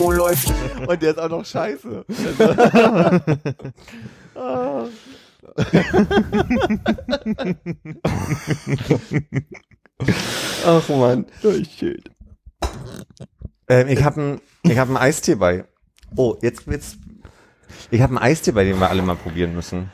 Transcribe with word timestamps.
Oh, 0.00 0.12
läuft. 0.12 0.52
Und 0.86 1.02
der 1.02 1.10
ist 1.10 1.18
auch 1.18 1.28
noch 1.28 1.44
scheiße. 1.44 2.04
Ach 10.64 10.88
man. 10.88 11.26
Ähm, 13.68 13.88
ich 13.88 14.04
habe 14.04 14.20
ein, 14.20 14.40
ich 14.62 14.78
hab 14.78 14.88
einen 14.88 14.96
Eistee 14.96 15.34
bei. 15.34 15.64
Oh, 16.14 16.36
jetzt 16.40 16.66
jetzt. 16.66 16.98
Ich 17.90 18.00
habe 18.00 18.16
einen 18.16 18.18
Eistee 18.18 18.52
bei, 18.52 18.64
den 18.64 18.78
wir 18.78 18.90
alle 18.90 19.02
mal 19.02 19.16
probieren 19.16 19.54
müssen. 19.54 19.90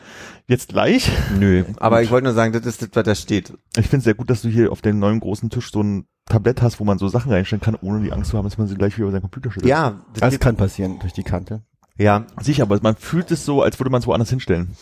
Jetzt 0.46 0.68
gleich? 0.68 1.10
Nö, 1.38 1.64
aber 1.78 2.02
ich 2.02 2.10
wollte 2.10 2.24
nur 2.24 2.34
sagen, 2.34 2.52
das 2.52 2.66
ist 2.66 2.82
das, 2.82 2.90
was 2.92 3.04
da 3.04 3.14
steht. 3.14 3.52
Ich 3.76 3.86
finde 3.86 3.98
es 3.98 4.04
sehr 4.04 4.14
gut, 4.14 4.28
dass 4.30 4.42
du 4.42 4.48
hier 4.48 4.70
auf 4.72 4.82
dem 4.82 4.98
neuen 4.98 5.20
großen 5.20 5.48
Tisch 5.50 5.70
so 5.72 5.82
ein 5.82 6.06
Tablett 6.26 6.62
hast, 6.62 6.80
wo 6.80 6.84
man 6.84 6.98
so 6.98 7.08
Sachen 7.08 7.32
reinstellen 7.32 7.62
kann, 7.62 7.76
ohne 7.80 8.02
die 8.02 8.12
Angst 8.12 8.30
zu 8.30 8.36
haben, 8.38 8.44
dass 8.44 8.58
man 8.58 8.66
sie 8.66 8.74
gleich 8.76 8.96
wieder 8.96 9.04
über 9.04 9.12
seinen 9.12 9.22
Computer 9.22 9.50
stellt. 9.50 9.66
Ja, 9.66 10.00
das 10.12 10.32
Das 10.32 10.40
kann 10.40 10.56
passieren 10.56 10.98
durch 11.00 11.12
die 11.12 11.22
Kante. 11.22 11.62
ja. 11.96 12.26
Sicher, 12.40 12.62
aber 12.64 12.78
man 12.82 12.96
fühlt 12.96 13.30
es 13.30 13.44
so, 13.44 13.62
als 13.62 13.78
würde 13.78 13.90
man 13.90 14.00
es 14.00 14.06
woanders 14.06 14.30
hinstellen. 14.30 14.76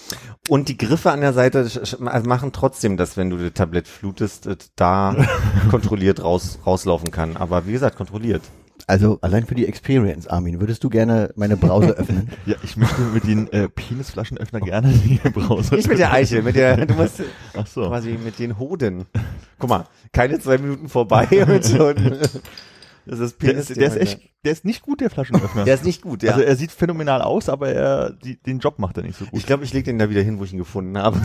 Und 0.48 0.68
die 0.68 0.78
Griffe 0.78 1.10
an 1.12 1.20
der 1.20 1.32
Seite 1.32 1.58
also 1.58 2.28
machen 2.28 2.52
trotzdem, 2.52 2.96
dass 2.96 3.16
wenn 3.16 3.30
du 3.30 3.36
das 3.36 3.52
Tablett 3.54 3.86
flutest, 3.88 4.46
es 4.46 4.72
da 4.76 5.16
kontrolliert 5.70 6.22
raus, 6.22 6.58
rauslaufen 6.66 7.10
kann. 7.10 7.36
Aber 7.36 7.66
wie 7.66 7.72
gesagt, 7.72 7.96
kontrolliert. 7.96 8.42
Also 8.92 9.18
allein 9.22 9.46
für 9.46 9.54
die 9.54 9.66
Experience, 9.66 10.26
Armin, 10.26 10.60
würdest 10.60 10.84
du 10.84 10.90
gerne 10.90 11.32
meine 11.34 11.56
Brause 11.56 11.92
öffnen? 11.92 12.28
Ja, 12.44 12.56
ich 12.62 12.76
möchte 12.76 13.00
mit 13.00 13.24
den 13.26 13.50
äh, 13.50 13.66
Penisflaschenöffner 13.66 14.60
gerne 14.60 14.92
die 14.92 15.18
Browser. 15.30 15.76
Nicht 15.76 15.88
mit 15.88 15.98
der 15.98 16.12
Eichel, 16.12 16.42
mit 16.42 16.56
der, 16.56 16.84
du 16.84 16.92
musst 16.92 17.22
Ach 17.56 17.66
so. 17.66 17.88
quasi 17.88 18.18
mit 18.22 18.38
den 18.38 18.58
Hoden. 18.58 19.06
Guck 19.58 19.70
mal, 19.70 19.86
keine 20.12 20.38
zwei 20.40 20.58
Minuten 20.58 20.90
vorbei 20.90 21.26
und 21.48 21.64
schon. 21.64 22.18
Das 23.06 23.18
ist 23.18 23.40
Der 23.40 23.54
ist, 23.54 23.74
der 23.74 23.86
ist 23.86 23.96
echt, 23.96 24.20
der 24.44 24.52
ist 24.52 24.66
nicht 24.66 24.82
gut, 24.82 25.00
der 25.00 25.08
Flaschenöffner. 25.08 25.64
Der 25.64 25.72
ist 25.72 25.86
nicht 25.86 26.02
gut, 26.02 26.22
ja. 26.22 26.32
Also 26.32 26.42
er 26.44 26.56
sieht 26.56 26.70
phänomenal 26.70 27.22
aus, 27.22 27.48
aber 27.48 27.70
er, 27.70 28.10
die, 28.10 28.42
den 28.42 28.58
Job 28.58 28.78
macht 28.78 28.98
er 28.98 29.04
nicht 29.04 29.18
so 29.18 29.24
gut. 29.24 29.38
ich 29.38 29.46
glaube, 29.46 29.64
ich 29.64 29.72
leg 29.72 29.86
den 29.86 29.98
da 29.98 30.10
wieder 30.10 30.20
hin, 30.20 30.38
wo 30.38 30.44
ich 30.44 30.52
ihn 30.52 30.58
gefunden 30.58 30.98
habe. 30.98 31.18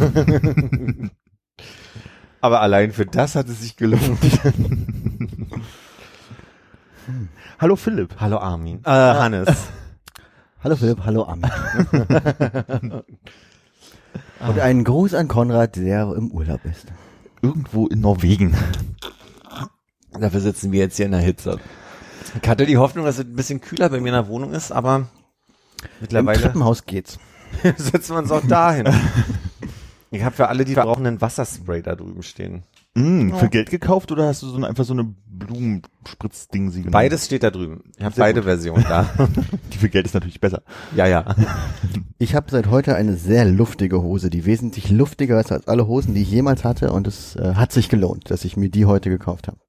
Aber 2.40 2.62
allein 2.62 2.94
für 2.94 3.06
das 3.06 3.36
hat 3.36 3.50
es 3.50 3.62
sich 3.62 3.76
gelohnt. 3.76 4.20
Hallo 7.60 7.76
Philipp. 7.76 8.16
Hallo 8.20 8.38
Armin. 8.38 8.82
Äh, 8.86 8.90
Hannes. 8.90 9.48
Hallo 10.64 10.76
Philipp, 10.76 11.00
hallo 11.06 11.24
Armin. 11.24 11.50
Und 14.40 14.60
einen 14.60 14.84
Gruß 14.84 15.14
an 15.14 15.28
Konrad, 15.28 15.76
der 15.76 16.14
im 16.16 16.32
Urlaub 16.32 16.66
ist. 16.66 16.88
Irgendwo 17.42 17.88
in 17.88 18.02
Norwegen. 18.02 18.56
Dafür 20.20 20.40
sitzen 20.42 20.72
wir 20.72 20.80
jetzt 20.80 20.98
hier 20.98 21.06
in 21.06 21.12
der 21.14 21.22
Hitze. 21.22 21.60
Ich 22.42 22.50
hatte 22.50 22.66
die 22.66 22.78
Hoffnung, 22.78 23.06
dass 23.06 23.20
es 23.20 23.26
ein 23.26 23.36
bisschen 23.36 23.62
kühler 23.62 23.90
bei 23.90 24.00
mir 24.00 24.10
in 24.10 24.14
der 24.14 24.28
Wohnung 24.28 24.52
ist, 24.54 24.72
aber 24.72 24.96
Im 24.98 25.08
mittlerweile 26.02 26.42
Treppenhaus 26.42 26.86
geht's. 26.86 27.20
setzen 27.78 28.16
wir 28.16 28.20
uns 28.20 28.32
auch 28.32 28.46
dahin. 28.46 28.88
Ich 30.12 30.24
habe 30.24 30.36
für 30.36 30.50
alle, 30.50 30.66
die 30.66 30.74
brauchen, 30.74 31.06
einen 31.06 31.22
Wasserspray 31.22 31.82
da 31.82 31.96
drüben 31.96 32.24
stehen. 32.24 32.64
Mm, 32.96 33.36
Für 33.36 33.50
Geld 33.50 33.70
gekauft 33.70 34.12
oder 34.12 34.28
hast 34.28 34.42
du 34.42 34.48
so 34.48 34.58
ein, 34.58 34.66
einfach 34.66 34.86
so 34.86 34.94
eine 34.94 35.14
Blumenspritzding 35.38 36.72
sie 36.72 36.80
genommen? 36.80 36.92
Beides 36.92 37.26
steht 37.26 37.44
da 37.44 37.52
drüben. 37.52 37.84
Ich 37.98 38.04
habe 38.04 38.16
beide 38.18 38.42
gut. 38.42 38.46
Versionen 38.46 38.86
da. 38.88 39.10
Die 39.74 39.78
für 39.78 39.90
Geld 39.90 40.06
ist 40.06 40.14
natürlich 40.14 40.40
besser. 40.40 40.64
ja, 40.96 41.08
ja. 41.08 41.36
Ich 42.20 42.34
habe 42.34 42.50
seit 42.50 42.68
heute 42.72 42.96
eine 42.96 43.16
sehr 43.16 43.46
luftige 43.46 44.02
Hose, 44.02 44.32
die 44.32 44.46
wesentlich 44.46 44.90
luftiger 44.90 45.40
ist 45.40 45.52
als 45.52 45.68
alle 45.68 45.86
Hosen, 45.86 46.16
die 46.16 46.24
ich 46.24 46.32
jemals 46.32 46.64
hatte 46.64 46.92
und 46.92 47.06
es 47.06 47.36
äh, 47.36 47.54
hat 47.54 47.72
sich 47.72 47.90
gelohnt, 47.90 48.32
dass 48.32 48.44
ich 48.44 48.58
mir 48.58 48.70
die 48.70 48.86
heute 48.86 49.12
gekauft 49.12 49.48
habe. 49.48 49.60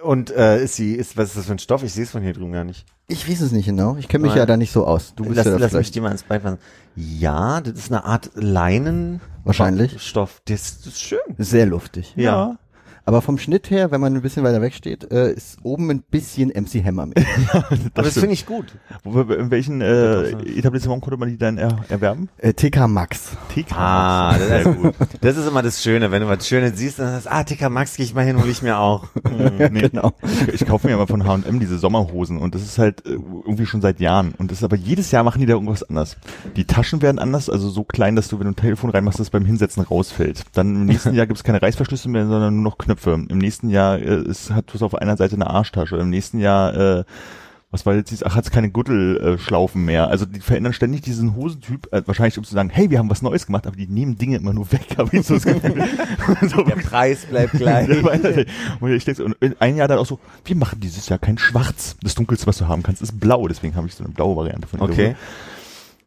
Und 0.00 0.30
äh, 0.30 0.62
ist 0.62 0.76
sie, 0.76 0.94
ist, 0.94 1.16
was 1.16 1.30
ist 1.30 1.38
das 1.38 1.46
für 1.46 1.52
ein 1.52 1.58
Stoff? 1.58 1.82
Ich 1.82 1.92
sehe 1.92 2.04
es 2.04 2.10
von 2.10 2.22
hier 2.22 2.32
drüben 2.32 2.52
gar 2.52 2.64
nicht. 2.64 2.86
Ich 3.08 3.28
weiß 3.28 3.40
es 3.40 3.52
nicht 3.52 3.66
genau, 3.66 3.96
ich 3.96 4.06
kenne 4.06 4.22
mich 4.22 4.30
Nein. 4.30 4.38
ja 4.38 4.46
da 4.46 4.56
nicht 4.56 4.72
so 4.72 4.86
aus. 4.86 5.14
Du 5.16 5.24
bist 5.24 5.36
lass 5.36 5.46
ja 5.46 5.56
lass 5.56 5.72
mich 5.72 5.90
dir 5.90 6.02
mal 6.02 6.12
ins 6.12 6.22
Bein 6.22 6.40
fassen. 6.40 6.58
Ja, 6.94 7.60
das 7.60 7.74
ist 7.74 7.90
eine 7.90 8.04
Art 8.04 8.30
Leinen. 8.34 9.20
Wahrscheinlich. 9.44 10.00
Stoff. 10.00 10.40
Das, 10.44 10.78
das 10.78 10.86
ist 10.86 11.02
schön. 11.02 11.18
sehr 11.38 11.66
luftig. 11.66 12.12
Ja. 12.16 12.56
Aber 13.04 13.22
vom 13.22 13.38
Schnitt 13.38 13.70
her, 13.70 13.90
wenn 13.90 14.00
man 14.00 14.14
ein 14.14 14.22
bisschen 14.22 14.44
weiter 14.44 14.60
weg 14.60 14.74
steht, 14.74 15.10
äh, 15.10 15.32
ist 15.32 15.58
oben 15.62 15.90
ein 15.90 16.02
bisschen 16.02 16.48
MC 16.50 16.84
Hammer 16.84 17.06
mit. 17.06 17.18
Aber 17.52 18.02
das 18.02 18.14
finde 18.14 18.32
ich 18.32 18.46
gut. 18.46 18.66
Wo, 19.04 19.20
in 19.20 19.50
welchen 19.50 19.80
äh, 19.80 20.30
Etablissement 20.30 21.02
konnte 21.02 21.16
man 21.18 21.28
die 21.28 21.38
dann 21.38 21.58
er, 21.58 21.78
erwerben? 21.88 22.28
äh, 22.38 22.52
TK 22.52 22.88
Max. 22.88 23.36
TK. 23.54 23.72
Ah, 23.72 24.36
das 24.38 24.48
sehr 24.48 24.60
ist 24.60 24.76
gut. 24.76 24.94
Das 25.20 25.36
ist 25.36 25.46
immer 25.48 25.62
das 25.62 25.82
Schöne, 25.82 26.10
wenn 26.10 26.22
du 26.22 26.28
was 26.28 26.46
Schönes 26.46 26.78
siehst, 26.78 26.98
dann 26.98 27.12
sagst 27.20 27.26
du, 27.26 27.30
ah, 27.32 27.44
TK 27.44 27.70
Max, 27.70 27.96
geh 27.96 28.02
ich 28.02 28.14
mal 28.14 28.24
hin, 28.24 28.40
hol 28.40 28.48
ich 28.48 28.62
mir 28.62 28.78
auch. 28.78 29.08
Nee, 29.70 29.88
Genau. 29.90 30.12
Ich, 30.22 30.62
ich 30.62 30.66
kaufe 30.66 30.86
mir 30.86 30.94
immer 30.94 31.06
von 31.06 31.26
H&M 31.26 31.60
diese 31.60 31.78
Sommerhosen 31.78 32.38
und 32.38 32.54
das 32.54 32.62
ist 32.62 32.78
halt 32.78 33.04
äh, 33.06 33.10
irgendwie 33.10 33.66
schon 33.66 33.80
seit 33.80 34.00
Jahren 34.00 34.34
und 34.38 34.50
das 34.50 34.58
ist 34.58 34.64
aber 34.64 34.76
jedes 34.76 35.10
Jahr 35.10 35.24
machen 35.24 35.40
die 35.40 35.46
da 35.46 35.54
irgendwas 35.54 35.82
anders. 35.82 36.16
Die 36.56 36.64
Taschen 36.64 37.02
werden 37.02 37.18
anders, 37.18 37.48
also 37.48 37.68
so 37.70 37.84
klein, 37.84 38.16
dass 38.16 38.28
du, 38.28 38.38
wenn 38.38 38.46
du 38.46 38.52
ein 38.52 38.56
Telefon 38.56 38.90
reinmachst, 38.90 39.18
das 39.20 39.30
beim 39.30 39.44
Hinsetzen 39.44 39.82
rausfällt. 39.82 40.44
Dann 40.52 40.74
im 40.74 40.86
nächsten 40.86 41.14
Jahr 41.14 41.26
gibt 41.26 41.38
es 41.38 41.44
keine 41.44 41.62
Reißverschlüsse 41.62 42.08
mehr, 42.08 42.26
sondern 42.26 42.54
nur 42.54 42.64
noch 42.64 42.78
Knöpfe. 42.78 42.89
Im 43.28 43.38
nächsten 43.38 43.70
Jahr 43.70 43.98
äh, 43.98 44.22
ist, 44.22 44.50
hat 44.50 44.74
es 44.74 44.82
auf 44.82 44.94
einer 44.94 45.16
Seite 45.16 45.34
eine 45.34 45.48
Arschtasche. 45.48 45.96
Im 45.96 46.10
nächsten 46.10 46.38
Jahr 46.38 46.98
äh, 46.98 47.04
was 47.72 47.86
war 47.86 47.94
jetzt 47.94 48.10
dieses, 48.10 48.24
ach, 48.24 48.34
hat 48.34 48.44
es 48.44 48.50
keine 48.50 48.68
Gürtelschlaufen 48.70 49.82
äh, 49.82 49.84
mehr. 49.84 50.08
Also 50.08 50.26
die 50.26 50.40
verändern 50.40 50.72
ständig 50.72 51.02
diesen 51.02 51.36
Hosentyp, 51.36 51.86
äh, 51.92 52.02
wahrscheinlich 52.04 52.36
um 52.36 52.42
zu 52.42 52.52
sagen, 52.52 52.68
hey, 52.68 52.90
wir 52.90 52.98
haben 52.98 53.08
was 53.10 53.22
Neues 53.22 53.46
gemacht, 53.46 53.66
aber 53.66 53.76
die 53.76 53.86
nehmen 53.86 54.18
Dinge 54.18 54.38
immer 54.38 54.52
nur 54.52 54.70
weg, 54.72 54.86
habe 54.98 55.16
ich 55.16 55.24
so 55.26 55.34
das 55.34 55.44
Gefühl. 55.44 55.84
so, 56.48 56.62
Der 56.62 56.76
Preis 56.76 57.26
bleibt 57.26 57.52
gleich. 57.58 57.88
und 58.80 58.92
ich 58.92 59.04
denke, 59.04 59.24
und 59.24 59.36
ein 59.60 59.76
Jahr 59.76 59.86
dann 59.86 59.98
auch 59.98 60.06
so, 60.06 60.18
wir 60.44 60.56
machen 60.56 60.80
dieses 60.80 61.08
Jahr 61.08 61.20
kein 61.20 61.38
Schwarz. 61.38 61.96
Das 62.02 62.16
Dunkelste, 62.16 62.46
was 62.48 62.58
du 62.58 62.66
haben 62.66 62.82
kannst, 62.82 63.02
ist 63.02 63.20
blau. 63.20 63.46
Deswegen 63.46 63.76
habe 63.76 63.86
ich 63.86 63.94
so 63.94 64.02
eine 64.02 64.12
blaue 64.12 64.36
Variante 64.36 64.66
von 64.66 64.80
Okay. 64.80 65.10
Hose. 65.10 65.16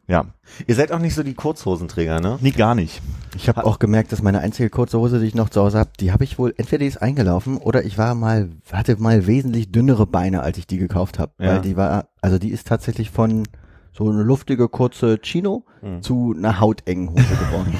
Ja, 0.06 0.26
Ihr 0.66 0.74
seid 0.74 0.92
auch 0.92 0.98
nicht 0.98 1.14
so 1.14 1.22
die 1.22 1.34
Kurzhosenträger, 1.34 2.20
ne? 2.20 2.38
nee, 2.42 2.50
gar 2.50 2.74
nicht. 2.74 3.00
Ich 3.36 3.48
habe 3.48 3.64
auch 3.64 3.78
gemerkt, 3.78 4.12
dass 4.12 4.20
meine 4.22 4.40
einzige 4.40 4.68
kurze 4.68 4.98
Hose, 4.98 5.18
die 5.18 5.26
ich 5.26 5.34
noch 5.34 5.48
zu 5.48 5.62
Hause 5.62 5.78
habe, 5.78 5.90
die 5.98 6.12
habe 6.12 6.24
ich 6.24 6.38
wohl, 6.38 6.52
entweder 6.56 6.80
die 6.80 6.86
ist 6.86 7.00
eingelaufen 7.00 7.56
oder 7.56 7.84
ich 7.84 7.96
war 7.96 8.14
mal, 8.14 8.50
hatte 8.70 8.96
mal 9.00 9.26
wesentlich 9.26 9.72
dünnere 9.72 10.06
Beine, 10.06 10.42
als 10.42 10.58
ich 10.58 10.66
die 10.66 10.76
gekauft 10.78 11.18
habe. 11.18 11.32
Ja. 11.38 11.54
Weil 11.54 11.60
die 11.62 11.76
war, 11.76 12.08
also 12.20 12.38
die 12.38 12.50
ist 12.50 12.66
tatsächlich 12.66 13.10
von 13.10 13.44
so 13.92 14.08
eine 14.10 14.22
luftige, 14.22 14.68
kurze 14.68 15.18
Chino 15.22 15.64
Hm. 15.80 16.00
zu 16.02 16.34
einer 16.36 16.60
hautengen 16.60 17.10
Hose 17.10 17.22
geworden. 17.22 17.74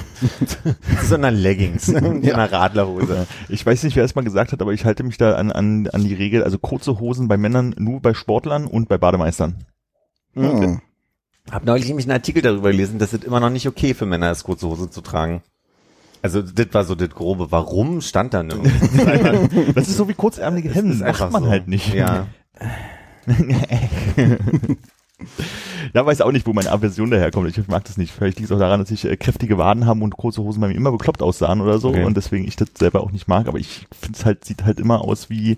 Sondern 1.03 1.35
Leggings. 1.35 1.89
Und 1.95 2.25
einer 2.31 2.53
Radlerhose. 2.53 3.27
Ich 3.49 3.65
weiß 3.65 3.83
nicht, 3.83 3.97
wer 3.97 4.05
es 4.05 4.15
mal 4.15 4.23
gesagt 4.25 4.53
hat, 4.53 4.61
aber 4.61 4.73
ich 4.73 4.85
halte 4.85 5.05
mich 5.05 5.17
da 5.17 5.37
an, 5.37 5.51
an, 5.51 5.89
an 5.89 6.05
die 6.05 6.13
Regel, 6.13 6.43
also 6.45 6.59
kurze 6.59 7.01
Hosen 7.01 7.29
bei 7.29 7.37
Männern 7.39 7.75
nur 7.79 8.01
bei 8.01 8.13
Sportlern 8.13 8.67
und 8.67 8.89
bei 8.89 8.99
Bademeistern. 8.99 9.65
Hm. 10.35 10.81
Hab 11.51 11.65
neulich 11.65 11.87
nämlich 11.87 12.07
einen 12.07 12.13
Artikel 12.13 12.43
darüber 12.43 12.71
gelesen, 12.71 12.99
dass 12.99 13.13
es 13.13 13.23
immer 13.25 13.41
noch 13.41 13.51
nicht 13.51 13.69
okay 13.69 13.95
für 13.95 14.07
Männer 14.07 14.31
ist, 14.31 14.45
kurze 14.45 14.67
Hose 14.67 14.91
zu 14.91 15.01
tragen. 15.03 15.43
Also 16.23 16.41
das 16.41 16.69
war 16.73 16.85
so 16.85 16.95
das 16.95 17.11
Grobe. 17.11 17.51
Warum 17.51 18.01
stand 18.01 18.33
da 18.33 18.43
nirgends? 18.43 18.73
Das 19.75 19.89
ist 19.89 19.97
so 19.99 20.09
wie 20.09 20.15
kurzärmelige 20.15 20.71
Hemden, 20.71 20.93
ist 20.93 21.01
macht 21.01 21.33
man 21.33 21.45
so. 21.45 21.51
halt 21.51 21.69
nicht. 21.69 21.93
Ja. 21.93 22.27
Ja, 25.95 26.05
weiß 26.05 26.21
auch 26.23 26.33
nicht, 26.33 26.47
wo 26.47 26.53
meine 26.53 26.73
Aversion 26.73 27.11
daherkommt. 27.11 27.49
Ich 27.57 27.69
mag 27.69 27.85
das 27.85 27.97
nicht. 27.97 28.13
Vielleicht 28.13 28.39
liegt 28.39 28.51
es 28.51 28.55
auch 28.57 28.59
daran, 28.59 28.81
dass 28.81 28.91
ich 28.91 29.05
äh, 29.05 29.17
kräftige 29.17 29.59
Waden 29.59 29.87
haben 29.87 30.03
und 30.03 30.17
kurze 30.17 30.43
Hosen 30.43 30.61
bei 30.61 30.69
mir 30.69 30.75
immer 30.75 30.91
bekloppt 30.91 31.23
aussahen 31.23 31.61
oder 31.61 31.79
so 31.79 31.91
Okay. 31.91 32.05
und 32.05 32.17
deswegen 32.17 32.47
ich 32.47 32.57
das 32.57 32.69
selber 32.77 33.01
auch 33.01 33.13
nicht 33.13 33.29
mag. 33.29 33.47
Aber 33.47 33.59
ich 33.59 33.87
finde 33.99 34.19
es 34.19 34.25
halt, 34.25 34.45
sieht 34.45 34.65
halt 34.65 34.81
immer 34.81 35.03
aus 35.03 35.31
wie 35.31 35.57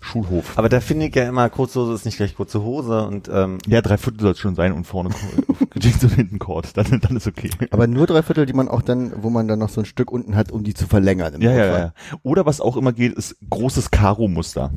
Schulhof. 0.00 0.58
Aber 0.58 0.68
da 0.68 0.80
finde 0.80 1.06
ich 1.06 1.14
ja 1.14 1.28
immer, 1.28 1.48
kurze 1.50 1.80
Hose 1.80 1.92
ist 1.92 2.04
nicht 2.04 2.16
gleich 2.16 2.34
kurze 2.34 2.62
Hose 2.62 3.06
und 3.06 3.28
ähm, 3.32 3.58
Ja, 3.66 3.82
drei 3.82 3.98
Viertel 3.98 4.20
soll 4.20 4.32
es 4.32 4.38
schon 4.38 4.54
sein 4.54 4.72
und 4.72 4.84
vorne 4.84 5.10
Jeans 5.78 6.02
und 6.02 6.14
hinten 6.14 6.38
Kord. 6.38 6.76
Dann, 6.76 7.00
dann 7.00 7.16
ist 7.16 7.26
okay. 7.26 7.50
Aber 7.70 7.86
nur 7.86 8.06
drei 8.06 8.22
Viertel, 8.22 8.46
die 8.46 8.54
man 8.54 8.68
auch 8.68 8.82
dann, 8.82 9.22
wo 9.22 9.30
man 9.30 9.46
dann 9.46 9.58
noch 9.58 9.68
so 9.68 9.82
ein 9.82 9.84
Stück 9.84 10.10
unten 10.10 10.36
hat, 10.36 10.50
um 10.52 10.64
die 10.64 10.74
zu 10.74 10.86
verlängern. 10.86 11.34
im 11.34 11.42
Ja, 11.42 11.52
ja, 11.52 11.78
ja. 11.78 11.92
Oder 12.22 12.46
was 12.46 12.60
auch 12.60 12.76
immer 12.76 12.92
geht, 12.92 13.12
ist 13.12 13.36
großes 13.48 13.90
Karo-Muster. 13.90 14.72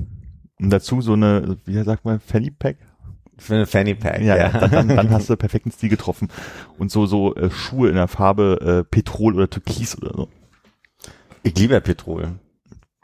Und 0.59 0.69
dazu 0.69 1.01
so 1.01 1.13
eine, 1.13 1.57
wie 1.65 1.81
sagt 1.83 2.05
man, 2.05 2.19
Fanny 2.19 2.51
Pack? 2.51 2.77
für 3.37 3.55
eine 3.55 3.65
Fanny 3.65 3.95
Pack. 3.95 4.21
Ja, 4.21 4.37
ja. 4.37 4.49
Dann, 4.49 4.71
dann, 4.71 4.87
dann 4.87 5.09
hast 5.09 5.29
du 5.29 5.35
perfekten 5.37 5.71
Stil 5.71 5.89
getroffen. 5.89 6.29
Und 6.77 6.91
so, 6.91 7.05
so 7.05 7.35
äh, 7.35 7.49
Schuhe 7.49 7.89
in 7.89 7.95
der 7.95 8.07
Farbe 8.07 8.83
äh, 8.83 8.89
Petrol 8.89 9.35
oder 9.35 9.49
Türkis 9.49 9.97
oder 9.97 10.13
so. 10.15 10.29
Ich 11.43 11.57
liebe 11.57 11.73
ja 11.73 11.79
Petrol. 11.79 12.39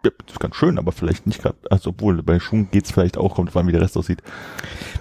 Ja, 0.04 0.12
das 0.26 0.34
ist 0.34 0.40
ganz 0.40 0.56
schön, 0.56 0.78
aber 0.78 0.92
vielleicht 0.92 1.28
nicht 1.28 1.42
gerade, 1.42 1.58
also 1.70 1.90
obwohl, 1.90 2.24
bei 2.24 2.40
Schuhen 2.40 2.70
geht's 2.72 2.92
vielleicht 2.92 3.18
auch, 3.18 3.36
kommt 3.36 3.54
wann 3.54 3.68
wie 3.68 3.74
der 3.74 3.82
Rest 3.82 3.98
aussieht. 3.98 4.22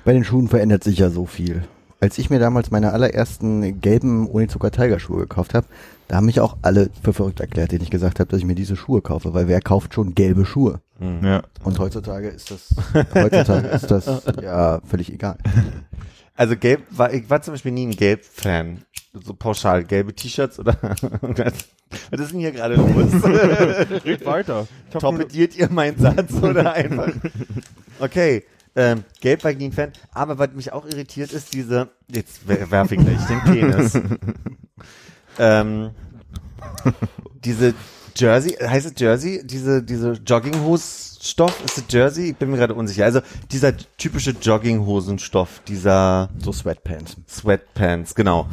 Bei 0.04 0.12
den 0.12 0.24
Schuhen 0.24 0.48
verändert 0.48 0.82
sich 0.82 0.98
ja 0.98 1.10
so 1.10 1.26
viel. 1.26 1.62
Als 2.00 2.18
ich 2.18 2.30
mir 2.30 2.38
damals 2.38 2.70
meine 2.70 2.92
allerersten 2.92 3.80
gelben 3.80 4.28
Unizucker 4.28 4.70
Tiger 4.70 5.00
Schuhe 5.00 5.20
gekauft 5.20 5.54
habe, 5.54 5.66
da 6.06 6.16
haben 6.16 6.26
mich 6.26 6.40
auch 6.40 6.56
alle 6.62 6.90
für 7.02 7.12
verrückt 7.12 7.40
erklärt, 7.40 7.72
denen 7.72 7.82
ich 7.82 7.90
gesagt 7.90 8.18
habe, 8.18 8.30
dass 8.30 8.38
ich 8.38 8.46
mir 8.46 8.54
diese 8.54 8.76
Schuhe 8.76 9.02
kaufe, 9.02 9.34
weil 9.34 9.48
wer 9.48 9.60
kauft 9.60 9.94
schon 9.94 10.14
gelbe 10.14 10.44
Schuhe? 10.44 10.80
Ja. 11.00 11.42
Und 11.62 11.78
heutzutage 11.78 12.28
ist 12.28 12.50
das, 12.50 12.74
heutzutage 13.14 13.68
ist 13.68 13.90
das 13.90 14.24
ja 14.42 14.80
völlig 14.84 15.12
egal. 15.12 15.38
Also 16.34 16.56
gelb 16.56 16.82
war, 16.90 17.12
ich 17.12 17.28
war 17.28 17.42
zum 17.42 17.54
Beispiel 17.54 17.72
nie 17.72 17.86
ein 17.86 17.96
Gelb-Fan. 17.96 18.84
So 19.12 19.34
pauschal, 19.34 19.84
gelbe 19.84 20.14
T-Shirts 20.14 20.58
oder 20.58 20.76
was 22.10 22.20
ist 22.20 22.32
denn 22.32 22.40
hier 22.40 22.52
gerade 22.52 22.74
los? 22.76 23.12
Red 24.04 24.24
weiter. 24.26 24.66
Torpediert 24.90 25.56
ihr 25.56 25.70
meinen 25.70 25.98
Satz 25.98 26.32
oder 26.42 26.72
einfach? 26.72 27.12
Okay, 28.00 28.44
ähm, 28.76 29.02
gelb 29.20 29.42
war 29.42 29.50
ein 29.50 29.72
Fan. 29.72 29.90
Aber 30.12 30.38
was 30.38 30.52
mich 30.52 30.72
auch 30.72 30.86
irritiert 30.86 31.32
ist, 31.32 31.52
diese, 31.52 31.88
jetzt 32.08 32.42
wer- 32.46 32.70
werfe 32.70 32.94
ich 32.94 33.00
gleich 33.00 33.18
den 33.26 33.40
Penis. 33.40 34.00
ähm, 35.36 35.90
diese 37.44 37.74
Jersey, 38.14 38.52
heißt 38.52 38.86
es 38.86 38.92
Jersey? 38.96 39.40
Diese, 39.44 39.82
diese 39.82 40.12
Jogginghosstoff, 40.12 41.64
ist 41.64 41.78
es 41.78 41.84
Jersey? 41.88 42.30
Ich 42.30 42.36
bin 42.36 42.50
mir 42.50 42.56
gerade 42.56 42.74
unsicher. 42.74 43.04
Also 43.04 43.20
dieser 43.50 43.76
typische 43.96 44.30
Jogginghosenstoff, 44.30 45.60
dieser 45.66 46.28
So 46.38 46.52
Sweatpants. 46.52 47.16
Sweatpants, 47.28 48.14
genau. 48.14 48.48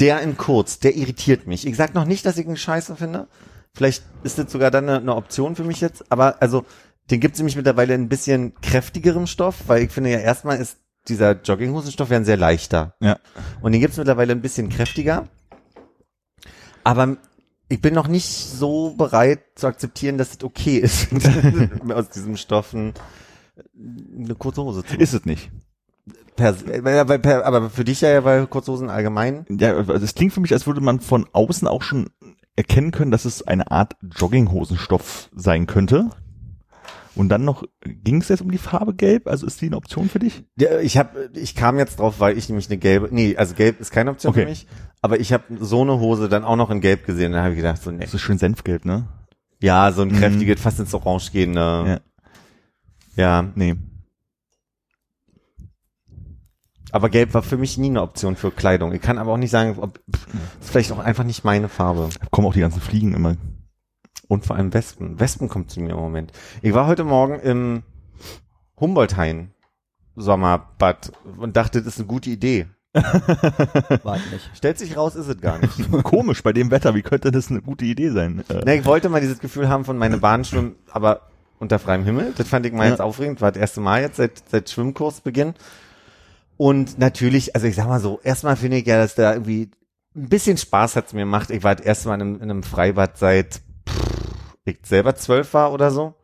Der 0.00 0.20
in 0.22 0.36
kurz, 0.36 0.78
der 0.78 0.96
irritiert 0.96 1.46
mich. 1.46 1.66
Ich 1.66 1.76
sag 1.76 1.94
noch 1.94 2.04
nicht, 2.04 2.26
dass 2.26 2.38
ich 2.38 2.46
ihn 2.46 2.56
scheiße 2.56 2.96
finde. 2.96 3.28
Vielleicht 3.74 4.04
ist 4.22 4.38
das 4.38 4.50
sogar 4.50 4.70
dann 4.70 4.88
eine, 4.88 4.98
eine 4.98 5.14
Option 5.14 5.56
für 5.56 5.64
mich 5.64 5.80
jetzt. 5.80 6.10
Aber 6.10 6.40
also, 6.40 6.64
den 7.10 7.20
gibt's 7.20 7.38
nämlich 7.38 7.56
mittlerweile 7.56 7.94
in 7.94 8.02
ein 8.02 8.08
bisschen 8.08 8.54
kräftigerem 8.60 9.26
Stoff, 9.26 9.64
weil 9.66 9.82
ich 9.82 9.90
finde 9.90 10.10
ja 10.10 10.18
erstmal 10.18 10.58
ist 10.58 10.78
dieser 11.08 11.32
Jogginghosenstoff 11.32 12.10
ja 12.10 12.16
ein 12.16 12.24
sehr 12.24 12.36
leichter. 12.36 12.94
Ja. 13.00 13.18
Und 13.60 13.72
den 13.72 13.80
gibt's 13.80 13.96
mittlerweile 13.96 14.32
ein 14.32 14.40
bisschen 14.40 14.68
kräftiger. 14.68 15.28
Aber 16.82 17.16
ich 17.68 17.80
bin 17.80 17.94
noch 17.94 18.08
nicht 18.08 18.28
so 18.28 18.94
bereit 18.94 19.40
zu 19.54 19.66
akzeptieren, 19.66 20.18
dass 20.18 20.32
es 20.32 20.44
okay 20.44 20.78
ist, 20.78 21.08
aus 21.90 22.08
diesem 22.10 22.36
Stoffen 22.36 22.94
eine 23.76 24.34
kurze 24.34 24.62
Hose 24.62 24.82
zu 24.82 24.88
machen. 24.88 25.00
Ist 25.00 25.14
es 25.14 25.24
nicht. 25.24 25.50
Per, 26.36 26.54
äh, 26.68 27.18
per, 27.18 27.46
aber 27.46 27.70
für 27.70 27.84
dich 27.84 28.00
ja, 28.00 28.24
weil 28.24 28.46
Kurzhosen 28.46 28.90
allgemein. 28.90 29.46
Ja, 29.48 29.74
also 29.76 29.92
es 29.94 30.14
klingt 30.14 30.32
für 30.32 30.40
mich, 30.40 30.52
als 30.52 30.66
würde 30.66 30.80
man 30.80 31.00
von 31.00 31.26
außen 31.32 31.68
auch 31.68 31.82
schon 31.82 32.10
erkennen 32.56 32.90
können, 32.90 33.10
dass 33.10 33.24
es 33.24 33.42
eine 33.46 33.70
Art 33.70 33.96
Jogginghosenstoff 34.02 35.30
sein 35.34 35.66
könnte. 35.66 36.10
Und 37.16 37.28
dann 37.28 37.44
noch, 37.44 37.62
ging 37.84 38.20
es 38.20 38.28
jetzt 38.28 38.42
um 38.42 38.50
die 38.50 38.58
Farbe 38.58 38.92
gelb? 38.94 39.28
Also 39.28 39.46
ist 39.46 39.60
die 39.60 39.66
eine 39.66 39.76
Option 39.76 40.08
für 40.08 40.18
dich? 40.18 40.44
Ja, 40.58 40.80
ich 40.80 40.98
habe, 40.98 41.30
ich 41.34 41.54
kam 41.54 41.78
jetzt 41.78 42.00
drauf, 42.00 42.18
weil 42.18 42.36
ich 42.36 42.48
nämlich 42.48 42.68
eine 42.68 42.76
gelbe, 42.78 43.08
nee, 43.12 43.36
also 43.36 43.54
gelb 43.54 43.78
ist 43.80 43.92
keine 43.92 44.10
Option 44.10 44.30
Okay. 44.30 44.42
für 44.42 44.48
mich, 44.48 44.66
aber 45.00 45.20
ich 45.20 45.32
habe 45.32 45.44
so 45.60 45.82
eine 45.82 46.00
Hose 46.00 46.28
dann 46.28 46.42
auch 46.42 46.56
noch 46.56 46.70
in 46.70 46.80
gelb 46.80 47.06
gesehen, 47.06 47.30
da 47.30 47.38
habe 47.42 47.50
ich 47.50 47.56
gedacht, 47.58 47.80
so 47.80 47.92
nee. 47.92 48.00
Das 48.04 48.14
ist 48.14 48.20
schön 48.20 48.38
senfgelb, 48.38 48.84
ne? 48.84 49.06
Ja, 49.62 49.92
so 49.92 50.02
ein 50.02 50.08
Mhm. 50.08 50.16
kräftiges, 50.18 50.60
fast 50.60 50.80
ins 50.80 50.92
Orange 50.92 51.30
gehende. 51.30 52.00
Ja. 53.16 53.42
Ja, 53.42 53.52
Nee. 53.54 53.76
Aber 56.94 57.08
gelb 57.08 57.34
war 57.34 57.42
für 57.42 57.56
mich 57.56 57.76
nie 57.76 57.88
eine 57.88 58.02
Option 58.02 58.36
für 58.36 58.52
Kleidung. 58.52 58.92
Ich 58.92 59.02
kann 59.02 59.18
aber 59.18 59.32
auch 59.32 59.36
nicht 59.36 59.50
sagen, 59.50 59.76
ob, 59.80 59.98
pff, 60.14 60.26
ist 60.60 60.70
vielleicht 60.70 60.92
auch 60.92 61.00
einfach 61.00 61.24
nicht 61.24 61.42
meine 61.44 61.68
Farbe. 61.68 62.08
Da 62.20 62.26
kommen 62.30 62.46
auch 62.46 62.54
die 62.54 62.60
ganzen 62.60 62.80
Fliegen 62.80 63.14
immer. 63.14 63.34
Und 64.28 64.46
vor 64.46 64.54
allem 64.54 64.72
Wespen. 64.72 65.18
Wespen 65.18 65.48
kommt 65.48 65.72
zu 65.72 65.80
mir 65.80 65.90
im 65.90 65.96
Moment. 65.96 66.30
Ich 66.62 66.72
war 66.72 66.86
heute 66.86 67.02
Morgen 67.02 67.40
im 67.40 67.82
Humboldthain 68.78 69.50
Sommerbad 70.14 71.10
und 71.36 71.56
dachte, 71.56 71.80
das 71.82 71.94
ist 71.94 71.98
eine 71.98 72.06
gute 72.06 72.30
Idee. 72.30 72.68
Warte 72.94 74.22
nicht. 74.32 74.48
Stellt 74.54 74.78
sich 74.78 74.96
raus, 74.96 75.16
ist 75.16 75.26
es 75.26 75.40
gar 75.40 75.58
nicht. 75.58 75.90
Komisch 76.04 76.44
bei 76.44 76.52
dem 76.52 76.70
Wetter, 76.70 76.94
wie 76.94 77.02
könnte 77.02 77.32
das 77.32 77.50
eine 77.50 77.60
gute 77.60 77.84
Idee 77.84 78.10
sein? 78.10 78.44
Ne, 78.64 78.76
ich 78.76 78.84
wollte 78.84 79.08
mal 79.08 79.20
dieses 79.20 79.40
Gefühl 79.40 79.68
haben 79.68 79.84
von 79.84 79.98
meine 79.98 80.18
Bahn 80.18 80.44
schwimmen, 80.44 80.76
aber 80.92 81.22
unter 81.58 81.80
freiem 81.80 82.04
Himmel. 82.04 82.32
Das 82.36 82.46
fand 82.46 82.66
ich 82.66 82.72
mal 82.72 82.84
Ja. 82.84 82.90
jetzt 82.90 83.00
aufregend. 83.00 83.40
War 83.40 83.50
das 83.50 83.60
erste 83.60 83.80
Mal 83.80 84.02
jetzt 84.02 84.16
seit, 84.16 84.48
seit 84.48 84.70
Schwimmkursbeginn. 84.70 85.54
Und 86.56 86.98
natürlich, 86.98 87.54
also 87.54 87.66
ich 87.66 87.74
sag 87.74 87.86
mal 87.88 88.00
so, 88.00 88.20
erstmal 88.22 88.56
finde 88.56 88.76
ich 88.78 88.86
ja, 88.86 88.96
dass 88.96 89.14
da 89.14 89.32
irgendwie 89.32 89.70
ein 90.16 90.28
bisschen 90.28 90.56
Spaß 90.56 90.94
hat's 90.96 91.12
mir 91.12 91.20
gemacht. 91.22 91.50
Ich 91.50 91.62
war 91.64 91.74
das 91.74 91.84
erste 91.84 92.08
Mal 92.08 92.14
in, 92.16 92.20
einem- 92.22 92.34
in 92.36 92.42
einem 92.50 92.62
Freibad 92.62 93.18
seit 93.18 93.60
pff, 93.88 94.44
ich 94.64 94.78
selber 94.84 95.16
zwölf 95.16 95.52
war 95.54 95.72
oder 95.72 95.90
so. 95.90 96.14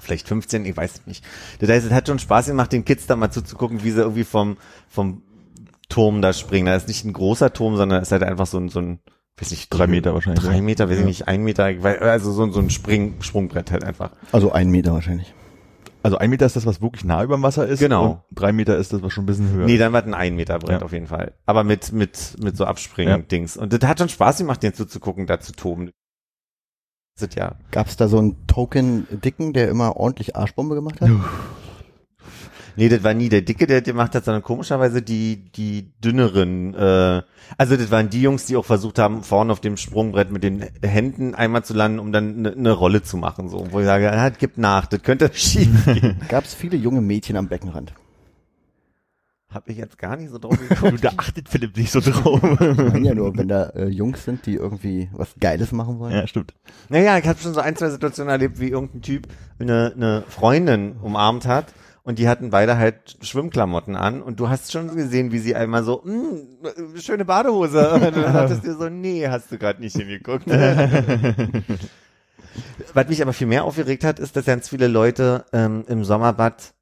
Vielleicht 0.00 0.28
15, 0.28 0.64
ich 0.64 0.76
weiß 0.76 1.06
nicht. 1.06 1.24
Das 1.58 1.68
heißt, 1.68 1.86
es 1.86 1.92
hat 1.92 2.06
schon 2.06 2.18
Spaß 2.20 2.46
gemacht, 2.46 2.72
den 2.72 2.84
Kids 2.84 3.06
da 3.06 3.16
mal 3.16 3.30
zuzugucken, 3.30 3.82
wie 3.82 3.90
sie 3.90 4.00
irgendwie 4.00 4.24
vom, 4.24 4.56
vom 4.88 5.22
Turm 5.88 6.22
da 6.22 6.32
springen. 6.32 6.66
Da 6.66 6.76
ist 6.76 6.88
nicht 6.88 7.04
ein 7.04 7.12
großer 7.12 7.52
Turm, 7.52 7.76
sondern 7.76 8.00
es 8.00 8.08
ist 8.08 8.12
halt 8.12 8.22
einfach 8.22 8.46
so 8.46 8.58
ein, 8.58 8.68
so 8.68 8.78
ein, 8.80 9.00
weiß 9.38 9.50
nicht, 9.50 9.68
Drei 9.70 9.88
Meter 9.88 10.14
wahrscheinlich, 10.14 10.44
Drei. 10.44 10.60
Meter, 10.62 10.86
weiß 10.88 10.94
ich 10.98 11.00
Ja. 11.00 11.06
nicht, 11.06 11.28
ein 11.28 11.42
Meter, 11.42 11.64
also 11.64 12.32
so, 12.32 12.50
so 12.52 12.60
ein 12.60 12.70
Spring, 12.70 13.16
Sprungbrett 13.20 13.72
halt 13.72 13.82
einfach. 13.84 14.12
Also 14.32 14.52
ein 14.52 14.70
Meter 14.70 14.92
wahrscheinlich. 14.92 15.34
Also 16.02 16.16
ein 16.18 16.30
Meter 16.30 16.46
ist 16.46 16.56
das, 16.56 16.64
was 16.66 16.80
wirklich 16.80 17.04
nah 17.04 17.22
über 17.22 17.36
dem 17.36 17.42
Wasser 17.42 17.66
ist. 17.66 17.78
Genau. 17.80 18.24
Und 18.30 18.38
drei 18.38 18.52
Meter 18.52 18.76
ist 18.78 18.92
das, 18.92 19.02
was 19.02 19.12
schon 19.12 19.24
ein 19.24 19.26
bisschen 19.26 19.50
höher 19.52 19.66
Nee, 19.66 19.74
ist. 19.74 19.80
dann 19.80 19.92
war 19.92 20.00
das 20.02 20.08
ein 20.08 20.14
ein 20.14 20.34
Meter 20.36 20.58
Brett 20.58 20.80
Ja. 20.80 20.84
auf 20.84 20.92
jeden 20.92 21.06
Fall. 21.08 21.34
Aber 21.46 21.62
mit, 21.64 21.92
mit, 21.92 22.36
mit 22.42 22.56
so 22.56 22.64
Abspringen-Dings. 22.64 23.56
Und 23.58 23.72
das 23.72 23.86
hat 23.88 23.98
schon 23.98 24.08
Spaß 24.08 24.38
gemacht, 24.38 24.62
den 24.62 24.72
zuzugucken, 24.74 25.26
da 25.26 25.40
zu 25.40 25.52
toben. 25.52 25.90
Das 27.18 27.28
ist 27.28 27.34
ja. 27.36 27.56
Gab's 27.70 27.96
da 27.96 28.08
so 28.08 28.18
einen 28.18 28.46
Token-Dicken, 28.46 29.52
der 29.52 29.68
immer 29.68 29.96
ordentlich 29.96 30.36
Arschbombe 30.36 30.74
gemacht 30.74 31.00
hat? 31.02 31.10
Nee, 32.76 32.88
das 32.88 33.02
war 33.02 33.14
nie 33.14 33.28
der 33.28 33.42
Dicke, 33.42 33.66
der 33.66 33.80
das 33.80 33.86
gemacht 33.86 34.14
hat, 34.14 34.24
sondern 34.24 34.42
komischerweise 34.42 35.02
die, 35.02 35.50
die 35.56 35.92
dünneren, 36.02 36.74
äh, 36.74 37.22
also 37.58 37.76
das 37.76 37.90
waren 37.90 38.10
die 38.10 38.22
Jungs, 38.22 38.46
die 38.46 38.56
auch 38.56 38.64
versucht 38.64 38.98
haben, 38.98 39.22
vorne 39.22 39.52
auf 39.52 39.60
dem 39.60 39.76
Sprungbrett 39.76 40.30
mit 40.30 40.42
den 40.42 40.64
Händen 40.82 41.34
einmal 41.34 41.64
zu 41.64 41.74
landen, 41.74 41.98
um 41.98 42.12
dann 42.12 42.38
eine 42.38 42.56
ne 42.56 42.72
Rolle 42.72 43.02
zu 43.02 43.16
machen, 43.16 43.48
so. 43.48 43.66
Wo 43.70 43.80
ich 43.80 43.86
sage, 43.86 44.10
ah, 44.12 44.30
das 44.30 44.38
gibt 44.38 44.58
nach, 44.58 44.86
das 44.86 45.02
könnte 45.02 45.30
schief 45.34 45.84
gehen. 45.84 46.20
Gab's 46.28 46.54
viele 46.54 46.76
junge 46.76 47.00
Mädchen 47.00 47.36
am 47.36 47.48
Beckenrand? 47.48 47.92
Hab 49.52 49.68
ich 49.68 49.78
jetzt 49.78 49.98
gar 49.98 50.16
nicht 50.16 50.30
so 50.30 50.38
drauf 50.38 50.56
geguckt. 50.56 51.02
Da 51.02 51.10
achtet 51.16 51.48
Philipp 51.48 51.76
nicht 51.76 51.90
so 51.90 51.98
drauf. 52.00 52.40
Ich 52.60 52.76
meine 52.76 53.08
ja 53.08 53.14
nur, 53.14 53.36
wenn 53.36 53.48
da 53.48 53.70
äh, 53.70 53.88
Jungs 53.88 54.24
sind, 54.24 54.46
die 54.46 54.54
irgendwie 54.54 55.08
was 55.12 55.34
Geiles 55.40 55.72
machen 55.72 55.98
wollen. 55.98 56.12
ja, 56.12 56.26
stimmt. 56.28 56.54
Naja, 56.88 57.18
ich 57.18 57.26
habe 57.26 57.40
schon 57.40 57.52
so 57.52 57.60
ein, 57.60 57.74
zwei 57.74 57.90
Situationen 57.90 58.30
erlebt, 58.30 58.60
wie 58.60 58.68
irgendein 58.68 59.02
Typ 59.02 59.26
eine, 59.58 59.92
eine 59.96 60.22
Freundin 60.28 60.92
umarmt 61.02 61.46
hat 61.46 61.74
und 62.02 62.18
die 62.18 62.28
hatten 62.28 62.50
beide 62.50 62.78
halt 62.78 63.16
Schwimmklamotten 63.22 63.96
an 63.96 64.22
und 64.22 64.40
du 64.40 64.48
hast 64.48 64.72
schon 64.72 64.94
gesehen, 64.94 65.32
wie 65.32 65.38
sie 65.38 65.54
einmal 65.54 65.84
so, 65.84 66.02
"Mm, 66.04 66.98
schöne 66.98 67.24
Badehose. 67.24 67.90
Und 67.92 68.02
dann 68.16 68.32
hattest 68.32 68.64
du 68.64 68.74
so, 68.74 68.88
nee, 68.88 69.28
hast 69.28 69.52
du 69.52 69.58
gerade 69.58 69.80
nicht 69.80 69.96
hingeguckt. 69.96 70.46
Was 72.94 73.08
mich 73.08 73.22
aber 73.22 73.32
viel 73.32 73.46
mehr 73.46 73.64
aufgeregt 73.64 74.04
hat, 74.04 74.18
ist, 74.18 74.36
dass 74.36 74.44
ganz 74.44 74.68
viele 74.68 74.88
Leute 74.88 75.44
ähm, 75.52 75.84
im 75.86 76.04
Sommerbad 76.04 76.74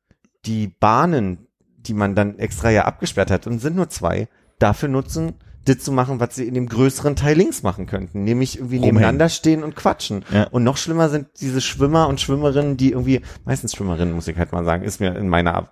die 0.47 0.69
Bahnen, 0.69 1.47
die 1.77 1.95
man 1.95 2.15
dann 2.15 2.39
extra 2.39 2.71
ja 2.71 2.85
abgesperrt 2.85 3.31
hat, 3.31 3.47
und 3.47 3.59
sind 3.59 3.77
nur 3.77 3.89
zwei, 3.91 4.29
dafür 4.59 4.89
nutzen, 4.89 5.35
das 5.69 5.79
zu 5.79 5.93
machen, 5.93 6.21
was 6.21 6.35
sie 6.35 6.47
in 6.47 6.55
dem 6.55 6.69
größeren 6.69 7.17
Teil 7.17 7.37
links 7.37 7.63
machen 7.63 7.87
könnten, 7.87 8.25
nämlich 8.25 8.57
irgendwie 8.57 8.77
Rumhängen. 8.77 8.95
nebeneinander 8.95 9.29
stehen 9.29 9.63
und 9.63 9.77
quatschen. 9.77 10.25
Ja. 10.33 10.45
Und 10.49 10.65
noch 10.65 10.77
schlimmer 10.77 11.09
sind 11.09 11.29
diese 11.41 11.61
Schwimmer 11.61 12.09
und 12.09 12.21
Schwimmerinnen, 12.21 12.77
die 12.77 12.93
irgendwie, 12.93 13.21
meistens 13.45 13.75
Schwimmerinnen, 13.75 14.15
muss 14.15 14.29
ich 14.29 14.37
halt 14.37 14.53
mal 14.53 14.65
sagen, 14.65 14.83
ist 14.83 15.01
mir 15.01 15.17
in 15.17 15.29
meiner 15.29 15.71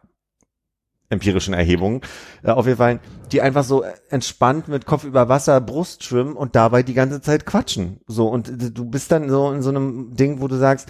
empirischen 1.09 1.55
Erhebung 1.55 2.03
äh, 2.43 2.51
auf 2.51 2.67
jeden 2.67 2.79
Fall, 2.79 3.01
die 3.33 3.41
einfach 3.41 3.65
so 3.65 3.85
entspannt 4.11 4.69
mit 4.69 4.87
Kopf 4.87 5.05
über 5.05 5.29
Wasser 5.29 5.61
Brust 5.61 6.05
schwimmen 6.05 6.35
und 6.35 6.57
dabei 6.57 6.83
die 6.83 6.95
ganze 6.95 7.21
Zeit 7.21 7.47
quatschen. 7.47 8.01
So, 8.07 8.29
und 8.29 8.51
du 8.77 8.85
bist 8.85 9.13
dann 9.13 9.29
so 9.29 9.53
in 9.53 9.63
so 9.63 9.71
einem 9.71 10.15
Ding, 10.17 10.41
wo 10.41 10.49
du 10.49 10.57
sagst, 10.57 10.89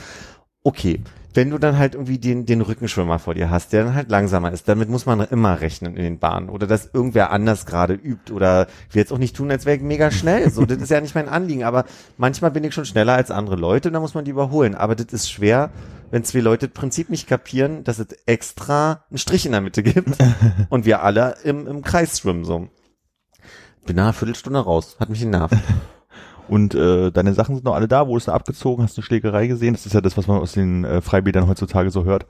okay, 0.63 1.03
wenn 1.37 1.51
du 1.51 1.59
dann 1.59 1.79
halt 1.79 1.95
irgendwie 1.95 2.19
den, 2.19 2.47
den 2.47 2.63
Rückenschwimmer 2.63 3.19
vor 3.19 3.35
dir 3.35 3.51
hast, 3.51 3.73
der 3.73 3.85
dann 3.85 3.95
halt 3.95 4.11
langsamer 4.11 4.53
ist, 4.53 4.69
damit 4.69 4.89
muss 4.89 5.07
man 5.07 5.21
immer 5.21 5.61
rechnen 5.61 5.97
in 5.97 6.03
den 6.03 6.19
Bahnen 6.19 6.49
oder 6.49 6.67
dass 6.67 6.91
irgendwer 6.93 7.31
anders 7.31 7.67
gerade 7.67 7.95
übt 7.95 8.33
oder 8.33 8.67
will 8.91 9.01
jetzt 9.01 9.13
auch 9.13 9.19
nicht 9.19 9.37
tun, 9.37 9.51
als 9.51 9.67
wäre 9.67 9.77
ich 9.77 9.83
mega 9.83 10.11
schnell. 10.11 10.51
So, 10.51 10.65
das 10.65 10.79
ist 10.79 10.91
ja 10.91 11.01
nicht 11.01 11.15
mein 11.15 11.29
Anliegen, 11.29 11.65
aber 11.65 11.85
manchmal 12.17 12.51
bin 12.51 12.65
ich 12.65 12.75
schon 12.75 12.87
schneller 12.87 13.15
als 13.15 13.31
andere 13.31 13.57
Leute 13.57 13.89
und 13.89 13.93
da 13.93 14.01
muss 14.01 14.15
man 14.15 14.25
die 14.25 14.31
überholen. 14.31 14.75
Aber 14.75 14.97
das 14.97 15.13
ist 15.13 15.31
schwer, 15.31 15.71
wenn 16.11 16.25
zwei 16.25 16.41
Leute 16.41 16.69
das 16.69 16.75
Prinzip 16.75 17.11
nicht 17.11 17.29
kapieren, 17.29 17.85
dass 17.85 17.99
es 17.99 18.09
extra 18.25 19.05
einen 19.11 19.19
Strich 19.19 19.45
in 19.45 19.53
der 19.53 19.61
Mitte 19.61 19.83
gibt 19.83 20.17
und 20.71 20.87
wir 20.87 21.03
alle 21.03 21.37
im, 21.45 21.67
im 21.67 21.83
Kreis 21.83 22.19
schwimmen 22.19 22.45
so. 22.45 22.69
Bin 23.85 23.97
nach 23.97 24.05
einer 24.05 24.13
Viertelstunde 24.15 24.61
raus, 24.61 24.97
hat 24.99 25.11
mich 25.11 25.21
genervt. 25.21 25.55
Und 26.49 26.75
äh, 26.75 27.11
deine 27.11 27.35
Sachen 27.35 27.57
sind 27.57 27.65
noch 27.65 27.75
alle 27.75 27.89
da, 27.89 28.07
wurdest 28.07 28.29
du 28.29 28.33
abgezogen, 28.33 28.83
hast 28.85 28.97
eine 28.97 29.05
Schlägerei 29.05 29.47
gesehen. 29.49 29.75
Das 29.75 29.85
ist 29.87 29.95
ja 29.95 30.01
das, 30.01 30.17
was 30.17 30.27
man 30.29 30.39
aus 30.41 30.53
den 30.53 30.85
äh, 30.85 31.01
Freibädern 31.01 31.49
heutzutage 31.49 31.91
so 31.91 32.05
hört. 32.05 32.27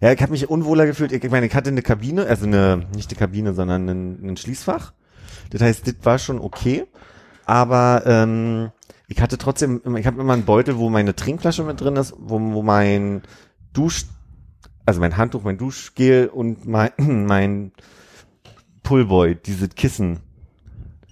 Ja, 0.00 0.12
ich 0.12 0.20
habe 0.20 0.32
mich 0.32 0.50
unwohler 0.50 0.86
gefühlt. 0.86 1.12
Ich, 1.12 1.30
meine, 1.30 1.46
ich 1.46 1.54
hatte 1.54 1.70
eine 1.70 1.82
Kabine, 1.82 2.26
also 2.26 2.46
eine, 2.46 2.86
nicht 2.94 3.10
eine 3.10 3.18
Kabine, 3.18 3.54
sondern 3.54 3.88
ein, 3.88 4.30
ein 4.30 4.36
Schließfach. 4.36 4.92
Das 5.50 5.62
heißt, 5.62 5.86
das 5.86 5.94
war 6.02 6.18
schon 6.18 6.40
okay. 6.40 6.86
Aber 7.44 8.02
ähm, 8.06 8.70
Ich 9.08 9.20
hatte 9.20 9.38
trotzdem, 9.38 9.80
ich 9.96 10.06
habe 10.06 10.20
immer 10.20 10.32
einen 10.32 10.44
Beutel, 10.44 10.78
wo 10.78 10.90
meine 10.90 11.14
Trinkflasche 11.14 11.62
mit 11.62 11.80
drin 11.80 11.94
ist, 11.96 12.14
wo, 12.18 12.40
wo 12.40 12.62
mein 12.62 13.22
Dusch, 13.72 14.06
also 14.84 14.98
mein 15.00 15.16
Handtuch, 15.16 15.44
mein 15.44 15.58
Duschgel 15.58 16.26
und 16.26 16.66
mein, 16.66 16.90
mein 16.98 17.72
Pullboy, 18.82 19.36
diese 19.36 19.68
Kissen 19.68 20.18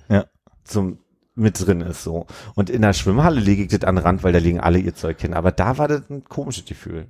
Ja. 0.08 0.24
zum 0.64 0.98
mit 1.34 1.64
drin 1.64 1.80
ist 1.80 2.04
so. 2.04 2.26
Und 2.54 2.70
in 2.70 2.82
der 2.82 2.92
Schwimmhalle 2.92 3.40
lege 3.40 3.62
ich 3.62 3.68
das 3.68 3.84
an 3.84 3.96
den 3.96 4.04
Rand, 4.04 4.22
weil 4.22 4.32
da 4.32 4.38
liegen 4.38 4.60
alle 4.60 4.78
ihr 4.78 4.94
Zeug 4.94 5.20
hin. 5.20 5.34
Aber 5.34 5.52
da 5.52 5.78
war 5.78 5.88
das 5.88 6.08
ein 6.10 6.24
komisches 6.24 6.64
Gefühl. 6.64 7.08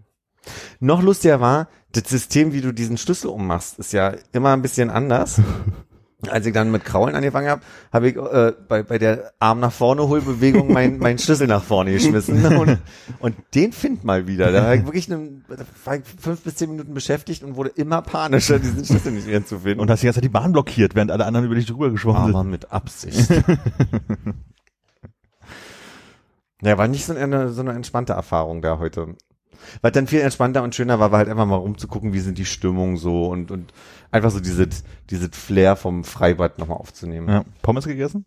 Noch 0.81 1.03
lustiger 1.03 1.41
war, 1.41 1.69
das 1.93 2.09
System, 2.09 2.53
wie 2.53 2.61
du 2.61 2.73
diesen 2.73 2.99
Schlüssel 2.99 3.29
ummachst, 3.29 3.79
ist 3.79 3.93
ja 3.93 4.15
immer 4.33 4.53
ein 4.53 4.63
bisschen 4.63 4.91
anders. 4.91 5.41
Als 6.29 6.47
ich 6.47 6.53
dann 6.53 6.71
mit 6.71 6.85
Kraulen 6.85 7.15
angefangen 7.15 7.49
habe, 7.49 7.63
habe 7.93 8.09
ich 8.09 8.17
äh, 8.17 8.53
bei, 8.69 8.83
bei 8.83 8.99
der 8.99 9.33
Arm 9.39 9.61
nach 9.61 9.73
vorne 9.73 10.09
Holbewegung 10.09 10.73
meinen 10.73 10.99
mein 11.05 11.19
Schlüssel 11.19 11.47
nach 11.47 11.63
vorne 11.63 11.93
geschmissen. 11.93 12.45
Und, 12.55 12.79
und 13.19 13.35
den 13.55 13.73
find 13.73 14.05
mal 14.05 14.27
wieder. 14.27 14.53
Da 14.53 14.65
war 14.65 14.75
ich 14.75 14.85
wirklich 14.85 15.11
eine, 15.11 15.43
da 15.49 15.65
war 15.85 15.97
ich 15.97 16.03
fünf 16.21 16.43
bis 16.43 16.57
zehn 16.57 16.71
Minuten 16.71 16.95
beschäftigt 16.95 17.43
und 17.43 17.57
wurde 17.57 17.71
immer 17.71 18.03
panischer, 18.03 18.59
diesen 18.59 18.85
Schlüssel 18.85 19.13
nicht 19.13 19.27
mehr 19.27 19.45
zu 19.45 19.61
finden. 19.61 19.81
Und 19.81 19.91
hast 19.91 20.03
die 20.03 20.07
ganze 20.07 20.19
Zeit 20.19 20.25
die 20.25 20.31
Bahn 20.31 20.53
blockiert, 20.53 20.95
während 20.95 21.11
alle 21.11 21.25
anderen 21.27 21.47
über 21.47 21.55
dich 21.55 21.67
drüber 21.67 21.91
geschwommen 21.91 22.35
Aber 22.35 22.45
mit 22.45 22.71
Absicht. 22.73 23.31
ja, 26.63 26.79
war 26.79 26.89
nicht 26.89 27.05
so 27.05 27.15
eine, 27.15 27.51
so 27.51 27.61
eine 27.61 27.73
entspannte 27.73 28.13
Erfahrung 28.13 28.63
da 28.63 28.79
heute. 28.79 29.17
Was 29.83 29.93
dann 29.93 30.07
viel 30.07 30.21
entspannter 30.21 30.63
und 30.63 30.75
schöner 30.75 30.99
war, 30.99 31.13
war 31.13 31.19
halt 31.19 31.29
einfach 31.29 31.47
mal 31.47 31.57
rumzugucken, 31.57 32.13
wie 32.13 32.21
sind 32.21 32.39
die 32.39 32.45
Stimmungen 32.45 32.97
so 32.97 33.27
und, 33.27 33.51
und 33.51 33.73
einfach 34.11 34.31
so 34.31 34.41
dieses, 34.41 34.85
dieses 35.11 35.31
Flair 35.33 35.77
vom 35.77 36.05
Freibad 36.05 36.59
nochmal 36.59 36.79
aufzunehmen. 36.79 37.29
Ja. 37.29 37.45
Pommes 37.63 37.87
gegessen? 37.87 38.25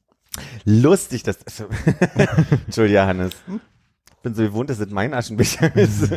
Lustig, 0.66 1.24
dass, 1.24 1.38
Entschuldigung, 2.66 3.02
Hannes. 3.04 3.34
Bin 4.24 4.36
so 4.36 4.44
gewohnt, 4.44 4.70
dass 4.70 4.80
das 4.80 4.90
mein 4.90 5.14
Aschenbecher 5.14 5.76
ist. 5.76 6.12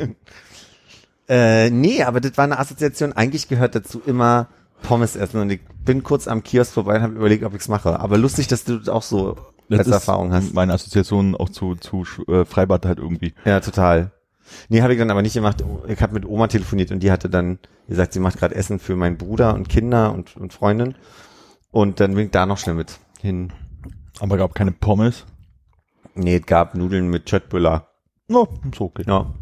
äh, 1.28 1.70
nee, 1.70 2.02
aber 2.02 2.20
das 2.20 2.36
war 2.36 2.44
eine 2.44 2.58
Assoziation. 2.58 3.12
Eigentlich 3.12 3.48
gehört 3.48 3.74
dazu 3.74 4.02
immer 4.04 4.48
Pommes 4.82 5.16
essen 5.16 5.40
und 5.40 5.50
ich 5.50 5.60
bin 5.84 6.02
kurz 6.02 6.26
am 6.26 6.42
Kiosk 6.42 6.72
vorbei 6.72 6.96
und 6.96 7.02
habe 7.02 7.14
überlegt, 7.14 7.44
ob 7.44 7.54
ich's 7.54 7.68
mache. 7.68 8.00
Aber 8.00 8.18
lustig, 8.18 8.48
dass 8.48 8.64
du 8.64 8.78
das 8.78 8.88
auch 8.88 9.02
so 9.02 9.36
als 9.70 9.88
Erfahrung 9.88 10.32
hast. 10.32 10.54
Meine 10.54 10.72
Assoziation 10.72 11.36
auch 11.36 11.48
zu, 11.48 11.76
zu 11.76 12.04
äh, 12.28 12.44
Freibad 12.44 12.86
halt 12.86 12.98
irgendwie. 12.98 13.34
Ja, 13.44 13.60
total. 13.60 14.12
Nee, 14.69 14.83
habe 14.83 14.92
ich 14.92 14.99
dann 14.99 15.11
aber 15.11 15.23
nicht 15.23 15.35
gemacht. 15.35 15.64
Ich 15.88 16.00
habe 16.00 16.14
mit 16.14 16.26
Oma 16.26 16.47
telefoniert 16.47 16.90
und 16.90 17.02
die 17.02 17.11
hatte 17.11 17.28
dann 17.28 17.59
gesagt, 17.88 18.12
sie 18.12 18.21
macht 18.21 18.38
gerade 18.38 18.54
Essen 18.54 18.78
für 18.78 18.97
meinen 18.97 19.19
Bruder 19.19 19.54
und 19.54 19.69
Kinder 19.69 20.12
und, 20.12 20.37
und 20.37 20.52
Freundin. 20.52 20.95
Und 21.71 22.00
dann 22.00 22.14
bin 22.14 22.26
ich 22.26 22.30
da 22.30 22.47
noch 22.47 22.59
schnell 22.59 22.75
mit 22.75 22.99
hin. 23.21 23.52
Aber 24.19 24.37
gab 24.37 24.54
keine 24.54 24.73
Pommes. 24.73 25.25
Nee, 26.14 26.37
es 26.37 26.47
gab 26.47 26.75
Nudeln 26.75 27.09
mit 27.09 27.26
Chöttbüller. 27.26 27.88
No, 28.28 28.49
so 28.76 28.85
okay. 28.85 29.04
Ja. 29.07 29.33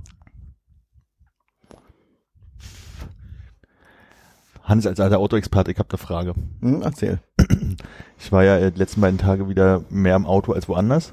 Hannes 4.62 4.86
als 4.86 5.00
alter 5.00 5.18
Autoexperte, 5.18 5.72
ich 5.72 5.78
habe 5.78 5.88
eine 5.90 5.98
Frage. 5.98 6.34
Hm, 6.60 6.82
erzähl. 6.82 7.20
Ich 8.20 8.32
war 8.32 8.42
ja 8.42 8.70
die 8.70 8.78
letzten 8.80 9.00
beiden 9.00 9.16
Tage 9.16 9.48
wieder 9.48 9.84
mehr 9.90 10.16
im 10.16 10.26
Auto 10.26 10.52
als 10.52 10.68
woanders. 10.68 11.12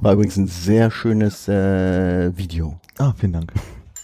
War 0.00 0.14
übrigens 0.14 0.38
ein 0.38 0.46
sehr 0.46 0.90
schönes 0.90 1.48
äh, 1.48 2.34
Video. 2.34 2.80
Ah, 2.98 3.12
vielen 3.16 3.32
Dank. 3.32 3.52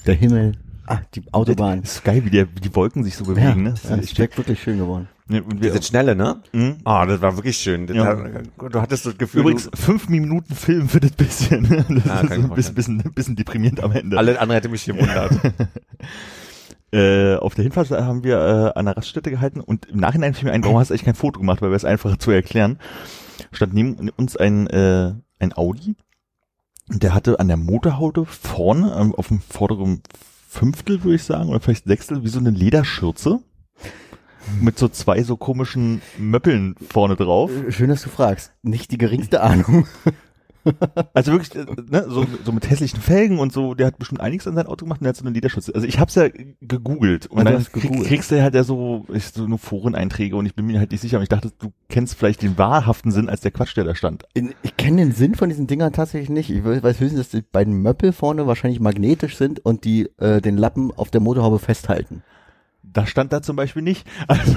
Der 0.07 0.15
Himmel, 0.15 0.53
ah, 0.87 0.99
die 1.15 1.23
Autobahn. 1.33 1.81
Es 1.83 1.95
ist 1.97 2.05
geil, 2.05 2.25
wie, 2.25 2.31
der, 2.31 2.47
wie 2.55 2.61
die 2.61 2.75
Wolken 2.75 3.05
sich 3.05 3.17
so 3.17 3.25
Ja, 3.25 3.33
bewegen. 3.33 3.63
ne? 3.63 3.71
Das 3.71 3.85
ja, 3.85 3.97
ist 3.97 4.19
ist 4.19 4.37
wirklich 4.37 4.61
schön 4.63 4.79
geworden. 4.79 5.09
Ja, 5.29 5.41
und 5.41 5.63
wir, 5.63 5.71
Das 5.71 5.81
ist 5.81 5.87
schnelle, 5.89 6.15
ne? 6.17 6.43
Mhm. 6.53 6.77
Ah, 6.85 7.07
das 7.07 7.21
war 7.23 7.37
wirklich 7.37 7.57
schön. 7.57 7.87
Das 7.87 7.97
Ja. 7.97 8.05
hat, 8.07 8.19
du 8.73 8.81
hattest 8.81 9.07
das 9.07 9.17
Gefühl, 9.17 9.41
Übrigens, 9.43 9.71
fünf 9.75 10.09
Minuten 10.09 10.55
Film 10.55 10.89
für 10.89 11.01
das 11.01 11.13
bisschen. 11.13 11.63
Das 12.05 12.11
Ah, 12.11 12.21
ist 12.23 12.33
ein 12.33 12.51
bisschen, 12.51 12.75
bisschen, 12.75 12.99
bisschen 13.15 13.37
deprimierend 13.37 13.83
am 13.83 13.93
Ende. 13.93 14.19
alle 14.19 14.39
andere 14.41 14.57
hätte 14.57 14.69
mich 14.69 14.85
gewundert. 14.85 15.33
Äh, 16.95 17.37
auf 17.37 17.55
der 17.55 17.63
Hinfahrt 17.63 17.91
haben 17.91 18.23
wir 18.23 18.37
äh, 18.37 18.79
an 18.79 18.87
einer 18.87 18.95
Raststätte 18.99 19.31
gehalten 19.31 19.61
und 19.61 19.87
im 19.87 19.99
Nachhinein 19.99 20.35
fiel 20.35 20.45
mir 20.49 20.53
ein, 20.53 20.63
warum 20.63 20.77
hast 20.79 20.89
du 20.91 20.93
eigentlich 20.93 21.07
kein 21.07 21.15
Foto 21.15 21.41
gemacht, 21.41 21.63
weil 21.63 21.71
wir 21.71 21.77
es 21.77 21.87
einfacher 21.87 22.19
zu 22.19 22.31
erklären. 22.33 22.79
Stand 23.51 23.73
neben 23.73 24.11
uns 24.11 24.37
ein, 24.37 24.67
äh, 24.67 25.15
ein 25.39 25.57
Audi 25.57 25.97
und 26.93 27.03
der 27.03 27.15
hatte 27.15 27.41
an 27.41 27.49
der 27.49 27.57
Motorhaube 27.57 28.27
vorne 28.27 28.95
ähm, 28.99 29.15
auf 29.15 29.29
dem 29.29 29.41
vorderen 29.41 30.03
Fünftel, 30.47 31.03
würde 31.03 31.17
ich 31.17 31.25
sagen, 31.25 31.49
oder 31.49 31.61
vielleicht 31.61 31.87
Sechstel, 31.87 32.23
wie 32.23 32.29
so 32.29 32.39
eine 32.39 32.51
Lederschürze 32.51 33.41
mit 34.61 34.79
so 34.79 34.89
zwei 34.89 35.23
so 35.23 35.37
komischen 35.37 36.03
Möppeln 36.19 36.75
vorne 36.91 37.17
drauf. 37.17 37.51
Schön, 37.69 37.89
dass 37.89 38.03
du 38.03 38.11
fragst. 38.11 38.53
Nicht 38.63 38.91
die 38.91 38.99
geringste 38.99 39.41
Ahnung. 39.43 39.87
Also 41.15 41.33
wirklich, 41.33 41.55
äh, 41.55 41.67
ne, 41.91 42.07
so, 42.09 42.25
so 42.45 42.53
mit 42.53 42.69
hässlichen 42.69 43.01
Felgen 43.01 43.39
und 43.39 43.53
so, 43.53 43.75
der 43.75 43.87
hat 43.87 43.99
bestimmt 43.99 44.21
einiges 44.21 44.47
an 44.47 44.55
sein 44.55 44.67
Auto 44.67 44.85
gemacht 44.85 45.01
und 45.01 45.05
der 45.05 45.11
hat 45.11 45.17
so 45.17 45.25
eine 45.25 45.35
Lederschutz. 45.35 45.71
Also 45.71 45.87
ich 45.87 45.99
hab's 45.99 46.15
ja 46.15 46.29
gegoogelt 46.61 47.27
und 47.27 47.45
du 47.45 47.53
dann 47.53 47.67
gegoogelt. 47.73 48.07
kriegst 48.07 48.31
du 48.31 48.43
halt 48.43 48.55
ja 48.55 48.65
so, 48.65 49.05
ich, 49.13 49.27
so 49.27 49.47
nur 49.47 49.59
Foreneinträge 49.59 50.37
und 50.37 50.47
ich 50.47 50.55
bin 50.55 50.67
mir 50.67 50.79
halt 50.79 50.93
nicht 50.93 51.01
sicher, 51.01 51.17
aber 51.17 51.23
ich 51.23 51.29
dachte, 51.29 51.53
du 51.59 51.73
kennst 51.89 52.15
vielleicht 52.15 52.43
den 52.43 52.57
wahrhaften 52.59 53.11
Sinn 53.11 53.29
als 53.29 53.41
der 53.41 53.51
Quatsch, 53.51 53.77
der 53.77 53.85
da 53.85 53.95
stand. 53.95 54.25
Ich 54.63 54.77
kenne 54.77 54.99
den 54.99 55.13
Sinn 55.13 55.35
von 55.35 55.49
diesen 55.49 55.67
Dingern 55.67 55.93
tatsächlich 55.93 56.31
nicht. 56.31 56.51
Ich 56.51 56.65
weiß 56.65 56.83
weiß 56.83 57.01
höchstens, 57.01 57.21
dass 57.21 57.31
die 57.31 57.43
beiden 57.43 57.83
Möppel 57.83 58.13
vorne 58.13 58.47
wahrscheinlich 58.47 58.81
magnetisch 58.81 59.37
sind 59.37 59.65
und 59.65 59.85
die 59.85 60.09
äh, 60.19 60.41
den 60.41 60.57
Lappen 60.57 60.93
auf 60.93 61.11
der 61.11 61.21
Motorhaube 61.21 61.59
festhalten. 61.59 62.23
Das 62.93 63.09
stand 63.09 63.33
da 63.33 63.43
zum 63.43 63.57
Beispiel 63.57 63.83
nicht. 63.83 64.07
Also, 64.29 64.53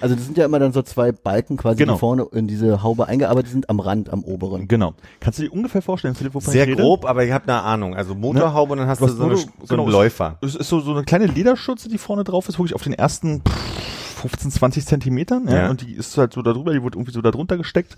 Also 0.00 0.14
das 0.14 0.24
sind 0.24 0.36
ja 0.38 0.44
immer 0.44 0.58
dann 0.58 0.72
so 0.72 0.82
zwei 0.82 1.12
Balken 1.12 1.56
quasi, 1.56 1.76
Genau. 1.78 1.94
die 1.94 1.98
vorne 1.98 2.26
in 2.32 2.46
diese 2.48 2.82
Haube 2.82 3.06
eingearbeitet 3.08 3.50
sind, 3.52 3.70
am 3.70 3.80
Rand, 3.80 4.10
am 4.10 4.22
oberen. 4.24 4.68
genau. 4.68 4.94
Kannst 5.20 5.38
du 5.38 5.42
dir 5.44 5.52
ungefähr 5.52 5.82
vorstellen, 5.82 6.14
Philipp, 6.14 6.34
wovon 6.34 6.52
Sehr 6.52 6.64
ich 6.64 6.70
rede? 6.70 6.82
grob, 6.82 7.04
aber 7.04 7.24
ich 7.24 7.32
habe 7.32 7.44
eine 7.44 7.62
Ahnung. 7.62 7.94
Also 7.94 8.14
Motorhaube 8.14 8.72
und 8.72 8.78
dann 8.78 8.88
hast 8.88 9.00
Du 9.00 9.06
du 9.06 9.12
so, 9.12 9.22
eine, 9.24 9.34
Motor- 9.34 9.50
so 9.60 9.66
genau, 9.68 9.82
einen 9.84 9.92
Läufer. 9.92 10.38
Es 10.42 10.54
ist 10.54 10.68
so, 10.68 10.80
so 10.80 10.92
eine 10.92 11.04
kleine 11.04 11.26
Lederschürze, 11.26 11.88
die 11.88 11.98
vorne 11.98 12.24
drauf 12.24 12.48
ist, 12.48 12.58
wirklich 12.58 12.74
auf 12.74 12.82
den 12.82 12.92
ersten 12.94 13.42
pff, 13.42 14.09
15, 14.20 14.50
20 14.50 14.86
Zentimetern. 14.86 15.48
Ja, 15.48 15.54
Ja. 15.56 15.70
Und 15.70 15.82
die 15.82 15.92
ist 15.92 16.16
halt 16.18 16.32
so 16.32 16.42
da 16.42 16.52
drüber, 16.52 16.72
die 16.72 16.82
wird 16.82 16.94
irgendwie 16.94 17.12
so 17.12 17.22
da 17.22 17.30
drunter 17.30 17.56
gesteckt. 17.56 17.96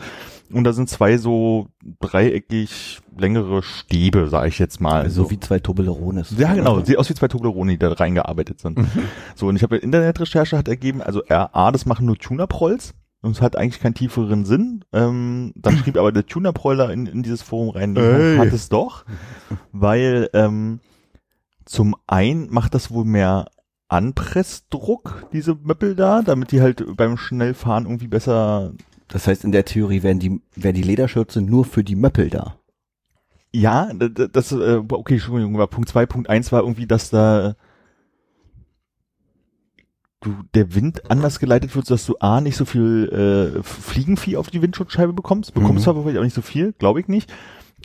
Und 0.52 0.64
da 0.64 0.73
sind 0.73 0.88
zwei 0.88 1.19
so 1.19 1.69
dreieckig 2.00 3.00
längere 3.17 3.62
Stäbe, 3.62 4.29
sage 4.29 4.49
ich 4.49 4.59
jetzt 4.59 4.81
mal. 4.81 5.11
So 5.11 5.31
wie 5.31 5.41
zwei 5.41 5.59
Toblerones. 5.59 6.35
Ja, 6.38 6.55
genau. 6.55 6.81
Sieht 6.81 6.99
aus 6.99 7.09
wie 7.11 7.14
zwei 7.14 7.29
Tobleroni, 7.29 7.73
die 7.73 7.79
da 7.79 7.93
reingearbeitet 7.93 8.61
sind. 8.61 8.79
So, 9.35 9.49
und 9.49 9.57
ich 9.57 9.62
habe 9.62 9.76
Internetrecherche 9.76 10.57
hat 10.57 10.69
ergeben, 10.69 11.02
also 11.02 11.23
RA, 11.29 11.71
das 11.73 11.87
machen 11.87 12.07
nur 12.07 12.17
Tuner-Prolls. 12.17 12.95
Und 13.23 13.33
es 13.37 13.41
hat 13.41 13.57
eigentlich 13.57 13.81
keinen 13.81 13.95
tieferen 13.95 14.45
Sinn. 14.45 14.85
Ähm, 14.93 15.52
dann 15.55 15.76
schrieb 15.79 15.97
aber 15.97 16.11
der 16.11 16.26
Tuner-Proller 16.26 16.91
in, 16.93 17.07
in 17.07 17.23
dieses 17.23 17.41
Forum 17.41 17.71
rein, 17.71 17.97
Ey. 17.97 18.37
hat 18.37 18.52
es 18.52 18.69
doch. 18.69 19.05
Weil 19.71 20.29
ähm, 20.35 20.81
zum 21.64 21.95
einen 22.09 22.52
macht 22.52 22.75
das 22.75 22.91
wohl 22.91 23.05
mehr 23.05 23.47
Anpressdruck, 23.92 25.28
diese 25.32 25.54
Möppel 25.54 25.94
da, 25.94 26.22
damit 26.22 26.50
die 26.50 26.61
halt 26.62 26.96
beim 26.96 27.16
Schnellfahren 27.16 27.84
irgendwie 27.84 28.08
besser 28.08 28.72
Das 29.08 29.26
heißt, 29.26 29.44
in 29.44 29.52
der 29.52 29.64
Theorie 29.64 30.02
wären 30.02 30.18
die, 30.18 30.40
wäre 30.56 30.72
die 30.72 30.82
Lederschürze 30.82 31.42
nur 31.42 31.64
für 31.64 31.84
die 31.84 31.96
Möppel 31.96 32.30
da. 32.30 32.56
Ja, 33.54 33.92
das, 33.92 34.52
äh, 34.52 34.80
okay, 34.88 35.14
Entschuldigung, 35.14 35.58
war 35.58 35.66
Punkt 35.66 35.90
zwei, 35.90 36.06
Punkt 36.06 36.30
eins 36.30 36.52
war 36.52 36.62
irgendwie, 36.62 36.87
dass 36.87 37.11
da 37.11 37.54
du, 40.22 40.37
der 40.54 40.75
Wind 40.75 41.11
anders 41.11 41.38
geleitet 41.38 41.75
wird, 41.75 41.87
sodass 41.87 42.06
du 42.06 42.16
A, 42.20 42.40
nicht 42.40 42.56
so 42.56 42.64
viel 42.64 43.54
äh, 43.58 43.62
Fliegenvieh 43.62 44.37
auf 44.37 44.50
die 44.50 44.62
Windschutzscheibe 44.62 45.12
bekommst. 45.12 45.52
Bekommst 45.52 45.80
Mhm. 45.80 45.92
zwar 45.92 46.02
vielleicht 46.02 46.18
auch 46.18 46.25
nicht 46.25 46.34
so 46.34 46.42
viel, 46.42 46.72
glaube 46.72 47.00
ich 47.00 47.08
nicht. 47.08 47.32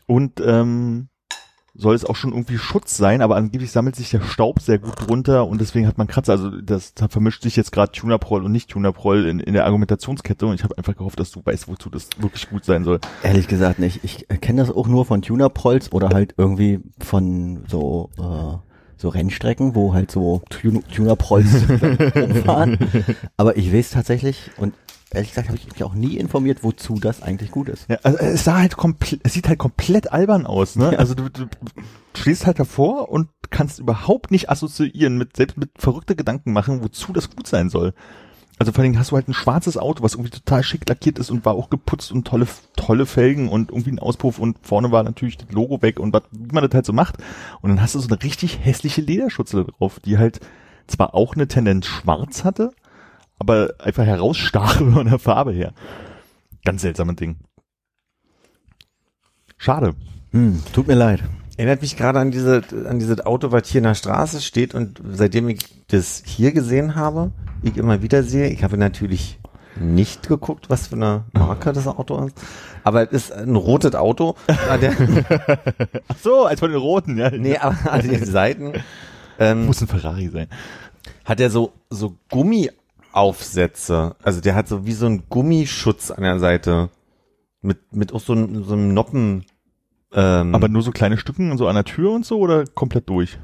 Und 0.05 0.39
ähm, 0.39 1.09
soll 1.79 1.93
es 1.96 2.03
auch 2.05 2.15
schon 2.15 2.31
irgendwie 2.31 2.57
Schutz 2.57 2.98
sein, 2.98 3.22
aber 3.22 3.36
angeblich 3.36 3.72
sammelt 3.72 3.96
sich 3.96 4.10
der 4.10 4.22
Staub 4.22 4.60
sehr 4.62 4.79
gut 4.79 5.07
drunter 5.07 5.48
und 5.48 5.62
deswegen 5.62 5.86
hat 5.88 5.98
man 5.98 6.07
Kratzer. 6.07 6.34
Also 6.34 6.50
das 6.62 6.93
da 6.96 7.07
vermischt 7.07 7.43
sich 7.43 7.55
jetzt 7.55 7.72
gerade 7.72 7.91
Tunerproll 7.91 8.43
und 8.43 8.51
nicht 8.51 8.69
Tunerproll 8.69 9.25
in, 9.27 9.39
in 9.39 9.53
der 9.53 9.65
Argumentationskette 9.65 10.46
und 10.48 10.55
ich 10.55 10.63
habe 10.63 10.77
einfach 10.77 10.96
gehofft, 10.96 11.19
dass 11.19 11.31
du 11.31 11.41
weißt, 11.46 11.67
wozu 11.67 11.89
das 11.89 12.10
wirklich 12.17 12.50
gut 12.50 12.65
sein 12.65 12.84
soll. 12.84 13.00
Ehrlich 13.24 13.48
gesagt 13.48 13.79
nicht. 13.79 14.00
Ich 14.03 14.27
kenne 14.41 14.62
das 14.62 14.72
auch 14.75 14.88
nur 14.88 15.05
von 15.05 15.22
Tuner-Prolls 15.22 15.91
oder 15.91 16.10
halt 16.10 16.34
irgendwie 16.38 16.79
von 17.00 17.63
so, 17.67 18.10
äh, 18.17 18.57
so 19.00 19.10
Rennstrecken, 19.10 19.75
wo 19.75 19.93
halt 19.93 20.10
so 20.10 20.41
Tun- 20.50 20.84
Tuner-Prolls 20.91 21.65
rumfahren. 22.15 22.79
Aber 23.38 23.55
ich 23.57 23.72
weiß 23.72 23.91
tatsächlich, 23.91 24.50
und 24.57 24.74
ehrlich 25.11 25.29
gesagt 25.29 25.47
habe 25.47 25.57
ich 25.57 25.71
mich 25.71 25.83
auch 25.83 25.93
nie 25.93 26.17
informiert, 26.17 26.63
wozu 26.63 26.95
das 26.99 27.21
eigentlich 27.21 27.51
gut 27.51 27.69
ist. 27.69 27.89
Ja, 27.89 27.97
also 28.03 28.17
es 28.19 28.43
sah 28.43 28.57
halt 28.57 28.77
komplett, 28.77 29.21
es 29.23 29.33
sieht 29.33 29.47
halt 29.47 29.59
komplett 29.59 30.11
albern 30.11 30.45
aus, 30.45 30.75
ne? 30.75 30.93
Also 30.97 31.13
du, 31.13 31.29
du 31.29 31.47
stehst 32.15 32.45
halt 32.45 32.59
davor 32.59 33.09
und 33.09 33.29
kannst 33.49 33.79
überhaupt 33.79 34.31
nicht 34.31 34.49
assoziieren 34.49 35.17
mit, 35.17 35.37
selbst 35.37 35.57
mit 35.57 35.69
verrückte 35.77 36.15
Gedanken 36.15 36.51
machen, 36.51 36.83
wozu 36.83 37.13
das 37.13 37.29
gut 37.29 37.47
sein 37.47 37.69
soll. 37.69 37.93
Also 38.59 38.71
vor 38.71 38.79
allen 38.79 38.91
Dingen 38.91 38.99
hast 38.99 39.11
du 39.11 39.15
halt 39.15 39.27
ein 39.27 39.35
schwarzes 39.35 39.77
Auto, 39.77 40.01
was 40.03 40.15
irgendwie 40.15 40.31
total 40.31 40.63
schick 40.63 40.89
lackiert 40.89 41.19
ist 41.19 41.29
und 41.29 41.45
war 41.45 41.53
auch 41.53 41.69
geputzt 41.69 42.11
und 42.11 42.25
tolle, 42.25 42.47
tolle 42.75 43.05
Felgen 43.05 43.49
und 43.49 43.69
irgendwie 43.69 43.91
ein 43.91 43.99
Auspuff 43.99 44.39
und 44.39 44.57
vorne 44.63 44.91
war 44.91 45.03
natürlich 45.03 45.37
das 45.37 45.51
Logo 45.51 45.81
weg 45.83 45.99
und 45.99 46.11
was, 46.11 46.23
wie 46.31 46.53
man 46.53 46.63
das 46.63 46.73
halt 46.73 46.85
so 46.85 46.93
macht. 46.93 47.17
Und 47.61 47.69
dann 47.69 47.81
hast 47.81 47.93
du 47.93 47.99
so 47.99 48.07
eine 48.07 48.21
richtig 48.23 48.65
hässliche 48.65 49.01
Lederschutze 49.01 49.65
drauf, 49.65 49.99
die 49.99 50.17
halt 50.17 50.39
zwar 50.87 51.13
auch 51.13 51.35
eine 51.35 51.47
Tendenz 51.47 51.85
schwarz 51.85 52.43
hatte, 52.43 52.71
aber 53.39 53.74
einfach 53.79 54.06
herausstach 54.06 54.77
von 54.77 55.08
der 55.08 55.20
Farbe 55.20 55.51
her. 55.51 55.74
Ganz 56.65 56.82
seltsames 56.82 57.15
Ding. 57.15 57.38
Schade. 59.58 59.96
Hm, 60.32 60.62
tut 60.74 60.88
mir 60.88 60.96
leid. 60.96 61.24
Erinnert 61.58 61.82
mich 61.82 61.98
gerade 61.98 62.20
an 62.20 62.29
diese, 62.29 62.62
an 62.88 63.00
dieses 63.00 63.25
Auto, 63.25 63.51
was 63.51 63.67
hier 63.67 63.79
in 63.79 63.86
der 63.86 63.96
Straße 63.96 64.41
steht 64.41 64.75
und 64.75 65.01
seitdem 65.12 65.50
ich 65.50 65.60
das 65.88 66.22
hier 66.25 66.51
gesehen 66.51 66.96
habe, 66.96 67.32
ich 67.63 67.77
immer 67.77 68.03
wieder 68.03 68.22
sehe, 68.22 68.50
ich 68.50 68.63
habe 68.63 68.77
natürlich 68.77 69.39
nicht 69.79 70.27
geguckt, 70.27 70.70
was 70.70 70.88
für 70.88 70.96
eine 70.96 71.24
Marke 71.34 71.74
das 71.74 71.88
Auto 71.88 72.25
ist, 72.25 72.39
aber 72.84 73.03
es 73.03 73.29
ist 73.29 73.34
ein 73.34 73.56
rotes 73.56 73.96
Auto. 73.96 74.36
Ach 74.48 76.15
so, 76.22 76.46
als 76.46 76.60
von 76.60 76.70
den 76.70 76.79
Roten, 76.79 77.17
ja. 77.17 77.32
nee, 77.32 77.58
aber 77.58 77.91
an 77.91 78.08
den 78.08 78.25
Seiten 78.25 78.74
ähm, 79.39 79.65
Muss 79.65 79.82
ein 79.82 79.88
Ferrari 79.88 80.29
sein. 80.29 80.48
hat 81.25 81.39
er 81.39 81.50
so, 81.50 81.74
so 81.89 82.15
Gummiaufsätze. 83.17 84.15
Also 84.24 84.41
der 84.41 84.55
hat 84.55 84.67
so 84.67 84.86
wie 84.86 84.93
so 84.93 85.05
ein 85.07 85.24
Gummischutz 85.29 86.12
an 86.12 86.24
der 86.24 86.39
Seite. 86.39 86.89
Mit, 87.62 87.93
mit 87.93 88.13
auch 88.13 88.19
so, 88.19 88.33
einem- 88.33 88.63
so 88.63 88.74
einem 88.74 88.93
Noppen. 88.93 89.45
Ähm, 90.13 90.53
Aber 90.55 90.69
nur 90.69 90.81
so 90.83 90.91
kleine 90.91 91.17
Stücken 91.17 91.57
so 91.57 91.67
an 91.67 91.75
der 91.75 91.83
Tür 91.83 92.12
und 92.12 92.25
so 92.25 92.39
oder 92.39 92.65
komplett 92.65 93.09
durch? 93.09 93.39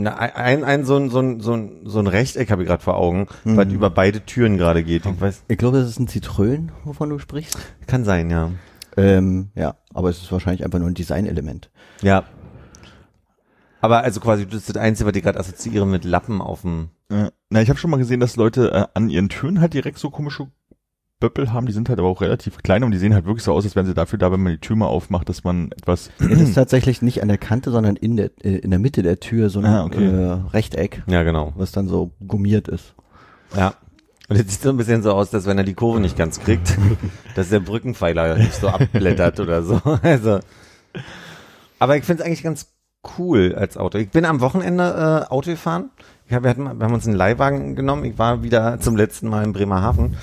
na, 0.00 0.14
ein, 0.16 0.62
ein, 0.64 0.84
so 0.84 0.96
ein, 0.96 1.10
so 1.10 1.18
ein, 1.20 1.40
so 1.40 1.52
ein, 1.54 1.80
so 1.84 1.98
ein 1.98 2.06
Rechteck 2.06 2.50
habe 2.52 2.62
ich 2.62 2.68
gerade 2.68 2.82
vor 2.82 2.96
Augen, 2.96 3.26
was 3.44 3.66
über 3.72 3.90
beide 3.90 4.24
Türen 4.24 4.56
gerade 4.56 4.84
geht. 4.84 5.04
Ich 5.06 5.20
weiß, 5.20 5.42
Ich 5.48 5.58
glaube, 5.58 5.78
das 5.80 5.88
ist 5.88 5.98
ein 5.98 6.06
Citroën, 6.08 6.68
wovon 6.84 7.10
du 7.10 7.18
sprichst. 7.18 7.58
kann 7.88 8.04
sein, 8.04 8.30
ja. 8.30 8.50
Ähm, 8.96 9.50
ja, 9.56 9.74
aber 9.94 10.08
es 10.10 10.18
ist 10.22 10.30
wahrscheinlich 10.32 10.64
einfach 10.64 10.78
nur 10.78 10.88
ein 10.88 10.94
Designelement. 10.94 11.68
Ja. 12.02 12.24
Aber 13.80 14.02
also 14.02 14.20
quasi, 14.20 14.46
das 14.46 14.54
ist 14.54 14.68
das 14.70 14.76
Einzige, 14.76 15.08
was 15.10 15.16
ich 15.16 15.22
gerade 15.22 15.38
assoziiere 15.38 15.86
mit 15.86 16.04
Lappen 16.04 16.40
auf 16.40 16.62
dem. 16.62 16.90
Äh, 17.10 17.30
na, 17.50 17.62
ich 17.62 17.68
habe 17.70 17.78
schon 17.78 17.90
mal 17.90 17.96
gesehen, 17.96 18.20
dass 18.20 18.36
Leute 18.36 18.72
äh, 18.72 18.86
an 18.94 19.08
ihren 19.10 19.28
Türen 19.28 19.60
halt 19.60 19.74
direkt 19.74 19.98
so 19.98 20.10
komische 20.10 20.48
Böppel 21.20 21.52
haben. 21.52 21.66
Die 21.66 21.72
sind 21.72 21.88
halt 21.88 21.98
aber 21.98 22.08
auch 22.08 22.20
relativ 22.20 22.58
klein 22.58 22.84
und 22.84 22.92
die 22.92 22.98
sehen 22.98 23.12
halt 23.14 23.24
wirklich 23.26 23.42
so 23.42 23.52
aus, 23.52 23.64
als 23.64 23.74
wären 23.74 23.86
sie 23.86 23.94
dafür 23.94 24.18
da, 24.18 24.30
wenn 24.30 24.40
man 24.42 24.52
die 24.52 24.60
Tür 24.60 24.76
mal 24.76 24.86
aufmacht, 24.86 25.28
dass 25.28 25.42
man 25.44 25.72
etwas. 25.72 26.10
Es 26.18 26.40
ist 26.40 26.54
tatsächlich 26.54 27.02
nicht 27.02 27.22
an 27.22 27.28
der 27.28 27.38
Kante, 27.38 27.70
sondern 27.70 27.96
in 27.96 28.16
der, 28.16 28.30
äh, 28.44 28.56
in 28.58 28.70
der 28.70 28.78
Mitte 28.78 29.02
der 29.02 29.18
Tür 29.18 29.50
so 29.50 29.58
ein 29.60 29.64
Ah, 29.66 29.84
okay. 29.84 30.04
äh, 30.06 30.32
Rechteck, 30.52 31.02
Ja, 31.06 31.22
genau. 31.24 31.52
was 31.56 31.72
dann 31.72 31.88
so 31.88 32.12
gummiert 32.26 32.68
ist. 32.68 32.94
Ja. 33.56 33.74
Und 34.28 34.36
jetzt 34.36 34.50
sieht 34.52 34.60
so 34.60 34.68
ein 34.68 34.76
bisschen 34.76 35.02
so 35.02 35.12
aus, 35.12 35.30
dass 35.30 35.46
wenn 35.46 35.56
er 35.56 35.64
die 35.64 35.72
Kurve 35.74 36.00
nicht 36.00 36.16
ganz 36.18 36.38
kriegt, 36.38 36.76
dass 37.34 37.48
der 37.48 37.60
Brückenpfeiler 37.60 38.36
nicht 38.36 38.52
so 38.54 38.68
abblättert 38.68 39.40
oder 39.40 39.62
so. 39.62 39.80
Also. 40.02 40.40
Aber 41.78 41.96
ich 41.96 42.04
finde 42.04 42.22
es 42.22 42.26
eigentlich 42.26 42.42
ganz 42.42 42.66
cool 43.18 43.54
als 43.56 43.76
Auto. 43.76 43.98
Ich 43.98 44.10
bin 44.10 44.24
am 44.24 44.40
Wochenende 44.40 45.24
äh, 45.28 45.32
Auto 45.32 45.50
gefahren. 45.50 45.90
Ich 46.28 46.34
hab, 46.34 46.42
wir, 46.42 46.50
hatten, 46.50 46.64
wir 46.64 46.84
haben 46.84 46.92
uns 46.92 47.06
einen 47.06 47.16
Leihwagen 47.16 47.74
genommen. 47.74 48.04
Ich 48.04 48.18
war 48.18 48.42
wieder 48.42 48.78
zum 48.80 48.96
letzten 48.96 49.28
Mal 49.28 49.44
in 49.44 49.54
Bremerhaven. 49.54 50.18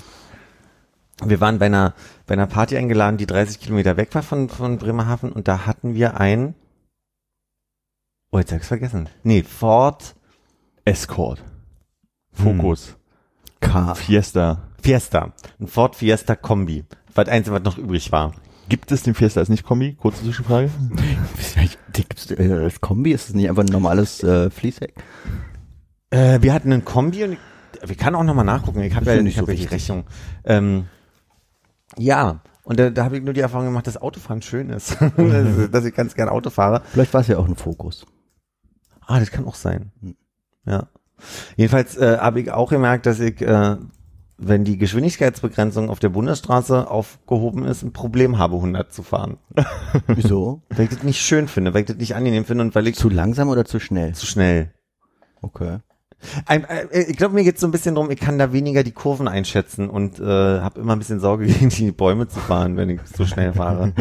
Wir 1.24 1.42
waren 1.42 1.58
bei 1.58 1.66
einer, 1.66 1.96
bei 2.28 2.34
einer 2.34 2.46
Party 2.46 2.78
eingeladen, 2.78 3.18
die 3.18 3.26
30 3.26 3.60
Kilometer 3.60 3.98
weg 3.98 4.14
war 4.14 4.22
von, 4.22 4.50
von 4.50 4.78
Bremerhaven 4.78 5.32
und 5.32 5.48
da 5.48 5.66
hatten 5.66 5.96
wir 5.96 6.20
ein, 6.20 6.54
oh, 8.32 8.38
jetzt 8.38 8.52
hab 8.52 8.60
ich's 8.60 8.68
vergessen. 8.68 9.10
Nee, 9.24 9.42
Ford 9.42 10.16
Escort. 10.84 11.42
Focus. 12.34 12.98
K. 13.62 13.96
Fiesta. 13.96 14.68
Fiesta. 14.80 15.34
Ein 15.60 15.68
Ford 15.68 15.96
Fiesta 15.96 16.36
Kombi. 16.36 16.84
War 17.16 17.24
das 17.24 17.34
Einzige, 17.34 17.56
was 17.56 17.64
noch 17.64 17.80
übrig 17.80 18.12
war. 18.12 18.34
Gibt 18.70 18.92
es 18.92 19.02
den 19.02 19.16
Fiesta 19.16 19.40
als 19.40 19.50
nicht 19.50 19.64
Kombi? 19.64 19.94
Kurze 19.94 20.24
Zwischenfrage. 20.24 20.70
Gibt's, 21.94 22.30
äh, 22.30 22.48
das 22.48 22.82
Kombi 22.82 23.12
ist 23.12 23.30
es 23.30 23.36
nicht 23.36 23.50
einfach 23.50 23.64
ein 23.64 23.72
normales 23.72 24.22
äh, 24.22 24.52
Fließheck? 24.52 24.94
Äh, 26.10 26.42
wir 26.42 26.54
hatten 26.54 26.72
einen 26.72 26.86
Kombi 26.86 27.24
und 27.24 27.34
ich, 27.34 27.40
wir 27.84 27.96
können 27.96 28.16
auch 28.16 28.24
nochmal 28.24 28.46
nachgucken. 28.46 28.82
Ich 28.82 28.96
habe 28.96 29.06
ja, 29.06 29.22
nicht 29.22 29.34
ich 29.34 29.38
hab 29.40 29.46
so 29.46 29.52
ja 29.52 29.58
die. 29.58 29.66
Rechnung. 29.66 30.06
Ähm, 30.44 30.86
ja, 31.98 32.42
und 32.66 32.80
da, 32.80 32.90
da 32.90 33.06
habe 33.06 33.18
ich 33.18 33.24
nur 33.24 33.34
die 33.34 33.42
Erfahrung 33.42 33.68
gemacht, 33.68 33.88
dass 33.88 33.98
Autofahren 33.98 34.42
schön 34.42 34.70
ist. 34.70 34.98
dass, 35.18 35.72
dass 35.72 35.86
ich 35.86 35.94
ganz 35.94 36.16
gern 36.16 36.30
Auto 36.30 36.50
fahre. 36.50 36.82
Vielleicht 36.92 37.14
war 37.14 37.22
es 37.22 37.28
ja 37.28 37.38
auch 37.38 37.48
ein 37.48 37.56
Fokus. 37.56 38.06
Ah, 39.02 39.20
das 39.20 39.32
kann 39.32 39.46
auch 39.46 39.56
sein. 39.56 39.92
Hm. 40.02 40.16
Ja. 40.66 40.88
Jedenfalls 41.56 41.96
äh, 41.96 42.18
habe 42.18 42.42
ich 42.42 42.52
auch 42.52 42.72
gemerkt, 42.72 43.06
dass 43.06 43.20
ich, 43.20 43.40
äh, 43.42 43.78
wenn 44.38 44.64
die 44.64 44.78
Geschwindigkeitsbegrenzung 44.78 45.90
auf 45.92 46.00
der 46.00 46.10
Bundesstraße 46.10 46.90
aufgehoben 46.90 47.66
ist, 47.66 47.84
ein 47.84 47.94
Problem 47.94 48.40
habe, 48.40 48.56
100 48.56 48.92
zu 48.92 49.04
fahren. 49.04 49.38
Wieso? 50.08 50.64
Weil 50.70 50.86
ich 50.86 50.90
das 50.90 51.04
nicht 51.04 51.22
schön 51.22 51.48
finde, 51.48 51.74
weil 51.74 51.82
ich 51.82 51.88
das 51.88 51.98
nicht 51.98 52.16
angenehm 52.16 52.46
finde 52.46 52.64
und 52.64 52.76
weil 52.76 52.88
ich 52.88 52.96
zu 52.96 53.10
langsam 53.10 53.48
oder 53.50 53.64
zu 53.64 53.80
schnell? 53.80 54.14
zu 54.14 54.26
schnell. 54.26 54.74
Okay. 55.42 55.80
Ein, 56.46 56.64
äh, 56.66 57.02
ich 57.04 57.18
glaube, 57.18 57.34
mir 57.36 57.44
geht's 57.44 57.62
so 57.62 57.68
ein 57.68 57.72
bisschen 57.72 57.96
drum, 57.96 58.12
ich 58.12 58.20
kann 58.20 58.38
da 58.38 58.52
weniger 58.52 58.84
die 58.84 58.92
Kurven 58.92 59.28
einschätzen 59.28 59.90
und 59.90 60.20
äh, 60.20 60.24
habe 60.24 60.80
immer 60.80 60.96
ein 60.96 61.00
bisschen 61.00 61.20
Sorge, 61.20 61.46
gegen 61.48 61.70
die 61.70 61.92
Bäume 61.92 62.28
zu 62.28 62.40
fahren, 62.40 62.78
wenn 62.78 62.90
ich 62.90 63.00
so 63.06 63.26
schnell 63.26 63.54
fahre. 63.54 63.94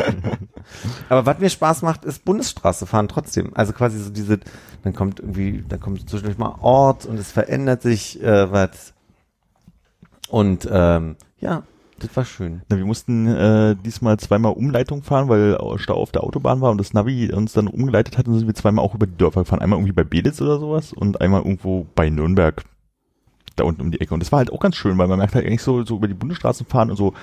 Aber 1.08 1.26
was 1.26 1.38
mir 1.38 1.50
Spaß 1.50 1.82
macht, 1.82 2.04
ist 2.04 2.24
Bundesstraße 2.24 2.86
fahren 2.86 3.08
trotzdem. 3.08 3.52
Also 3.54 3.72
quasi 3.72 3.98
so 3.98 4.10
diese, 4.10 4.40
dann 4.82 4.94
kommt 4.94 5.20
irgendwie, 5.20 5.64
dann 5.68 5.80
kommt 5.80 6.08
zwischendurch 6.08 6.38
mal 6.38 6.56
Ort 6.60 7.06
und 7.06 7.18
es 7.18 7.32
verändert 7.32 7.82
sich 7.82 8.22
äh, 8.22 8.50
was. 8.50 8.94
Und 10.28 10.68
ähm, 10.70 11.16
ja, 11.38 11.62
das 12.06 12.16
war 12.16 12.24
schön. 12.24 12.62
Na, 12.68 12.76
wir 12.76 12.84
mussten 12.84 13.26
äh, 13.26 13.76
diesmal 13.84 14.18
zweimal 14.18 14.52
Umleitung 14.52 15.02
fahren, 15.02 15.28
weil 15.28 15.58
Stau 15.76 15.94
auf 15.94 16.12
der 16.12 16.24
Autobahn 16.24 16.60
war 16.60 16.70
und 16.70 16.78
das 16.78 16.92
Navi 16.92 17.32
uns 17.32 17.52
dann 17.52 17.66
umgeleitet 17.66 18.18
hat 18.18 18.28
und 18.28 18.38
sind 18.38 18.46
wir 18.46 18.54
zweimal 18.54 18.84
auch 18.84 18.94
über 18.94 19.06
die 19.06 19.16
Dörfer 19.16 19.40
gefahren. 19.42 19.60
Einmal 19.60 19.78
irgendwie 19.78 19.92
bei 19.92 20.04
Belitz 20.04 20.40
oder 20.40 20.58
sowas 20.58 20.92
und 20.92 21.20
einmal 21.20 21.42
irgendwo 21.42 21.86
bei 21.94 22.10
Nürnberg 22.10 22.64
da 23.56 23.64
unten 23.64 23.82
um 23.82 23.90
die 23.90 24.00
Ecke. 24.00 24.14
Und 24.14 24.20
das 24.20 24.32
war 24.32 24.38
halt 24.38 24.52
auch 24.52 24.60
ganz 24.60 24.76
schön, 24.76 24.98
weil 24.98 25.08
man 25.08 25.18
merkt 25.18 25.34
halt 25.34 25.46
eigentlich 25.46 25.62
so, 25.62 25.84
so 25.84 25.96
über 25.96 26.08
die 26.08 26.14
Bundesstraßen 26.14 26.66
fahren 26.66 26.90
und 26.90 26.96
so 26.96 27.14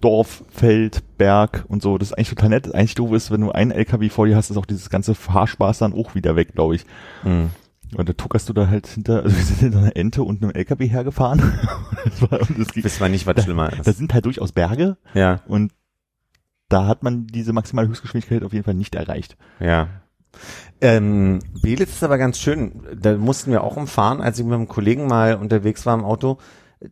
Dorf, 0.00 0.44
Feld, 0.50 1.02
Berg 1.16 1.64
und 1.68 1.82
so. 1.82 1.96
Das 1.98 2.08
ist 2.08 2.14
eigentlich 2.14 2.30
total 2.30 2.50
nett. 2.50 2.74
Eigentlich 2.74 2.94
doof 2.94 3.12
ist, 3.12 3.30
wenn 3.30 3.40
du 3.40 3.52
einen 3.52 3.70
LKW 3.70 4.08
vor 4.08 4.26
dir 4.26 4.36
hast, 4.36 4.50
ist 4.50 4.56
auch 4.56 4.66
dieses 4.66 4.90
ganze 4.90 5.14
Fahrspaß 5.14 5.78
dann 5.78 5.94
auch 5.94 6.14
wieder 6.14 6.36
weg, 6.36 6.54
glaube 6.54 6.74
ich. 6.74 6.84
Mhm. 7.24 7.50
Und 7.94 8.08
da 8.08 8.12
tuckerst 8.12 8.48
du 8.48 8.52
da 8.52 8.68
halt 8.68 8.86
hinter, 8.86 9.22
also 9.22 9.36
wir 9.36 9.44
sind 9.44 9.58
hinter 9.60 9.78
einer 9.78 9.96
Ente 9.96 10.22
und 10.22 10.42
einem 10.42 10.52
LKW 10.52 10.86
hergefahren. 10.88 11.40
das 12.04 12.20
war, 12.22 12.40
und 12.40 12.58
das 12.58 12.68
ging, 12.72 12.82
Wissen 12.84 13.00
wir 13.00 13.08
nicht, 13.08 13.26
was 13.26 13.44
schlimmer 13.44 13.68
da 13.70 13.90
ist. 13.90 13.96
sind 13.98 14.12
halt 14.12 14.24
durchaus 14.24 14.52
Berge 14.52 14.96
Ja, 15.14 15.40
und 15.46 15.72
da 16.68 16.86
hat 16.86 17.02
man 17.04 17.26
diese 17.28 17.52
maximale 17.52 17.88
Höchstgeschwindigkeit 17.88 18.42
auf 18.42 18.52
jeden 18.52 18.64
Fall 18.64 18.74
nicht 18.74 18.94
erreicht. 18.94 19.36
ja. 19.60 19.88
Ähm, 20.82 21.38
Belitz 21.62 21.92
ist 21.92 22.02
aber 22.04 22.18
ganz 22.18 22.38
schön. 22.38 22.82
Da 22.94 23.16
mussten 23.16 23.50
wir 23.50 23.64
auch 23.64 23.76
umfahren, 23.78 24.20
als 24.20 24.38
ich 24.38 24.44
mit 24.44 24.52
einem 24.54 24.68
Kollegen 24.68 25.06
mal 25.06 25.36
unterwegs 25.36 25.86
war 25.86 25.94
im 25.94 26.04
Auto. 26.04 26.36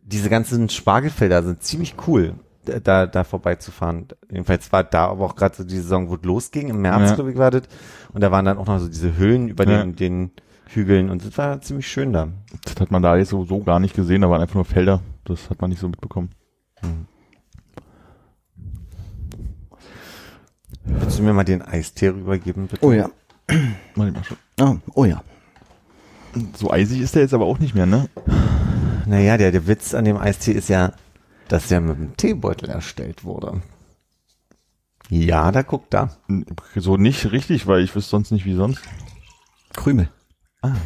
Diese 0.01 0.29
ganzen 0.29 0.67
Spargelfelder 0.69 1.43
sind 1.43 1.61
ziemlich 1.61 1.93
cool, 2.07 2.33
da, 2.63 3.05
da 3.05 3.23
vorbeizufahren. 3.23 4.07
Jedenfalls 4.31 4.71
war 4.71 4.83
da 4.83 5.09
aber 5.09 5.25
auch 5.25 5.35
gerade 5.35 5.55
so 5.55 5.63
die 5.63 5.75
Saison, 5.77 6.09
wo 6.09 6.15
es 6.15 6.23
losging, 6.23 6.69
im 6.69 6.81
März, 6.81 7.09
Ja. 7.09 7.15
glaube 7.15 7.31
ich, 7.31 7.37
war 7.37 7.51
das. 7.51 7.63
Und 8.11 8.21
da 8.21 8.31
waren 8.31 8.45
dann 8.45 8.57
auch 8.57 8.65
noch 8.65 8.79
so 8.79 8.87
diese 8.87 9.15
Höhlen 9.15 9.47
über 9.49 9.69
Ja. 9.69 9.83
den, 9.83 9.95
den 9.95 10.31
Hügeln 10.67 11.09
und 11.09 11.25
das 11.25 11.37
war 11.37 11.61
ziemlich 11.61 11.87
schön 11.87 12.13
da. 12.13 12.29
Das 12.63 12.79
hat 12.79 12.91
man 12.91 13.01
da 13.01 13.17
jetzt 13.17 13.29
so, 13.29 13.45
so 13.45 13.59
gar 13.59 13.79
nicht 13.79 13.95
gesehen, 13.95 14.21
da 14.21 14.29
waren 14.29 14.41
einfach 14.41 14.55
nur 14.55 14.65
Felder. 14.65 15.01
Das 15.23 15.49
hat 15.49 15.61
man 15.61 15.69
nicht 15.69 15.79
so 15.79 15.89
mitbekommen. 15.89 16.29
Willst 20.83 21.19
du 21.19 21.23
mir 21.23 21.33
mal 21.33 21.43
den 21.43 21.61
Eistee 21.61 22.09
rübergeben, 22.09 22.67
bitte? 22.67 22.85
Oh 22.85 22.91
ja. 22.91 23.09
Mal 23.95 24.11
mal 24.11 24.23
schon. 24.23 24.37
Oh, 24.59 24.77
oh 24.93 25.05
ja. 25.05 25.23
So 26.55 26.71
eisig 26.71 27.01
ist 27.01 27.15
der 27.15 27.23
jetzt 27.23 27.33
aber 27.33 27.45
auch 27.45 27.59
nicht 27.59 27.75
mehr, 27.75 27.85
ne? 27.85 28.09
Naja, 29.05 29.37
der, 29.37 29.51
der 29.51 29.67
Witz 29.67 29.93
an 29.93 30.05
dem 30.05 30.17
Eistee 30.17 30.51
ist 30.51 30.69
ja, 30.69 30.91
dass 31.47 31.67
der 31.67 31.81
mit 31.81 31.95
einem 31.95 32.17
Teebeutel 32.17 32.69
erstellt 32.69 33.23
wurde. 33.23 33.61
Ja, 35.09 35.51
da 35.51 35.61
guckt 35.61 35.93
da. 35.93 36.09
So 36.75 36.97
nicht 36.97 37.31
richtig, 37.31 37.67
weil 37.67 37.81
ich 37.81 37.95
wüsste 37.95 38.09
sonst 38.09 38.31
nicht 38.31 38.45
wie 38.45 38.55
sonst. 38.55 38.81
Krümel. 39.73 40.09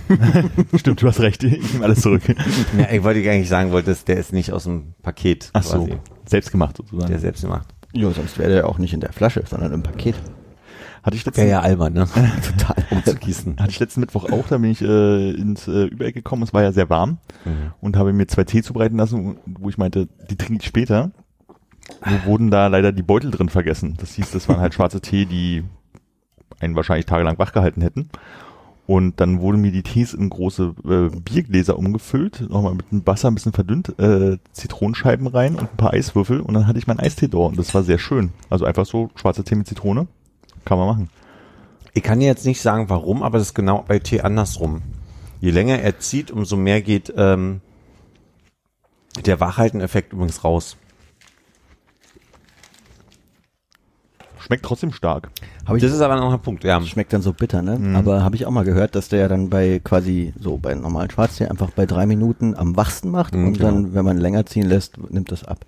Stimmt, 0.76 1.02
du 1.02 1.08
hast 1.08 1.20
recht. 1.20 1.44
Ich 1.44 1.74
nehme 1.74 1.86
alles 1.86 2.02
zurück. 2.02 2.22
Ja, 2.78 2.92
ich 2.92 3.04
wollte 3.04 3.20
eigentlich 3.30 3.50
sagen 3.50 3.72
wollte, 3.72 3.90
dass 3.92 4.06
der 4.06 4.18
ist 4.18 4.34
nicht 4.34 4.52
aus 4.52 4.64
dem 4.64 4.94
Paket 5.02 5.50
Ach 5.54 5.64
so, 5.64 5.86
quasi. 5.86 5.98
selbst 6.26 6.52
gemacht 6.52 6.78
sozusagen. 6.78 7.10
Der 7.10 7.20
selbst 7.20 7.42
gemacht. 7.42 7.68
Ja, 7.94 8.10
sonst 8.12 8.38
wäre 8.38 8.50
der 8.52 8.68
auch 8.68 8.78
nicht 8.78 8.94
in 8.94 9.00
der 9.00 9.12
Flasche, 9.14 9.44
sondern 9.48 9.74
im 9.74 9.84
Paket. 9.84 10.16
Hatte 11.02 11.16
ich 11.16 11.26
letzten, 11.26 11.52
albern, 11.54 11.94
ne? 11.94 12.08
Total. 12.58 12.76
Umzugießen. 12.92 13.56
hatte 13.60 13.70
ich 13.72 13.80
letzten 13.80 14.02
Mittwoch 14.02 14.30
auch, 14.32 14.48
da 14.48 14.58
bin 14.58 14.70
ich 14.72 14.82
äh, 14.82 15.32
ins 15.32 15.68
äh, 15.68 15.86
Übereck 15.86 16.14
gekommen, 16.14 16.44
es 16.44 16.54
war 16.54 16.62
ja 16.62 16.72
sehr 16.72 16.90
warm 16.90 17.20
Mhm. 17.46 17.72
und 17.80 17.96
habe 17.96 18.12
mir 18.12 18.28
zwei 18.28 18.44
Tee 18.44 18.62
zubereiten 18.62 18.98
lassen, 18.98 19.38
wo 19.46 19.70
ich 19.70 19.78
meinte, 19.78 20.10
die 20.30 20.36
trinke 20.36 20.62
ich 20.62 20.68
später. 20.68 21.12
Nur 22.06 22.26
wurden 22.26 22.52
da 22.52 22.68
leider 22.68 22.92
die 22.92 23.02
Beutel 23.02 23.32
drin 23.32 23.50
vergessen. 23.50 23.96
Das 24.00 24.14
hieß, 24.14 24.32
das 24.32 24.48
waren 24.50 24.60
halt 24.60 24.74
schwarze 24.74 25.00
Tee, 25.02 25.26
die 25.26 25.64
einen 26.60 26.76
wahrscheinlich 26.76 27.06
tagelang 27.06 27.40
wachgehalten 27.40 27.82
hätten. 27.82 28.10
Und 28.90 29.20
dann 29.20 29.40
wurden 29.40 29.62
mir 29.62 29.72
die 29.72 29.84
Tees 29.84 30.16
in 30.16 30.32
große 30.32 30.74
äh, 30.84 31.16
Biergläser 31.20 31.78
umgefüllt, 31.78 32.50
nochmal 32.50 32.74
mit 32.74 32.92
dem 32.92 33.06
Wasser 33.06 33.28
ein 33.28 33.36
bisschen 33.36 33.54
verdünnt, 33.54 34.00
äh, 34.00 34.40
Zitronenscheiben 34.52 35.28
rein 35.28 35.54
und 35.54 35.70
ein 35.70 35.78
paar 35.78 35.94
Eiswürfel 35.94 36.40
und 36.40 36.56
dann 36.56 36.66
hatte 36.66 36.80
ich 36.80 36.88
meinen 36.88 37.00
Eistee 37.00 37.28
dort 37.28 37.52
und 37.52 37.60
das 37.60 37.72
war 37.76 37.84
sehr 37.84 38.00
schön. 38.00 38.32
Also 38.50 38.66
einfach 38.66 38.88
so 38.88 39.12
schwarzer 39.14 39.44
Tee 39.44 39.54
mit 39.54 39.68
Zitrone, 39.68 40.08
kann 40.66 40.80
man 40.80 40.88
machen. 40.88 41.10
Ich 41.94 42.02
kann 42.02 42.20
jetzt 42.20 42.48
nicht 42.48 42.62
sagen, 42.62 42.90
warum, 42.90 43.22
aber 43.22 43.38
das 43.38 43.50
ist 43.50 43.54
genau 43.54 43.86
bei 43.88 44.00
Tee 44.00 44.22
andersrum. 44.22 44.82
Je 45.40 45.52
länger 45.52 45.78
er 45.78 46.00
zieht, 46.00 46.32
umso 46.32 46.58
mehr 46.58 46.82
geht 46.82 47.14
ähm, 47.16 47.62
der 49.24 49.40
Wachhalten-Effekt 49.40 50.14
übrigens 50.14 50.44
raus. 50.44 50.78
Schmeckt 54.50 54.66
trotzdem 54.66 54.92
stark. 54.92 55.30
Ich, 55.76 55.82
Das 55.84 55.92
ist 55.92 56.02
aber 56.02 56.16
noch 56.16 56.34
ein 56.34 56.40
Punkt, 56.42 56.64
ja. 56.64 56.82
schmeckt 56.82 57.14
dann 57.14 57.22
so 57.22 57.34
bitter, 57.34 57.62
ne? 57.62 57.78
Mhm. 57.78 57.96
Aber 57.96 58.24
habe 58.24 58.36
ich 58.36 58.48
auch 58.48 58.52
mal 58.52 58.64
gehört, 58.66 58.96
dass 58.96 59.08
der 59.08 59.20
ja 59.20 59.28
dann 59.28 59.52
bei 59.52 59.80
quasi 59.84 60.34
so 60.40 60.58
bei 60.58 60.74
normalen 60.74 61.12
Schwarztee 61.12 61.46
einfach 61.46 61.70
bei 61.70 61.86
drei 61.86 62.08
Minuten 62.08 62.56
am 62.56 62.76
wachsten 62.76 63.12
macht 63.12 63.36
Mhm, 63.36 63.46
und 63.48 63.62
dann, 63.62 63.94
wenn 63.94 64.04
man 64.04 64.18
länger 64.18 64.48
ziehen 64.48 64.68
lässt, 64.68 64.98
nimmt 65.12 65.32
das 65.32 65.44
ab. 65.44 65.66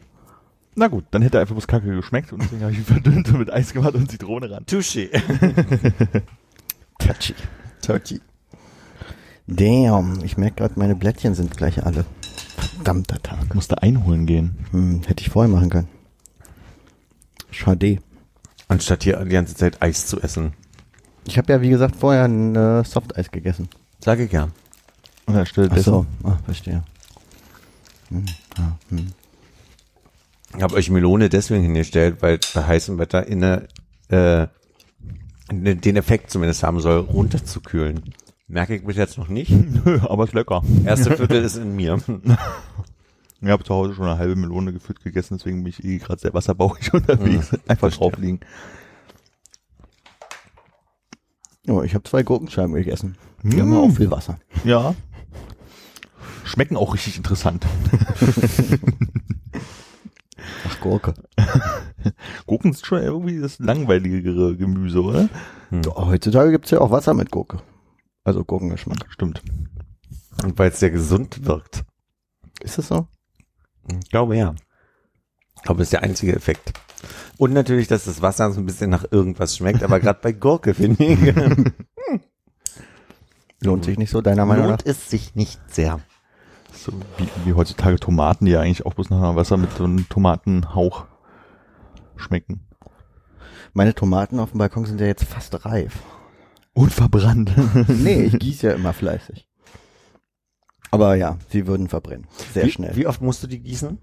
Na 0.74 0.88
gut, 0.88 1.04
dann 1.12 1.22
hätte 1.22 1.38
er 1.38 1.42
einfach 1.42 1.54
bloß 1.54 1.68
kacke 1.68 1.96
geschmeckt 1.96 2.34
und 2.34 2.42
deswegen 2.42 2.64
habe 2.64 2.72
ich 2.72 2.80
ihn 2.80 2.86
verdünnt 2.86 3.30
und 3.30 3.38
mit 3.38 3.54
Eis 3.54 3.72
gemacht 3.72 3.94
und 3.94 4.10
Zitrone 4.10 4.50
ran. 4.50 4.64
Touché. 4.66 5.10
Touchy. 6.98 7.36
Touchy. 7.84 8.20
Damn, 9.46 10.24
ich 10.24 10.38
merke 10.38 10.56
gerade, 10.56 10.74
meine 10.80 10.96
Blättchen 10.96 11.36
sind 11.36 11.56
gleich 11.56 11.86
alle. 11.86 12.04
Verdammter 12.76 13.22
Tag. 13.22 13.54
Musste 13.54 13.82
einholen 13.84 14.26
gehen. 14.26 14.56
Hm, 14.72 15.02
hätte 15.06 15.22
ich 15.22 15.30
vorher 15.30 15.52
machen 15.54 15.70
können. 15.70 15.88
Schade. 17.52 18.00
Anstatt 18.72 19.04
hier 19.04 19.18
die 19.26 19.32
ganze 19.32 19.54
Zeit 19.54 19.82
Eis 19.82 20.08
zu 20.08 20.22
essen. 20.22 20.54
Ich 21.26 21.38
habe 21.38 21.52
ja, 21.52 21.62
wie 21.62 21.68
gesagt, 21.68 21.94
vorher 21.98 22.24
ein 22.24 22.56
äh, 22.56 22.86
Softeis 22.86 23.30
gegessen. 23.30 23.68
Sage 24.00 24.24
ich 24.24 24.32
ja. 24.32 24.48
Und 25.26 25.36
anstelle 25.36 25.70
Ach 25.74 25.78
so, 25.78 26.06
ah, 26.24 26.38
verstehe. 26.46 26.82
Hm, 28.08 28.26
ah, 28.58 28.78
hm. 28.88 29.08
Ich 30.56 30.64
habe 30.64 30.76
euch 30.76 30.90
Melone 30.90 31.28
deswegen 31.28 31.64
hingestellt, 31.64 32.22
weil 32.22 32.40
bei 32.54 32.64
heißem 32.66 32.98
Wetter 32.98 33.28
inne, 33.28 33.68
äh, 34.08 34.48
ne- 35.52 35.76
den 35.76 35.98
Effekt 35.98 36.32
zumindest 36.32 36.64
haben 36.64 36.80
soll, 36.80 37.00
runterzukühlen. 37.00 38.14
Merke 38.48 38.76
ich 38.76 38.86
bis 38.86 38.96
jetzt 38.96 39.18
noch 39.18 39.28
nicht. 39.28 39.52
nö, 39.86 40.00
aber 40.04 40.24
ist 40.24 40.34
lecker. 40.34 40.64
Erste 40.86 41.12
Viertel 41.18 41.44
ist 41.44 41.58
in 41.58 41.76
mir. 41.76 42.00
Ich 43.42 43.50
habe 43.50 43.64
zu 43.64 43.74
Hause 43.74 43.96
schon 43.96 44.06
eine 44.06 44.18
halbe 44.20 44.36
Melone 44.36 44.72
gefühlt 44.72 45.02
gegessen, 45.04 45.38
deswegen 45.38 45.64
bin 45.64 45.70
ich 45.72 45.84
eh 45.84 45.98
gerade 45.98 46.20
sehr 46.22 46.34
wasserbauchig 46.34 46.94
unterwegs. 46.94 47.52
Einfach 47.68 47.78
verstehe. 47.90 48.00
drauf 48.10 48.18
liegen. 48.20 48.40
Oh, 51.68 51.82
ich 51.84 51.94
habe 51.96 52.04
zwei 52.04 52.24
Gurkenscheiben 52.24 52.74
gegessen. 52.74 53.18
Die 53.44 53.60
haben 53.60 53.70
Mm. 53.70 53.74
ja 53.74 53.80
auch 53.80 53.92
viel 53.92 54.12
Wasser. 54.12 54.40
Ja. 54.64 54.94
Schmecken 56.44 56.76
auch 56.78 56.94
richtig 56.94 57.18
interessant. 57.18 57.66
Ach, 60.68 60.80
Gurke. 60.82 61.14
Gurken 62.46 62.72
ist 62.72 62.86
schon 62.86 63.02
irgendwie 63.02 63.40
das 63.40 63.60
langweiligere 63.60 64.56
Gemüse, 64.56 65.02
oder? 65.02 65.30
Oh, 65.88 66.08
heutzutage 66.08 66.52
gibt's 66.52 66.72
ja 66.72 66.80
auch 66.82 66.92
Wasser 66.92 67.14
mit 67.14 67.32
Gurke. 67.32 67.60
Also 68.24 68.44
Gurkengeschmack. 68.44 69.06
Stimmt. 69.10 69.42
Und 70.44 70.58
weil 70.60 70.70
es 70.72 70.80
sehr 70.80 70.92
gesund 70.92 71.46
wirkt. 71.46 71.84
Ist 72.62 72.78
das 72.78 72.88
so? 72.88 73.08
Ich 73.88 74.10
glaube 74.10 74.38
ja. 74.38 74.54
Ich 75.58 75.64
glaube, 75.64 75.80
das 75.80 75.88
ist 75.88 75.94
der 75.94 76.04
einzige 76.04 76.36
Effekt. 76.36 76.74
Und 77.38 77.54
natürlich, 77.54 77.88
dass 77.88 78.06
das 78.06 78.22
Wasser 78.22 78.52
so 78.52 78.60
ein 78.60 78.66
bisschen 78.66 78.90
nach 78.90 79.06
irgendwas 79.12 79.58
schmeckt, 79.58 79.84
aber 79.84 80.00
gerade 80.00 80.20
bei 80.22 80.32
Gurke, 80.32 80.74
finde 80.76 81.04
ich, 81.04 81.20
Lohnt 83.64 83.86
sich 83.86 83.98
nicht 84.00 84.10
so, 84.10 84.22
deiner 84.22 84.46
Meinung 84.46 84.70
lohnt 84.70 84.86
es 84.88 85.10
sich 85.10 85.36
nicht 85.36 85.60
sehr. 85.72 86.00
So 86.74 86.94
wie, 87.18 87.28
wie 87.46 87.54
heutzutage 87.54 88.00
Tomaten, 88.00 88.46
die 88.46 88.52
ja 88.52 88.62
eigentlich 88.62 88.88
auch 88.88 88.96
bloß 88.96 89.12
nach 89.12 89.36
Wasser 89.36 89.58
mit 89.58 89.72
so 89.74 89.84
einem 89.84 90.10
Tomatenhauch 90.10 91.06
schmecken. 92.16 92.66
nach? 92.80 92.92
Meine 93.74 93.94
Tomaten 93.94 94.40
auf 94.40 94.52
dem 94.52 94.58
Balkon 94.58 94.86
sind 94.86 95.00
ja 95.00 95.06
jetzt 95.06 95.26
fast 95.26 95.64
reif. 95.64 96.00
Und 96.74 96.92
verbrannt. 96.92 97.52
nee, 97.88 98.24
ich 98.24 98.40
gieße 98.40 98.68
ja 98.68 98.74
immer 98.74 98.94
fleißig. 98.94 99.48
Aber 100.92 101.16
ja, 101.16 101.38
sie 101.50 101.68
würden 101.68 101.88
verbrennen. 101.88 102.28
Sehr 102.54 102.66
wie, 102.66 102.72
schnell. 102.72 102.96
Wie 102.96 103.08
oft 103.08 103.22
musst 103.22 103.42
du 103.44 103.48
die 103.48 103.60
gießen? 103.60 103.98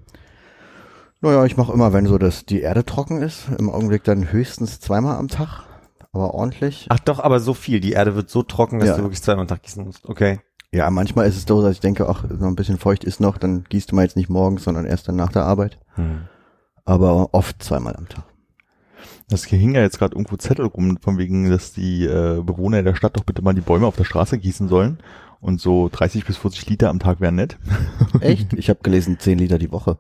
Naja, 1.20 1.44
ich 1.44 1.57
mache 1.57 1.72
immer, 1.72 1.92
wenn 1.92 2.07
so 2.07 2.16
dass 2.16 2.46
die 2.46 2.61
Erde 2.61 2.85
trocken 2.85 3.20
ist, 3.22 3.48
im 3.59 3.70
Augenblick 3.70 4.05
dann 4.05 4.33
höchstens 4.33 4.81
zweimal 4.81 5.16
am 5.16 5.29
Tag. 5.29 5.64
Aber 6.12 6.33
ordentlich. 6.35 6.87
Ach 6.88 6.98
doch, 7.01 7.20
aber 7.20 7.40
so 7.40 7.55
viel. 7.55 7.81
Die 7.81 7.92
Erde 7.92 8.14
wird 8.14 8.31
so 8.31 8.42
trocken, 8.42 8.79
dass 8.79 8.88
Ja. 8.88 8.96
du 8.96 9.03
wirklich 9.03 9.22
zweimal 9.22 9.42
am 9.42 9.48
Tag 9.48 9.62
gießen 9.62 9.85
musst. 9.85 10.09
Okay. 10.09 10.40
Ja, 10.72 10.90
manchmal 10.90 11.27
ist 11.29 11.37
es 11.37 11.44
so, 11.46 11.62
dass 11.62 11.72
ich 11.72 11.81
denke, 11.81 12.09
ach, 12.09 12.24
noch 12.24 12.46
ein 12.46 12.57
bisschen 12.57 12.79
feucht 12.79 13.05
ist 13.05 13.20
noch, 13.20 13.38
dann 13.38 13.64
gießt 13.64 13.90
du 13.90 13.96
mal 13.96 14.03
jetzt 14.03 14.16
nicht 14.16 14.29
morgens, 14.29 14.64
sondern 14.64 14.85
erst 14.85 15.09
dann 15.09 15.16
nach 15.16 15.33
der 15.33 15.44
Arbeit. 15.44 15.79
Hm. 15.94 16.22
Aber 16.85 17.33
oft 17.33 17.62
zweimal 17.62 17.96
am 17.96 18.09
Tag. 18.09 18.24
Das 19.29 19.44
hing 19.44 19.74
ja 19.74 19.83
jetzt 19.83 19.98
gerade 19.98 20.14
irgendwo 20.14 20.37
Zettel 20.37 20.66
rum, 20.66 20.98
von 21.01 21.18
wegen, 21.18 21.51
dass 21.51 21.72
die 21.72 22.05
äh, 22.05 22.42
Bewohner 22.42 22.83
der 22.83 22.94
Stadt 22.94 23.16
doch 23.16 23.24
bitte 23.24 23.42
mal 23.42 23.55
die 23.55 23.61
Bäume 23.61 23.87
auf 23.87 23.96
der 23.96 24.05
Straße 24.05 24.38
gießen 24.38 24.68
sollen. 24.68 24.98
Und 25.40 25.61
so 25.61 25.88
30 25.88 26.24
bis 26.24 26.37
40 26.37 26.68
Liter 26.68 26.90
am 26.90 26.98
Tag 26.98 27.20
wären 27.20 27.37
nett. 27.37 27.59
Echt? 28.20 28.53
Ich 28.55 28.68
habe 28.68 28.81
gelesen, 28.83 29.18
10 29.18 29.38
Liter 29.38 29.59
die 29.59 29.70
Woche. 29.72 29.98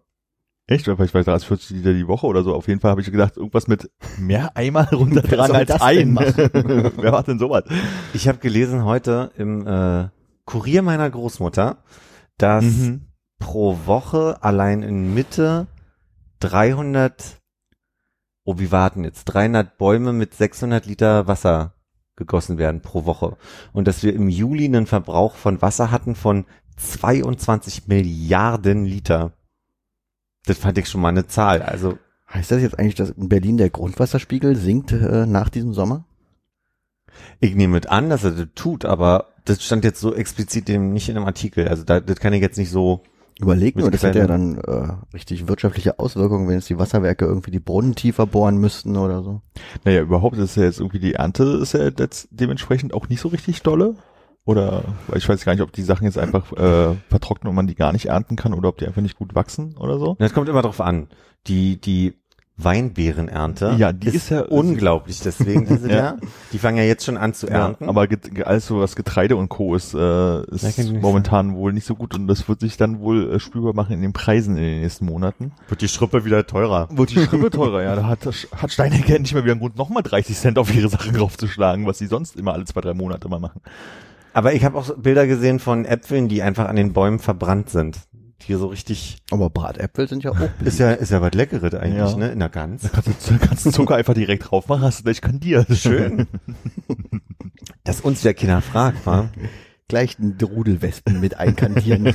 Echt? 0.66 0.86
Ich 0.86 0.98
weiß, 0.98 1.24
30, 1.24 1.48
40 1.48 1.70
Liter 1.76 1.94
die 1.94 2.08
Woche 2.08 2.26
oder 2.26 2.42
so. 2.42 2.54
Auf 2.54 2.68
jeden 2.68 2.80
Fall 2.80 2.90
habe 2.90 3.00
ich 3.00 3.10
gedacht, 3.10 3.36
irgendwas 3.36 3.68
mit 3.68 3.90
mehr 4.18 4.56
Eimer 4.56 4.90
runter 4.92 5.22
dran 5.22 5.52
als 5.52 5.70
ein. 5.80 6.16
Wer 6.16 7.10
macht 7.12 7.28
denn 7.28 7.38
sowas? 7.38 7.64
Ich 8.12 8.28
habe 8.28 8.38
gelesen 8.38 8.84
heute 8.84 9.30
im 9.38 9.66
äh, 9.66 10.08
Kurier 10.44 10.82
meiner 10.82 11.08
Großmutter, 11.08 11.78
dass 12.36 12.64
Mhm. 12.64 13.06
pro 13.38 13.78
Woche 13.86 14.38
allein 14.42 14.82
in 14.82 15.14
Mitte 15.14 15.68
300, 16.40 17.38
oh 18.44 18.58
wie 18.58 18.70
warten 18.72 19.04
jetzt, 19.04 19.24
300 19.26 19.78
Bäume 19.78 20.12
mit 20.12 20.34
600 20.34 20.86
Liter 20.86 21.26
Wasser 21.26 21.74
gegossen 22.18 22.58
werden 22.58 22.82
pro 22.82 23.06
Woche. 23.06 23.38
Und 23.72 23.88
dass 23.88 24.02
wir 24.02 24.14
im 24.14 24.28
Juli 24.28 24.66
einen 24.66 24.86
Verbrauch 24.86 25.36
von 25.36 25.62
Wasser 25.62 25.90
hatten 25.90 26.14
von 26.14 26.44
22 26.76 27.88
Milliarden 27.88 28.84
Liter. 28.84 29.32
Das 30.44 30.58
fand 30.58 30.76
ich 30.76 30.88
schon 30.88 31.00
mal 31.00 31.08
eine 31.08 31.26
Zahl. 31.26 31.62
Also 31.62 31.98
Heißt 32.32 32.50
das 32.50 32.60
jetzt 32.60 32.78
eigentlich, 32.78 32.94
dass 32.94 33.08
in 33.08 33.30
Berlin 33.30 33.56
der 33.56 33.70
Grundwasserspiegel 33.70 34.54
sinkt 34.54 34.92
äh, 34.92 35.24
nach 35.24 35.48
diesem 35.48 35.72
Sommer? 35.72 36.04
ich 37.40 37.54
nehme 37.54 37.74
mit 37.74 37.88
an, 37.88 38.10
dass 38.10 38.24
er 38.24 38.32
das 38.32 38.48
tut, 38.54 38.84
aber 38.84 39.26
das 39.44 39.64
stand 39.64 39.84
jetzt 39.84 40.00
so 40.00 40.14
explizit 40.14 40.68
dem 40.68 40.92
nicht 40.92 41.08
in 41.08 41.14
dem 41.14 41.24
Artikel. 41.24 41.68
Also 41.68 41.84
da, 41.84 42.00
das 42.00 42.18
kann 42.18 42.32
ich 42.32 42.40
jetzt 42.40 42.58
nicht 42.58 42.70
so 42.70 43.02
Überleg 43.40 43.76
nur, 43.76 43.90
das 43.90 44.02
hätte 44.02 44.18
ja 44.18 44.26
dann 44.26 44.58
äh, 44.58 44.88
richtig 45.14 45.46
wirtschaftliche 45.46 45.98
Auswirkungen, 45.98 46.48
wenn 46.48 46.56
jetzt 46.56 46.68
die 46.68 46.78
Wasserwerke 46.78 47.24
irgendwie 47.24 47.52
die 47.52 47.60
Brunnen 47.60 47.94
tiefer 47.94 48.26
bohren 48.26 48.58
müssten 48.58 48.96
oder 48.96 49.22
so. 49.22 49.42
Naja, 49.84 50.02
überhaupt 50.02 50.36
ist 50.38 50.56
ja 50.56 50.64
jetzt 50.64 50.80
irgendwie 50.80 50.98
die 50.98 51.14
Ernte 51.14 51.44
ist 51.62 51.72
ja 51.72 51.88
jetzt 51.88 52.28
dementsprechend 52.32 52.94
auch 52.94 53.08
nicht 53.08 53.20
so 53.20 53.28
richtig 53.28 53.62
dolle. 53.62 53.94
Oder 54.44 54.82
weil 55.06 55.18
ich 55.18 55.28
weiß 55.28 55.44
gar 55.44 55.52
nicht, 55.52 55.62
ob 55.62 55.72
die 55.72 55.82
Sachen 55.82 56.04
jetzt 56.04 56.18
einfach 56.18 56.52
äh, 56.54 56.96
vertrocknen 57.10 57.50
und 57.50 57.54
man 57.54 57.66
die 57.66 57.74
gar 57.74 57.92
nicht 57.92 58.06
ernten 58.06 58.34
kann 58.34 58.54
oder 58.54 58.70
ob 58.70 58.78
die 58.78 58.86
einfach 58.86 59.02
nicht 59.02 59.18
gut 59.18 59.34
wachsen 59.34 59.76
oder 59.76 59.98
so. 59.98 60.16
Das 60.18 60.32
kommt 60.32 60.48
immer 60.48 60.62
drauf 60.62 60.80
an. 60.80 61.08
Die, 61.46 61.78
die 61.78 62.14
Weinbeerenernte 62.58 63.76
Ja, 63.78 63.92
die 63.92 64.08
ist 64.08 64.30
ja- 64.30 64.42
unglaublich. 64.42 65.20
Deswegen, 65.20 65.68
also 65.68 65.86
Ja. 65.88 65.96
ja. 65.96 66.16
die 66.52 66.58
fangen 66.58 66.76
ja 66.76 66.82
jetzt 66.82 67.04
schon 67.04 67.16
an 67.16 67.32
zu 67.34 67.46
ernten. 67.46 67.84
Ja, 67.84 67.90
aber 67.90 68.06
alles 68.44 68.66
so 68.66 68.80
was 68.80 68.96
Getreide 68.96 69.36
und 69.36 69.48
Co. 69.48 69.74
ist, 69.74 69.94
äh, 69.94 70.42
ist 70.46 70.76
nicht 70.78 70.92
momentan 71.00 71.54
wohl 71.54 71.72
nicht 71.72 71.86
so 71.86 71.94
gut 71.94 72.14
und 72.14 72.26
das 72.26 72.48
wird 72.48 72.60
sich 72.60 72.76
dann 72.76 73.00
wohl 73.00 73.32
äh, 73.34 73.40
spürbar 73.40 73.74
machen 73.74 73.92
in 73.92 74.02
den 74.02 74.12
Preisen 74.12 74.56
in 74.56 74.62
den 74.64 74.80
nächsten 74.80 75.04
Monaten. 75.06 75.52
wird 75.68 75.80
die 75.82 75.88
Schruppe 75.88 76.24
wieder 76.24 76.46
teurer. 76.46 76.88
Wird 76.90 77.10
die 77.10 77.20
Schrippe 77.24 77.50
teurer, 77.50 77.82
ja. 77.82 77.96
Da 77.96 78.06
hat, 78.06 78.20
hat 78.56 78.72
Steinecker 78.72 79.14
endlich 79.14 79.34
mal 79.34 79.44
wieder 79.44 79.52
einen 79.52 79.60
Grund, 79.60 79.76
nochmal 79.76 80.02
30 80.02 80.36
Cent 80.36 80.58
auf 80.58 80.74
ihre 80.74 80.88
Sachen 80.88 81.12
draufzuschlagen, 81.14 81.86
was 81.86 81.98
sie 81.98 82.06
sonst 82.06 82.36
immer 82.36 82.52
alle 82.54 82.64
zwei, 82.64 82.80
drei 82.80 82.94
Monate 82.94 83.28
mal 83.28 83.40
machen. 83.40 83.60
Aber 84.34 84.52
ich 84.52 84.64
habe 84.64 84.76
auch 84.78 84.94
Bilder 84.96 85.26
gesehen 85.26 85.58
von 85.58 85.84
Äpfeln, 85.84 86.28
die 86.28 86.42
einfach 86.42 86.68
an 86.68 86.76
den 86.76 86.92
Bäumen 86.92 87.18
verbrannt 87.18 87.70
sind. 87.70 87.98
Die 88.46 88.54
so 88.54 88.68
richtig, 88.68 89.18
Aber 89.30 89.50
Bratäpfel 89.50 90.08
sind 90.08 90.22
ja 90.24 90.30
auch 90.30 90.36
ist 90.64 90.78
ja, 90.78 90.92
ist 90.92 91.10
ja 91.10 91.20
was 91.20 91.32
Leckeres 91.32 91.74
eigentlich, 91.74 91.98
Ja. 92.10 92.16
ne, 92.16 92.28
in 92.30 92.38
der 92.38 92.48
Gans. 92.48 92.88
Kannst 92.92 93.30
du 93.30 93.38
kannst 93.38 93.66
du 93.66 93.70
Zucker 93.70 93.96
einfach 93.96 94.14
direkt 94.14 94.50
drauf 94.50 94.68
machen, 94.68 94.82
hast 94.82 95.00
du 95.00 95.04
gleich 95.04 95.20
kandiert. 95.20 95.66
Schön. 95.76 96.26
Dass 97.84 98.00
uns 98.00 98.22
der 98.22 98.34
Kinder 98.34 98.60
fragt, 98.60 99.04
wa? 99.06 99.28
gleich 99.88 100.18
einen 100.18 100.36
Rudelwespen 100.40 101.18
mit 101.20 101.38
einkantieren. 101.38 102.14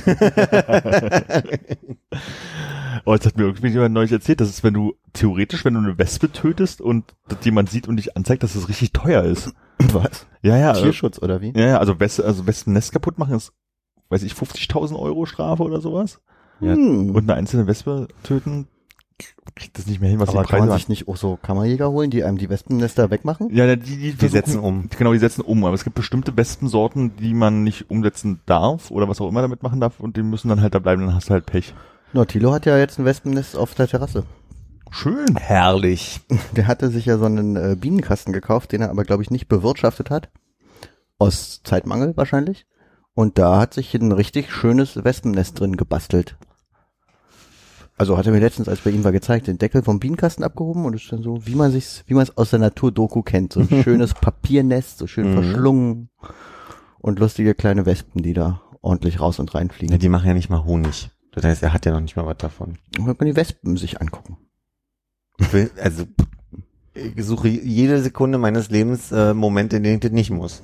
Oh, 3.06 3.12
jetzt 3.12 3.26
hat 3.26 3.36
mir 3.36 3.44
irgendwie 3.44 3.68
jemand 3.68 3.92
neulich 3.92 4.12
erzählt, 4.12 4.40
dass 4.40 4.48
es, 4.48 4.62
wenn 4.64 4.72
du 4.72 4.94
theoretisch, 5.12 5.64
wenn 5.64 5.74
du 5.74 5.80
eine 5.80 5.98
Wespe 5.98 6.30
tötest 6.32 6.80
und 6.80 7.14
das 7.28 7.38
jemand 7.44 7.68
sieht 7.68 7.86
und 7.86 7.96
dich 7.96 8.16
anzeigt, 8.16 8.42
dass 8.42 8.54
es 8.54 8.68
richtig 8.68 8.92
teuer 8.92 9.24
ist. 9.24 9.52
Was? 9.92 10.26
Ja, 10.42 10.56
ja. 10.56 10.70
äh, 10.72 10.80
Tierschutz 10.80 11.18
oder 11.18 11.42
wie? 11.42 11.52
Ja, 11.54 11.66
ja, 11.66 11.78
also, 11.78 12.00
Wes 12.00 12.18
also 12.20 12.46
Wespennest 12.46 12.92
kaputt 12.92 13.18
machen 13.18 13.34
ist, 13.34 13.52
weiß 14.14 14.22
ich, 14.22 14.32
50.000 14.32 14.98
Euro 14.98 15.26
Strafe 15.26 15.62
oder 15.62 15.80
sowas. 15.80 16.20
Ja. 16.60 16.72
Hm. 16.72 17.10
Und 17.10 17.24
eine 17.24 17.34
einzelne 17.34 17.66
Wespe 17.66 18.08
töten, 18.22 18.68
kriegt 19.54 19.78
das 19.78 19.86
nicht 19.86 20.00
mehr 20.00 20.10
hin, 20.10 20.20
was 20.20 20.28
Aber 20.28 20.42
die 20.42 20.48
kann 20.48 20.50
Preise 20.50 20.60
man 20.62 20.68
waren. 20.70 20.78
sich 20.78 20.88
nicht 20.88 21.08
auch 21.08 21.16
so 21.16 21.36
Kammerjäger 21.40 21.90
holen, 21.90 22.10
die 22.10 22.24
einem 22.24 22.38
die 22.38 22.48
Wespennester 22.48 23.10
wegmachen? 23.10 23.54
Ja, 23.54 23.76
die, 23.76 23.96
die, 23.96 24.14
Die 24.14 24.28
setzen 24.28 24.58
um. 24.58 24.88
Genau, 24.96 25.12
die 25.12 25.18
setzen 25.18 25.42
um. 25.42 25.64
Aber 25.64 25.74
es 25.74 25.84
gibt 25.84 25.96
bestimmte 25.96 26.36
Wespensorten, 26.36 27.16
die 27.16 27.34
man 27.34 27.62
nicht 27.62 27.90
umsetzen 27.90 28.40
darf 28.46 28.90
oder 28.90 29.08
was 29.08 29.20
auch 29.20 29.28
immer 29.28 29.42
damit 29.42 29.62
machen 29.62 29.80
darf 29.80 30.00
und 30.00 30.16
die 30.16 30.22
müssen 30.22 30.48
dann 30.48 30.60
halt 30.60 30.74
da 30.74 30.78
bleiben, 30.78 31.06
dann 31.06 31.14
hast 31.14 31.28
du 31.28 31.34
halt 31.34 31.46
Pech. 31.46 31.74
Na, 32.12 32.24
Thilo 32.24 32.52
hat 32.52 32.66
ja 32.66 32.78
jetzt 32.78 32.98
ein 32.98 33.04
Wespennest 33.04 33.56
auf 33.56 33.74
der 33.74 33.88
Terrasse. 33.88 34.24
Schön. 34.90 35.36
Herrlich. 35.36 36.20
Der 36.56 36.68
hatte 36.68 36.88
sich 36.88 37.06
ja 37.06 37.18
so 37.18 37.24
einen 37.24 37.56
äh, 37.56 37.76
Bienenkasten 37.78 38.32
gekauft, 38.32 38.70
den 38.70 38.80
er 38.80 38.90
aber, 38.90 39.02
glaube 39.02 39.24
ich, 39.24 39.30
nicht 39.30 39.48
bewirtschaftet 39.48 40.10
hat. 40.10 40.28
Aus 41.18 41.62
Zeitmangel 41.64 42.16
wahrscheinlich. 42.16 42.66
Und 43.14 43.38
da 43.38 43.60
hat 43.60 43.74
sich 43.74 43.94
ein 43.94 44.12
richtig 44.12 44.50
schönes 44.52 45.02
Wespennest 45.04 45.58
drin 45.60 45.76
gebastelt. 45.76 46.36
Also 47.96 48.18
hat 48.18 48.26
er 48.26 48.32
mir 48.32 48.40
letztens, 48.40 48.68
als 48.68 48.80
bei 48.80 48.90
ihm 48.90 49.04
war, 49.04 49.12
gezeigt, 49.12 49.46
den 49.46 49.58
Deckel 49.58 49.82
vom 49.84 50.00
Bienenkasten 50.00 50.42
abgehoben 50.44 50.84
und 50.84 50.94
ist 50.94 51.12
dann 51.12 51.22
so, 51.22 51.46
wie 51.46 51.54
man 51.54 51.70
sich's, 51.70 52.02
wie 52.08 52.14
man 52.14 52.24
es 52.24 52.36
aus 52.36 52.50
der 52.50 52.58
Natur-Doku 52.58 53.22
kennt. 53.22 53.52
So 53.52 53.60
ein 53.60 53.68
schönes 53.84 54.14
Papiernest, 54.14 54.98
so 54.98 55.06
schön 55.06 55.30
Mhm. 55.30 55.34
verschlungen 55.42 56.08
und 56.98 57.20
lustige 57.20 57.54
kleine 57.54 57.86
Wespen, 57.86 58.22
die 58.22 58.32
da 58.32 58.60
ordentlich 58.82 59.20
raus 59.20 59.38
und 59.38 59.52
Ja, 59.52 59.58
reinfliegen. 59.60 59.96
die 59.98 60.08
machen 60.08 60.26
ja 60.26 60.34
nicht 60.34 60.50
mal 60.50 60.64
Honig. 60.64 61.10
Das 61.32 61.44
heißt, 61.44 61.62
er 61.62 61.72
hat 61.72 61.86
ja 61.86 61.92
noch 61.92 62.00
nicht 62.00 62.16
mal 62.16 62.26
was 62.26 62.38
davon. 62.38 62.78
Und 62.98 63.06
dann 63.06 63.16
kann 63.16 63.28
die 63.28 63.36
Wespen 63.36 63.76
sich 63.76 64.00
angucken. 64.00 64.38
Also, 65.80 66.04
ich 66.94 67.24
suche 67.24 67.48
jede 67.48 68.00
Sekunde 68.02 68.38
meines 68.38 68.70
Lebens 68.70 69.10
äh, 69.12 69.34
Momente, 69.34 69.76
in 69.76 69.82
denen 69.84 69.94
ich 69.96 70.00
das 70.00 70.12
nicht 70.12 70.30
muss. 70.30 70.62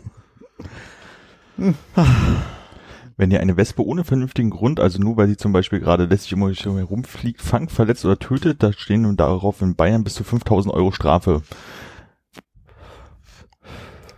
Wenn 3.16 3.30
ihr 3.30 3.40
eine 3.40 3.56
Wespe 3.56 3.84
ohne 3.84 4.04
vernünftigen 4.04 4.50
Grund, 4.50 4.80
also 4.80 4.98
nur 4.98 5.16
weil 5.16 5.28
sie 5.28 5.36
zum 5.36 5.52
Beispiel 5.52 5.80
gerade 5.80 6.06
lästig 6.06 6.34
um 6.34 6.42
euch 6.42 6.64
herumfliegt, 6.64 7.42
fangt, 7.42 7.70
verletzt 7.70 8.04
oder 8.06 8.18
tötet, 8.18 8.62
da 8.62 8.72
stehen 8.72 9.02
nun 9.02 9.16
darauf 9.16 9.60
in 9.60 9.74
Bayern 9.74 10.04
bis 10.04 10.14
zu 10.14 10.24
5000 10.24 10.74
Euro 10.74 10.90
Strafe. 10.90 11.42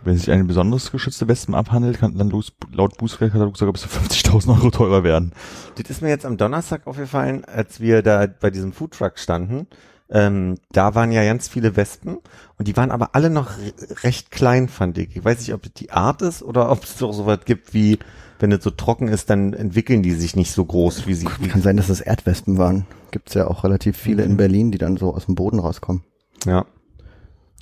Wenn 0.05 0.17
sich 0.17 0.31
eine 0.31 0.43
besonders 0.43 0.91
geschützte 0.91 1.27
Wespen 1.27 1.55
abhandelt, 1.55 1.99
kann 1.99 2.17
dann 2.17 2.31
laut 2.71 2.97
Bußgeldkatalog 2.97 3.57
sogar 3.57 3.73
bis 3.73 3.83
zu 3.83 3.87
50.000 3.89 4.49
Euro 4.49 4.69
teurer 4.69 5.03
werden. 5.03 5.33
Das 5.75 5.89
ist 5.89 6.01
mir 6.01 6.09
jetzt 6.09 6.25
am 6.25 6.37
Donnerstag 6.37 6.87
aufgefallen, 6.87 7.45
als 7.45 7.79
wir 7.79 8.01
da 8.01 8.27
bei 8.27 8.49
diesem 8.49 8.73
Foodtruck 8.73 9.17
standen. 9.17 9.67
Ähm, 10.13 10.59
da 10.71 10.93
waren 10.93 11.11
ja 11.11 11.23
ganz 11.25 11.47
viele 11.47 11.75
Wespen 11.75 12.19
und 12.59 12.67
die 12.67 12.77
waren 12.77 12.91
aber 12.91 13.15
alle 13.15 13.31
noch 13.31 13.57
re 13.57 13.73
recht 14.03 14.29
klein, 14.29 14.69
fand 14.69 14.99
ich. 14.99 15.15
Ich 15.15 15.25
weiß 15.25 15.39
nicht, 15.39 15.53
ob 15.55 15.65
es 15.65 15.73
die 15.73 15.91
Art 15.91 16.21
ist 16.21 16.43
oder 16.43 16.69
ob 16.69 16.83
es 16.83 16.97
doch 16.97 17.11
sowas 17.13 17.39
gibt 17.45 17.73
wie, 17.73 17.97
wenn 18.37 18.51
es 18.51 18.63
so 18.63 18.69
trocken 18.69 19.07
ist, 19.07 19.31
dann 19.31 19.53
entwickeln 19.53 20.03
die 20.03 20.11
sich 20.11 20.35
nicht 20.35 20.51
so 20.51 20.63
groß, 20.63 21.07
wie 21.07 21.15
sie. 21.15 21.25
Kann 21.25 21.63
sein, 21.63 21.77
dass 21.77 21.87
das 21.87 21.99
Erdwespen 21.99 22.59
waren. 22.59 22.85
Gibt's 23.09 23.33
ja 23.33 23.47
auch 23.47 23.63
relativ 23.63 23.97
viele 23.97 24.23
in 24.23 24.37
Berlin, 24.37 24.71
die 24.71 24.77
dann 24.77 24.97
so 24.97 25.15
aus 25.15 25.25
dem 25.25 25.35
Boden 25.35 25.59
rauskommen. 25.59 26.03
ja. 26.45 26.65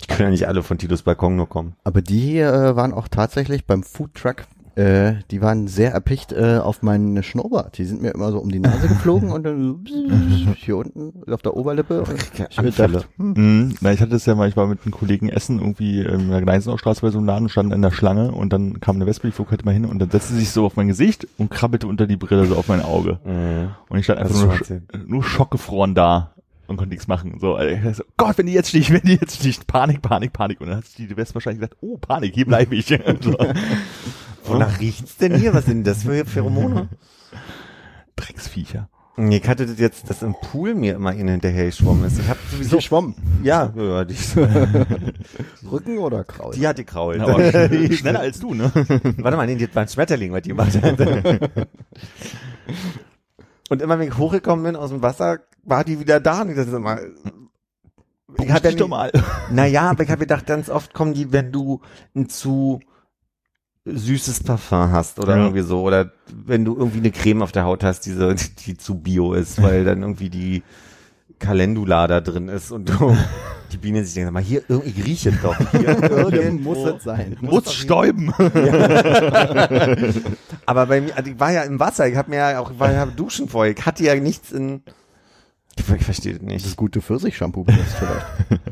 Die 0.02 0.08
können 0.08 0.28
ja 0.28 0.30
nicht 0.32 0.48
alle 0.48 0.64
von 0.64 0.80
Titos 0.80 1.04
Balkon 1.04 1.36
nur 1.36 1.48
kommen. 1.48 1.76
Aber 1.84 2.02
die 2.02 2.20
hier 2.20 2.52
äh, 2.52 2.76
waren 2.76 2.92
auch 2.92 3.08
tatsächlich 3.08 3.68
beim 3.68 3.84
Foodtruck, 3.84 4.46
äh, 4.76 5.16
die 5.32 5.42
waren 5.42 5.68
sehr 5.68 5.92
erpicht 5.92 6.32
äh, 6.32 6.58
auf 6.58 6.82
meinen 6.82 7.22
Schnurrbart. 7.24 7.78
Die 7.78 7.86
sind 7.86 8.02
mir 8.02 8.12
immer 8.12 8.32
so 8.32 8.40
um 8.40 8.50
die 8.50 8.60
Nase 8.60 8.88
geflogen 8.88 9.32
und 9.32 9.44
dann 9.44 9.86
hier 10.58 10.78
unten 10.78 11.14
auf 11.32 11.42
der 11.42 11.56
Oberlippe. 11.58 12.04
Ich 12.50 12.58
hab 12.58 12.66
gedacht, 12.66 13.08
hm, 13.18 13.34
Mhm. 13.36 13.76
Na, 13.82 13.92
ich 13.92 14.02
hatte 14.02 14.16
es 14.16 14.26
ja 14.26 14.36
mal, 14.36 14.48
ich 14.48 14.56
war 14.58 14.68
mit 14.68 14.80
einem 14.84 14.92
Kollegen 14.94 15.30
essen, 15.30 15.60
irgendwie 15.60 16.02
in 16.02 16.30
der 16.30 16.42
Gneisenaustraße 16.42 17.02
bei 17.02 17.10
so 17.10 17.18
einem 17.18 17.28
Laden, 17.28 17.50
stand 17.50 17.74
in 17.74 17.82
der 17.82 17.92
Schlange 17.92 18.32
und 18.32 18.54
dann 18.54 18.80
kam 18.80 18.96
eine 18.98 19.06
Wespe, 19.06 19.28
die 19.28 19.34
flog 19.34 19.52
halt 19.52 19.66
mal 19.66 19.74
hin 19.74 19.86
und 19.86 20.00
dann 20.00 20.10
setzte 20.10 20.34
sie 20.34 20.40
sich 20.40 20.52
so 20.52 20.66
auf 20.66 20.76
mein 20.76 20.88
Gesicht 20.88 21.28
und 21.38 21.52
krabbelte 21.52 21.88
unter 21.88 22.08
die 22.08 22.18
Brille 22.18 22.46
so 22.46 22.56
auf 22.56 22.68
mein 22.68 22.82
Auge. 22.82 23.20
Und 23.90 23.98
ich 24.00 24.06
stand 24.06 24.20
einfach 24.20 24.36
nur, 24.42 24.54
sch- 24.54 24.82
nur 25.06 25.24
schockgefroren 25.24 25.96
da 25.96 26.32
und 26.68 26.78
konnte 26.78 26.92
nichts 26.94 27.08
machen. 27.10 27.38
So, 27.42 27.58
äh, 27.58 27.94
so, 27.94 28.04
Gott, 28.16 28.38
wenn 28.38 28.46
die 28.46 28.54
jetzt 28.54 28.70
sticht, 28.70 28.92
wenn 28.94 29.02
die 29.02 29.16
jetzt 29.16 29.36
sticht, 29.38 29.68
Panik, 29.68 30.02
Panik, 30.02 30.32
Panik. 30.32 30.62
Und 30.62 30.68
dann 30.68 30.78
hat 30.78 30.86
sich 30.86 30.96
die 31.08 31.18
Wespe 31.18 31.36
wahrscheinlich 31.36 31.60
gesagt, 31.60 31.76
oh, 31.82 31.98
Panik, 31.98 32.34
hier 32.34 32.46
bleibe 32.46 32.74
ich. 32.76 32.86
so. 33.22 33.36
Wonach 34.54 34.80
riecht's 34.80 35.18
denn 35.18 35.36
hier? 35.36 35.54
Was 35.54 35.66
sind 35.66 35.86
das 35.86 36.04
für 36.04 36.26
Pheromone? 36.26 36.90
Drecksviecher. 38.16 38.90
Ich 39.18 39.48
hatte 39.48 39.66
das 39.66 39.78
jetzt, 39.78 40.10
dass 40.10 40.22
im 40.24 40.34
Pool 40.34 40.74
mir 40.74 40.96
immer 40.96 41.14
ihnen 41.14 41.28
hinterher 41.30 41.66
geschwommen 41.66 42.06
ist. 42.06 42.18
Ich 42.20 42.28
habe 42.30 42.40
sowieso, 42.50 42.78
wieso 42.78 42.82
schwamm? 42.82 43.14
ja, 43.44 43.72
ja, 43.76 44.06
die, 44.06 44.16
Rücken 45.72 45.98
oder 45.98 46.24
Kraul? 46.24 46.54
die 46.56 46.66
hat 46.66 46.78
die 46.78 46.86
Kraul. 46.86 47.16
Schn- 47.22 47.94
schneller 47.94 48.22
als 48.22 48.40
du, 48.40 48.54
ne? 48.54 48.72
Warte 49.18 49.38
mal, 49.38 49.46
nee, 49.48 49.58
das 49.58 49.76
war 49.76 49.82
ein 49.84 49.90
Schmetterling, 49.90 50.32
was 50.32 50.42
die 50.44 50.50
gemacht 50.50 50.82
hat. 50.82 50.98
Und 53.70 53.82
immer 53.82 54.00
wenn 54.00 54.08
ich 54.08 54.18
hochgekommen 54.18 54.64
bin 54.66 54.76
aus 54.76 54.90
dem 54.90 55.02
Wasser, 55.02 55.40
war 55.64 55.84
die 55.84 56.00
wieder 56.00 56.20
da. 56.20 56.42
Und 56.42 56.50
ich 56.52 56.56
dachte 56.56 56.72
immer, 56.76 57.00
ich 58.40 58.50
hatte 58.52 58.70
dich 58.70 58.78
doch 58.78 58.88
mal. 58.88 59.12
Naja, 59.52 59.90
aber 59.92 60.04
ich 60.04 60.10
habe 60.10 60.20
gedacht, 60.22 60.46
ganz 60.46 60.70
oft 60.70 60.94
kommen 60.94 61.14
die, 61.14 61.32
wenn 61.32 61.52
du 61.52 61.82
zu 62.28 62.80
süßes 63.86 64.44
Parfum 64.44 64.92
hast 64.92 65.20
oder 65.20 65.36
Ja. 65.36 65.44
irgendwie 65.44 65.62
so. 65.64 65.82
Oder 65.82 66.12
wenn 66.46 66.66
du 66.66 66.76
irgendwie 66.78 67.00
eine 67.00 67.12
Creme 67.12 67.42
auf 67.42 67.52
der 67.52 67.64
Haut 67.64 67.84
hast, 67.84 68.02
diese, 68.02 68.36
die 68.66 68.78
zu 68.78 68.96
bio 68.96 69.34
ist, 69.34 69.62
weil 69.62 69.84
dann 69.86 70.02
irgendwie 70.02 70.30
die 70.30 70.64
Calendula 71.40 72.06
da 72.08 72.22
drin 72.22 72.48
ist 72.50 72.72
und 72.72 72.88
du, 72.90 73.18
die 73.72 73.78
Biene 73.78 74.04
sich 74.06 74.14
denkt, 74.14 74.32
mal, 74.32 74.44
hier, 74.44 74.62
irgendwie 74.68 75.14
es 75.14 75.42
doch. 75.42 75.56
Hier, 75.72 76.12
irgendwo. 76.32 76.74
muss 76.76 76.94
es 76.98 77.04
sein. 77.04 77.38
Muss 77.42 77.74
stäuben. 77.74 78.32
Aber 80.66 80.86
bei 80.86 81.02
mir, 81.02 81.16
also 81.18 81.32
ich 81.32 81.40
war 81.40 81.52
ja 81.52 81.64
im 81.64 81.80
Wasser, 81.80 82.08
ich 82.08 82.16
habe 82.16 82.30
mir 82.30 82.38
ja 82.38 82.60
auch, 82.60 82.72
ich 82.72 82.80
war 82.80 82.92
ja 82.92 83.06
duschen 83.08 83.48
vorher, 83.50 83.74
ich 83.76 83.86
hatte 83.86 84.04
ja 84.04 84.14
nichts 84.16 84.52
in, 84.52 84.84
ich, 85.78 85.90
ich 85.90 86.04
verstehe 86.04 86.34
das 86.34 86.42
nicht. 86.42 86.66
Das 86.66 86.76
gute 86.76 87.02
Pfirsich-Shampoo 87.02 87.64
benutzt 87.64 87.96
vielleicht. 87.98 88.26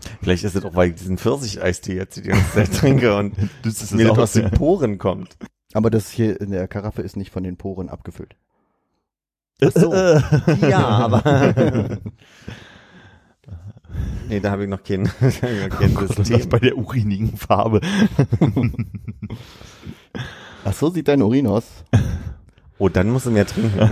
Vielleicht 0.22 0.44
ist 0.44 0.56
es 0.56 0.66
auch, 0.66 0.76
weil 0.76 0.90
ich 0.90 0.96
diesen 0.96 1.18
Pfirsicheistee 1.18 1.96
jetzt 1.96 2.18
die 2.18 2.24
ganze 2.24 2.52
Zeit 2.54 2.74
trinke 2.74 3.16
und 3.16 3.34
Das 3.64 3.82
ist 3.82 3.94
mir 3.94 4.08
das 4.10 4.18
aus 4.18 4.34
den 4.34 4.52
Poren 4.52 4.98
kommt. 4.98 5.38
Aber 5.74 5.90
das 5.90 6.10
hier 6.10 6.40
in 6.42 6.52
der 6.52 6.68
Karaffe 6.68 7.02
ist 7.02 7.16
nicht 7.16 7.32
von 7.32 7.44
den 7.44 7.58
Poren 7.58 7.90
abgefüllt. 7.90 8.36
Ach 9.62 9.72
so. 9.74 9.94
Ja, 10.68 10.88
aber. 10.88 12.00
nee, 14.28 14.40
da 14.40 14.52
habe 14.52 14.64
ich 14.64 14.70
noch 14.70 14.84
kein, 14.84 15.06
da 15.06 15.12
hab 15.12 15.44
ich 15.52 15.70
noch 15.70 15.80
kein 15.80 15.92
Oh 15.96 16.00
Gott, 16.02 16.18
das 16.18 16.28
System. 16.28 16.50
bei 16.50 16.60
der 16.60 16.78
urinigen 16.78 17.38
Farbe. 17.38 17.82
Ach 20.66 20.74
so 20.74 20.90
sieht 20.90 21.08
dein 21.08 21.22
Urin 21.22 21.48
aus. 21.48 21.66
Oh, 22.78 22.90
dann 22.90 23.10
musst 23.10 23.26
du 23.26 23.32
mehr 23.32 23.46
trinken. 23.46 23.90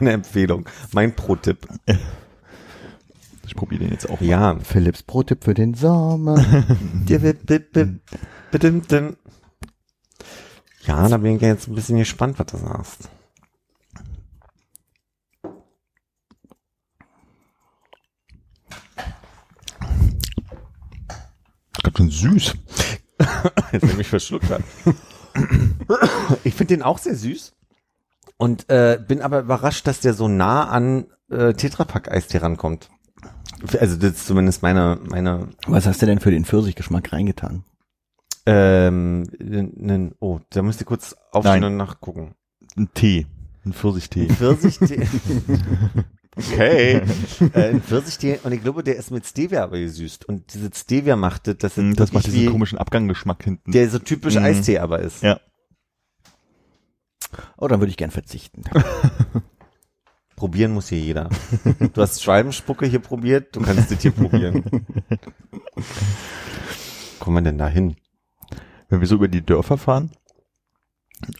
Meine 0.00 0.12
Empfehlung, 0.12 0.66
mein 0.92 1.14
Pro-Tipp. 1.14 1.68
Ich 3.44 3.56
probiere 3.56 3.80
den 3.82 3.90
jetzt 3.90 4.08
auch. 4.08 4.18
mal. 4.18 4.26
Ja. 4.26 4.58
Philips 4.60 5.02
Pro-Tipp 5.02 5.44
für 5.44 5.52
den 5.52 5.74
Sommer. 5.74 6.42
Ja, 10.86 11.06
da 11.06 11.18
bin 11.18 11.36
ich 11.36 11.42
jetzt 11.42 11.68
ein 11.68 11.74
bisschen 11.74 11.98
gespannt, 11.98 12.38
was 12.38 12.46
du 12.46 12.56
sagst. 12.56 13.10
Ganz 21.82 21.98
schön 21.98 22.10
süß. 22.10 22.54
Jetzt 23.72 23.84
nämlich 23.84 24.08
verschluckt 24.08 24.48
hat. 24.48 24.62
Ich 26.44 26.54
finde 26.54 26.74
den 26.76 26.82
auch 26.82 26.96
sehr 26.98 27.16
süß 27.16 27.52
und 28.42 28.68
äh, 28.70 28.98
bin 29.06 29.22
aber 29.22 29.40
überrascht, 29.40 29.86
dass 29.86 30.00
der 30.00 30.14
so 30.14 30.26
nah 30.28 30.68
an 30.68 31.06
äh, 31.30 31.52
Tetrapack-Eistee 31.54 32.38
rankommt. 32.38 32.90
Also 33.78 33.96
das 33.96 34.12
ist 34.12 34.26
zumindest 34.26 34.62
meine, 34.62 34.98
meine 35.08 35.48
Was 35.66 35.86
hast 35.86 36.02
du 36.02 36.06
denn 36.06 36.18
für 36.18 36.30
den 36.32 36.44
Pfirsichgeschmack 36.44 37.12
reingetan? 37.12 37.64
ähm, 38.44 39.22
nen, 39.38 40.14
oh, 40.18 40.40
da 40.50 40.62
müsst 40.62 40.80
ihr 40.80 40.86
kurz 40.86 41.14
aufstehen 41.30 41.62
und 41.62 41.76
nachgucken. 41.76 42.34
Ein 42.76 42.88
Tee. 42.92 43.26
Ein 43.64 43.72
Pfirsichtee. 43.72 44.26
Pfirsichtee. 44.28 45.06
okay. 46.36 47.02
äh, 47.54 47.68
ein 47.70 47.82
Pfirsichtee 47.82 48.40
und 48.42 48.50
ich 48.52 48.62
glaube, 48.62 48.82
der 48.82 48.96
ist 48.96 49.12
mit 49.12 49.24
Stevia 49.26 49.62
aber 49.62 49.78
gesüßt 49.78 50.24
und 50.28 50.52
diese 50.54 50.70
Stevia 50.74 51.14
macht 51.14 51.46
das, 51.46 51.56
dass 51.58 51.76
es 51.78 51.84
Mm, 51.84 51.92
Das 51.94 52.12
macht 52.12 52.26
diesen 52.26 52.50
komischen 52.50 52.78
Abganggeschmack 52.78 53.44
hinten. 53.44 53.70
der 53.70 53.88
so 53.88 54.00
typisch 54.00 54.34
Mhm. 54.34 54.42
Eistee 54.44 54.78
aber 54.78 54.98
ist. 55.00 55.22
Ja. 55.22 55.38
Oh, 57.56 57.68
dann 57.68 57.80
würde 57.80 57.90
ich 57.90 57.96
gern 57.96 58.10
verzichten. 58.10 58.64
Probieren 60.36 60.72
muss 60.72 60.88
hier 60.88 60.98
jeder. 60.98 61.30
Du 61.92 62.02
hast 62.02 62.22
Schwalbenspucke 62.22 62.86
hier 62.86 62.98
probiert, 62.98 63.54
du 63.54 63.60
kannst 63.60 63.92
das 63.92 64.02
hier 64.02 64.10
probieren. 64.10 64.64
Kommen 67.20 67.36
wir 67.36 67.42
denn 67.42 67.58
da 67.58 67.68
hin? 67.68 67.94
Wenn 68.88 69.00
wir 69.00 69.06
so 69.06 69.14
über 69.14 69.28
die 69.28 69.46
Dörfer 69.46 69.78
fahren 69.78 70.10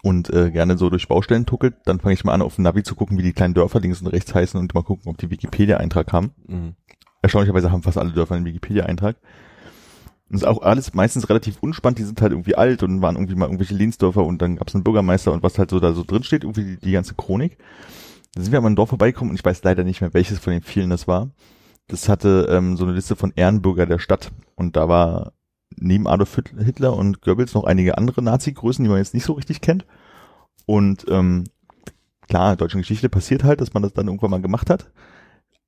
und 0.02 0.30
äh, 0.30 0.52
gerne 0.52 0.78
so 0.78 0.88
durch 0.88 1.08
Baustellen 1.08 1.46
tuckelt, 1.46 1.74
dann 1.84 1.98
fange 1.98 2.14
ich 2.14 2.24
mal 2.24 2.32
an, 2.32 2.42
auf 2.42 2.54
dem 2.54 2.62
Navi 2.62 2.84
zu 2.84 2.94
gucken, 2.94 3.18
wie 3.18 3.22
die 3.22 3.32
kleinen 3.32 3.54
Dörfer 3.54 3.80
links 3.80 4.00
und 4.00 4.06
rechts 4.06 4.34
heißen 4.34 4.60
und 4.60 4.72
mal 4.72 4.84
gucken, 4.84 5.10
ob 5.10 5.18
die 5.18 5.30
Wikipedia-Eintrag 5.30 6.12
haben. 6.12 6.32
Mhm. 6.46 6.76
Erstaunlicherweise 7.22 7.72
haben 7.72 7.82
fast 7.82 7.98
alle 7.98 8.12
Dörfer 8.12 8.36
einen 8.36 8.44
Wikipedia-Eintrag. 8.44 9.16
Und 10.32 10.38
ist 10.38 10.44
auch 10.44 10.62
alles 10.62 10.94
meistens 10.94 11.28
relativ 11.28 11.58
unspannend, 11.60 11.98
die 11.98 12.04
sind 12.04 12.22
halt 12.22 12.32
irgendwie 12.32 12.54
alt 12.54 12.82
und 12.82 13.02
waren 13.02 13.16
irgendwie 13.16 13.34
mal 13.34 13.44
irgendwelche 13.44 13.74
Lehnsdörfer 13.74 14.24
und 14.24 14.40
dann 14.40 14.56
gab 14.56 14.68
es 14.68 14.74
einen 14.74 14.82
Bürgermeister 14.82 15.30
und 15.30 15.42
was 15.42 15.58
halt 15.58 15.68
so 15.68 15.78
da 15.78 15.92
so 15.92 16.04
drin 16.04 16.24
steht, 16.24 16.44
irgendwie 16.44 16.64
die, 16.64 16.76
die 16.78 16.92
ganze 16.92 17.14
Chronik. 17.14 17.58
Dann 18.34 18.42
sind 18.42 18.50
wir 18.50 18.58
aber 18.58 18.70
ein 18.70 18.74
Dorf 18.76 18.88
vorbeigekommen 18.88 19.30
und 19.30 19.38
ich 19.38 19.44
weiß 19.44 19.62
leider 19.62 19.84
nicht 19.84 20.00
mehr, 20.00 20.14
welches 20.14 20.38
von 20.38 20.54
den 20.54 20.62
vielen 20.62 20.88
das 20.88 21.06
war. 21.06 21.28
Das 21.86 22.08
hatte 22.08 22.48
ähm, 22.50 22.78
so 22.78 22.84
eine 22.84 22.94
Liste 22.94 23.14
von 23.14 23.34
Ehrenbürger 23.36 23.84
der 23.84 23.98
Stadt 23.98 24.32
und 24.54 24.74
da 24.74 24.88
war 24.88 25.34
neben 25.76 26.06
Adolf 26.06 26.34
Hit- 26.34 26.54
Hitler 26.58 26.96
und 26.96 27.20
Goebbels 27.20 27.52
noch 27.52 27.64
einige 27.64 27.98
andere 27.98 28.22
Nazi-Größen, 28.22 28.82
die 28.82 28.88
man 28.88 28.98
jetzt 28.98 29.12
nicht 29.12 29.24
so 29.24 29.34
richtig 29.34 29.60
kennt. 29.60 29.84
Und 30.64 31.04
ähm, 31.10 31.44
klar, 32.26 32.56
deutsche 32.56 32.78
Geschichte 32.78 33.10
passiert 33.10 33.44
halt, 33.44 33.60
dass 33.60 33.74
man 33.74 33.82
das 33.82 33.92
dann 33.92 34.06
irgendwann 34.06 34.30
mal 34.30 34.40
gemacht 34.40 34.70
hat. 34.70 34.90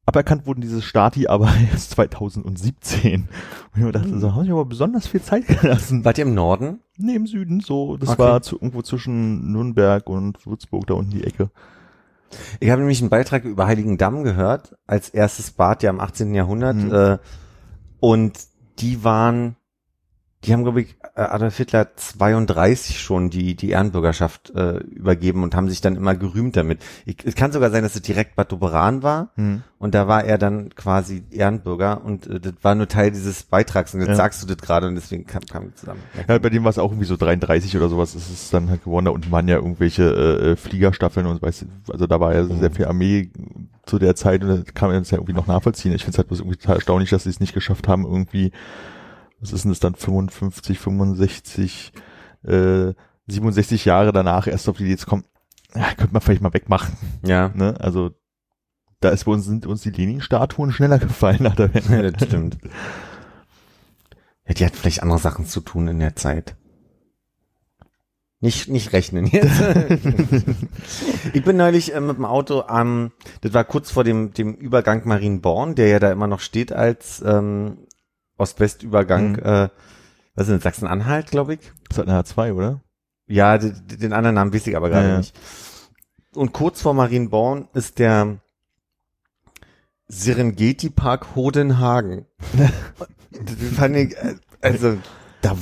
Aberkannt 0.07 0.47
wurden 0.47 0.61
diese 0.61 0.83
Stati 0.83 1.27
aber 1.29 1.49
erst 1.73 1.91
2017. 1.93 3.23
Und 3.23 3.29
ich 3.75 3.83
mir 3.83 3.93
dachte, 3.93 4.19
so 4.19 4.35
haben 4.35 4.45
ich 4.45 4.51
aber 4.51 4.65
besonders 4.67 5.07
viel 5.07 5.23
Zeit 5.23 5.47
gelassen. 5.47 6.05
Wart 6.05 6.19
ihr 6.19 6.27
im 6.27 6.35
Norden? 6.35 6.81
Nee, 6.99 7.15
im 7.15 7.27
Süden, 7.27 7.61
so, 7.61 7.97
das 7.97 8.11
Okay. 8.11 8.19
war 8.19 8.43
zu, 8.43 8.57
irgendwo 8.57 8.83
zwischen 8.83 9.51
Nürnberg 9.53 10.09
und 10.09 10.47
Würzburg, 10.47 10.87
da 10.87 10.95
unten 10.95 11.11
die 11.11 11.25
Ecke. 11.25 11.51
Ich 12.61 12.71
habe 12.71 12.81
nämlich 12.81 13.01
einen 13.01 13.11
Beitrag 13.11 13.45
über 13.45 13.67
Heiligendamm 13.67 14.25
gehört, 14.25 14.77
als 14.87 15.09
erstes 15.09 15.53
Bad 15.53 15.83
ja 15.83 15.91
im 15.91 16.01
18. 16.01 16.35
Jahrhundert. 16.35 16.77
Mhm. 16.77 16.93
Äh, 16.93 17.19
und 18.01 18.39
die 18.81 19.05
waren, 19.05 19.57
die 20.45 20.53
haben, 20.53 20.63
glaube 20.65 20.83
ich, 20.83 20.97
äh, 21.17 21.21
Adolf 21.23 21.57
Hitler 21.57 21.89
32 21.97 23.01
schon 23.01 23.31
die, 23.31 23.55
die 23.55 23.71
Ehrenbürgerschaft 23.71 24.51
äh, 24.55 24.79
übergeben 24.79 25.43
und 25.43 25.55
haben 25.55 25.69
sich 25.69 25.81
dann 25.81 25.97
immer 25.97 26.15
gerühmt 26.15 26.57
damit. 26.57 26.81
Ich, 27.07 27.17
es 27.25 27.35
kann 27.35 27.53
sogar 27.53 27.71
sein, 27.71 27.83
dass 27.83 27.95
es 27.95 28.03
direkt 28.03 28.37
Bad 28.37 28.53
Doberan 28.53 29.03
war 29.03 29.31
Hm. 29.37 29.63
und 29.79 29.95
da 29.95 30.07
war 30.09 30.25
er 30.25 30.39
dann 30.39 30.75
quasi 30.75 31.23
Ehrenbürger 31.31 32.05
und 32.05 32.27
äh, 32.27 32.41
das 32.41 32.55
war 32.63 32.75
nur 32.75 32.89
Teil 32.89 33.11
dieses 33.11 33.43
Beitrags 33.45 33.95
und 33.95 34.01
jetzt 34.01 34.11
Ja. 34.11 34.15
sagst 34.17 34.43
du 34.43 34.47
das 34.47 34.59
gerade 34.59 34.87
und 34.89 34.95
deswegen 34.95 35.27
kam, 35.27 35.43
kam 35.51 35.69
ich 35.69 35.75
zusammen. 35.77 36.01
Ja, 36.29 36.39
bei 36.39 36.51
dem 36.51 36.65
war 36.65 36.71
es 36.71 36.79
auch 36.79 36.91
irgendwie 36.91 37.07
so 37.07 37.17
33 37.17 37.77
oder 37.77 37.89
sowas, 37.89 38.15
ist 38.15 38.31
es 38.31 38.51
dann 38.51 38.71
halt 38.71 38.85
geworden. 38.85 39.07
Da 39.07 39.11
unten 39.13 39.31
waren 39.31 39.49
ja 39.49 39.57
irgendwelche 39.57 40.03
äh, 40.05 40.51
äh, 40.53 40.57
Fliegerstaffeln 40.57 41.27
und 41.27 41.41
weißt 41.43 41.63
du, 41.63 41.67
also 41.93 42.07
da 42.07 42.21
war 42.21 42.35
ja 42.35 42.45
sehr 42.45 42.71
viel 42.71 42.87
Armee 42.87 43.31
zu 43.87 43.99
der 43.99 44.15
Zeit 44.17 44.43
und 44.43 44.49
das 44.49 44.75
kann 44.75 44.89
man 44.89 44.99
jetzt 44.99 45.11
ja 45.11 45.19
irgendwie 45.19 45.35
noch 45.35 45.47
nachvollziehen. 45.47 45.93
Ich 45.95 46.03
finde 46.05 46.13
es 46.15 46.19
halt 46.19 46.29
bloß 46.29 46.41
irgendwie 46.41 46.57
total 46.57 46.77
erstaunlich, 46.77 47.11
dass 47.11 47.25
sie 47.25 47.31
es 47.31 47.41
nicht 47.41 47.53
geschafft 47.55 47.87
haben, 47.89 48.05
irgendwie, 48.07 48.51
was 49.45 49.53
ist 49.53 49.65
denn 49.65 49.73
das 49.73 49.81
dann, 49.81 49.95
55, 49.95 50.79
65, 50.79 51.93
äh, 52.45 52.95
67 53.27 53.85
Jahre 53.85 54.13
danach 54.13 54.47
erst 54.47 54.69
auf 54.69 54.79
die 54.79 54.85
Idee 54.85 54.97
zu 54.97 55.07
kommen, 55.07 55.25
ja, 55.75 55.93
könnte 55.95 56.13
man 56.13 56.23
vielleicht 56.23 56.43
mal 56.43 56.55
wegmachen. 56.55 56.97
Ja, 57.25 57.51
Ne? 57.55 57.79
Also 57.79 58.13
da 59.01 59.11
ist 59.11 59.25
bei 59.25 59.33
uns, 59.33 59.45
sind 59.45 59.67
uns 59.67 59.83
die 59.83 59.91
Lenin-Statuen 59.91 60.73
schneller 60.73 60.99
gefallen 60.99 61.43
nach 61.43 61.57
der 61.57 61.75
Wende. 61.75 62.13
das 62.13 62.27
stimmt. 62.27 62.57
Ja, 64.47 64.55
die 64.55 64.65
hat 64.65 64.77
vielleicht 64.77 65.03
andere 65.03 65.19
Sachen 65.19 65.47
zu 65.47 65.61
tun 65.61 65.89
in 65.89 65.99
der 65.99 66.17
Zeit. 66.17 66.57
Nicht, 68.41 68.69
nicht 68.69 68.93
rechnen 68.93 69.27
jetzt. 69.27 69.59
ich 71.33 71.45
bin 71.45 71.57
neulich 71.57 71.95
äh, 71.95 72.01
mit 72.01 72.19
dem 72.19 72.27
Auto 72.27 72.61
am, 72.63 73.13
das 73.41 73.55
war 73.55 73.65
kurz 73.65 73.91
vor 73.91 74.05
dem, 74.05 74.35
dem 74.35 74.55
Übergang 74.55 75.03
Marienborn, 75.07 75.75
der 75.75 75.89
ja 75.89 75.99
da 75.99 76.13
immer 76.13 76.27
noch 76.27 76.41
steht 76.41 76.71
als 76.73 77.23
ähm, 77.27 77.79
Ost-West-Übergang, 78.37 79.33
Mhm. 79.33 79.39
äh, 79.39 79.69
was 80.35 80.49
ist 80.49 80.51
denn, 80.51 80.61
Sachsen-Anhalt, 80.61 81.31
glaube 81.31 81.55
ich. 81.55 81.61
Das 81.89 81.99
hat 81.99 82.09
eine 82.09 82.19
H2, 82.21 82.53
oder? 82.55 82.81
Ja, 83.27 83.57
den 83.59 84.13
anderen 84.13 84.35
Namen 84.35 84.53
weiß 84.53 84.67
ich 84.67 84.77
aber 84.77 84.91
gerade 84.91 85.07
Ja, 85.07 85.13
ja. 85.13 85.19
nicht. 85.19 85.35
Und 86.35 86.53
kurz 86.53 86.83
vor 86.83 86.95
Marienborn 86.95 87.69
ist 87.75 87.99
der 87.99 88.39
Serengeti 90.09 90.91
Park 90.91 91.35
Hodenhagen. 91.35 92.27
fand 93.77 93.97
ich, 93.97 94.17
äh, 94.17 94.35
also, 94.61 94.99
da 95.41 95.57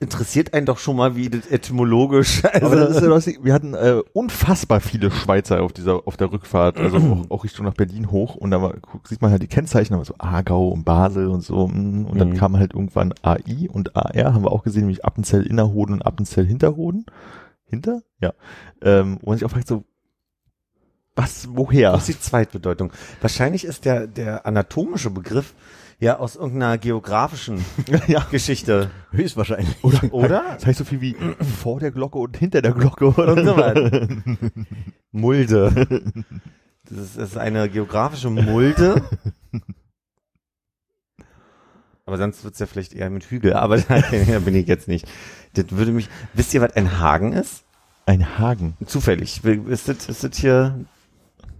interessiert 0.00 0.54
einen 0.54 0.66
doch 0.66 0.78
schon 0.78 0.96
mal, 0.96 1.14
wie 1.16 1.30
das 1.30 1.46
etymologisch, 1.46 2.44
also, 2.44 2.66
Aber 2.66 2.76
das 2.76 2.96
ist 2.96 3.02
ja 3.02 3.08
lustig. 3.08 3.40
Wir 3.42 3.52
hatten 3.54 3.74
äh, 3.74 4.02
unfassbar 4.12 4.80
viele 4.80 5.10
Schweizer 5.10 5.62
auf 5.62 5.72
dieser 5.72 6.06
auf 6.06 6.16
der 6.16 6.32
Rückfahrt, 6.32 6.78
also 6.78 6.96
auch, 6.98 7.30
auch 7.30 7.44
Richtung 7.44 7.64
nach 7.64 7.74
Berlin 7.74 8.10
hoch 8.10 8.34
und 8.34 8.50
da 8.50 8.60
war, 8.60 8.74
sieht 9.04 9.22
man 9.22 9.30
halt 9.30 9.42
die 9.42 9.48
Kennzeichen, 9.48 9.94
aber 9.94 10.04
so 10.04 10.14
Aargau 10.18 10.68
und 10.68 10.84
Basel 10.84 11.28
und 11.28 11.42
so 11.42 11.68
mm, 11.68 12.06
und 12.06 12.18
dann 12.18 12.30
Mhm. 12.30 12.36
kam 12.36 12.56
halt 12.56 12.74
irgendwann 12.74 13.14
AI 13.22 13.68
und 13.70 13.94
AR, 13.96 14.34
haben 14.34 14.44
wir 14.44 14.52
auch 14.52 14.64
gesehen, 14.64 14.82
nämlich 14.82 15.04
Appenzell 15.04 15.42
Innerhoden 15.46 15.94
und 15.94 16.02
Appenzell 16.02 16.44
Hinterhoden. 16.46 17.06
Hinter? 17.66 18.02
Ja. 18.20 18.34
Ähm, 18.82 19.18
wo 19.22 19.30
man 19.30 19.38
sich 19.38 19.46
auch 19.46 19.50
fragt 19.50 19.68
so, 19.68 19.84
was, 21.16 21.48
woher? 21.52 21.92
das 21.92 22.08
ist 22.08 22.18
die 22.18 22.20
Zweitbedeutung. 22.20 22.92
Wahrscheinlich 23.20 23.64
ist 23.64 23.84
der, 23.84 24.06
der 24.08 24.46
anatomische 24.46 25.10
Begriff 25.10 25.54
ja 26.04 26.18
aus 26.18 26.36
irgendeiner 26.36 26.78
geografischen 26.78 27.64
ja. 28.06 28.20
Geschichte, 28.30 28.90
Höchstwahrscheinlich. 29.10 29.82
Oder? 29.82 30.12
oder? 30.12 30.44
Das 30.54 30.66
heißt 30.66 30.78
so 30.78 30.84
viel 30.84 31.00
wie 31.00 31.16
vor 31.60 31.80
der 31.80 31.90
Glocke 31.90 32.18
und 32.18 32.36
hinter 32.36 32.62
der 32.62 32.72
Glocke. 32.72 33.06
Oder? 33.06 33.44
So. 33.44 33.56
Mulde. 35.12 35.86
Das 36.84 36.98
ist, 36.98 37.18
das 37.18 37.30
ist 37.30 37.36
eine 37.38 37.68
geografische 37.68 38.30
Mulde. 38.30 39.02
Aber 42.06 42.18
sonst 42.18 42.44
wird's 42.44 42.58
ja 42.58 42.66
vielleicht 42.66 42.92
eher 42.92 43.08
mit 43.08 43.24
Hügel, 43.24 43.54
aber 43.54 43.78
da 43.78 44.00
da 44.28 44.38
bin 44.40 44.54
ich 44.54 44.66
jetzt 44.66 44.88
nicht. 44.88 45.08
Das 45.54 45.66
würde 45.70 45.92
mich. 45.92 46.10
Wisst 46.34 46.52
ihr, 46.52 46.60
was 46.60 46.76
ein 46.76 46.98
Hagen 46.98 47.32
ist? 47.32 47.64
Ein 48.06 48.38
Hagen. 48.38 48.76
Zufällig. 48.84 49.42
Ist 49.42 49.88
das, 49.88 50.08
ist 50.08 50.24
das 50.24 50.36
hier 50.36 50.84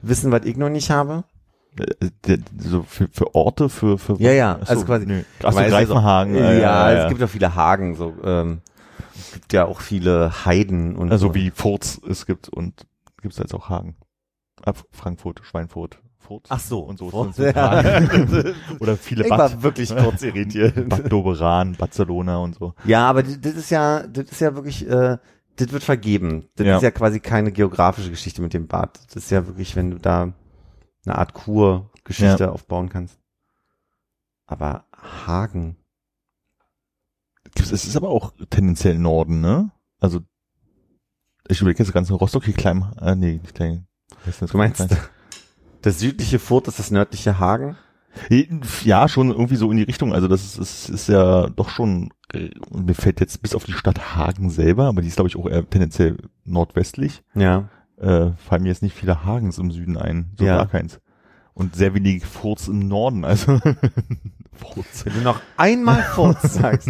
Wissen, 0.03 0.31
was 0.31 0.45
ich 0.45 0.59
noch 0.59 0.69
nicht 0.69 0.91
habe? 0.91 1.25
Äh, 1.79 2.11
der- 2.27 2.39
so 2.59 2.83
für, 2.83 3.09
für 3.11 3.35
Orte, 3.35 3.69
für, 3.69 3.99
für 3.99 4.15
Ja, 4.21 4.33
ja, 4.33 4.59
Ach 4.63 4.69
also 4.69 4.81
so, 4.83 4.87
quasi- 4.87 5.07
Nö. 5.07 5.23
Greifenhagen. 5.41 6.37
auch- 6.37 6.41
äh, 6.41 6.61
Ja, 6.61 6.93
es 6.93 7.09
gibt 7.09 7.23
auch 7.23 7.29
viele 7.29 7.55
Hagen. 7.55 7.95
So, 7.97 8.15
ähm, 8.25 8.61
es 9.17 9.33
gibt 9.33 9.53
ja 9.53 9.65
auch 9.67 9.81
viele 9.81 10.45
Heiden 10.45 10.97
und 10.97 11.11
also 11.11 11.29
so. 11.29 11.35
wie 11.35 11.51
Furz 11.51 12.01
es 12.09 12.27
gibt 12.27 12.49
und 12.49 12.87
gibt's 13.23 13.39
jetzt 13.39 13.55
auch 13.55 13.69
Hagen. 13.69 13.97
Ab 14.65 14.83
Frankfurt, 14.93 15.41
Schweinfurt, 15.45 15.99
Furz. 16.19 16.47
Ach 16.49 16.61
so, 16.61 16.81
und 16.81 16.99
so. 16.99 17.11
Furz, 17.11 17.37
ja. 17.39 17.83
Oder 18.81 18.97
viele 18.97 19.25
ich 19.25 19.29
Bad, 19.31 19.39
war 19.39 19.63
wirklich 19.63 19.95
kurz 19.95 20.23
irritiert. 20.23 20.75
Bad 20.89 21.11
Doberan, 21.13 21.75
Barcelona 21.77 22.39
und 22.39 22.55
so. 22.55 22.75
Ja, 22.85 23.09
aber 23.09 23.23
das 23.23 23.41
das 23.41 23.55
ist 23.55 23.71
ja, 23.71 24.07
das 24.07 24.27
ist 24.31 24.41
ja 24.41 24.55
wirklich, 24.55 24.89
äh, 24.89 25.19
das 25.57 25.71
wird 25.73 25.83
vergeben. 25.85 26.47
Das 26.57 26.67
Ja. 26.67 26.77
ist 26.77 26.83
ja 26.83 26.91
quasi 26.91 27.21
keine 27.21 27.53
geografische 27.53 28.11
Geschichte 28.11 28.41
mit 28.43 28.55
dem 28.55 28.67
Bad. 28.69 28.99
Das 29.09 29.17
ist 29.25 29.31
ja 29.31 29.47
wirklich, 29.47 29.77
wenn 29.77 29.91
du 29.91 29.99
da 29.99 30.33
eine 31.05 31.19
Art 31.19 31.35
Kurgeschichte 31.35 32.51
aufbauen 32.53 32.89
kannst. 32.89 33.19
Aber 34.47 34.85
Hagen. 35.27 35.77
Es 37.59 37.73
ist 37.73 37.97
aber 37.97 38.09
auch 38.09 38.33
tendenziell 38.51 38.99
Norden, 38.99 39.41
ne? 39.41 39.71
Also 40.01 40.21
ich 41.49 41.61
überlege 41.61 41.83
jetzt 41.83 41.93
ganz 41.93 42.11
Rostock 42.11 42.45
hier 42.45 42.55
klein, 42.55 42.85
äh, 43.01 43.15
nee, 43.15 43.39
nicht 43.43 43.55
klein. 43.55 43.87
Du 44.51 44.57
meinst, 44.57 44.89
Klein. 44.89 44.99
das 45.83 45.99
südliche 45.99 46.39
Furt 46.39 46.69
ist 46.69 46.79
das 46.79 46.91
nördliche 46.91 47.39
Hagen? 47.39 47.77
Ja, 48.85 49.09
schon 49.09 49.31
irgendwie 49.31 49.57
so 49.57 49.71
in 49.71 49.77
die 49.77 49.83
Richtung. 49.83 50.15
Also 50.15 50.29
das 50.29 50.45
ist, 50.45 50.59
ist, 50.59 50.89
ist 50.89 51.09
ja 51.09 51.49
doch 51.51 51.69
schon, 51.69 52.11
äh, 52.33 52.51
mir 52.71 52.95
fällt 52.95 53.21
jetzt 53.21 53.43
bis 53.43 53.55
auf 53.55 53.65
die 53.65 53.73
Stadt 53.73 54.15
Hagen 54.17 54.51
selber, 54.51 54.85
aber 54.85 55.03
die 55.03 55.09
ist 55.09 55.17
glaube 55.17 55.29
ich 55.29 55.37
auch 55.37 55.47
eher 55.49 55.69
tendenziell 55.69 56.17
nordwestlich, 56.45 57.23
Ja. 57.35 57.69
Äh, 57.99 58.31
fallen 58.37 58.63
mir 58.63 58.69
jetzt 58.69 58.83
nicht 58.83 58.97
viele 58.97 59.25
Hagens 59.25 59.59
im 59.59 59.71
Süden 59.71 59.97
ein. 59.97 60.33
So 60.39 60.45
Ja. 60.45 60.57
gar 60.59 60.69
keins. 60.69 61.01
Und 61.55 61.77
sehr 61.77 61.95
wenig 61.95 62.27
Furz 62.27 62.67
im 62.69 62.81
Norden, 62.89 63.25
also 63.25 63.61
Furz. 64.53 65.05
Wenn 65.05 65.15
du 65.15 65.21
noch 65.21 65.41
einmal 65.57 66.03
Furt 66.03 66.41
sagst. 66.43 66.89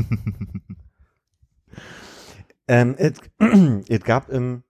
ähm, 2.69 2.95
es, 2.99 3.15
gab 4.05 4.31
im 4.31 4.63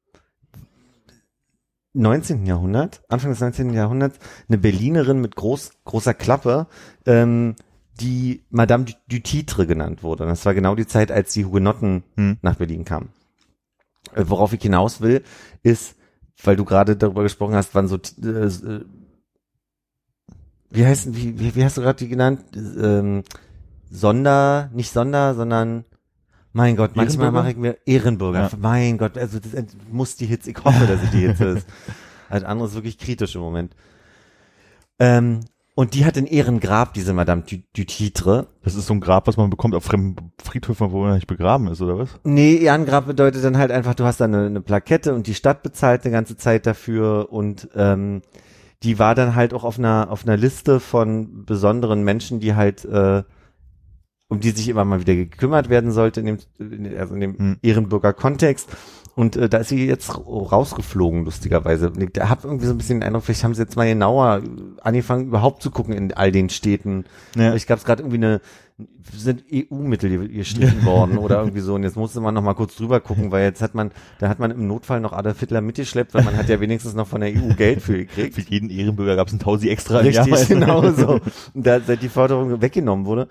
19. 1.92 2.44
Jahrhundert, 2.46 3.02
Anfang 3.08 3.30
des 3.30 3.40
19. 3.40 3.72
Jahrhunderts, 3.72 4.18
eine 4.48 4.58
Berlinerin 4.58 5.20
mit 5.20 5.36
groß, 5.36 5.70
großer 5.84 6.12
Klappe, 6.14 6.66
ähm, 7.06 7.54
die 8.00 8.42
Madame 8.50 8.84
du, 8.86 8.92
du 9.08 9.20
Titre 9.20 9.68
genannt 9.68 10.02
wurde. 10.02 10.24
Und 10.24 10.30
das 10.30 10.44
war 10.44 10.54
genau 10.54 10.74
die 10.74 10.88
Zeit, 10.88 11.12
als 11.12 11.32
die 11.32 11.44
Hugenotten 11.44 12.02
Hm. 12.16 12.38
nach 12.42 12.56
Berlin 12.56 12.84
kamen. 12.84 13.10
Äh, 14.14 14.24
worauf 14.26 14.52
ich 14.52 14.62
hinaus 14.62 15.00
will, 15.00 15.22
ist, 15.62 15.94
weil 16.42 16.56
du 16.56 16.64
gerade 16.64 16.96
darüber 16.96 17.22
gesprochen 17.22 17.54
hast, 17.54 17.74
wann 17.74 17.88
so, 17.88 17.96
äh, 17.96 18.28
äh, 18.28 18.84
wie 20.70 20.84
heißt, 20.84 21.14
wie, 21.14 21.38
wie, 21.38 21.54
wie 21.54 21.64
hast 21.64 21.76
du 21.76 21.82
gerade 21.82 21.98
die 21.98 22.08
genannt? 22.08 22.40
Ähm, 22.56 23.22
Sonder, 23.90 24.70
nicht 24.72 24.90
Sonder, 24.90 25.34
sondern 25.34 25.84
mein 26.52 26.76
Gott, 26.76 26.96
manchmal 26.96 27.32
mache 27.32 27.50
ich 27.50 27.56
mir 27.56 27.78
Ehrenbürger. 27.84 28.42
Ja. 28.42 28.50
Mein 28.58 28.98
Gott, 28.98 29.18
also 29.18 29.38
das 29.38 29.52
muss 29.90 30.16
die 30.16 30.26
Hitze, 30.26 30.50
ich 30.50 30.64
hoffe, 30.64 30.86
dass 30.86 31.02
es 31.02 31.10
die 31.10 31.26
Hitze 31.26 31.44
ist. 31.58 31.66
Alles 32.28 32.44
andere 32.44 32.68
ist 32.68 32.74
wirklich 32.74 32.98
kritisch 32.98 33.34
im 33.34 33.40
Moment. 33.40 33.74
Ähm, 34.98 35.40
und 35.74 35.94
die 35.94 36.04
hat 36.04 36.16
ein 36.16 36.26
Ehrengrab, 36.26 36.94
diese 36.94 37.12
Madame 37.12 37.42
du, 37.48 37.56
du 37.74 37.84
Titre. 37.84 38.46
Das 38.62 38.74
ist 38.74 38.86
so 38.86 38.94
ein 38.94 39.00
Grab, 39.00 39.26
was 39.26 39.36
man 39.36 39.50
bekommt 39.50 39.74
auf 39.74 39.84
fremden 39.84 40.32
Friedhöfen, 40.42 40.92
wo 40.92 41.02
man 41.02 41.14
nicht 41.14 41.26
begraben 41.26 41.66
ist, 41.68 41.80
oder 41.82 41.98
was? 41.98 42.10
Nee, 42.24 42.56
Ehrengrab 42.56 43.06
bedeutet 43.06 43.42
dann 43.44 43.58
halt 43.58 43.70
einfach, 43.72 43.94
du 43.94 44.04
hast 44.04 44.20
da 44.20 44.24
eine, 44.26 44.46
eine 44.46 44.60
Plakette 44.60 45.14
und 45.14 45.26
die 45.26 45.34
Stadt 45.34 45.62
bezahlt 45.62 46.04
eine 46.04 46.12
ganze 46.12 46.36
Zeit 46.36 46.66
dafür 46.66 47.32
und 47.32 47.68
ähm, 47.74 48.22
die 48.82 48.98
war 48.98 49.14
dann 49.14 49.34
halt 49.34 49.54
auch 49.54 49.64
auf 49.64 49.78
einer 49.78 50.08
auf 50.10 50.24
einer 50.24 50.36
Liste 50.36 50.78
von 50.78 51.44
besonderen 51.44 52.04
Menschen, 52.04 52.38
die 52.40 52.54
halt 52.54 52.84
äh, 52.84 53.22
um 54.28 54.40
die 54.40 54.50
sich 54.50 54.68
immer 54.68 54.84
mal 54.84 55.00
wieder 55.00 55.14
gekümmert 55.14 55.68
werden 55.70 55.90
sollte 55.90 56.20
in 56.20 56.26
dem 56.26 56.38
in- 56.58 56.96
also 56.96 57.14
in 57.14 57.20
dem 57.20 57.38
Hm. 57.38 57.56
Ehrenbürger 57.62 58.12
Kontext 58.12 58.68
und 59.14 59.36
äh, 59.36 59.48
da 59.48 59.58
ist 59.58 59.68
sie 59.68 59.86
jetzt 59.86 60.16
rausgeflogen 60.16 61.24
lustigerweise. 61.24 61.92
Ich 61.96 62.20
habe 62.20 62.48
irgendwie 62.48 62.66
so 62.66 62.72
ein 62.72 62.78
bisschen 62.78 63.00
den 63.00 63.06
Eindruck, 63.06 63.24
vielleicht 63.24 63.44
haben 63.44 63.54
sie 63.54 63.62
jetzt 63.62 63.76
mal 63.76 63.86
genauer 63.86 64.42
angefangen 64.82 65.26
überhaupt 65.26 65.62
zu 65.62 65.70
gucken 65.70 65.94
in 65.94 66.12
all 66.12 66.32
den 66.32 66.48
Städten. 66.50 67.04
Ja. 67.36 67.54
Ich 67.54 67.66
glaube, 67.66 67.78
es 67.78 67.84
gerade 67.84 68.02
irgendwie 68.02 68.18
eine 68.18 68.40
sind 69.12 69.44
EU-Mittel 69.52 70.28
gestrichen 70.28 70.84
worden 70.84 71.18
oder 71.18 71.38
irgendwie 71.38 71.60
so. 71.60 71.74
Und 71.74 71.84
jetzt 71.84 71.96
musste 71.96 72.20
man 72.20 72.34
noch 72.34 72.42
mal 72.42 72.54
kurz 72.54 72.74
drüber 72.74 73.00
gucken, 73.00 73.30
weil 73.30 73.44
jetzt 73.44 73.62
hat 73.62 73.74
man, 73.74 73.92
da 74.18 74.28
hat 74.28 74.40
man 74.40 74.50
im 74.50 74.66
Notfall 74.66 75.00
noch 75.00 75.12
Adolf 75.12 75.38
Hitler 75.38 75.60
mitgeschleppt, 75.60 76.14
weil 76.14 76.24
man 76.24 76.36
hat 76.36 76.48
ja 76.48 76.58
wenigstens 76.60 76.94
noch 76.94 77.06
von 77.06 77.20
der 77.20 77.30
EU 77.30 77.54
Geld 77.56 77.82
für 77.82 77.98
gekriegt. 77.98 78.34
Für 78.34 78.40
jeden 78.40 78.70
Ehrenbürger 78.70 79.14
gab 79.14 79.28
es 79.28 79.32
ein 79.32 79.38
Tausi 79.38 79.68
extra 79.68 80.00
im 80.00 80.10
Jahr. 80.10 80.26
Richtig, 80.26 80.48
genau 80.48 80.90
so. 80.90 81.20
Und 81.54 81.66
da, 81.66 81.80
seit 81.80 82.02
die 82.02 82.08
Förderung 82.08 82.60
weggenommen 82.60 83.06
wurde. 83.06 83.28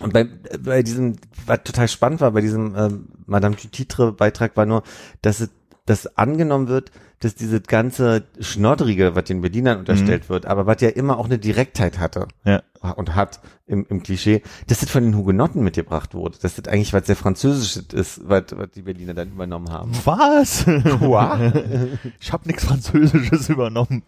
Und 0.00 0.12
bei, 0.12 0.24
bei 0.58 0.82
diesem, 0.82 1.16
was 1.46 1.62
total 1.64 1.88
spannend 1.88 2.20
war, 2.20 2.30
bei 2.32 2.40
diesem 2.40 2.74
ähm, 2.76 3.08
Madame 3.26 3.56
du 3.56 3.68
Titre 3.68 4.12
Beitrag 4.12 4.56
war 4.56 4.66
nur, 4.66 4.82
dass 5.22 5.40
es 5.40 5.50
dass 5.86 6.16
angenommen 6.16 6.68
wird, 6.68 6.92
dass 7.18 7.34
diese 7.34 7.60
ganze 7.60 8.22
Schnoddrige, 8.38 9.16
was 9.16 9.24
den 9.24 9.40
Berlinern 9.40 9.78
unterstellt 9.78 10.28
wird, 10.28 10.46
aber 10.46 10.64
was 10.66 10.80
ja 10.80 10.88
immer 10.88 11.18
auch 11.18 11.24
eine 11.24 11.38
Direktheit 11.38 11.98
hatte 11.98 12.28
Ja. 12.44 12.62
und 12.96 13.16
hat 13.16 13.40
im, 13.66 13.84
im 13.88 14.02
Klischee, 14.02 14.42
dass 14.68 14.80
das 14.80 14.90
von 14.90 15.02
den 15.02 15.16
Hugenotten 15.16 15.62
mitgebracht 15.64 16.14
wurde. 16.14 16.38
Dass 16.40 16.54
das 16.54 16.68
eigentlich 16.68 16.92
was 16.92 17.06
sehr 17.06 17.16
Französisches 17.16 17.92
ist, 17.92 18.20
was, 18.28 18.44
was 18.52 18.70
die 18.70 18.82
Berliner 18.82 19.14
dann 19.14 19.32
übernommen 19.32 19.70
haben. 19.70 19.90
Was? 20.04 20.64
ich 22.20 22.32
habe 22.32 22.46
nichts 22.46 22.64
Französisches 22.64 23.48
übernommen. 23.48 24.02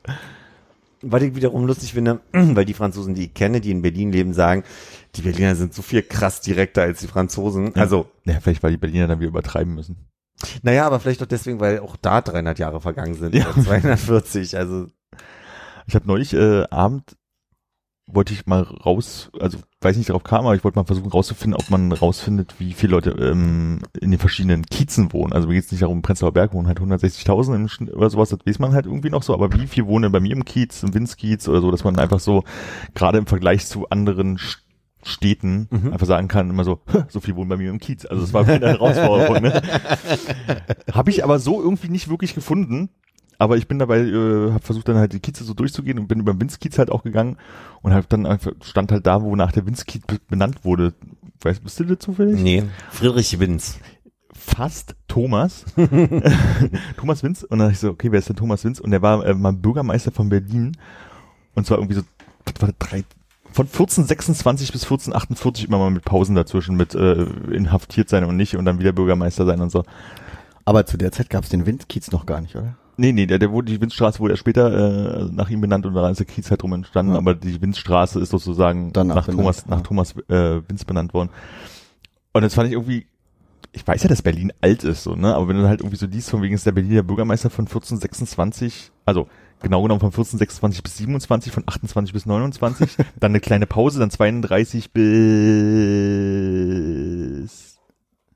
Was 1.03 1.22
ich 1.22 1.34
wiederum 1.34 1.66
lustig 1.66 1.92
finde, 1.92 2.20
weil 2.32 2.64
die 2.64 2.74
Franzosen, 2.74 3.14
die 3.14 3.24
ich 3.26 3.34
kenne, 3.34 3.61
die 3.61 3.70
in 3.70 3.82
Berlin 3.82 4.12
leben, 4.12 4.32
sagen, 4.34 4.64
die 5.16 5.22
Berliner 5.22 5.55
sind 5.57 5.74
so 5.74 5.82
viel 5.82 6.03
krass 6.03 6.40
direkter 6.40 6.82
als 6.82 7.00
die 7.00 7.09
Franzosen. 7.09 7.74
Also, 7.74 8.11
Ja, 8.24 8.40
vielleicht, 8.40 8.62
weil 8.62 8.70
die 8.70 8.76
Berliner 8.78 9.09
dann 9.09 9.20
wieder 9.20 9.28
übertreiben 9.30 9.74
müssen. 9.74 10.09
naja, 10.62 10.86
aber 10.86 11.00
vielleicht 11.00 11.22
auch 11.22 11.26
deswegen, 11.26 11.61
weil 11.61 11.80
auch 11.80 11.96
da 11.96 12.20
300 12.20 12.59
Jahre 12.59 12.80
vergangen 12.80 13.14
sind. 13.14 13.34
Ja. 13.34 13.48
oder 13.53 13.62
240, 13.62 14.57
also. 14.57 14.86
Ich 15.86 15.94
habe 15.94 16.07
neulich 16.07 16.32
äh, 16.32 16.62
Abend 16.70 17.16
wollte 18.07 18.32
ich 18.34 18.46
mal 18.46 18.62
raus, 18.62 19.30
also 19.40 19.59
weiß 19.80 19.96
nicht 19.96 20.09
darauf 20.11 20.24
kam, 20.24 20.44
aber 20.44 20.55
ich 20.55 20.64
wollte 20.64 20.78
mal 20.78 20.84
versuchen 20.84 21.11
rauszufinden, 21.11 21.59
ob 21.59 21.70
man 21.70 21.92
rausfindet, 21.92 22.55
wie 22.59 22.72
viele 22.72 22.92
Leute 22.92 23.11
ähm, 23.12 23.78
in 24.00 24.11
den 24.11 24.18
verschiedenen 24.20 24.66
Kiezen 24.66 25.12
wohnen. 25.12 25.32
Also 25.32 25.48
mir 25.48 25.55
geht's 25.55 25.70
nicht 25.70 25.82
darum, 25.82 26.03
Prenzlauer 26.03 26.32
Berg 26.32 26.53
wohnen 26.53 26.66
halt 26.68 26.80
160.000 26.80 27.55
im 27.55 27.68
Schnitt 27.68 27.94
oder 27.94 28.11
sowas, 28.11 28.28
das 28.30 28.40
weiß 28.44 28.59
man 28.59 28.72
halt 28.74 28.86
irgendwie 28.86 29.11
noch 29.11 29.22
so, 29.22 29.32
aber 29.34 29.53
wie 29.55 29.66
viel 29.66 29.86
wohnen 29.86 30.11
bei 30.12 30.20
mir 30.20 30.32
im 30.32 30.44
Kiez, 30.44 30.82
im 30.82 30.92
Winskiez 30.94 31.48
oder 31.48 31.61
so, 31.61 31.70
dass 31.70 31.84
man 31.84 31.98
einfach 31.98 32.20
so, 32.20 32.44
gerade 32.94 33.18
im 33.18 33.26
Vergleich 33.26 33.66
zu 33.66 33.88
anderen 33.88 34.38
Städten 35.05 35.68
Mhm. 35.70 35.92
einfach 35.92 36.07
sagen 36.07 36.28
kann, 36.28 36.50
immer 36.50 36.64
so, 36.64 36.80
"Hä, 36.90 37.05
so 37.09 37.18
viel 37.20 37.34
wohnen 37.34 37.48
bei 37.48 37.57
mir 37.57 37.70
im 37.70 37.80
Kiez. 37.80 38.07
Also 38.07 38.22
das 38.22 38.32
war 38.32 38.46
eine 38.46 38.66
Herausforderung. 38.68 39.42
Ne? 39.42 39.61
Habe 40.92 41.11
ich 41.11 41.24
aber 41.24 41.38
so 41.40 41.61
irgendwie 41.61 41.88
nicht 41.88 42.09
wirklich 42.09 42.34
gefunden. 42.34 42.88
Aber 43.39 43.57
ich 43.57 43.66
bin 43.66 43.78
dabei, 43.78 43.99
äh, 44.01 44.51
habe 44.53 44.61
versucht 44.62 44.89
dann 44.89 44.97
halt 44.97 45.12
die 45.12 45.20
Kieze 45.20 45.43
so 45.45 45.55
durchzugehen 45.55 45.99
und 45.99 46.07
bin 46.09 46.20
über 46.20 46.33
den 46.33 46.41
Winzkiez 46.41 46.78
halt 46.78 46.91
auch 46.91 47.03
gegangen 47.03 47.39
und 47.83 47.93
halt 47.93 48.07
dann 48.12 48.24
einfach 48.26 48.53
stand 48.62 48.93
halt 48.93 49.07
da, 49.07 49.22
wo 49.22 49.35
nach 49.37 49.53
der 49.53 49.66
Winzkiez 49.66 50.03
be- 50.07 50.20
benannt 50.28 50.64
wurde. 50.64 50.95
Weißt 51.41 51.62
bist 51.64 51.80
du 51.80 51.85
das 51.85 51.99
zufällig? 51.99 52.41
Nee, 52.41 52.62
Friedrich 52.91 53.39
Winz. 53.41 53.78
Fast 54.33 54.95
Thomas. 55.09 55.64
Thomas 56.97 57.22
Winz. 57.22 57.43
Und 57.43 57.59
dann 57.59 57.68
dachte 57.68 57.72
ich 57.72 57.78
so, 57.80 57.91
okay, 57.91 58.12
wer 58.12 58.18
ist 58.18 58.28
denn 58.28 58.37
Thomas 58.37 58.64
Winz? 58.64 58.80
Und 58.80 58.91
der 58.91 59.03
war 59.03 59.24
äh, 59.26 59.35
mal 59.35 59.53
Bürgermeister 59.53 60.12
von 60.12 60.28
Berlin. 60.28 60.76
Und 61.55 61.66
zwar 61.66 61.78
irgendwie 61.78 61.95
so, 61.97 62.03
was 62.45 62.61
war 62.61 62.68
das, 62.68 62.76
drei, 62.78 63.05
von 63.53 63.66
1426 63.66 64.72
bis 64.72 64.85
1448 64.85 65.66
immer 65.68 65.78
mal 65.78 65.91
mit 65.91 66.05
Pausen 66.05 66.35
dazwischen, 66.35 66.76
mit 66.76 66.95
äh, 66.95 67.24
inhaftiert 67.51 68.09
sein 68.09 68.24
und 68.24 68.37
nicht 68.37 68.57
und 68.57 68.64
dann 68.64 68.78
wieder 68.78 68.93
Bürgermeister 68.93 69.45
sein 69.47 69.61
und 69.61 69.70
so. 69.70 69.85
Aber 70.64 70.87
zu 70.87 70.97
der 70.97 71.12
Zeit 71.12 71.28
gab 71.28 71.45
es 71.45 71.51
den 71.51 71.66
Windkiez 71.66 72.11
noch 72.12 72.24
gar 72.24 72.41
nicht, 72.41 72.57
oder? 72.57 72.76
Nee, 72.97 73.12
nee, 73.12 73.26
der, 73.26 73.38
der 73.38 73.51
wurde, 73.51 73.72
die 73.72 73.80
Windstraße 73.80 74.20
wurde 74.20 74.34
ja 74.34 74.36
später 74.36 75.22
äh, 75.22 75.28
nach 75.32 75.49
ihm 75.49 75.61
benannt 75.62 75.86
und 75.86 75.95
da 75.95 76.11
ist 76.11 76.18
der 76.18 76.26
Kiez 76.26 76.51
halt 76.51 76.62
drum 76.62 76.74
entstanden, 76.74 77.12
Ja. 77.12 77.18
aber 77.18 77.34
die 77.34 77.61
Windstraße 77.61 78.20
ist 78.20 78.28
sozusagen 78.30 78.93
Danach 78.93 79.14
nach 79.16 79.26
benannt, 79.26 79.40
Thomas, 79.40 79.64
ja. 79.66 79.70
nach 79.76 79.80
Thomas 79.82 80.14
äh, 80.28 80.61
Winz 80.68 80.84
benannt 80.84 81.14
worden. 81.14 81.30
Und 82.34 82.43
das 82.43 82.55
fand 82.55 82.66
ich 82.68 82.74
irgendwie, 82.74 83.07
ich 83.72 83.86
weiß 83.86 84.03
ja, 84.03 84.09
dass 84.11 84.20
Berlin 84.22 84.53
alt 84.61 84.84
ist, 84.84 85.03
so, 85.05 85.16
ne, 85.16 85.34
aber 85.34 85.49
wenn 85.49 85.57
du 85.57 85.66
halt 85.66 85.80
irgendwie 85.80 85.97
so 85.97 86.05
liest, 86.07 86.28
von 86.30 86.43
wegen 86.43 86.55
ist 86.55 86.66
der 86.66 86.72
Berliner 86.72 87.03
Bürgermeister 87.03 87.49
von 87.49 87.64
1426, 87.66 88.90
also 89.07 89.26
genau 89.62 89.80
genommen 89.82 90.01
von 90.01 90.09
1426 90.11 90.82
bis 90.82 90.97
27, 90.99 91.53
von 91.53 91.64
28 91.66 92.12
bis 92.12 92.26
29, 92.26 92.97
dann 93.20 93.32
eine 93.32 93.40
kleine 93.40 93.66
Pause, 93.66 94.01
dann 94.01 94.11
32 94.11 94.93
bis, 96.53 97.71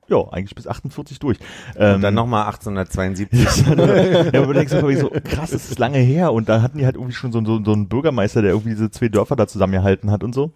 ja, 0.09 0.17
eigentlich 0.31 0.55
bis 0.55 0.67
48 0.67 1.19
durch. 1.19 1.37
Ähm, 1.75 1.95
Und 1.95 2.01
dann 2.01 2.13
nochmal 2.13 2.45
1872. 2.45 3.67
ja, 3.67 4.39
aber 4.41 4.47
du 4.47 4.53
denkst 4.53 4.73
einfach 4.73 4.91
so, 4.99 5.09
krass, 5.23 5.51
das 5.51 5.69
ist 5.69 5.79
lange 5.79 5.99
her. 5.99 6.33
Und 6.33 6.49
da 6.49 6.61
hatten 6.61 6.77
die 6.77 6.85
halt 6.85 6.95
irgendwie 6.95 7.13
schon 7.13 7.31
so, 7.31 7.43
so, 7.43 7.63
so 7.63 7.73
einen 7.73 7.87
Bürgermeister, 7.87 8.41
der 8.41 8.51
irgendwie 8.51 8.71
diese 8.71 8.91
zwei 8.91 9.09
Dörfer 9.09 9.35
da 9.35 9.47
zusammengehalten 9.47 10.11
hat 10.11 10.23
und 10.23 10.33
so. 10.33 10.51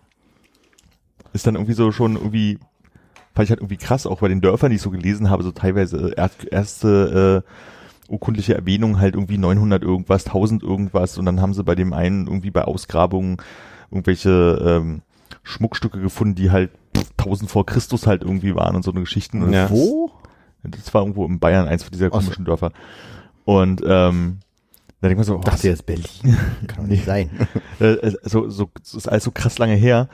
Ist 1.34 1.48
dann 1.48 1.56
irgendwie 1.56 1.74
so 1.74 1.92
schon 1.92 2.16
irgendwie, 2.16 2.60
fand 3.34 3.46
ich 3.46 3.50
halt 3.50 3.62
irgendwie 3.62 3.78
krass, 3.78 4.06
auch 4.06 4.20
bei 4.20 4.28
den 4.28 4.42
Dörfern, 4.42 4.70
die 4.70 4.76
ich 4.76 4.82
so 4.82 4.92
gelesen 4.92 5.30
habe, 5.30 5.44
so 5.44 5.52
teilweise 5.52 6.12
äh, 6.12 6.16
erst, 6.18 6.46
erste 6.46 7.44
äh, 7.46 8.12
urkundliche 8.12 8.54
Erwähnung 8.56 9.00
halt 9.00 9.16
irgendwie 9.16 9.38
900 9.38 9.82
irgendwas, 9.82 10.26
1000 10.26 10.64
irgendwas. 10.64 11.18
Und 11.18 11.26
dann 11.26 11.42
haben 11.42 11.54
sie 11.54 11.64
bei 11.64 11.76
dem 11.76 11.94
einen 11.94 12.28
irgendwie 12.28 12.52
bei 12.52 12.64
Ausgrabungen 12.64 13.38
irgendwelche 13.90 14.62
ähm, 14.66 15.02
Schmuckstücke 15.44 16.00
gefunden, 16.00 16.36
die 16.36 16.52
halt 16.52 16.72
pff, 16.96 17.12
1000 17.18 17.50
vor 17.50 17.66
Christus 17.66 18.08
halt 18.08 18.22
irgendwie 18.24 18.56
waren 18.56 18.76
und 18.76 18.84
so 18.84 18.92
eine 18.92 19.00
Geschichten. 19.02 19.42
Und 19.44 19.54
Ja. 19.54 19.70
Wo? 19.70 20.12
das 20.64 20.94
war 20.94 21.02
irgendwo 21.02 21.26
in 21.26 21.40
Bayern, 21.40 21.68
eins 21.68 21.84
von 21.84 21.92
dieser 21.92 22.06
so. 22.06 22.12
komischen 22.12 22.46
Dörfer. 22.46 22.72
Und 23.46 23.82
ähm, 23.86 24.40
da 25.02 25.08
denkt 25.08 25.18
man 25.18 25.26
so, 25.26 25.38
oh, 25.38 25.42
Dachte 25.42 25.68
jetzt 25.68 25.86
Berlin. 25.88 26.06
Kann 26.68 26.84
doch 26.84 26.88
nicht 26.88 27.06
sein. 27.06 27.30
äh, 27.80 28.12
so, 28.24 28.50
so, 28.50 28.70
das 28.80 28.94
ist 28.94 29.08
alles 29.10 29.24
so 29.24 29.32
krass 29.32 29.58
lange 29.58 29.74
her. 29.76 30.08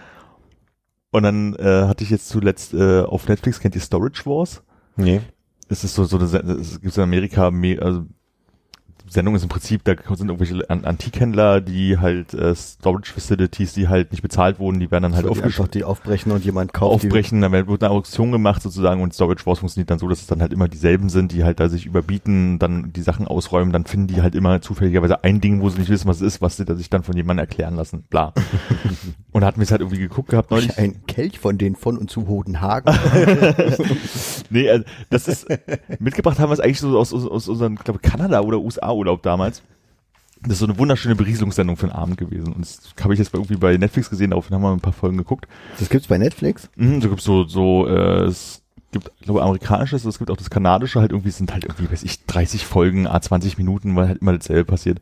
Und 1.12 1.24
dann 1.24 1.56
äh, 1.56 1.88
hatte 1.88 2.04
ich 2.04 2.10
jetzt 2.10 2.30
zuletzt 2.30 2.74
äh, 2.74 3.02
auf 3.02 3.28
Netflix, 3.28 3.60
kennt 3.60 3.76
ihr 3.76 3.82
Storage 3.82 4.26
Wars? 4.26 4.64
nee. 4.96 5.22
Es 5.70 5.84
ist 5.84 5.96
so, 5.96 6.06
so 6.06 6.18
eine, 6.18 6.26
es 6.54 6.80
gibt 6.80 6.96
in 6.96 7.04
Amerika, 7.04 7.52
me- 7.52 7.78
also 7.82 8.06
Sendung 9.10 9.36
ist 9.36 9.44
im 9.44 9.50
Prinzip, 9.50 9.84
da 9.84 9.96
sind 10.16 10.30
irgendwelche 10.30 10.70
An 10.70 10.86
Antikhändler, 10.86 11.62
die 11.62 11.98
halt 11.98 12.34
äh, 12.34 12.56
Storage 12.56 13.12
Facilities, 13.12 13.74
die 13.74 13.88
halt 13.88 14.12
nicht 14.12 14.22
bezahlt 14.22 14.60
wurden, 14.60 14.80
die 14.80 14.92
werden 14.92 15.04
dann 15.04 15.16
halt 15.16 15.26
So, 15.26 15.34
die 15.34 15.70
die 15.72 15.84
aufbrechen 15.84 16.32
und 16.32 16.44
jemand 16.46 16.74
kauft 16.74 17.06
aufbrechen, 17.06 17.42
dann 17.42 17.52
wird 17.52 17.84
eine 17.84 17.92
Auktion 17.92 18.32
gemacht 18.32 18.62
sozusagen 18.62 19.02
und 19.02 19.14
Storage 19.14 19.46
Wars 19.46 19.60
funktioniert 19.60 19.90
dann 19.90 20.00
so, 20.00 20.08
dass 20.08 20.22
es 20.22 20.28
dann 20.28 20.42
halt 20.42 20.54
immer 20.54 20.68
dieselben 20.68 21.10
sind, 21.10 21.32
die 21.32 21.44
halt 21.44 21.60
da 21.60 21.70
sich 21.70 21.86
überbieten, 21.86 22.60
dann 22.60 22.94
die 22.94 23.02
Sachen 23.02 23.28
ausräumen, 23.28 23.72
dann 23.72 23.86
finden 23.86 24.08
die 24.08 24.22
halt 24.22 24.36
immer 24.36 24.62
zufälligerweise 24.62 25.24
ein 25.24 25.42
Ding, 25.42 25.62
wo 25.62 25.70
sie 25.70 25.80
nicht 25.80 25.90
wissen, 25.90 26.08
was 26.08 26.18
es 26.18 26.36
ist, 26.36 26.42
was 26.42 26.58
sie 26.58 26.66
da 26.66 26.76
sich 26.76 26.90
dann 26.90 27.04
von 27.04 27.16
jemandem 27.16 27.44
erklären 27.46 27.76
lassen, 27.76 28.04
bla. 28.10 28.34
und 29.32 29.46
hatten 29.46 29.60
wir 29.60 29.64
es 29.64 29.72
halt 29.72 29.82
irgendwie 29.82 30.00
geguckt 30.00 30.30
gehabt 30.30 30.52
neulich. 30.52 30.78
ein 30.78 31.06
Kelch 31.06 31.40
von 31.40 31.58
den 31.58 31.76
von 31.76 31.98
und 31.98 32.10
zu 32.10 32.28
Hodenhagen. 32.28 32.94
Nee, 34.50 34.68
äh, 34.68 34.84
das 35.10 35.28
ist, 35.28 35.48
mitgebracht 36.00 36.40
haben 36.40 36.50
wir 36.50 36.54
es 36.54 36.60
eigentlich 36.60 36.80
so 36.80 36.98
aus, 36.98 37.14
aus, 37.14 37.26
aus 37.28 37.48
unseren, 37.48 37.74
ich 37.74 37.84
glaube 37.84 38.00
Kanada 38.00 38.42
oder 38.42 38.60
USA-Urlaub 38.98 39.24
damals. 39.24 39.64
Das 40.42 40.54
ist 40.54 40.60
so 40.60 40.66
eine 40.66 40.78
wunderschöne 40.78 41.16
Berieselungssendung 41.16 41.78
für 41.78 41.88
den 41.88 41.96
Abend 41.96 42.18
gewesen. 42.18 42.54
Und 42.54 42.62
das 42.62 42.94
habe 43.04 43.14
ich 43.14 43.20
jetzt 43.20 43.34
irgendwie 43.34 43.56
bei 43.56 43.76
Netflix 43.76 44.10
gesehen, 44.10 44.30
daraufhin 44.30 44.56
haben 44.56 44.62
wir 44.62 44.72
ein 44.72 44.82
paar 44.82 44.94
Folgen 44.94 45.18
geguckt. 45.18 45.48
Das 45.80 45.90
gibt's 45.90 46.08
bei 46.08 46.18
Netflix? 46.18 46.70
Mhm, 46.76 47.02
so 47.02 47.10
gibt's 47.10 47.24
so, 47.24 47.46
so, 47.46 47.88
äh, 47.88 48.26
es 48.26 48.62
gibt, 48.92 49.12
ich 49.20 49.26
glaube, 49.26 49.42
amerikanisches, 49.42 50.06
es 50.06 50.20
gibt 50.20 50.30
auch 50.30 50.38
das 50.38 50.52
kanadische, 50.52 51.00
halt 51.00 51.12
irgendwie 51.12 51.32
sind 51.32 51.52
halt 51.54 51.66
irgendwie, 51.66 51.92
weiß 51.92 52.04
ich, 52.04 52.26
30 52.26 52.66
Folgen, 52.66 53.08
a 53.08 53.20
20 53.20 53.58
Minuten, 53.58 53.96
weil 53.96 54.08
halt 54.08 54.22
immer 54.22 54.38
dasselbe 54.38 54.66
passiert. 54.66 55.02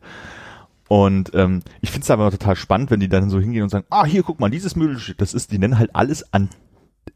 Und 0.88 1.32
ähm, 1.34 1.60
ich 1.82 1.90
finde 1.90 2.04
es 2.04 2.10
aber 2.10 2.30
total 2.30 2.56
spannend, 2.56 2.90
wenn 2.90 3.00
die 3.00 3.08
dann 3.08 3.28
so 3.28 3.38
hingehen 3.38 3.64
und 3.64 3.68
sagen, 3.68 3.86
ah, 3.90 4.06
hier, 4.06 4.22
guck 4.22 4.40
mal, 4.40 4.50
dieses 4.50 4.74
Möbelstück, 4.74 5.18
das 5.18 5.34
ist, 5.34 5.52
die 5.52 5.58
nennen 5.58 5.78
halt 5.78 5.94
alles 5.94 6.32
an 6.32 6.48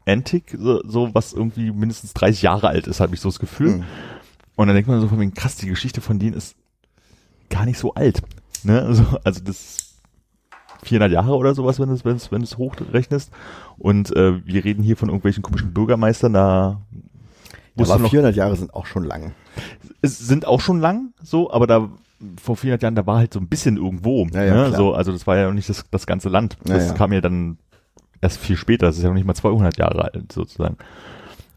Antik, 0.05 0.55
so, 0.57 0.81
so 0.85 1.13
was 1.13 1.33
irgendwie 1.33 1.71
mindestens 1.71 2.13
30 2.13 2.41
Jahre 2.41 2.67
alt 2.67 2.87
ist, 2.87 2.99
habe 2.99 3.15
ich 3.15 3.21
so 3.21 3.29
das 3.29 3.39
Gefühl. 3.39 3.77
Mhm. 3.77 3.83
Und 4.55 4.67
dann 4.67 4.75
denkt 4.75 4.89
man 4.89 5.01
so 5.01 5.07
von 5.07 5.19
wegen, 5.19 5.33
krass, 5.33 5.55
die 5.55 5.67
Geschichte 5.67 6.01
von 6.01 6.19
denen 6.19 6.33
ist 6.33 6.55
gar 7.51 7.65
nicht 7.65 7.77
so 7.77 7.93
alt. 7.93 8.21
Ne? 8.63 8.81
Also, 8.87 9.03
also 9.23 9.41
das 9.43 9.77
400 10.83 11.11
Jahre 11.11 11.35
oder 11.35 11.53
sowas, 11.53 11.79
wenn 11.79 11.89
du 11.89 11.93
es 11.93 12.05
wenn 12.05 12.15
es 12.15 12.31
wenn 12.31 12.41
es 12.41 12.57
hochrechnest. 12.57 13.31
Und 13.77 14.15
äh, 14.15 14.43
wir 14.45 14.63
reden 14.63 14.81
hier 14.81 14.97
von 14.97 15.09
irgendwelchen 15.09 15.43
komischen 15.43 15.73
Bürgermeistern, 15.73 16.33
da 16.33 16.81
du 17.75 17.83
aber 17.83 17.99
noch, 17.99 18.09
400 18.09 18.35
Jahre 18.35 18.55
sind 18.55 18.73
auch 18.73 18.87
schon 18.87 19.03
lang. 19.03 19.33
es 20.01 20.17
sind 20.17 20.47
auch 20.47 20.61
schon 20.61 20.79
lang 20.79 21.13
so, 21.21 21.51
aber 21.51 21.67
da 21.67 21.89
vor 22.41 22.55
400 22.55 22.81
Jahren, 22.83 22.95
da 22.95 23.05
war 23.05 23.17
halt 23.17 23.33
so 23.33 23.39
ein 23.39 23.47
bisschen 23.47 23.77
irgendwo. 23.77 24.27
Ja, 24.33 24.43
ja, 24.43 24.69
ne? 24.69 24.75
so, 24.75 24.93
also 24.93 25.11
das 25.11 25.25
war 25.27 25.37
ja 25.37 25.47
noch 25.47 25.53
nicht 25.53 25.69
das, 25.69 25.85
das 25.89 26.05
ganze 26.05 26.29
Land. 26.29 26.57
Ja, 26.67 26.75
Das 26.75 26.89
ja. 26.89 26.93
kam 26.93 27.13
ja 27.13 27.21
dann 27.21 27.57
erst 28.21 28.39
viel 28.39 28.57
später. 28.57 28.87
Das 28.87 28.97
ist 28.97 29.03
ja 29.03 29.09
noch 29.09 29.15
nicht 29.15 29.25
mal 29.25 29.33
200 29.33 29.77
Jahre 29.77 30.03
alt 30.03 30.31
sozusagen. 30.31 30.77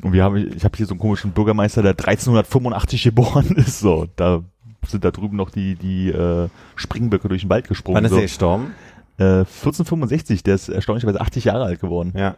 Und 0.02 0.12
wir 0.12 0.24
haben, 0.24 0.36
ich 0.36 0.64
habe 0.64 0.76
hier 0.76 0.86
so 0.86 0.94
einen 0.94 1.00
komischen 1.00 1.32
Bürgermeister, 1.32 1.82
der 1.82 1.92
1385 1.92 3.02
geboren 3.02 3.46
ist. 3.56 3.80
So, 3.80 4.06
da 4.16 4.42
sind 4.88 5.04
da 5.04 5.10
drüben 5.10 5.36
noch 5.36 5.50
die 5.50 5.74
die 5.74 6.10
äh, 6.10 6.48
Springböcke 6.76 7.28
durch 7.28 7.42
den 7.42 7.50
Wald 7.50 7.68
gesprungen. 7.68 7.96
Wann 7.96 8.04
ist 8.04 8.10
so. 8.10 8.16
er 8.16 8.22
gestorben? 8.22 8.74
Äh, 9.18 9.44
1465, 9.44 10.42
der 10.42 10.56
ist 10.56 10.68
erstaunlicherweise 10.68 11.20
80 11.20 11.44
Jahre 11.44 11.64
alt 11.64 11.80
geworden. 11.80 12.12
Ja. 12.16 12.36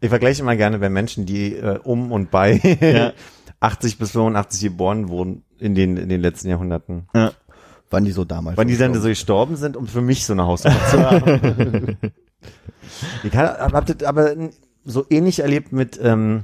Ich 0.00 0.10
vergleiche 0.10 0.42
immer 0.42 0.56
gerne 0.56 0.78
bei 0.78 0.90
Menschen, 0.90 1.24
die 1.24 1.54
äh, 1.54 1.78
um 1.82 2.12
und 2.12 2.30
bei 2.30 2.60
Ja. 2.80 3.12
80 3.60 3.98
bis 3.98 4.12
85 4.12 4.62
geboren 4.62 5.08
wurden 5.08 5.42
in 5.58 5.74
den, 5.74 5.96
in 5.96 6.08
den 6.08 6.20
letzten 6.20 6.48
Jahrhunderten. 6.48 7.08
Ja. 7.14 7.32
Wann 7.90 8.04
die 8.04 8.12
so 8.12 8.24
damals 8.24 8.56
Wann 8.56 8.68
die 8.68 8.76
dann 8.76 8.94
so 8.94 9.08
gestorben 9.08 9.54
gestorben 9.54 9.56
sind, 9.56 9.76
um 9.76 9.86
für 9.86 10.02
mich 10.02 10.26
so 10.26 10.34
eine 10.34 10.46
Hausnummer 10.46 10.86
zu 10.90 11.10
haben. 11.10 11.96
ich 13.24 13.34
hab, 13.34 13.72
hab 13.72 13.86
das 13.86 14.06
aber 14.06 14.34
so 14.84 15.06
ähnlich 15.10 15.40
erlebt 15.40 15.72
mit, 15.72 15.98
ähm, 16.02 16.42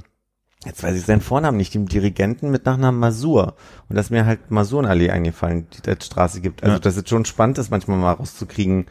jetzt 0.65 0.83
weiß 0.83 0.95
ich 0.97 1.05
seinen 1.05 1.21
Vornamen 1.21 1.57
nicht, 1.57 1.73
dem 1.73 1.87
Dirigenten 1.87 2.51
mit 2.51 2.65
Nachnamen 2.65 2.99
Masur. 2.99 3.55
Und 3.89 3.95
da 3.95 4.01
ist 4.01 4.11
mir 4.11 4.25
halt 4.25 4.51
Masurenallee 4.51 5.09
eingefallen, 5.11 5.67
die 5.75 5.81
da 5.81 5.93
Straße 5.99 6.41
gibt. 6.41 6.63
Also 6.63 6.73
Ja. 6.75 6.79
das 6.79 6.97
ist 6.97 7.09
schon 7.09 7.25
spannend, 7.25 7.57
ist 7.57 7.71
manchmal 7.71 7.97
mal 7.97 8.13
rauszukriegen, 8.13 8.85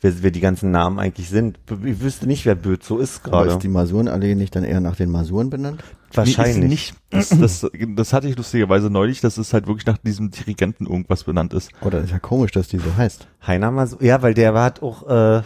wer, 0.00 0.22
wer 0.22 0.30
die 0.30 0.40
ganzen 0.40 0.70
Namen 0.70 0.98
eigentlich 0.98 1.28
sind. 1.28 1.58
Ich 1.84 2.00
wüsste 2.00 2.26
nicht, 2.26 2.46
wer 2.46 2.54
Bözo 2.54 2.98
ist 2.98 3.20
Aber 3.24 3.38
gerade. 3.44 3.50
ist 3.52 3.62
die 3.62 3.68
Masurenallee 3.68 4.34
nicht 4.34 4.54
dann 4.56 4.64
eher 4.64 4.80
nach 4.80 4.96
den 4.96 5.10
Masuren 5.10 5.50
benannt? 5.50 5.82
Wahrscheinlich. 6.14 6.68
Nicht. 6.70 6.94
Das, 7.10 7.28
das, 7.28 7.66
das 7.96 8.12
hatte 8.14 8.28
ich 8.28 8.36
lustigerweise 8.36 8.88
neulich, 8.88 9.20
dass 9.20 9.36
es 9.36 9.52
halt 9.52 9.66
wirklich 9.66 9.84
nach 9.86 9.98
diesem 9.98 10.30
Dirigenten 10.30 10.86
irgendwas 10.86 11.24
benannt 11.24 11.52
ist. 11.52 11.70
Oder 11.82 12.00
ist 12.00 12.10
ja 12.10 12.18
komisch, 12.18 12.52
dass 12.52 12.68
die 12.68 12.78
so 12.78 12.96
heißt. 12.96 13.26
Heiner 13.46 13.70
Masur. 13.70 14.02
Ja, 14.02 14.22
weil 14.22 14.32
der 14.34 14.54
war 14.54 14.64
hat 14.64 14.82
auch, 14.82 15.06
äh, 15.06 15.42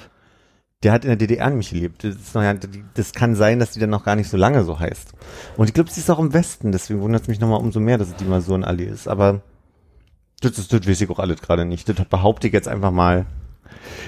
der 0.82 0.92
hat 0.92 1.04
in 1.04 1.08
der 1.08 1.16
DDR 1.16 1.48
nämlich 1.48 1.70
gelebt. 1.70 2.04
Das, 2.04 2.14
ist 2.16 2.34
noch, 2.34 2.42
ja- 2.42 2.54
das 2.94 3.12
kann 3.12 3.34
sein, 3.36 3.58
dass 3.58 3.70
die 3.72 3.80
dann 3.80 3.90
noch 3.90 4.04
gar 4.04 4.16
nicht 4.16 4.28
so 4.28 4.36
lange 4.36 4.64
so 4.64 4.78
heißt. 4.78 5.12
Und 5.56 5.68
ich 5.68 5.74
glaube, 5.74 5.90
sie 5.90 6.00
ist 6.00 6.10
auch 6.10 6.18
im 6.18 6.32
Westen, 6.32 6.72
deswegen 6.72 7.00
wundert 7.00 7.22
es 7.22 7.28
mich 7.28 7.40
nochmal 7.40 7.60
umso 7.60 7.78
mehr, 7.80 7.98
dass 7.98 8.08
es 8.08 8.16
die 8.16 8.24
Masurenallee 8.24 8.86
ist. 8.86 9.06
Aber 9.08 9.42
das, 10.40 10.58
ist, 10.58 10.72
das 10.72 10.86
weiß 10.88 11.00
ich 11.00 11.10
auch 11.10 11.18
alles 11.20 11.40
gerade 11.40 11.64
nicht. 11.64 11.88
Das 11.88 11.96
behaupte 12.06 12.46
ich 12.48 12.52
jetzt 12.52 12.68
einfach 12.68 12.90
mal. 12.90 13.26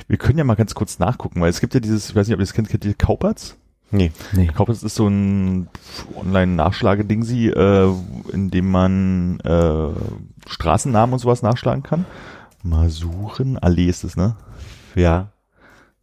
Wir 0.08 0.18
können 0.18 0.38
ja 0.38 0.44
mal 0.44 0.56
ganz 0.56 0.74
kurz 0.74 0.98
nachgucken, 0.98 1.40
weil 1.40 1.48
es 1.50 1.60
gibt 1.60 1.74
ja 1.74 1.80
dieses, 1.80 2.10
ich 2.10 2.16
weiß 2.16 2.26
nicht, 2.26 2.34
ob 2.34 2.40
ihr 2.40 2.44
das 2.44 2.52
kennt, 2.54 2.68
kennt 2.68 2.84
ihr 2.84 2.94
Kaupertz? 2.94 3.56
Nee. 3.90 4.10
Nee. 4.32 4.48
Kaupertz 4.48 4.82
ist 4.82 4.96
so 4.96 5.06
ein 5.06 5.68
Online-Nachschlagedingsi, 6.16 7.48
äh, 7.50 7.88
in 8.32 8.50
dem 8.50 8.70
man 8.70 9.38
äh, 9.40 9.88
Straßennamen 10.48 11.12
und 11.12 11.18
sowas 11.20 11.42
nachschlagen 11.42 11.82
kann. 11.84 12.04
Masurenallee 12.62 13.86
ist 13.88 14.04
es, 14.04 14.16
ne? 14.16 14.36
Ja. 14.94 15.28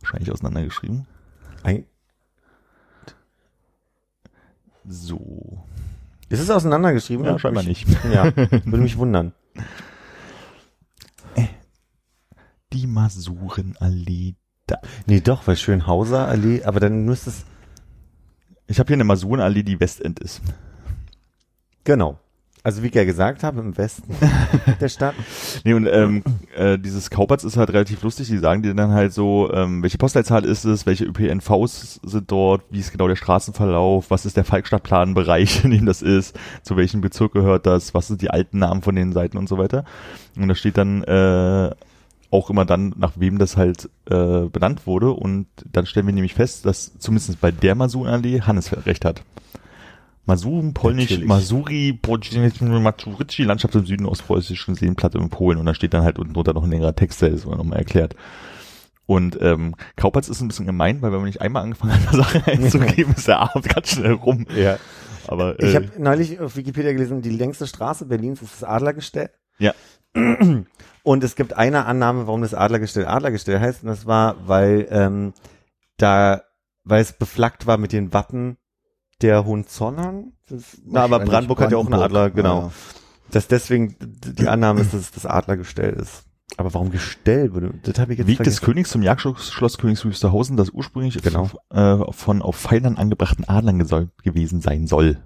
Wahrscheinlich 0.02 0.32
auseinandergeschrieben. 0.32 1.08
Ein, 1.64 1.86
So. 4.88 5.64
ist 6.30 6.40
es 6.40 6.50
auseinandergeschrieben? 6.50 7.26
Ja, 7.26 7.38
scheinbar 7.38 7.64
nicht. 7.64 7.88
Ja, 8.12 8.26
würde 8.36 8.78
mich 8.78 8.98
wundern. 8.98 9.34
Die 12.74 12.88
Masurenallee. 12.88 14.36
Da. 14.66 14.78
Nee, 15.06 15.20
doch, 15.20 15.46
weil 15.46 15.58
Schönhauser 15.58 16.28
Allee, 16.28 16.64
aber 16.64 16.80
dann 16.80 17.04
müsste 17.04 17.30
es, 17.32 17.44
Ich 18.68 18.80
habe 18.80 18.88
hier 18.88 18.96
eine 18.96 19.04
Masurenallee, 19.04 19.64
die 19.64 19.80
Westend 19.80 20.20
ist. 20.20 20.42
genau. 21.84 22.18
Also 22.64 22.84
wie 22.84 22.88
ich 22.88 22.96
ja 22.96 23.06
gesagt 23.06 23.44
habe, 23.44 23.60
im 23.60 23.76
Westen 23.76 24.16
der 24.80 24.90
Stadt. 24.90 25.16
Nee, 25.64 25.74
und 25.74 25.88
ähm, 25.88 26.24
äh, 26.56 26.78
dieses 26.78 27.10
Kaupertz 27.10 27.44
ist 27.44 27.58
halt 27.58 27.72
relativ 27.72 28.04
lustig. 28.04 28.28
Die 28.28 28.38
sagen 28.38 28.62
dir 28.62 28.76
dann 28.76 28.92
halt 28.92 29.14
so, 29.14 29.52
ähm, 29.52 29.82
welche 29.82 29.98
Postleitzahl 29.98 30.46
ist 30.46 30.64
es, 30.64 30.86
welche 30.86 31.06
ÖPNVs 31.06 32.02
sind 32.04 32.30
dort, 32.30 32.62
wie 32.70 32.80
ist 32.80 32.92
genau 32.92 33.08
der 33.08 33.16
Straßenverlauf, 33.16 34.12
was 34.12 34.28
ist 34.28 34.38
der 34.38 34.46
Falkstadtplanbereich, 34.46 35.64
in 35.64 35.72
dem 35.72 35.86
das 35.88 36.04
ist, 36.04 36.38
zu 36.62 36.78
welchem 36.78 37.02
Bezirk 37.02 37.34
gehört 37.34 37.66
das, 37.66 37.96
was 37.96 38.08
sind 38.08 38.22
die 38.22 38.30
alten 38.30 38.60
Namen 38.60 38.84
von 38.84 38.96
den 38.96 39.12
Seiten 39.12 39.38
und 39.38 39.50
so 39.50 39.58
weiter. 39.58 39.84
Und 40.38 40.48
da 40.48 40.54
steht 40.54 40.78
dann 40.78 41.04
äh, 41.04 41.72
auch 42.30 42.50
immer 42.52 42.66
dann, 42.66 42.94
nach 42.96 43.14
wem 43.16 43.40
das 43.40 43.58
halt 43.58 43.90
äh, 44.06 44.46
benannt 44.46 44.86
wurde. 44.86 45.12
Und 45.12 45.48
dann 45.72 45.88
stellen 45.88 46.06
wir 46.06 46.14
nämlich 46.14 46.36
fest, 46.36 46.66
dass 46.66 46.98
zumindest 47.00 47.42
bei 47.42 47.52
der 47.52 47.74
Masurenallee 47.74 48.42
Hannes 48.42 48.72
recht 48.86 49.04
hat. 49.04 49.24
Masuren, 50.32 50.74
Polnisch, 50.74 51.10
Natürlich. 51.10 51.28
Masuri, 51.28 52.00
Maturici, 52.80 53.44
Landschaft 53.44 53.76
im 53.76 53.86
Süden 53.86 54.06
ostpreußischen 54.06 54.76
Seenplatte 54.76 55.18
in 55.18 55.30
Polen. 55.30 55.58
Und 55.58 55.66
da 55.66 55.74
steht 55.74 55.94
dann 55.94 56.04
halt 56.04 56.18
unten 56.18 56.34
drunter 56.34 56.54
noch 56.54 56.64
ein 56.64 56.70
längerer 56.70 56.96
Text, 56.96 57.22
der 57.22 57.32
ist 57.32 57.46
nochmal 57.46 57.80
erklärt. 57.80 58.16
Und 59.06 59.38
ähm, 59.42 59.76
Kaupatz 59.98 60.30
ist 60.30 60.40
ein 60.40 60.48
bisschen 60.48 60.66
gemein, 60.66 61.02
weil 61.02 61.12
wenn 61.12 61.20
man 61.20 61.28
nicht 61.28 61.42
einmal 61.42 61.64
angefangen 61.64 61.92
hat, 61.92 62.08
eine 62.14 62.24
Sache 62.24 62.44
einzugeben, 62.48 63.14
ist 63.14 63.28
der 63.28 63.40
Abend 63.40 63.68
ganz 63.68 63.90
schnell 63.90 64.14
rum. 64.14 64.46
Ja. 64.56 64.78
Aber 65.28 65.60
äh, 65.60 65.68
Ich 65.68 65.76
habe 65.76 65.90
neulich 65.98 66.40
auf 66.40 66.56
Wikipedia 66.56 66.94
gelesen, 66.94 67.22
die 67.22 67.30
längste 67.30 67.68
Straße 67.68 68.06
Berlins 68.06 68.42
ist 68.42 68.62
das 68.62 68.64
Adlergestell. 68.64 69.32
Ja. 69.60 69.74
Und 71.04 71.24
es 71.26 71.36
gibt 71.36 71.54
eine 71.54 71.86
Annahme, 71.88 72.26
warum 72.28 72.42
das 72.42 72.54
Adlergestell 72.54 73.06
Adlergestell 73.06 73.60
heißt. 73.60 73.84
Und 73.84 73.90
das 73.90 74.06
war, 74.06 74.48
weil 74.48 74.88
ähm, 74.92 75.34
da, 75.98 76.44
weil 76.86 77.02
es 77.02 77.12
beflaggt 77.12 77.68
war 77.68 77.78
mit 77.78 77.92
den 77.92 78.14
Wappen 78.14 78.56
der 79.22 79.46
Hohenzollern. 79.46 80.34
Na, 80.86 81.04
aber 81.04 81.20
Brandenburg 81.20 81.62
hat 81.62 81.72
ja 81.72 81.78
auch 81.78 81.86
einen. 81.86 81.94
Adler, 81.94 82.30
genau. 82.30 82.62
Ja. 82.64 82.72
Dass 83.32 83.48
deswegen 83.48 83.96
die 84.02 84.48
Annahme 84.48 84.82
ist, 84.82 84.94
dass 84.94 85.12
das 85.12 85.26
Adlergestell 85.26 85.94
ist. 85.94 86.24
Aber 86.58 86.74
warum 86.74 86.92
Gestell? 86.92 87.54
würde- 87.54 87.74
Das 87.84 87.98
habe 87.98 88.12
ich 88.12 88.20
jetzt 88.20 88.28
Weg 88.28 88.38
des 88.40 88.46
vergessen. 88.60 88.66
Königs 88.66 88.90
zum 88.90 89.02
Jagdschloss 89.04 89.52
Schloss 89.54 89.78
Königs 89.78 90.04
Wusterhausen, 90.04 90.58
das 90.58 90.70
ursprünglich 90.70 91.22
Genau. 91.22 91.50
äh, 91.70 92.12
von 92.12 92.42
auf 92.42 92.58
Pfeilern 92.58 92.98
angebrachten 92.98 93.48
Adlern 93.48 93.80
gewesen 94.22 94.60
sein 94.60 94.86
soll. 94.86 95.20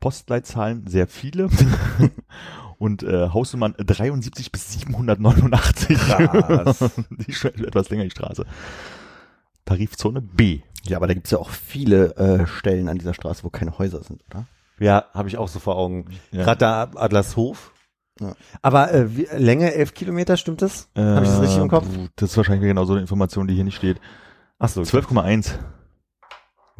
Postleitzahlen 0.00 0.86
sehr 0.86 1.08
viele 1.08 1.48
und 2.78 3.02
äh, 3.02 3.30
Hausnummern 3.30 3.74
73 3.78 4.52
bis 4.52 4.72
789. 4.72 5.98
Krass. 5.98 6.78
die 7.10 7.30
ist 7.30 7.38
schon 7.38 7.54
etwas 7.54 7.88
länger 7.90 8.04
die 8.04 8.10
Straße. 8.10 8.44
Tarifzone 9.64 10.20
B. 10.22 10.60
Ja, 10.84 10.96
aber 10.96 11.06
da 11.06 11.14
gibt's 11.14 11.30
ja 11.30 11.38
auch 11.38 11.50
viele 11.50 12.16
äh, 12.16 12.46
Stellen 12.46 12.88
an 12.88 12.98
dieser 12.98 13.14
Straße, 13.14 13.44
wo 13.44 13.50
keine 13.50 13.78
Häuser 13.78 14.02
sind, 14.02 14.22
oder? 14.30 14.46
Ja, 14.80 15.06
habe 15.12 15.28
ich 15.28 15.36
auch 15.36 15.48
so 15.48 15.58
vor 15.58 15.76
Augen. 15.76 16.06
Ja. 16.30 16.44
Gerade 16.44 16.58
da 16.58 16.90
Adlershof. 16.94 17.72
Ja. 18.20 18.34
Aber 18.62 18.92
äh, 18.92 19.16
wie, 19.16 19.28
Länge 19.36 19.74
elf 19.74 19.92
Kilometer, 19.94 20.36
stimmt 20.36 20.62
das? 20.62 20.88
Habe 20.96 21.24
ich 21.24 21.30
das 21.30 21.40
richtig 21.40 21.58
im 21.58 21.68
Kopf? 21.68 21.86
Äh, 21.96 22.08
Das 22.16 22.30
ist 22.30 22.36
wahrscheinlich 22.36 22.66
genau 22.68 22.84
so 22.84 22.92
eine 22.92 23.02
Information, 23.02 23.46
die 23.48 23.54
hier 23.54 23.64
nicht 23.64 23.76
steht. 23.76 24.00
Ach 24.58 24.68
so. 24.68 24.82
12,1. 24.82 25.52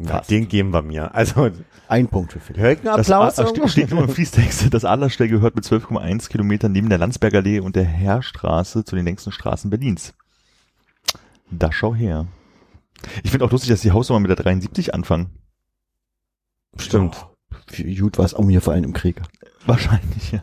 Ja, 0.01 0.21
den 0.21 0.47
geben 0.47 0.71
wir 0.71 0.81
mir. 0.81 1.13
Also, 1.13 1.49
Ein 1.89 2.07
Punkt 2.07 2.31
für 2.31 2.39
Philipp. 2.39 2.61
hör 2.61 2.71
ich 2.71 2.77
einen 2.79 2.85
Das 2.97 3.11
Applaus? 3.11 3.37
A- 3.39 3.47
steht, 3.47 3.69
steht 3.69 3.91
nur 3.91 4.01
im 4.03 4.09
Fließtext. 4.09 4.73
Das 4.73 4.85
Adlerstell 4.85 5.27
gehört 5.27 5.55
mit 5.55 5.65
12,1 5.65 6.29
Kilometern 6.29 6.71
neben 6.71 6.87
der 6.87 6.97
Landsbergallee 6.99 7.59
und 7.59 7.75
der 7.75 7.83
Heerstraße 7.83 8.85
zu 8.85 8.95
den 8.95 9.03
längsten 9.03 9.33
Straßen 9.33 9.69
Berlins. 9.69 10.13
Da 11.51 11.71
schau 11.73 11.93
her. 11.95 12.27
Ich 13.23 13.31
finde 13.31 13.45
auch 13.45 13.51
lustig, 13.51 13.69
dass 13.69 13.81
die 13.81 13.91
Hausnummer 13.91 14.19
mit 14.19 14.29
der 14.29 14.37
73 14.37 14.93
anfangen. 14.93 15.29
Stimmt. 16.77 17.27
Für 17.67 17.83
gut 17.83 18.17
war 18.17 18.25
es 18.25 18.33
um 18.33 18.49
hier 18.49 18.61
vor 18.61 18.73
allem 18.73 18.83
im 18.83 18.93
Krieg. 18.93 19.21
Wahrscheinlich, 19.65 20.31
ja. 20.31 20.41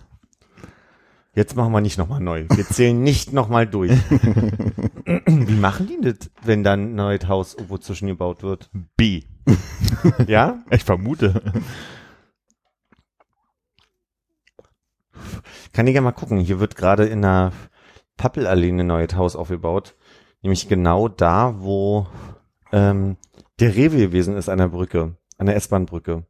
Jetzt 1.35 1.55
machen 1.55 1.73
wir 1.73 1.83
nicht 1.83 1.99
nochmal 1.99 2.21
neu. 2.21 2.47
Wir 2.49 2.65
zählen 2.65 3.03
nicht 3.03 3.35
nochmal 3.35 3.67
durch. 3.67 3.91
Wie 5.27 5.55
machen 5.55 5.87
die 5.87 6.01
das, 6.01 6.31
wenn 6.43 6.65
dann 6.65 6.93
ein 6.93 6.95
neues 6.95 7.29
Haus 7.29 7.55
irgendwo 7.55 7.77
zwischengebaut 7.77 8.43
wird? 8.43 8.71
B. 8.97 9.23
Ja? 10.27 10.63
Ich 10.71 10.85
vermute. 10.85 11.43
Kann 15.73 15.87
ich 15.87 15.95
ja 15.95 16.01
mal 16.01 16.13
gucken. 16.13 16.39
Hier 16.39 16.59
wird 16.59 16.75
gerade 16.77 17.05
in 17.05 17.23
der 17.23 17.53
Pappelallee 18.17 18.71
ein 18.71 18.87
neues 18.87 19.15
Haus 19.15 19.37
aufgebaut. 19.37 19.95
Nämlich 20.43 20.69
genau 20.69 21.09
da, 21.09 21.57
wo 21.59 22.07
ähm, 22.73 23.17
der 23.61 23.75
Rewe 23.75 23.99
gewesen 23.99 24.37
ist 24.37 24.49
an 24.49 24.59
der 24.59 24.69
Brücke. 24.69 25.17
An 25.39 25.47
der 25.47 25.57
S-Bahn-Brücke. 25.57 26.25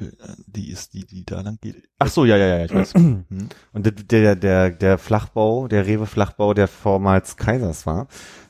Äh, 0.00 0.04
die 0.46 0.70
ist 0.70 0.94
die, 0.94 1.06
die 1.06 1.24
da 1.24 1.40
lang 1.40 1.58
geht. 1.60 1.76
Ach 1.98 2.08
so, 2.08 2.24
ja, 2.24 2.36
ja, 2.36 2.58
ja, 2.58 2.64
ich 2.64 2.74
weiß. 2.74 2.94
Hm. 3.04 3.48
Und 3.72 4.10
der, 4.10 4.36
der, 4.36 4.70
der, 4.70 4.98
Flachbau, 4.98 5.68
der 5.68 5.86
Rewe-Flachbau, 5.86 6.54
der 6.54 6.68
vormals 6.68 7.36
Kaisers 7.36 7.86
war, 7.86 8.08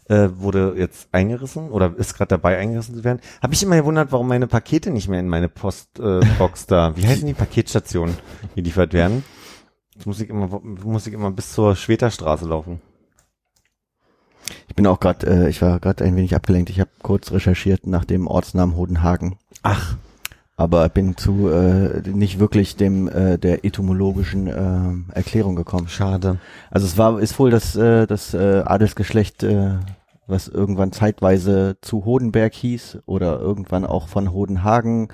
äh, 0.09 0.29
wurde 0.35 0.75
jetzt 0.77 1.09
eingerissen 1.13 1.71
oder 1.71 1.95
ist 1.97 2.15
gerade 2.15 2.29
dabei 2.29 2.59
eingerissen 2.59 2.95
zu 2.95 3.05
werden. 3.05 3.21
Habe 3.43 3.55
ich 3.55 3.63
immer 3.63 3.77
gewundert, 3.77 4.13
warum 4.13 4.29
meine 4.29 4.47
Pakete 4.47 4.91
nicht 4.91 5.09
mehr 5.09 5.21
in 5.21 5.29
meine 5.29 5.49
Postbox 5.49 6.65
äh, 6.65 6.67
da, 6.69 6.97
wie 6.97 7.07
heißen 7.07 7.27
die 7.27 7.35
Paketstationen, 7.35 8.17
geliefert 8.55 8.93
werden. 8.93 9.25
Jetzt 9.95 10.07
muss 10.07 10.21
ich 10.21 10.29
immer, 10.29 10.61
muss 10.63 11.07
ich 11.07 11.15
immer 11.15 11.31
bis 11.31 11.53
zur 11.53 11.77
Schweterstraße 11.77 12.47
laufen. 12.47 12.81
Ich 14.69 14.75
bin 14.75 14.87
auch 14.87 15.01
gerade, 15.01 15.27
äh, 15.27 15.49
ich 15.49 15.63
war 15.63 15.79
gerade 15.81 16.05
ein 16.05 16.17
wenig 16.17 16.35
abgelenkt. 16.35 16.71
Ich 16.71 16.81
habe 16.81 16.91
kurz 17.03 17.33
recherchiert 17.33 17.87
nach 17.87 18.05
dem 18.05 18.27
Ortsnamen 18.27 18.77
Hodenhagen. 18.77 19.37
Ach, 19.63 19.97
Aber 20.57 20.89
bin 20.89 21.17
zu 21.17 21.49
äh, 21.49 22.03
nicht 22.09 22.39
wirklich 22.39 22.77
dem 22.77 23.09
äh, 23.09 23.39
der 23.39 23.65
etymologischen 23.65 24.47
äh, 24.47 25.15
Erklärung 25.15 25.57
gekommen. 25.57 25.89
schade. 25.89 26.39
Also 26.71 26.87
es 26.87 26.97
war 26.97 27.19
ist 27.19 27.39
wohl 27.39 27.51
das 27.51 27.75
äh, 27.75 28.07
das 28.07 28.35
äh, 28.35 28.63
Adelsgeschlecht, 28.65 29.43
äh, 29.43 29.79
was 30.27 30.49
irgendwann 30.49 30.93
zeitweise 30.93 31.77
zu 31.81 32.05
Hodenberg 32.05 32.55
hieß 32.55 32.99
oder 33.07 33.41
irgendwann 33.41 33.85
auch 33.85 34.09
von 34.09 34.33
Hodenhagen 34.33 35.09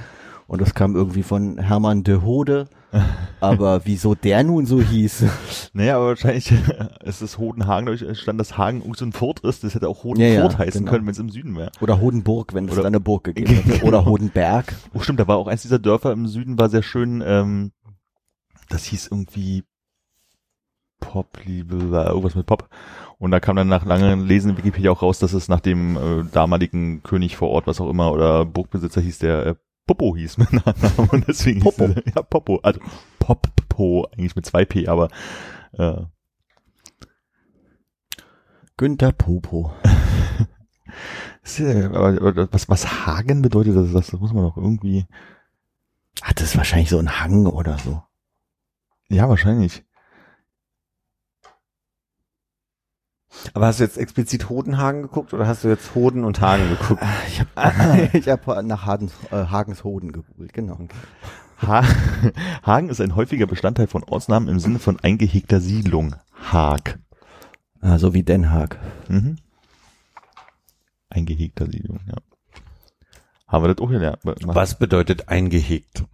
und 0.51 0.61
das 0.61 0.75
kam 0.75 0.97
irgendwie 0.97 1.23
von 1.23 1.59
Hermann 1.59 2.03
de 2.03 2.23
Hode. 2.23 2.67
Aber 3.41 3.83
wieso 3.87 4.17
der 4.17 4.43
nun 4.43 4.67
so 4.67 4.83
hieß? 4.83 5.25
Naja, 5.73 5.95
aber 5.95 6.09
wahrscheinlich 6.09 6.53
ist 7.05 7.23
es 7.23 7.39
Hodenhagen, 7.39 7.87
dadurch 7.87 8.19
stand, 8.19 8.41
dass 8.41 8.59
Hagen 8.59 8.83
so 8.97 9.05
ein 9.05 9.13
Furt 9.13 9.39
ist. 9.41 9.63
Das 9.63 9.77
hätte 9.77 9.89
auch 9.89 10.05
Ja, 10.05 10.27
ja, 10.27 10.43
Hodenfurt 10.43 10.59
heißen 10.59 10.81
genau. 10.81 10.91
können, 10.91 11.07
wenn 11.07 11.13
es 11.13 11.21
im 11.21 11.31
Süden 11.31 11.57
wäre. 11.57 11.71
Oder 11.81 12.01
Hodenburg, 12.01 12.53
wenn 12.53 12.69
es 12.69 12.75
da 12.75 12.83
eine 12.83 12.99
Burg 12.99 13.23
gegeben 13.23 13.53
hätte. 13.53 13.85
Oder 13.85 14.05
Hodenberg. 14.05 14.75
Oh, 14.93 14.99
stimmt, 14.99 15.21
da 15.21 15.29
war 15.29 15.37
auch 15.37 15.47
eins 15.47 15.63
dieser 15.63 15.79
Dörfer 15.79 16.11
im 16.11 16.27
Süden, 16.27 16.59
war 16.59 16.69
sehr 16.69 16.83
schön, 16.83 17.23
ähm, 17.25 17.71
das 18.69 18.85
hieß 18.87 19.07
irgendwie 19.13 19.63
Pop, 20.99 21.39
Liebe, 21.45 21.93
war 21.93 22.09
irgendwas 22.09 22.35
mit 22.35 22.47
Pop. 22.47 22.69
Und 23.19 23.31
da 23.31 23.39
kam 23.39 23.55
dann 23.55 23.69
nach 23.69 23.85
langem 23.85 24.27
Lesen 24.27 24.51
in 24.51 24.59
Wikipedia 24.59 24.91
auch 24.91 25.03
raus, 25.03 25.21
dass 25.21 25.33
es 25.33 25.49
nach 25.49 25.61
dem 25.61 25.97
äh, 25.97 26.25
damaligen 26.33 27.05
König 27.05 27.37
vor 27.37 27.51
Ort, 27.51 27.69
was 27.69 27.81
auch 27.81 27.89
immer, 27.89 28.11
oder 28.11 28.45
Burgbesitzer 28.45 29.01
hieß, 29.01 29.19
der 29.21 29.47
äh, 29.47 29.55
Popo 29.91 30.15
hieß 30.15 30.39
mit 30.39 30.53
Nachnamen. 30.53 31.11
Und 31.11 31.27
deswegen 31.27 31.59
Popo. 31.59 31.89
hieß 31.89 31.97
es, 32.07 32.15
ja, 32.15 32.23
Popo, 32.23 32.61
also 32.63 32.79
Poppo, 33.19 34.07
eigentlich 34.13 34.37
mit 34.37 34.47
zwei 34.47 34.65
P, 34.65 34.87
aber 34.87 35.09
äh, 35.73 36.03
Günther 38.77 39.11
Popo. 39.11 39.73
Was, 41.43 42.69
was 42.69 43.07
Hagen 43.07 43.43
bedeutet, 43.43 43.75
das, 43.75 43.91
das 43.93 44.13
muss 44.13 44.33
man 44.33 44.45
doch 44.45 44.57
irgendwie. 44.57 45.07
Hat 46.23 46.41
das 46.41 46.57
wahrscheinlich 46.57 46.91
so 46.91 46.99
einen 46.99 47.19
Hang 47.19 47.47
oder 47.47 47.79
so. 47.79 48.03
Ja, 49.09 49.29
wahrscheinlich. 49.29 49.85
Aber 53.55 53.67
hast 53.67 53.81
du 53.81 53.85
jetzt 53.85 53.97
explizit 53.97 54.49
Hodenhagen 54.49 55.03
geguckt 55.03 55.33
oder 55.33 55.47
hast 55.47 55.65
du 55.65 55.69
jetzt 55.69 55.95
Hoden 55.95 56.25
und 56.25 56.41
Hagen 56.41 56.69
geguckt? 56.69 57.03
Ich 57.29 57.41
habe 57.57 58.11
ich 58.13 58.29
hab 58.29 58.47
nach 58.65 58.87
Hagens, 58.87 59.13
äh, 59.31 59.47
Hagens 59.47 59.85
Hoden 59.85 60.13
gegoogelt, 60.13 60.53
genau. 60.53 60.79
Ha 61.63 61.85
Hagen 62.65 62.89
ist 62.89 63.01
ein 63.01 63.15
häufiger 63.17 63.47
Bestandteil 63.47 63.87
von 63.87 64.03
Ortsnamen 64.05 64.49
im 64.49 64.59
Sinne 64.59 64.79
von 64.79 64.99
eingehegter 65.01 65.61
Siedlung. 65.61 66.17
Haag. 66.51 66.99
Ah, 67.81 67.99
so 67.99 68.15
wie 68.15 68.23
Den 68.23 68.51
Haag. 68.51 68.79
Mhm. 69.09 69.37
Eingehegter 71.09 71.67
Siedlung, 71.67 72.01
ja. 72.07 72.17
Haben 73.47 73.65
wir 73.65 73.75
das 73.75 73.85
auch 73.85 73.91
gelernt. 73.91 74.19
Was 74.23 74.79
bedeutet 74.79 75.29
eingehegt? 75.29 76.05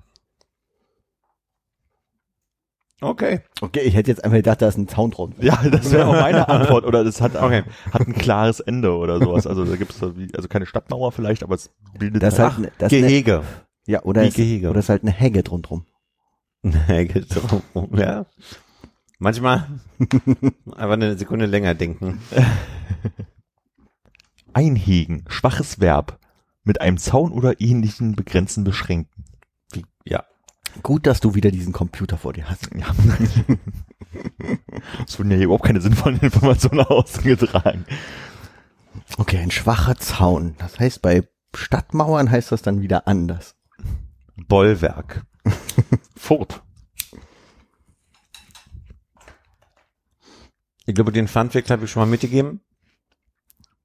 Okay. 3.03 3.41
Okay, 3.61 3.81
ich 3.81 3.95
hätte 3.95 4.11
jetzt 4.11 4.25
einfach 4.25 4.37
gedacht, 4.39 4.63
da 4.63 4.69
ist 4.69 4.79
ein 4.79 4.89
Zaun 4.89 5.11
drum. 5.11 5.35
Ja, 5.41 5.57
das 5.71 5.91
wäre 5.93 6.07
auch 6.07 6.13
meine 6.15 6.49
Antwort. 6.49 6.85
Oder 6.87 7.05
das 7.05 7.21
hat, 7.21 7.37
Okay. 7.37 7.63
hat 7.93 8.01
ein 8.07 8.15
klares 8.15 8.61
Ende 8.61 8.97
oder 8.97 9.19
sowas. 9.19 9.47
Also 9.47 9.65
da 9.67 9.77
gibt 9.77 9.93
es 9.93 10.03
also 10.03 10.49
keine 10.49 10.65
Stadtmauer 10.67 11.13
vielleicht, 11.13 11.43
aber 11.43 11.55
es 11.57 11.71
bildet 11.99 12.23
Das 12.23 12.39
halt, 12.39 12.59
ne- 12.59 12.73
das 12.79 12.91
ist 12.93 12.99
eine, 12.99 13.07
Gehege. 13.09 13.43
ja, 13.87 14.03
oder 14.03 14.23
wie 14.23 14.29
ist, 14.29 14.37
Gehege. 14.37 14.71
oder 14.71 14.79
ist 14.79 14.89
halt 14.89 15.03
eine 15.03 15.11
Hegge 15.13 15.43
drumrum. 15.43 15.85
Gehege. 16.63 17.27
ja. 17.97 18.25
Manchmal 19.19 19.67
einfach 19.99 20.93
eine 20.95 21.19
Sekunde 21.19 21.45
länger 21.47 21.75
denken. 21.75 22.21
Einhegen, 24.53 25.25
schwaches 25.29 25.81
Verb. 25.81 26.19
Mit 26.65 26.81
einem 26.81 26.99
Zaun 26.99 27.31
oder 27.31 27.61
ähnlichen 27.61 28.17
Begrenzen 28.17 28.65
beschränken. 28.65 29.25
Gut, 30.83 31.07
dass 31.07 31.21
du 31.21 31.35
wieder 31.35 31.51
diesen 31.51 31.73
Computer 31.73 32.19
vor 32.19 32.33
dir 32.33 32.49
hast. 32.49 32.69
Ja. 32.79 32.95
Es 35.07 35.19
wurden 35.19 35.31
ja 35.31 35.37
hier 35.37 35.47
überhaupt 35.47 35.65
keine 35.65 35.81
sinnvollen 35.81 36.21
Informationen 36.21 36.81
ausgetragen. 36.87 37.85
Okay, 39.19 39.39
ein 39.39 39.51
schwacher 39.51 39.97
Zaun. 39.97 40.55
Das 40.59 40.79
heißt, 40.79 41.03
bei 41.03 41.29
Stadtmauern 41.55 42.31
heißt 42.31 42.53
das 42.53 42.63
dann 42.63 42.81
wieder 42.81 43.07
anders. 43.07 43.57
Bollwerk. 44.49 45.27
Furt. 46.17 46.63
Ich 50.87 50.95
glaube, 50.95 51.13
den 51.13 51.29
Funfact 51.29 51.71
habe 51.71 51.85
ich 51.85 51.91
schon 51.91 52.01
mal 52.01 52.07
mitgegeben. 52.07 52.61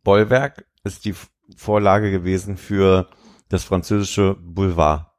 Bollwerk 0.03 0.65
ist 0.83 1.05
die 1.05 1.15
Vorlage 1.55 2.11
gewesen 2.11 2.57
für 2.57 3.09
das 3.49 3.63
französische 3.63 4.35
Boulevard. 4.39 5.10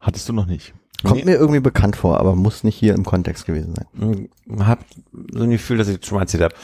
Hattest 0.00 0.28
du 0.28 0.32
noch 0.32 0.46
nicht. 0.46 0.74
Kommt 1.02 1.16
Nee. 1.16 1.24
mir 1.24 1.36
irgendwie 1.36 1.60
bekannt 1.60 1.96
vor, 1.96 2.18
aber 2.20 2.34
muss 2.34 2.64
nicht 2.64 2.76
hier 2.76 2.94
im 2.94 3.04
Kontext 3.04 3.44
gewesen 3.46 3.74
sein. 3.74 4.28
Hm, 4.48 4.64
Hab 4.66 4.84
so 5.32 5.42
ein 5.42 5.50
Gefühl, 5.50 5.76
dass 5.78 5.88
ich 5.88 5.98
das 6.00 6.08
schon 6.08 6.16
mal 6.16 6.22
erzählt 6.22 6.42
habe. 6.42 6.54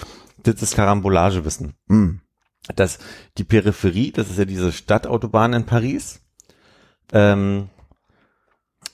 Das 0.42 0.62
ist 0.62 0.74
Karambolagewissen. 0.74 1.74
Hm. 1.88 2.20
dass 2.76 2.98
die 3.38 3.44
Peripherie, 3.44 4.12
das 4.12 4.30
ist 4.30 4.38
ja 4.38 4.44
diese 4.44 4.70
Stadtautobahn 4.72 5.52
in 5.52 5.66
Paris, 5.66 6.20
ähm, 7.12 7.68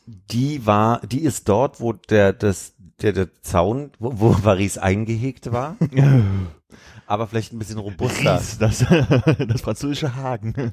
die 0.07 0.64
war, 0.66 1.01
die 1.07 1.20
ist 1.20 1.49
dort, 1.49 1.80
wo 1.80 1.93
der, 1.93 2.32
das, 2.32 2.72
der, 3.03 3.12
der 3.12 3.28
Zaun, 3.43 3.93
wo, 3.99 4.12
wo 4.20 4.30
Paris 4.32 4.78
eingehegt 4.78 5.53
war, 5.53 5.76
aber 7.09 7.26
vielleicht 7.26 7.52
ein 7.54 7.59
bisschen 7.59 7.78
robuster. 7.78 8.36
Ries, 8.36 8.59
das, 8.59 8.78
das 9.48 9.62
französische 9.62 10.14
Hagen. 10.14 10.54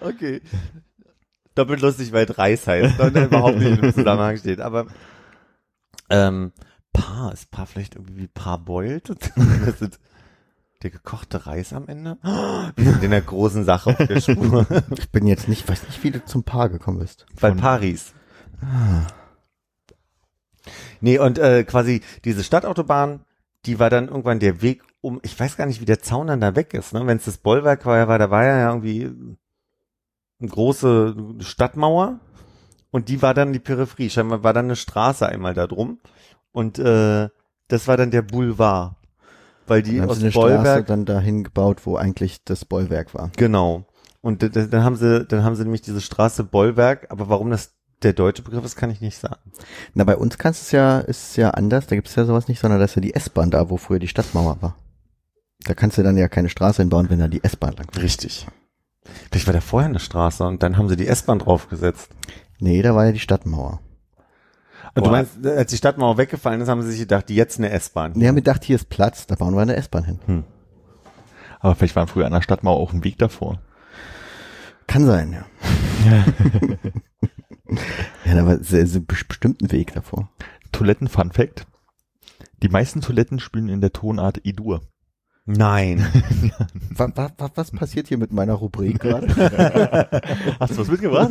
okay. 0.00 0.42
Doppelt 1.54 1.80
lustig, 1.80 2.10
weil 2.12 2.24
Reis 2.24 2.66
heißt 2.66 2.98
und 2.98 3.16
überhaupt 3.16 3.58
nicht 3.58 3.80
im 3.80 3.94
Zusammenhang 3.94 4.36
steht, 4.36 4.60
aber 4.60 4.86
ähm, 6.10 6.50
Paar, 6.92 7.32
ist 7.32 7.52
Paar 7.52 7.66
vielleicht 7.66 7.94
irgendwie 7.94 8.22
wie 8.22 8.26
Parboiled? 8.26 9.16
Das 9.64 9.80
ist 9.80 10.00
der 10.82 10.90
gekochte 10.90 11.46
Reis 11.46 11.72
am 11.72 11.86
Ende? 11.86 12.18
Wir 12.74 12.92
sind 12.92 13.04
in 13.04 13.12
der 13.12 13.20
großen 13.20 13.64
Sache 13.64 13.90
auf 13.90 14.06
der 14.08 14.20
Spur. 14.20 14.66
Ich 14.98 15.08
bin 15.12 15.28
jetzt 15.28 15.46
nicht, 15.46 15.68
weiß 15.68 15.84
nicht, 15.86 16.02
wie 16.02 16.10
du 16.10 16.24
zum 16.24 16.42
Paar 16.42 16.68
gekommen 16.68 16.98
bist. 16.98 17.26
Bei 17.40 17.52
Paris. 17.52 18.12
Nee, 21.00 21.18
und 21.18 21.38
äh, 21.38 21.64
quasi 21.64 22.02
diese 22.24 22.44
Stadtautobahn, 22.44 23.24
die 23.66 23.78
war 23.78 23.90
dann 23.90 24.08
irgendwann 24.08 24.40
der 24.40 24.62
Weg 24.62 24.82
um, 25.02 25.20
ich 25.22 25.38
weiß 25.38 25.56
gar 25.56 25.66
nicht, 25.66 25.80
wie 25.80 25.86
der 25.86 26.00
Zaun 26.00 26.26
dann 26.26 26.40
da 26.40 26.56
weg 26.56 26.74
ist, 26.74 26.92
ne? 26.92 27.06
Wenn 27.06 27.16
es 27.16 27.24
das 27.24 27.38
Bollwerk 27.38 27.86
war, 27.86 28.06
war, 28.08 28.18
da 28.18 28.30
war 28.30 28.44
ja 28.44 28.68
irgendwie 28.68 29.10
eine 30.40 30.48
große 30.48 31.16
Stadtmauer 31.40 32.20
und 32.90 33.08
die 33.08 33.22
war 33.22 33.34
dann 33.34 33.52
die 33.52 33.60
Peripherie. 33.60 34.10
Scheinbar 34.10 34.42
war 34.42 34.52
dann 34.52 34.66
eine 34.66 34.76
Straße 34.76 35.26
einmal 35.26 35.54
da 35.54 35.66
drum 35.66 36.00
und 36.52 36.78
äh, 36.78 37.28
das 37.68 37.88
war 37.88 37.96
dann 37.96 38.10
der 38.10 38.22
Boulevard. 38.22 38.96
Weil 39.66 39.82
die 39.82 40.00
aus 40.00 40.16
sie 40.16 40.24
eine 40.24 40.32
Straße 40.32 40.46
Bollwerk 40.48 40.86
dann 40.86 41.04
dahin 41.04 41.44
gebaut, 41.44 41.86
wo 41.86 41.96
eigentlich 41.96 42.44
das 42.44 42.64
Bollwerk 42.64 43.14
war. 43.14 43.30
Genau. 43.36 43.84
Und 44.20 44.42
dann 44.42 44.84
haben 44.84 44.96
sie, 44.96 45.24
dann 45.24 45.44
haben 45.44 45.54
sie 45.54 45.62
nämlich 45.62 45.82
diese 45.82 46.00
Straße 46.00 46.44
Bollwerk, 46.44 47.06
aber 47.10 47.28
warum 47.28 47.50
das 47.50 47.74
der 48.02 48.12
deutsche 48.12 48.42
Begriff 48.42 48.64
ist, 48.64 48.76
kann 48.76 48.90
ich 48.90 49.00
nicht 49.00 49.18
sagen. 49.18 49.52
Na, 49.94 50.04
bei 50.04 50.16
uns 50.16 50.38
kannst 50.38 50.62
es 50.62 50.72
ja, 50.72 51.00
ist 51.00 51.30
es 51.30 51.36
ja 51.36 51.50
anders, 51.50 51.86
da 51.86 51.96
gibt 51.96 52.08
es 52.08 52.14
ja 52.14 52.24
sowas 52.24 52.48
nicht, 52.48 52.60
sondern 52.60 52.78
da 52.78 52.84
ist 52.84 52.94
ja 52.94 53.02
die 53.02 53.14
S-Bahn 53.14 53.50
da, 53.50 53.70
wo 53.70 53.76
früher 53.76 53.98
die 53.98 54.08
Stadtmauer 54.08 54.60
war. 54.60 54.76
Da 55.64 55.74
kannst 55.74 55.98
du 55.98 56.02
dann 56.02 56.16
ja 56.16 56.28
keine 56.28 56.48
Straße 56.48 56.82
hinbauen, 56.82 57.10
wenn 57.10 57.18
da 57.18 57.28
die 57.28 57.44
S-Bahn 57.44 57.74
lang 57.76 57.86
fährt. 57.92 58.02
Richtig. 58.02 58.46
Vielleicht 59.30 59.46
war 59.46 59.54
da 59.54 59.60
vorher 59.60 59.88
eine 59.88 59.98
Straße 59.98 60.44
und 60.44 60.62
dann 60.62 60.78
haben 60.78 60.88
sie 60.88 60.96
die 60.96 61.06
S-Bahn 61.06 61.40
draufgesetzt. 61.40 62.10
Nee, 62.58 62.82
da 62.82 62.94
war 62.94 63.06
ja 63.06 63.12
die 63.12 63.18
Stadtmauer. 63.18 63.80
Und 64.94 65.06
du 65.06 65.10
meinst, 65.10 65.46
als 65.46 65.70
die 65.70 65.76
Stadtmauer 65.76 66.16
weggefallen 66.18 66.60
ist, 66.60 66.68
haben 66.68 66.82
sie 66.82 66.90
sich 66.90 67.00
gedacht, 67.00 67.30
jetzt 67.30 67.58
eine 67.58 67.70
S-Bahn. 67.70 68.12
Nee, 68.14 68.26
haben 68.26 68.34
gedacht, 68.34 68.64
hier 68.64 68.76
ist 68.76 68.88
Platz, 68.88 69.26
da 69.26 69.36
bauen 69.36 69.54
wir 69.54 69.62
eine 69.62 69.76
S-Bahn 69.76 70.04
hin. 70.04 70.44
Aber 71.60 71.74
vielleicht 71.74 71.94
waren 71.96 72.08
früher 72.08 72.26
an 72.26 72.32
der 72.32 72.42
Stadtmauer 72.42 72.78
auch 72.78 72.92
ein 72.92 73.04
Weg 73.04 73.18
davor. 73.18 73.60
Kann 74.86 75.06
sein, 75.06 75.32
ja. 75.32 75.44
ja, 78.24 78.58
sehr, 78.62 78.86
sehr 78.86 79.00
bes- 79.00 79.26
bestimmt 79.26 79.62
ein 79.62 79.72
Weg 79.72 79.94
davor. 79.94 80.28
Toiletten 80.72 81.08
Fun 81.08 81.32
Fact. 81.32 81.66
Die 82.62 82.68
meisten 82.68 83.00
Toiletten 83.00 83.38
spielen 83.40 83.68
in 83.68 83.80
der 83.80 83.92
Tonart 83.92 84.40
E-Dur. 84.44 84.80
Nein. 85.46 86.06
Was, 86.94 87.10
was, 87.16 87.50
was 87.54 87.70
passiert 87.70 88.08
hier 88.08 88.18
mit 88.18 88.30
meiner 88.30 88.52
Rubrik 88.52 89.00
gerade? 89.00 89.26
Hast 90.60 90.74
du 90.76 90.78
was 90.82 90.88
mitgebracht? 90.88 91.30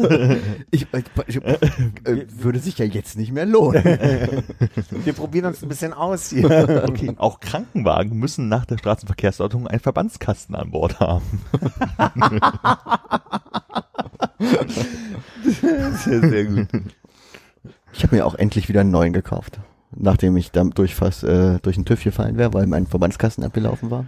Ich, 0.72 0.88
ich, 0.92 1.06
ich 1.28 1.36
äh, 1.46 2.26
würde 2.28 2.60
sich 2.60 2.80
ja 2.80 2.86
jetzt 2.86 3.18
nicht 3.18 3.32
mehr 3.32 3.46
lohnen. 3.46 3.84
Wir 3.84 5.14
probieren 5.14 5.46
uns 5.46 5.62
ein 5.62 5.70
bisschen 5.70 5.94
aus 5.94 6.32
hier. 6.32 6.86
okay. 6.90 7.14
Auch 7.18 7.40
Krankenwagen 7.40 8.18
müssen 8.18 8.50
nach 8.50 8.66
der 8.66 8.80
Straßenverkehrsordnung 8.80 9.68
einen 9.68 9.80
Verbandskasten 9.80 10.56
an 10.56 10.72
Bord 10.72 11.00
haben. 11.00 11.42
Sehr, 15.44 16.22
sehr 16.22 16.46
gut. 16.46 16.68
Ich 17.94 18.04
habe 18.04 18.16
mir 18.16 18.26
auch 18.26 18.36
endlich 18.36 18.70
wieder 18.70 18.82
einen 18.82 18.92
neuen 18.92 19.14
gekauft. 19.14 19.60
Nachdem 19.96 20.38
ich 20.38 20.52
dann 20.52 20.72
durch 20.72 20.94
fast 20.94 21.24
äh, 21.24 21.60
durch 21.60 21.76
den 21.76 21.86
TÜV 21.86 22.04
gefallen 22.04 22.38
wäre, 22.38 22.54
weil 22.54 22.68
mein 22.68 22.86
Verbandskasten 22.86 23.44
abgelaufen 23.44 23.90
war. 23.90 24.06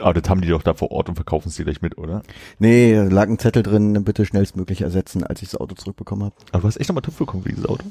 Aber 0.00 0.12
das 0.12 0.28
haben 0.28 0.40
die 0.40 0.48
doch 0.48 0.62
da 0.62 0.74
vor 0.74 0.90
Ort 0.90 1.08
und 1.08 1.14
verkaufen 1.14 1.48
es 1.48 1.56
gleich 1.56 1.80
mit, 1.80 1.96
oder? 1.98 2.22
Nee, 2.58 2.94
da 2.94 3.04
lag 3.04 3.28
ein 3.28 3.38
Zettel 3.38 3.62
drin, 3.62 4.04
bitte 4.04 4.26
schnellstmöglich 4.26 4.82
ersetzen, 4.82 5.24
als 5.24 5.40
ich 5.40 5.50
das 5.50 5.60
Auto 5.60 5.74
zurückbekommen 5.74 6.24
habe. 6.24 6.34
Aber 6.50 6.62
du 6.62 6.68
hast 6.68 6.78
echt 6.78 6.88
nochmal 6.88 7.02
TÜV 7.02 7.18
bekommen 7.18 7.44
für 7.44 7.50
dieses 7.50 7.66
Auto? 7.66 7.84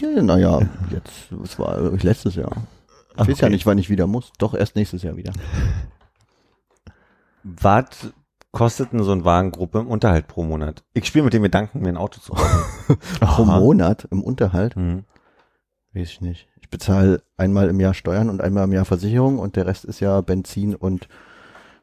Ja, 0.00 0.22
naja, 0.22 0.60
jetzt, 0.90 1.28
das 1.30 1.58
war 1.58 1.90
letztes 1.96 2.36
Jahr. 2.36 2.52
Ich 2.52 3.16
Ach, 3.16 3.28
weiß 3.28 3.40
ja 3.40 3.46
okay. 3.46 3.54
nicht, 3.54 3.66
wann 3.66 3.78
ich 3.78 3.90
wieder 3.90 4.06
muss. 4.06 4.32
Doch 4.38 4.54
erst 4.54 4.76
nächstes 4.76 5.02
Jahr 5.02 5.16
wieder. 5.16 5.32
Was 7.42 8.12
kostet 8.52 8.92
denn 8.92 9.02
so 9.02 9.12
ein 9.12 9.24
Wagengruppe 9.24 9.78
im 9.80 9.86
Unterhalt 9.86 10.26
pro 10.26 10.42
Monat? 10.42 10.82
Ich 10.92 11.06
spiele 11.06 11.24
mit 11.24 11.32
dem 11.32 11.42
Gedanken, 11.42 11.80
mir 11.80 11.88
ein 11.88 11.96
Auto 11.96 12.20
zu 12.20 12.32
kaufen. 12.32 12.98
Pro. 13.20 13.44
Monat 13.44 14.08
im 14.10 14.22
Unterhalt? 14.22 14.76
Mhm. 14.76 15.04
Weiß 15.92 16.08
ich 16.08 16.20
nicht. 16.20 16.48
Ich 16.60 16.70
bezahle 16.70 17.22
einmal 17.36 17.68
im 17.68 17.80
Jahr 17.80 17.94
Steuern 17.94 18.28
und 18.30 18.40
einmal 18.40 18.64
im 18.64 18.72
Jahr 18.72 18.84
Versicherung 18.84 19.38
und 19.38 19.56
der 19.56 19.66
Rest 19.66 19.84
ist 19.84 20.00
ja 20.00 20.20
Benzin 20.20 20.74
und 20.74 21.08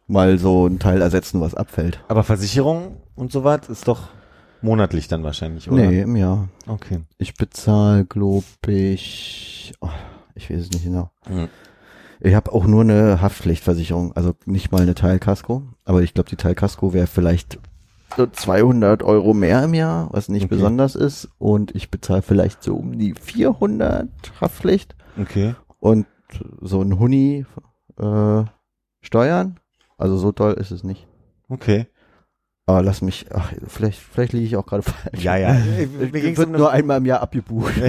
mal 0.07 0.37
so 0.37 0.67
ein 0.67 0.79
Teil 0.79 1.01
ersetzen, 1.01 1.41
was 1.41 1.55
abfällt. 1.55 2.03
Aber 2.07 2.23
Versicherung 2.23 3.01
und 3.15 3.31
so 3.31 3.43
was 3.43 3.67
ist 3.69 3.87
doch 3.87 4.09
monatlich 4.61 5.07
dann 5.07 5.23
wahrscheinlich, 5.23 5.69
oder? 5.69 5.85
Nee, 5.85 6.01
im 6.01 6.15
Jahr. 6.15 6.49
Okay. 6.67 7.01
Ich 7.17 7.35
bezahle, 7.35 8.05
glaube 8.05 8.45
ich, 8.65 9.73
oh, 9.81 9.89
ich 10.35 10.49
weiß 10.49 10.61
es 10.61 10.71
nicht 10.71 10.85
genau. 10.85 11.11
Mhm. 11.29 11.49
Ich 12.19 12.33
habe 12.35 12.51
auch 12.51 12.65
nur 12.65 12.81
eine 12.81 13.21
Haftpflichtversicherung, 13.21 14.13
also 14.13 14.33
nicht 14.45 14.71
mal 14.71 14.81
eine 14.81 14.95
Teilkasko. 14.95 15.63
Aber 15.85 16.01
ich 16.01 16.13
glaube, 16.13 16.29
die 16.29 16.35
Teilkasko 16.35 16.93
wäre 16.93 17.07
vielleicht 17.07 17.59
so 18.15 18.25
200 18.25 19.03
Euro 19.03 19.33
mehr 19.33 19.63
im 19.63 19.73
Jahr, 19.73 20.09
was 20.11 20.29
nicht 20.29 20.45
Okay. 20.45 20.55
besonders 20.55 20.95
ist. 20.95 21.29
Und 21.37 21.75
ich 21.75 21.91
bezahle 21.91 22.21
vielleicht 22.21 22.63
so 22.63 22.75
um 22.75 22.97
die 22.97 23.13
400 23.13 24.09
Haftpflicht 24.41 24.95
Okay. 25.21 25.55
und 25.79 26.07
so 26.61 26.81
ein 26.81 26.97
Huni 26.99 27.45
äh, 27.99 28.43
Steuern. 29.01 29.59
Also 29.97 30.17
so 30.17 30.31
toll 30.31 30.53
ist 30.53 30.71
es 30.71 30.83
nicht. 30.83 31.07
Okay. 31.49 31.87
Aber 32.65 32.81
lass 32.83 33.01
mich, 33.01 33.27
ach, 33.33 33.53
vielleicht, 33.67 33.99
vielleicht 33.99 34.33
liege 34.33 34.45
ich 34.45 34.57
auch 34.57 34.65
gerade 34.65 34.83
falsch. 34.83 35.23
Ja, 35.23 35.37
ja. 35.37 35.53
Mir 35.99 36.09
ging's 36.21 36.37
wird 36.37 36.47
um 36.49 36.55
nur 36.57 36.71
einmal 36.71 36.97
im 36.97 37.05
Jahr 37.05 37.21
abgebucht. 37.21 37.73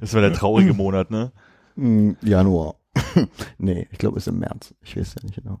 Das 0.00 0.12
war 0.12 0.20
der 0.20 0.32
traurige 0.34 0.74
Monat, 0.74 1.10
ne? 1.10 1.32
Hm, 1.76 2.16
Januar. 2.22 2.74
nee, 3.58 3.88
ich 3.90 3.98
glaube, 3.98 4.18
es 4.18 4.26
ist 4.26 4.32
im 4.32 4.38
März. 4.38 4.74
Ich 4.82 4.96
weiß 4.96 5.14
ja 5.16 5.22
nicht 5.24 5.36
genau. 5.36 5.60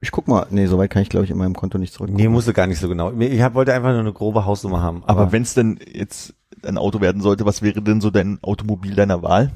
Ich 0.00 0.10
guck 0.10 0.28
mal. 0.28 0.46
Nee, 0.50 0.66
soweit 0.66 0.90
kann 0.90 1.02
ich, 1.02 1.08
glaube 1.08 1.24
ich, 1.24 1.30
in 1.30 1.38
meinem 1.38 1.54
Konto 1.54 1.78
nicht 1.78 1.94
zurück. 1.94 2.10
Nee, 2.10 2.28
musste 2.28 2.52
gar 2.52 2.66
nicht 2.66 2.78
so 2.78 2.88
genau. 2.88 3.12
Ich 3.12 3.40
hab, 3.40 3.54
wollte 3.54 3.72
einfach 3.72 3.90
nur 3.90 4.00
eine 4.00 4.12
grobe 4.12 4.44
Hausnummer 4.44 4.82
haben. 4.82 5.02
Aber 5.04 5.32
wenn 5.32 5.42
es 5.42 5.54
denn 5.54 5.80
jetzt 5.90 6.34
ein 6.62 6.78
Auto 6.78 7.00
werden 7.00 7.22
sollte, 7.22 7.46
was 7.46 7.62
wäre 7.62 7.82
denn 7.82 8.00
so 8.00 8.10
dein 8.10 8.38
Automobil 8.42 8.94
deiner 8.94 9.22
Wahl? 9.22 9.50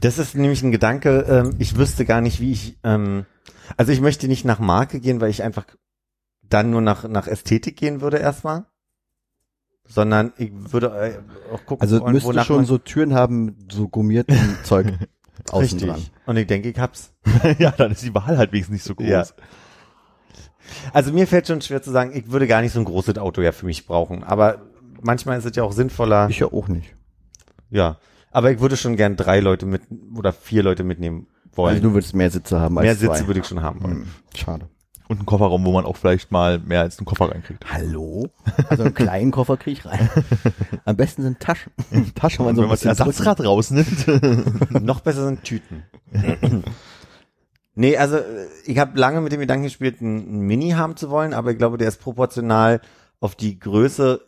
Das 0.00 0.18
ist 0.18 0.34
nämlich 0.34 0.62
ein 0.62 0.72
Gedanke, 0.72 1.20
ähm, 1.28 1.54
ich 1.58 1.76
wüsste 1.76 2.04
gar 2.04 2.20
nicht, 2.20 2.40
wie 2.40 2.52
ich, 2.52 2.78
ähm, 2.84 3.24
also 3.76 3.92
ich 3.92 4.00
möchte 4.00 4.28
nicht 4.28 4.44
nach 4.44 4.58
Marke 4.58 5.00
gehen, 5.00 5.20
weil 5.20 5.30
ich 5.30 5.42
einfach 5.42 5.66
dann 6.42 6.70
nur 6.70 6.80
nach, 6.80 7.08
nach 7.08 7.26
Ästhetik 7.26 7.76
gehen 7.76 8.00
würde 8.00 8.18
erstmal. 8.18 8.66
Sondern 9.86 10.32
ich 10.38 10.50
würde 10.72 10.86
äh, 10.88 11.54
auch 11.54 11.64
gucken, 11.66 11.82
Also 11.82 12.04
müsste 12.06 12.44
schon 12.44 12.64
so 12.64 12.78
Türen 12.78 13.14
haben, 13.14 13.66
so 13.70 13.88
gummierten 13.88 14.38
Zeug 14.64 14.86
außen 15.50 15.78
richtig. 15.78 15.88
dran. 15.88 16.02
Und 16.26 16.36
ich 16.36 16.46
denke, 16.46 16.68
ich 16.68 16.78
hab's. 16.78 17.12
ja, 17.58 17.70
dann 17.70 17.92
ist 17.92 18.02
die 18.02 18.14
Wahl 18.14 18.38
halt 18.38 18.52
wenigstens 18.52 18.74
nicht 18.74 18.84
so 18.84 18.94
groß. 18.94 19.06
Ja. 19.06 19.24
Also 20.92 21.12
mir 21.12 21.26
fällt 21.26 21.46
schon 21.46 21.60
schwer 21.60 21.82
zu 21.82 21.90
sagen, 21.90 22.12
ich 22.14 22.30
würde 22.30 22.46
gar 22.46 22.62
nicht 22.62 22.72
so 22.72 22.78
ein 22.78 22.84
großes 22.84 23.18
Auto 23.18 23.42
ja 23.42 23.52
für 23.52 23.66
mich 23.66 23.86
brauchen. 23.86 24.24
Aber 24.24 24.62
manchmal 25.02 25.38
ist 25.38 25.44
es 25.44 25.56
ja 25.56 25.62
auch 25.62 25.72
sinnvoller. 25.72 26.28
Ich 26.30 26.38
ja 26.38 26.46
auch 26.52 26.68
nicht. 26.68 26.94
ja. 27.70 27.98
Aber 28.30 28.50
ich 28.50 28.58
würde 28.58 28.76
schon 28.76 28.96
gern 28.96 29.14
drei 29.14 29.38
Leute 29.38 29.64
mit 29.64 29.82
oder 30.16 30.32
vier 30.32 30.64
Leute 30.64 30.82
mitnehmen 30.82 31.28
wollen. 31.52 31.76
Also 31.76 31.88
du 31.88 31.94
würdest 31.94 32.16
mehr 32.16 32.32
Sitze 32.32 32.58
haben 32.58 32.76
als 32.76 32.84
Mehr 32.84 32.98
zwei. 32.98 33.14
Sitze 33.14 33.28
würde 33.28 33.38
ich 33.40 33.46
schon 33.46 33.62
haben 33.62 33.80
wollen. 33.80 33.94
Hm, 33.94 34.06
schade. 34.34 34.68
Und 35.08 35.20
ein 35.20 35.26
Kofferraum, 35.26 35.64
wo 35.66 35.72
man 35.72 35.84
auch 35.84 35.96
vielleicht 35.96 36.32
mal 36.32 36.58
mehr 36.58 36.80
als 36.80 36.98
einen 36.98 37.04
Koffer 37.04 37.30
reinkriegt. 37.30 37.64
Hallo? 37.70 38.28
Also 38.70 38.84
einen 38.84 38.94
kleinen 38.94 39.30
Koffer 39.32 39.56
krieg 39.58 39.78
ich 39.78 39.84
rein. 39.84 40.08
Am 40.86 40.96
besten 40.96 41.22
sind 41.22 41.40
Taschen. 41.40 41.72
Taschen, 42.14 42.44
man 42.44 42.56
so 42.56 42.62
wenn 42.62 42.66
ein 42.66 42.68
man 42.70 42.78
das 42.78 42.84
Ersatzrad 42.84 43.40
rausnimmt. 43.44 44.06
Noch 44.82 45.00
besser 45.00 45.26
sind 45.26 45.44
Tüten. 45.44 45.82
nee, 47.74 47.96
also 47.96 48.16
äh, 48.16 48.46
ich 48.64 48.78
habe 48.78 48.98
lange 48.98 49.20
mit 49.20 49.32
dem 49.32 49.40
Gedanken 49.40 49.64
gespielt, 49.64 50.00
einen 50.00 50.40
Mini 50.40 50.70
haben 50.70 50.96
zu 50.96 51.10
wollen, 51.10 51.34
aber 51.34 51.50
ich 51.52 51.58
glaube, 51.58 51.76
der 51.78 51.88
ist 51.88 52.00
proportional 52.00 52.80
auf 53.20 53.34
die 53.34 53.58
Größe 53.58 54.20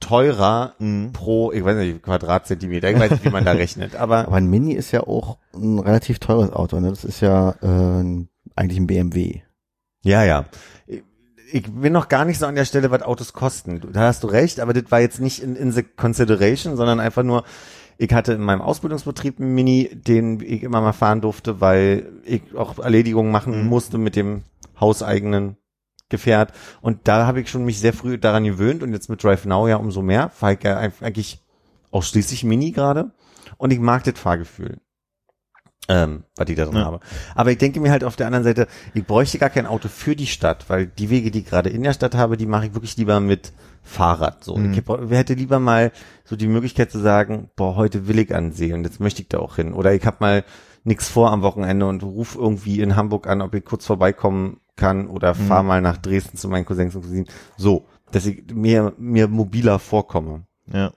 teurer 0.00 0.74
Mhm. 0.78 1.12
pro, 1.12 1.52
ich 1.52 1.62
weiß 1.62 1.76
nicht, 1.76 2.02
Quadratzentimeter, 2.02 2.90
ich 2.90 2.98
weiß 2.98 3.10
nicht, 3.10 3.24
wie 3.24 3.30
man 3.30 3.44
da 3.44 3.52
rechnet, 3.52 3.96
aber 3.96 4.26
Aber 4.26 4.36
ein 4.36 4.46
Mini 4.46 4.72
ist 4.72 4.92
ja 4.92 5.02
auch 5.02 5.36
ein 5.54 5.78
relativ 5.78 6.18
teures 6.20 6.50
Auto. 6.52 6.80
Ne? 6.80 6.88
Das 6.88 7.04
ist 7.04 7.20
ja 7.20 7.50
äh, 7.60 8.26
eigentlich 8.56 8.78
ein 8.78 8.86
BMW. 8.86 9.42
Ja, 10.02 10.24
ja. 10.24 10.44
Ich- 10.86 11.02
bin 11.72 11.92
noch 11.92 12.08
gar 12.08 12.24
nicht 12.24 12.38
so 12.38 12.46
an 12.46 12.54
der 12.54 12.64
Stelle, 12.64 12.90
was 12.92 13.02
Autos 13.02 13.32
kosten. 13.32 13.80
Da 13.92 14.02
hast 14.02 14.22
du 14.22 14.28
recht, 14.28 14.60
aber 14.60 14.72
das 14.72 14.90
war 14.92 15.00
jetzt 15.00 15.20
nicht 15.20 15.42
in, 15.42 15.56
in 15.56 15.72
the 15.72 15.82
consideration, 15.82 16.76
sondern 16.76 17.00
einfach 17.00 17.24
nur, 17.24 17.42
ich 17.98 18.12
hatte 18.12 18.32
in 18.34 18.40
meinem 18.40 18.62
Ausbildungsbetrieb 18.62 19.40
einen 19.40 19.52
Mini, 19.54 19.90
den 19.92 20.40
ich 20.40 20.62
immer 20.62 20.80
mal 20.80 20.92
fahren 20.92 21.20
durfte, 21.20 21.60
weil 21.60 22.08
ich 22.24 22.54
auch 22.54 22.78
Erledigungen 22.78 23.32
machen 23.32 23.62
Mhm. 23.62 23.68
musste 23.68 23.98
mit 23.98 24.14
dem 24.14 24.44
hauseigenen 24.78 25.56
Gefährt. 26.08 26.52
Und 26.80 27.08
da 27.08 27.26
habe 27.26 27.40
ich 27.40 27.50
schon 27.50 27.64
mich 27.64 27.80
sehr 27.80 27.92
früh 27.92 28.16
daran 28.16 28.44
gewöhnt 28.44 28.82
und 28.84 28.92
jetzt 28.92 29.08
mit 29.10 29.22
Drive 29.22 29.44
Now 29.44 29.66
ja 29.68 29.76
umso 29.76 30.02
mehr. 30.02 30.28
Fahre 30.30 30.54
ich 30.54 30.62
ja 30.62 30.76
eigentlich 30.78 31.42
ausschließlich 31.90 32.44
Mini 32.44 32.70
gerade. 32.70 33.10
Und 33.58 33.72
ich 33.72 33.80
mag 33.80 34.04
das 34.04 34.18
Fahrgefühl. 34.18 34.78
Ähm, 35.88 36.24
was 36.36 36.48
ich 36.48 36.56
da 36.56 36.66
drin 36.66 36.76
Ja. 36.76 36.84
habe. 36.84 37.00
Aber 37.34 37.50
ich 37.50 37.58
denke 37.58 37.80
mir 37.80 37.90
halt 37.90 38.04
auf 38.04 38.14
der 38.16 38.26
anderen 38.26 38.44
Seite, 38.44 38.68
ich 38.94 39.04
bräuchte 39.04 39.38
gar 39.38 39.50
kein 39.50 39.66
Auto 39.66 39.88
für 39.88 40.14
die 40.14 40.26
Stadt, 40.26 40.66
weil 40.68 40.86
die 40.86 41.10
Wege, 41.10 41.30
die 41.30 41.40
ich 41.40 41.46
gerade 41.46 41.68
in 41.70 41.82
der 41.82 41.94
Stadt 41.94 42.14
habe, 42.14 42.36
die 42.36 42.46
mache 42.46 42.66
ich 42.66 42.74
wirklich 42.74 42.96
lieber 42.96 43.18
mit 43.18 43.52
Fahrrad. 43.82 44.44
So, 44.44 44.56
Mhm. 44.56 44.72
ich 44.74 44.82
hätte 45.10 45.34
lieber 45.34 45.58
mal 45.58 45.90
so 46.24 46.36
die 46.36 46.46
Möglichkeit 46.46 46.90
zu 46.92 46.98
sagen, 46.98 47.50
boah, 47.56 47.76
heute 47.76 48.06
will 48.06 48.18
ich 48.18 48.32
an 48.34 48.48
den 48.50 48.52
See 48.52 48.72
und 48.72 48.84
jetzt 48.84 49.00
möchte 49.00 49.22
ich 49.22 49.28
da 49.28 49.38
auch 49.38 49.56
hin. 49.56 49.72
Oder 49.72 49.94
ich 49.94 50.04
habe 50.06 50.18
mal 50.20 50.44
nix 50.84 51.08
vor 51.08 51.32
am 51.32 51.42
Wochenende 51.42 51.86
und 51.86 52.02
ruf 52.02 52.36
irgendwie 52.38 52.80
in 52.80 52.94
Hamburg 52.94 53.26
an, 53.26 53.40
ob 53.42 53.54
ich 53.54 53.64
kurz 53.64 53.84
vorbeikommen 53.86 54.60
kann 54.76 55.08
oder 55.08 55.34
Mhm. 55.34 55.38
fahr 55.48 55.62
mal 55.62 55.80
nach 55.80 55.96
Dresden 55.96 56.36
zu 56.36 56.48
meinen 56.48 56.66
Cousins 56.66 56.94
und 56.94 57.02
Cousinen. 57.02 57.26
So, 57.56 57.86
dass 58.12 58.26
ich 58.26 58.44
mir, 58.54 58.92
mir 58.96 59.28
mobiler 59.28 59.78
vorkomme. 59.78 60.44
Ja. 60.72 60.92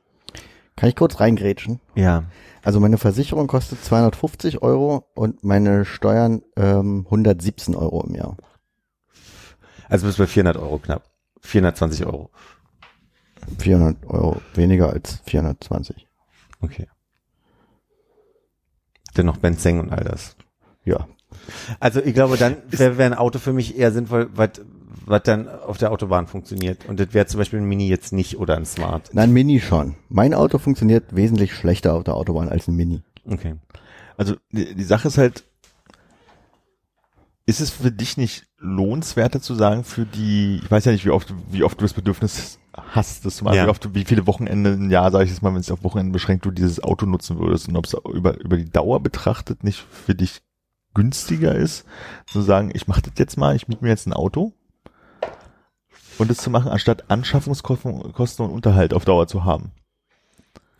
Kann 0.75 0.89
ich 0.89 0.95
kurz 0.95 1.19
reingrätschen? 1.19 1.79
Ja. 1.95 2.23
Also 2.63 2.79
meine 2.79 2.97
Versicherung 2.97 3.47
kostet 3.47 3.83
250 3.83 4.61
Euro 4.61 5.05
und 5.13 5.43
meine 5.43 5.85
Steuern 5.85 6.41
ähm, 6.55 7.03
117 7.05 7.75
Euro 7.75 8.03
im 8.05 8.15
Jahr. 8.15 8.37
Also 9.89 10.07
bist 10.07 10.17
du 10.17 10.23
bei 10.23 10.27
400 10.27 10.57
Euro 10.57 10.79
knapp. 10.79 11.03
420 11.41 12.05
Euro. 12.05 12.31
400 13.59 14.05
Euro 14.07 14.41
weniger 14.55 14.89
als 14.89 15.21
420. 15.25 16.07
Okay. 16.61 16.87
Dennoch 19.17 19.37
Benzeng 19.37 19.79
und 19.79 19.91
all 19.91 20.03
das. 20.03 20.35
Ja. 20.85 21.07
Also 21.79 22.01
ich 22.01 22.13
glaube, 22.13 22.37
dann 22.37 22.57
wäre 22.67 22.97
wär 22.97 23.05
ein 23.05 23.13
Auto 23.13 23.39
für 23.39 23.53
mich 23.53 23.77
eher 23.77 23.91
sinnvoll, 23.91 24.29
was 24.33 24.51
was 25.05 25.23
dann 25.23 25.47
auf 25.49 25.77
der 25.77 25.91
Autobahn 25.91 26.27
funktioniert. 26.27 26.85
Und 26.87 26.99
das 26.99 27.13
wäre 27.13 27.25
zum 27.25 27.39
Beispiel 27.39 27.59
ein 27.59 27.65
Mini 27.65 27.87
jetzt 27.87 28.13
nicht 28.13 28.37
oder 28.37 28.55
ein 28.57 28.65
Smart. 28.65 29.09
Nein, 29.13 29.31
Mini 29.31 29.59
schon. 29.59 29.95
Mein 30.09 30.33
Auto 30.33 30.57
funktioniert 30.57 31.15
wesentlich 31.15 31.53
schlechter 31.53 31.93
auf 31.93 32.03
der 32.03 32.15
Autobahn 32.15 32.49
als 32.49 32.67
ein 32.67 32.75
Mini. 32.75 33.01
Okay. 33.29 33.55
Also 34.17 34.35
die, 34.51 34.75
die 34.75 34.83
Sache 34.83 35.07
ist 35.07 35.17
halt, 35.17 35.43
ist 37.45 37.59
es 37.59 37.71
für 37.71 37.91
dich 37.91 38.15
nicht 38.17 38.45
lohnenswerter 38.57 39.41
zu 39.41 39.53
sagen, 39.55 39.83
für 39.83 40.05
die, 40.05 40.61
ich 40.63 40.71
weiß 40.71 40.85
ja 40.85 40.93
nicht, 40.93 41.05
wie 41.05 41.09
oft, 41.09 41.33
wie 41.51 41.63
oft 41.63 41.77
du 41.79 41.83
das 41.83 41.93
Bedürfnis 41.93 42.59
hast, 42.73 43.25
dass 43.25 43.37
du 43.37 43.43
mal, 43.45 43.55
Ja. 43.55 43.65
wie 43.65 43.69
oft, 43.69 43.83
du- 43.83 43.93
wie 43.93 44.05
viele 44.05 44.25
Wochenende 44.27 44.71
im 44.73 44.89
Jahr, 44.89 45.11
sage 45.11 45.25
ich 45.25 45.31
jetzt 45.31 45.41
mal, 45.41 45.53
wenn 45.53 45.59
es 45.59 45.69
auf 45.71 45.83
Wochenende 45.83 46.13
beschränkt, 46.13 46.45
du 46.45 46.51
dieses 46.51 46.81
Auto 46.81 47.05
nutzen 47.05 47.37
würdest 47.39 47.67
und 47.67 47.75
ob 47.75 47.85
es 47.85 47.93
über, 48.13 48.39
über 48.39 48.55
die 48.57 48.69
Dauer 48.69 49.01
betrachtet 49.01 49.63
nicht 49.63 49.79
für 49.79 50.15
dich 50.15 50.41
günstiger 50.93 51.53
ist, 51.53 51.85
zu 52.31 52.41
sagen, 52.41 52.71
ich 52.73 52.87
mache 52.87 53.01
das 53.01 53.13
jetzt 53.17 53.37
mal, 53.37 53.55
ich 53.55 53.67
miete 53.67 53.83
mir 53.83 53.89
jetzt 53.89 54.07
ein 54.07 54.13
Auto 54.13 54.53
und 56.17 56.29
das 56.29 56.37
zu 56.37 56.49
machen, 56.49 56.71
anstatt 56.71 57.09
Anschaffungskosten 57.09 58.13
Kosten 58.13 58.43
und 58.43 58.51
Unterhalt 58.51 58.93
auf 58.93 59.05
Dauer 59.05 59.27
zu 59.27 59.43
haben. 59.43 59.71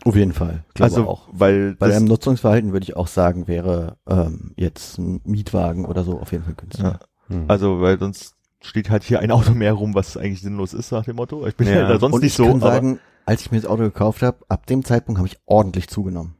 Auf 0.05 0.15
jeden 0.15 0.33
Fall. 0.33 0.63
Glaube 0.73 0.91
also 0.95 1.07
auch. 1.07 1.27
weil 1.31 1.75
Bei 1.75 1.87
das, 1.87 1.95
deinem 1.95 2.07
Nutzungsverhalten 2.07 2.73
würde 2.73 2.83
ich 2.83 2.97
auch 2.97 3.07
sagen, 3.07 3.47
wäre 3.47 3.97
ähm, 4.07 4.53
jetzt 4.57 4.97
ein 4.97 5.21
Mietwagen 5.23 5.85
oder 5.85 6.03
so 6.03 6.19
auf 6.19 6.31
jeden 6.31 6.43
Fall 6.43 6.55
günstiger. 6.55 6.99
Ja. 7.29 7.35
Hm. 7.35 7.45
Also, 7.47 7.79
weil 7.79 7.97
sonst 7.99 8.35
steht 8.61 8.89
halt 8.89 9.03
hier 9.03 9.19
ein 9.19 9.31
Auto 9.31 9.51
mehr 9.53 9.73
rum, 9.73 9.95
was 9.95 10.17
eigentlich 10.17 10.41
sinnlos 10.41 10.73
ist, 10.73 10.91
nach 10.91 11.05
dem 11.05 11.15
Motto. 11.15 11.47
Ich 11.47 11.55
bin 11.55 11.67
Ja. 11.67 11.75
ja, 11.75 11.87
da 11.87 11.99
sonst 11.99 12.15
Und 12.15 12.23
nicht 12.23 12.31
ich 12.31 12.37
so, 12.37 12.45
kann 12.45 12.61
aber 12.61 12.71
sagen, 12.71 12.99
als 13.25 13.41
ich 13.41 13.51
mir 13.51 13.61
das 13.61 13.69
Auto 13.69 13.83
gekauft 13.83 14.21
habe, 14.21 14.39
ab 14.49 14.65
dem 14.65 14.83
Zeitpunkt 14.83 15.19
habe 15.19 15.27
ich 15.27 15.39
ordentlich 15.45 15.87
zugenommen. 15.87 16.35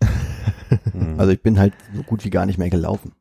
Hm. 0.90 1.20
Also 1.20 1.30
ich 1.30 1.40
bin 1.42 1.58
halt 1.58 1.74
so 1.94 2.02
gut 2.02 2.24
wie 2.24 2.30
gar 2.30 2.46
nicht 2.46 2.58
mehr 2.58 2.70
gelaufen. 2.70 3.12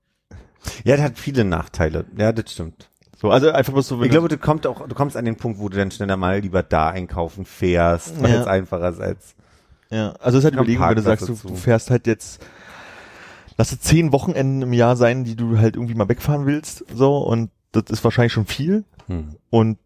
ja, 0.86 0.96
das 0.96 1.06
hat 1.06 1.20
viele 1.20 1.44
Nachteile. 1.44 2.06
Ja, 2.18 2.32
das 2.32 2.52
stimmt. 2.52 2.90
So, 3.24 3.32
also 3.32 3.50
einfach 3.52 3.74
bloß 3.74 3.88
so, 3.88 4.04
Ich 4.04 4.12
glaube, 4.12 4.28
du 4.28 4.38
kommst 4.38 4.68
auch, 4.68 4.88
du 4.88 4.94
kommst 4.94 5.18
an 5.18 5.26
den 5.26 5.36
Punkt, 5.38 5.58
wo 5.60 5.70
du 5.70 5.78
dann 5.78 5.90
schneller 5.90 6.18
mal 6.18 6.40
lieber 6.40 6.62
da 6.62 6.90
einkaufen 6.90 7.46
fährst, 7.46 8.22
weil 8.22 8.34
Ja. 8.34 8.42
es 8.42 8.48
einfacher 8.48 8.90
ist 8.90 9.00
als. 9.00 9.36
ja, 9.90 10.12
also 10.20 10.38
es 10.38 10.44
ist 10.44 10.46
halt 10.46 10.56
Kommt 10.56 10.68
Überlegung, 10.68 10.90
wenn 10.90 10.96
du 10.96 11.02
sagst, 11.02 11.28
du, 11.30 11.34
du 11.48 11.56
fährst 11.56 11.90
halt 11.90 12.06
jetzt, 12.06 12.46
lass 13.58 13.72
es 13.72 13.80
zehn 13.80 14.12
Wochenenden 14.12 14.62
im 14.62 14.74
Jahr 14.74 14.96
sein, 14.96 15.24
die 15.24 15.36
du 15.36 15.58
halt 15.58 15.76
irgendwie 15.76 15.96
mal 15.96 16.10
wegfahren 16.10 16.46
willst, 16.46 16.84
so, 16.94 17.18
und 17.18 17.50
das 17.72 17.86
ist 17.90 18.04
wahrscheinlich 18.04 18.34
schon 18.34 18.46
viel, 18.46 18.84
Hm. 19.08 19.36
und 19.50 19.78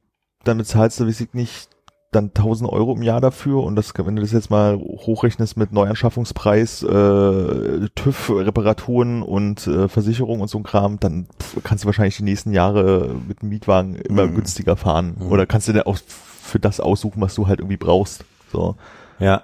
dann 0.44 0.58
bezahlst 0.58 1.00
du, 1.00 1.08
weiß 1.08 1.22
ich 1.22 1.34
nicht, 1.34 1.70
dann 2.12 2.26
1000 2.28 2.70
Euro 2.72 2.94
im 2.96 3.04
Jahr 3.04 3.20
dafür 3.20 3.64
und 3.64 3.76
das, 3.76 3.94
wenn 3.98 4.16
du 4.16 4.22
das 4.22 4.32
jetzt 4.32 4.50
mal 4.50 4.78
hochrechnest 4.78 5.58
mit 5.58 5.74
Neuanschaffungspreis, 5.74 6.84
äh, 6.84 7.90
TÜV, 7.96 8.30
Reparaturen 8.32 9.22
und 9.22 9.68
äh, 9.68 9.88
Versicherung 9.90 10.40
und 10.40 10.48
so 10.48 10.58
ein 10.58 10.64
Kram, 10.64 11.00
dann 11.00 11.28
pff, 11.42 11.64
kannst 11.64 11.84
du 11.84 11.88
wahrscheinlich 11.88 12.18
die 12.18 12.24
nächsten 12.24 12.54
Jahre 12.54 13.14
mit 13.28 13.42
dem 13.42 13.50
Mietwagen 13.50 13.96
immer 13.96 14.26
Mhm. 14.28 14.36
günstiger 14.36 14.78
fahren. 14.78 15.16
Mhm. 15.20 15.32
Oder 15.32 15.46
kannst 15.46 15.68
du 15.68 15.74
dir 15.74 15.86
auch 15.86 15.98
für 16.08 16.60
das 16.60 16.80
aussuchen, 16.80 17.22
was 17.22 17.36
du 17.36 17.48
halt 17.48 17.60
irgendwie 17.60 17.78
brauchst. 17.78 18.24
So. 18.54 18.76
Ja. 19.20 19.44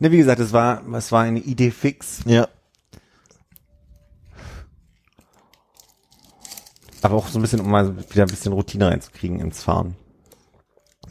Ne, 0.00 0.10
wie 0.10 0.18
gesagt, 0.18 0.40
es 0.40 0.52
war, 0.52 0.82
es 0.94 1.12
war 1.12 1.22
eine 1.22 1.38
Idee 1.40 1.70
fix, 1.70 2.20
Ja. 2.26 2.48
Aber 7.04 7.16
auch 7.16 7.28
so 7.28 7.38
ein 7.38 7.42
bisschen, 7.42 7.60
um 7.60 7.70
mal 7.70 7.96
wieder 8.10 8.24
ein 8.24 8.30
bisschen 8.30 8.52
Routine 8.52 8.88
reinzukriegen 8.88 9.40
ins 9.40 9.62
Fahren. 9.62 9.96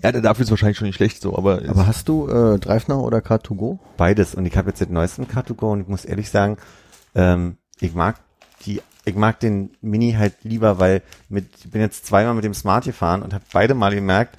Ja, 0.03 0.11
dafür 0.13 0.43
ist 0.43 0.49
wahrscheinlich 0.49 0.77
schon 0.77 0.87
nicht 0.87 0.95
schlecht 0.95 1.21
so, 1.21 1.37
aber, 1.37 1.61
Aber 1.67 1.85
hast 1.85 2.07
du 2.07 2.27
äh, 2.29 2.57
DriveNow 2.57 3.03
oder 3.03 3.17
Car2Go? 3.17 3.79
Beides. 3.97 4.33
Und 4.33 4.45
ich 4.45 4.55
habe 4.55 4.69
jetzt 4.69 4.79
den 4.79 4.93
neuesten 4.93 5.25
Car2Go 5.25 5.71
und 5.71 5.81
ich 5.81 5.87
muss 5.87 6.05
ehrlich 6.05 6.29
sagen, 6.29 6.57
ähm, 7.15 7.57
ich 7.79 7.93
mag 7.93 8.15
die 8.65 8.81
ich 9.05 9.15
mag 9.15 9.39
den 9.39 9.71
Mini 9.81 10.13
halt 10.13 10.35
lieber, 10.43 10.79
weil 10.79 11.01
mit, 11.29 11.47
ich 11.63 11.71
bin 11.71 11.81
jetzt 11.81 12.05
zweimal 12.05 12.33
mit 12.33 12.43
dem 12.43 12.53
Smart 12.53 12.85
gefahren 12.85 13.21
und 13.23 13.33
habe 13.33 13.43
beide 13.51 13.73
Mal 13.73 13.95
gemerkt, 13.95 14.37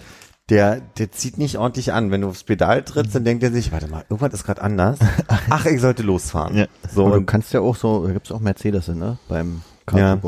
der, 0.49 0.81
der 0.99 1.13
zieht 1.13 1.39
nicht 1.39 1.59
ordentlich 1.59 1.93
an. 1.93 2.11
Wenn 2.11 2.23
du 2.23 2.29
aufs 2.29 2.45
Pedal 2.45 2.83
trittst, 2.83 3.15
dann 3.15 3.25
denkt 3.25 3.43
er 3.43 3.53
sich, 3.53 3.73
warte 3.73 3.89
mal, 3.89 4.05
irgendwas 4.09 4.33
ist 4.35 4.45
gerade 4.45 4.63
anders. 4.63 4.99
Ach, 5.51 5.65
ich 5.67 5.81
sollte 5.81 6.03
losfahren. 6.03 6.57
Ja. 6.57 6.67
So, 6.93 7.07
Aber 7.07 7.19
du 7.19 7.25
kannst 7.25 7.53
ja 7.53 7.61
auch 7.61 7.77
so, 7.77 8.07
da 8.07 8.13
gibt's 8.13 8.33
auch 8.33 8.41
Mercedes, 8.41 8.89
ne? 8.89 9.19
Beim 9.29 9.63
Ja. 9.93 10.19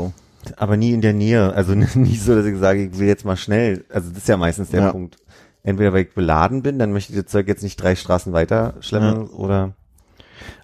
Aber 0.57 0.77
nie 0.77 0.93
in 0.93 1.01
der 1.01 1.13
Nähe. 1.13 1.53
Also 1.53 1.73
nie 1.75 2.17
so, 2.17 2.35
dass 2.35 2.45
ich 2.45 2.57
sage, 2.57 2.83
ich 2.85 2.97
will 2.99 3.07
jetzt 3.07 3.25
mal 3.25 3.37
schnell. 3.37 3.85
Also 3.89 4.09
das 4.09 4.19
ist 4.19 4.27
ja 4.27 4.37
meistens 4.37 4.69
der 4.69 4.81
Ja. 4.81 4.91
Punkt. 4.91 5.17
Entweder 5.63 5.93
weil 5.93 6.03
ich 6.03 6.13
beladen 6.13 6.61
bin, 6.61 6.77
dann 6.77 6.91
möchte 6.91 7.13
ich 7.13 7.19
das 7.19 7.31
Zeug 7.31 7.47
jetzt 7.47 7.63
nicht 7.63 7.77
drei 7.81 7.95
Straßen 7.95 8.33
weiter 8.33 8.73
schleppen 8.81 9.27
oder 9.29 9.73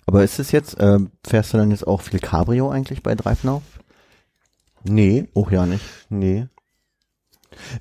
Aber 0.06 0.24
ist 0.26 0.40
es 0.40 0.52
jetzt, 0.52 0.76
ähm, 0.80 1.12
fährst 1.26 1.54
du 1.54 1.58
dann 1.58 1.72
jetzt 1.72 1.88
auch 1.88 2.02
viel 2.02 2.20
Cabrio 2.20 2.70
eigentlich 2.70 3.02
bei 3.02 3.16
Dreifnau? 3.16 3.62
nee, 4.84 5.28
Auch 5.36 5.52
ja 5.52 5.66
nicht. 5.66 5.84
nee. 6.10 6.48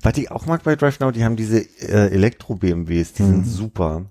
Was 0.01 0.17
ich 0.17 0.31
auch 0.31 0.45
mag 0.45 0.63
bei 0.63 0.75
Drive 0.75 0.99
Now, 0.99 1.11
die 1.11 1.23
haben 1.23 1.35
diese 1.35 1.59
äh, 1.59 2.09
Elektro-BMWs, 2.11 3.13
die 3.13 3.23
sind 3.23 3.45
super. 3.45 4.05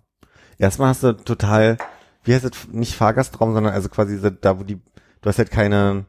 Erstmal 0.58 0.88
hast 0.88 1.02
du 1.02 1.12
total, 1.12 1.76
wie 2.24 2.34
heißt 2.34 2.44
es, 2.44 2.68
nicht 2.70 2.94
Fahrgastraum, 2.94 3.52
sondern 3.54 3.72
also 3.74 3.88
quasi 3.88 4.18
da, 4.40 4.58
wo 4.58 4.64
die, 4.64 4.76
du 4.76 5.28
hast 5.28 5.38
halt 5.38 5.50
keine, 5.50 6.06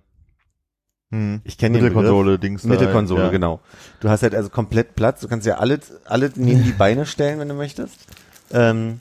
Hm. 1.11 1.41
ich 1.43 1.57
kenne 1.57 1.77
den 1.77 1.83
Mittelkonsole. 1.85 2.37
Dings. 2.37 2.63
Mittelkonsole, 2.63 3.23
ja. 3.23 3.29
genau. 3.29 3.61
Du 3.99 4.09
hast 4.09 4.21
halt 4.21 4.35
also 4.35 4.49
komplett 4.49 4.95
Platz, 4.95 5.21
du 5.21 5.27
kannst 5.27 5.47
ja 5.47 5.57
alles, 5.57 5.91
alles 6.05 6.35
neben 6.35 6.63
die 6.63 6.71
Beine 6.71 7.05
stellen, 7.07 7.39
wenn 7.39 7.49
du 7.49 7.55
möchtest. 7.55 7.95
Ähm, 8.51 8.99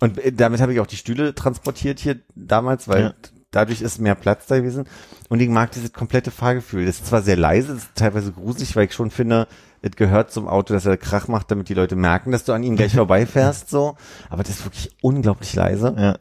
und 0.00 0.18
äh, 0.18 0.32
damit 0.32 0.60
habe 0.60 0.72
ich 0.72 0.80
auch 0.80 0.86
die 0.86 0.96
Stühle 0.96 1.34
transportiert 1.34 1.98
hier 1.98 2.20
damals, 2.36 2.86
weil 2.88 3.02
Ja. 3.02 3.14
dadurch 3.50 3.82
ist 3.82 4.00
mehr 4.00 4.14
Platz 4.14 4.46
da 4.46 4.56
gewesen. 4.58 4.86
Und 5.28 5.40
ich 5.40 5.48
mag 5.48 5.72
dieses 5.72 5.92
komplette 5.92 6.30
Fahrgefühl. 6.30 6.86
Das 6.86 6.96
ist 6.96 7.06
zwar 7.06 7.22
sehr 7.22 7.36
leise, 7.36 7.74
das 7.74 7.84
ist 7.84 7.94
teilweise 7.96 8.30
gruselig, 8.32 8.76
weil 8.76 8.84
ich 8.86 8.92
schon 8.94 9.10
finde, 9.10 9.48
es 9.82 9.96
gehört 9.96 10.30
zum 10.30 10.46
Auto, 10.46 10.74
dass 10.74 10.86
er 10.86 10.96
Krach 10.96 11.26
macht, 11.28 11.50
damit 11.50 11.68
die 11.68 11.74
Leute 11.74 11.96
merken, 11.96 12.30
dass 12.30 12.44
du 12.44 12.52
an 12.52 12.62
ihnen 12.62 12.76
gleich 12.76 12.92
vorbeifährst, 12.94 13.68
so. 13.68 13.96
Aber 14.30 14.42
das 14.44 14.60
ist 14.60 14.64
wirklich 14.64 14.90
unglaublich 15.02 15.54
leise. 15.54 15.94
Ja. 15.98 16.18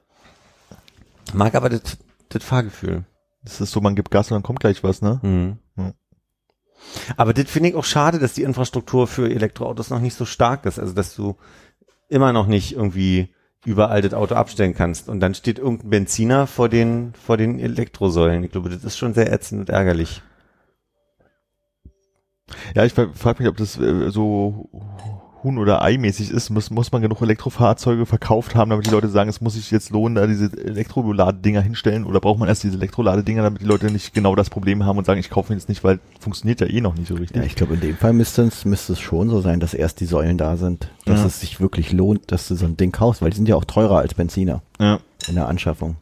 Mag 1.33 1.53
aber 1.55 1.69
das, 1.69 1.81
das 2.29 2.43
Fahrgefühl. 2.43 3.03
Das 3.43 3.59
ist 3.61 3.71
so, 3.71 3.81
man 3.81 3.95
gibt 3.95 4.11
Gas 4.11 4.31
und 4.31 4.35
dann 4.35 4.43
kommt 4.43 4.59
gleich 4.59 4.83
was, 4.83 5.01
ne? 5.01 5.19
Mhm. 5.21 5.57
Ja. 5.77 5.93
Aber 7.17 7.33
das 7.33 7.49
finde 7.49 7.69
ich 7.69 7.75
auch 7.75 7.85
schade, 7.85 8.19
dass 8.19 8.33
die 8.33 8.43
Infrastruktur 8.43 9.07
für 9.07 9.29
Elektroautos 9.29 9.89
noch 9.89 9.99
nicht 9.99 10.15
so 10.15 10.25
stark 10.25 10.65
ist. 10.65 10.79
Also, 10.79 10.93
dass 10.93 11.15
du 11.15 11.35
immer 12.09 12.33
noch 12.33 12.47
nicht 12.47 12.73
irgendwie 12.73 13.33
überall 13.65 14.01
das 14.01 14.13
Auto 14.13 14.35
abstellen 14.35 14.73
kannst. 14.73 15.09
Und 15.09 15.19
dann 15.19 15.33
steht 15.35 15.59
irgendein 15.59 15.89
Benziner 15.89 16.47
vor 16.47 16.69
den, 16.69 17.13
vor 17.13 17.37
den 17.37 17.59
Elektrosäulen. 17.59 18.43
Ich 18.43 18.51
glaube, 18.51 18.69
das 18.69 18.83
ist 18.83 18.97
schon 18.97 19.13
sehr 19.13 19.31
ätzend 19.31 19.61
und 19.61 19.69
ärgerlich. 19.69 20.21
Ja, 22.75 22.83
ich 22.83 22.93
frage 22.93 23.39
mich, 23.39 23.47
ob 23.47 23.57
das 23.57 23.77
äh, 23.77 24.09
so 24.09 24.69
Huhn- 25.43 25.57
oder 25.57 25.81
Ei-mäßig 25.81 26.31
ist. 26.31 26.49
Muss, 26.49 26.69
muss 26.69 26.91
man 26.91 27.01
genug 27.01 27.21
Elektrofahrzeuge 27.21 28.05
verkauft 28.05 28.55
haben, 28.55 28.69
damit 28.69 28.85
die 28.87 28.91
Leute 28.91 29.09
sagen, 29.09 29.29
es 29.29 29.41
muss 29.41 29.53
sich 29.55 29.71
jetzt 29.71 29.89
lohnen, 29.91 30.15
da 30.15 30.25
diese 30.27 30.45
Elektroladedinger 30.57 31.61
hinstellen? 31.61 32.05
Oder 32.05 32.19
braucht 32.19 32.39
man 32.39 32.47
erst 32.47 32.63
diese 32.63 32.77
Elektroladedinger, 32.77 33.43
damit 33.43 33.61
die 33.61 33.65
Leute 33.65 33.91
nicht 33.91 34.13
genau 34.13 34.35
das 34.35 34.49
Problem 34.49 34.85
haben 34.85 34.97
und 34.97 35.05
sagen, 35.05 35.19
ich 35.19 35.29
kaufe 35.29 35.53
ihn 35.53 35.57
jetzt 35.59 35.69
nicht, 35.69 35.83
weil 35.83 35.99
funktioniert 36.19 36.61
ja 36.61 36.67
eh 36.67 36.81
noch 36.81 36.95
nicht 36.95 37.07
so 37.07 37.15
richtig. 37.15 37.37
Ja, 37.37 37.43
ich 37.43 37.55
glaube, 37.55 37.73
in 37.75 37.81
dem 37.81 37.97
Fall 37.97 38.13
müsste 38.13 38.43
es, 38.43 38.65
müsste 38.65 38.93
es 38.93 38.99
schon 38.99 39.29
so 39.29 39.41
sein, 39.41 39.59
dass 39.59 39.73
erst 39.73 39.99
die 39.99 40.05
Säulen 40.05 40.37
da 40.37 40.55
sind. 40.57 40.89
Dass 41.05 41.19
Ja. 41.21 41.25
es 41.25 41.39
sich 41.41 41.59
wirklich 41.59 41.91
lohnt, 41.91 42.31
dass 42.31 42.47
du 42.47 42.55
so 42.55 42.65
ein 42.65 42.77
Ding 42.77 42.91
kaufst, 42.91 43.21
weil 43.21 43.29
die 43.31 43.37
sind 43.37 43.49
ja 43.49 43.55
auch 43.55 43.65
teurer 43.65 43.97
als 43.99 44.13
Benziner 44.13 44.61
Ja. 44.79 44.99
in 45.27 45.35
der 45.35 45.47
Anschaffung. 45.47 45.95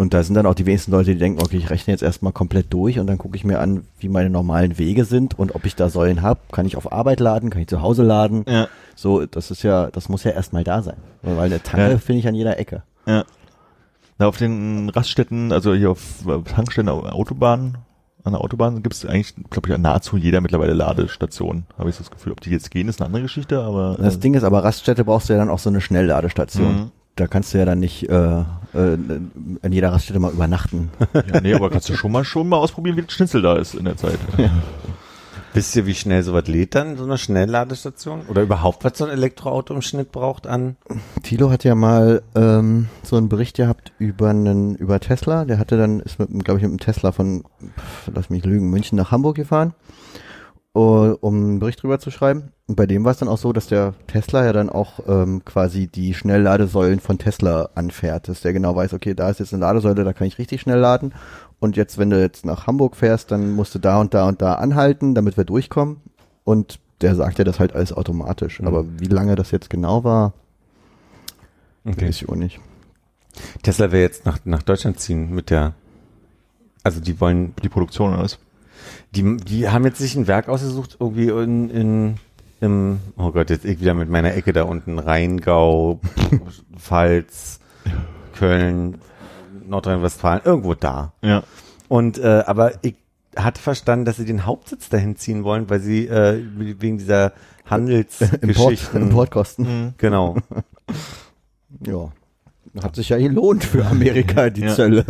Und 0.00 0.14
da 0.14 0.22
sind 0.22 0.34
dann 0.34 0.46
auch 0.46 0.54
die 0.54 0.64
wenigsten 0.64 0.92
Leute, 0.92 1.12
die 1.12 1.18
denken, 1.18 1.42
okay, 1.42 1.58
ich 1.58 1.68
rechne 1.68 1.92
jetzt 1.92 2.02
erstmal 2.02 2.32
komplett 2.32 2.72
durch 2.72 2.98
und 2.98 3.06
dann 3.06 3.18
gucke 3.18 3.36
ich 3.36 3.44
mir 3.44 3.60
an, 3.60 3.84
wie 3.98 4.08
meine 4.08 4.30
normalen 4.30 4.78
Wege 4.78 5.04
sind 5.04 5.38
und 5.38 5.54
ob 5.54 5.66
ich 5.66 5.76
da 5.76 5.90
Säulen 5.90 6.22
habe. 6.22 6.40
Kann 6.52 6.64
ich 6.64 6.76
auf 6.78 6.90
Arbeit 6.90 7.20
laden? 7.20 7.50
Kann 7.50 7.60
ich 7.60 7.68
zu 7.68 7.82
Hause 7.82 8.02
laden? 8.02 8.44
Ja. 8.48 8.68
So, 8.96 9.26
das 9.26 9.50
ist 9.50 9.62
ja, 9.62 9.88
das 9.90 10.08
muss 10.08 10.24
ja 10.24 10.30
erstmal 10.30 10.64
da 10.64 10.80
sein. 10.82 10.96
Weil 11.20 11.38
eine 11.38 11.62
Tanke 11.62 11.90
Ja. 11.90 11.98
finde 11.98 12.20
ich 12.20 12.26
an 12.28 12.34
jeder 12.34 12.58
Ecke. 12.58 12.82
Ja. 13.06 13.24
Na, 14.18 14.26
auf 14.26 14.38
den 14.38 14.88
Raststätten, 14.88 15.52
also 15.52 15.74
hier 15.74 15.90
auf 15.90 16.26
äh, 16.26 16.40
Tankstellen, 16.50 16.88
Au- 16.88 17.02
Autobahnen, 17.04 17.76
an 18.24 18.32
der 18.32 18.40
Autobahn 18.40 18.82
gibt 18.82 18.94
es 18.94 19.04
eigentlich, 19.04 19.34
glaube 19.50 19.70
ich, 19.70 19.78
nahezu 19.78 20.16
jeder 20.16 20.40
mittlerweile 20.40 20.72
Ladestationen. 20.72 21.66
Habe 21.78 21.90
ich 21.90 21.96
so 21.96 22.02
das 22.04 22.10
Gefühl. 22.10 22.32
Ob 22.32 22.40
die 22.40 22.50
jetzt 22.50 22.70
gehen, 22.70 22.88
ist 22.88 23.00
eine 23.00 23.06
andere 23.06 23.22
Geschichte, 23.24 23.60
aber. 23.60 23.96
Das 23.98 24.16
äh, 24.16 24.18
Ding 24.20 24.32
ist 24.32 24.44
aber, 24.44 24.64
Raststätte 24.64 25.04
brauchst 25.04 25.28
du 25.28 25.34
ja 25.34 25.38
dann 25.38 25.50
auch 25.50 25.58
so 25.58 25.68
eine 25.68 25.82
Schnellladestation. 25.82 26.90
Da 27.20 27.26
kannst 27.26 27.52
du 27.52 27.58
ja 27.58 27.66
dann 27.66 27.80
nicht 27.80 28.08
äh, 28.08 28.14
äh, 28.14 28.44
an 28.72 29.72
jeder 29.72 29.92
Raststätte 29.92 30.18
mal 30.18 30.32
übernachten. 30.32 30.90
ja, 31.12 31.40
nee, 31.42 31.52
aber 31.52 31.68
kannst 31.68 31.90
du 31.90 31.94
schon 31.96 32.12
mal 32.12 32.24
schon 32.24 32.48
mal 32.48 32.56
ausprobieren, 32.56 32.96
wie 32.96 33.02
das 33.02 33.12
Schnitzel 33.12 33.42
da 33.42 33.56
ist 33.56 33.74
in 33.74 33.84
der 33.84 33.98
Zeit. 33.98 34.18
Wisst 35.52 35.76
ihr, 35.76 35.84
wie 35.84 35.94
schnell 35.94 36.22
sowas 36.22 36.46
lädt 36.46 36.74
dann, 36.74 36.96
so 36.96 37.04
eine 37.04 37.18
Schnellladestation? 37.18 38.22
Oder 38.28 38.40
überhaupt, 38.40 38.84
was 38.84 38.96
so 38.96 39.04
ein 39.04 39.10
Elektroauto 39.10 39.74
im 39.74 39.82
Schnitt 39.82 40.12
braucht 40.12 40.46
an? 40.46 40.76
Thilo 41.22 41.50
hat 41.50 41.64
ja 41.64 41.74
mal 41.74 42.22
ähm, 42.34 42.88
so 43.02 43.16
einen 43.16 43.28
Bericht 43.28 43.56
gehabt 43.56 43.92
über 43.98 44.30
einen 44.30 44.76
über 44.76 44.98
Tesla. 44.98 45.44
Der 45.44 45.58
hatte 45.58 45.76
dann 45.76 46.00
ist 46.00 46.18
mit, 46.18 46.44
glaube 46.44 46.58
ich, 46.58 46.62
mit 46.62 46.70
einem 46.70 46.78
Tesla 46.78 47.12
von, 47.12 47.42
pf, 47.60 48.12
lass 48.14 48.30
mich 48.30 48.46
lügen, 48.46 48.70
München 48.70 48.96
nach 48.96 49.10
Hamburg 49.10 49.36
gefahren, 49.36 49.74
uh, 50.74 51.14
um 51.20 51.34
einen 51.34 51.58
Bericht 51.58 51.82
drüber 51.82 51.98
zu 51.98 52.10
schreiben. 52.10 52.52
Und 52.66 52.76
bei 52.76 52.86
dem 52.86 53.04
war 53.04 53.12
es 53.12 53.18
dann 53.18 53.28
auch 53.28 53.38
so, 53.38 53.52
dass 53.52 53.66
der 53.66 53.94
Tesla 54.06 54.44
ja 54.44 54.52
dann 54.52 54.70
auch 54.70 55.00
ähm, 55.08 55.44
quasi 55.44 55.86
die 55.88 56.14
Schnellladesäulen 56.14 57.00
von 57.00 57.18
Tesla 57.18 57.70
anfährt, 57.74 58.28
dass 58.28 58.42
der 58.42 58.52
genau 58.52 58.76
weiß, 58.76 58.94
okay, 58.94 59.14
da 59.14 59.28
ist 59.30 59.40
jetzt 59.40 59.52
eine 59.52 59.60
Ladesäule, 59.60 60.04
da 60.04 60.12
kann 60.12 60.26
ich 60.26 60.38
richtig 60.38 60.60
schnell 60.60 60.78
laden. 60.78 61.12
Und 61.58 61.76
jetzt, 61.76 61.98
wenn 61.98 62.10
du 62.10 62.20
jetzt 62.20 62.46
nach 62.46 62.66
Hamburg 62.66 62.96
fährst, 62.96 63.30
dann 63.30 63.50
musst 63.52 63.74
du 63.74 63.78
da 63.78 64.00
und 64.00 64.14
da 64.14 64.28
und 64.28 64.40
da 64.40 64.54
anhalten, 64.54 65.14
damit 65.14 65.36
wir 65.36 65.44
durchkommen. 65.44 65.98
Und 66.44 66.78
der 67.00 67.14
sagt 67.14 67.38
ja 67.38 67.44
das 67.44 67.58
halt 67.58 67.74
alles 67.74 67.92
automatisch. 67.92 68.60
Mhm. 68.60 68.66
Aber 68.66 68.84
wie 68.98 69.06
lange 69.06 69.34
das 69.34 69.50
jetzt 69.50 69.70
genau 69.70 70.04
war, 70.04 70.32
weiß 71.84 72.22
ich 72.22 72.28
auch 72.28 72.36
nicht. 72.36 72.60
Tesla 73.62 73.90
will 73.92 74.00
jetzt 74.00 74.26
nach, 74.26 74.38
nach 74.44 74.62
Deutschland 74.62 75.00
ziehen 75.00 75.34
mit 75.34 75.50
der, 75.50 75.74
also 76.82 77.00
die 77.00 77.20
wollen, 77.20 77.54
Die 77.62 77.68
Produktion 77.68 78.12
alles. 78.14 78.38
Die, 79.14 79.36
die 79.36 79.68
haben 79.68 79.84
jetzt 79.84 79.98
sich 79.98 80.14
ein 80.16 80.26
Werk 80.26 80.48
ausgesucht, 80.48 80.96
irgendwie 81.00 81.28
in, 81.28 81.70
in 81.70 82.14
im, 82.60 83.00
oh 83.16 83.32
Gott, 83.32 83.48
jetzt 83.50 83.64
ich 83.64 83.80
wieder 83.80 83.94
mit 83.94 84.10
meiner 84.10 84.34
Ecke 84.34 84.52
da 84.52 84.64
unten, 84.64 84.98
Rheingau, 84.98 85.98
Pfalz, 86.76 87.58
Köln, 88.38 88.98
Nordrhein-Westfalen, 89.66 90.42
irgendwo 90.44 90.74
da. 90.74 91.12
Ja. 91.22 91.42
Und 91.88 92.18
äh, 92.18 92.44
aber 92.46 92.72
ich 92.82 92.96
hatte 93.36 93.62
verstanden, 93.62 94.04
dass 94.04 94.16
sie 94.16 94.26
den 94.26 94.44
Hauptsitz 94.44 94.88
dahin 94.90 95.16
ziehen 95.16 95.42
wollen, 95.44 95.70
weil 95.70 95.80
sie 95.80 96.06
äh, 96.06 96.42
wegen 96.56 96.98
dieser 96.98 97.26
Import, 97.70 97.70
Handelsgeschichten. 97.70 99.02
Importkosten. 99.02 99.94
Genau. 99.98 100.36
Ja. 101.86 102.10
Hat 102.82 102.96
sich 102.96 103.10
ja 103.10 103.18
gelohnt 103.18 103.62
für 103.62 103.86
Amerika, 103.86 104.50
die 104.50 104.62
Ja. 104.62 104.74
Zölle. 104.74 105.04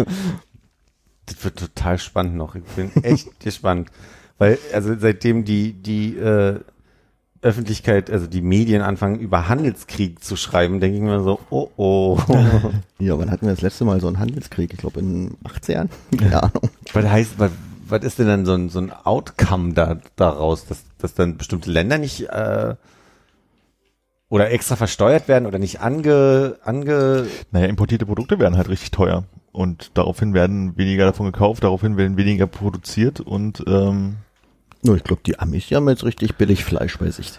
Das 1.30 1.44
wird 1.44 1.58
total 1.58 1.98
spannend 1.98 2.36
noch. 2.36 2.54
Ich 2.54 2.64
bin 2.64 2.90
echt 3.02 3.40
gespannt. 3.40 3.88
Weil, 4.38 4.58
also 4.72 4.94
seitdem 4.98 5.44
die, 5.44 5.74
die 5.74 6.16
äh, 6.16 6.60
Öffentlichkeit, 7.42 8.10
also 8.10 8.26
die 8.26 8.42
Medien 8.42 8.82
anfangen, 8.82 9.20
über 9.20 9.48
Handelskrieg 9.48 10.24
zu 10.24 10.36
schreiben, 10.36 10.80
denke 10.80 10.98
ich 10.98 11.02
mir 11.02 11.22
so, 11.22 11.38
oh 11.50 11.70
oh. 11.76 12.18
Ja, 12.98 13.18
wann 13.18 13.30
hatten 13.30 13.46
wir 13.46 13.54
das 13.54 13.62
letzte 13.62 13.84
Mal 13.84 14.00
so 14.00 14.08
einen 14.08 14.18
Handelskrieg? 14.18 14.72
Ich 14.72 14.78
glaube 14.78 15.00
in 15.00 15.36
80ern? 15.44 15.88
Keine 16.18 16.42
Ahnung. 16.42 16.70
was 16.92 17.04
heißt, 17.04 17.38
was, 17.38 17.50
was 17.86 18.02
ist 18.02 18.18
denn 18.18 18.26
dann 18.26 18.44
so 18.44 18.54
ein, 18.54 18.68
so 18.68 18.80
ein 18.80 18.92
Outcome 18.92 19.74
da, 19.74 19.98
daraus, 20.16 20.66
dass, 20.66 20.82
dass 20.98 21.14
dann 21.14 21.36
bestimmte 21.36 21.70
Länder 21.70 21.98
nicht 21.98 22.28
äh, 22.28 22.74
oder 24.28 24.50
extra 24.50 24.76
versteuert 24.76 25.28
werden 25.28 25.46
oder 25.46 25.58
nicht 25.58 25.80
ange, 25.80 26.56
ange 26.64 27.26
Naja, 27.50 27.66
importierte 27.66 28.06
Produkte 28.06 28.38
werden 28.38 28.56
halt 28.56 28.68
richtig 28.68 28.90
teuer. 28.90 29.24
Und 29.52 29.90
daraufhin 29.94 30.32
werden 30.32 30.76
weniger 30.76 31.06
davon 31.06 31.26
gekauft, 31.26 31.64
daraufhin 31.64 31.96
werden 31.96 32.16
weniger 32.16 32.46
produziert 32.46 33.20
und 33.20 33.64
ähm, 33.66 34.16
Nur 34.82 34.96
ich 34.96 35.02
glaube, 35.02 35.22
die 35.26 35.38
Amis 35.38 35.66
die 35.66 35.76
haben 35.76 35.88
jetzt 35.88 36.04
richtig 36.04 36.36
billig 36.36 36.64
Fleisch 36.64 36.98
bei 36.98 37.10
sich. 37.10 37.32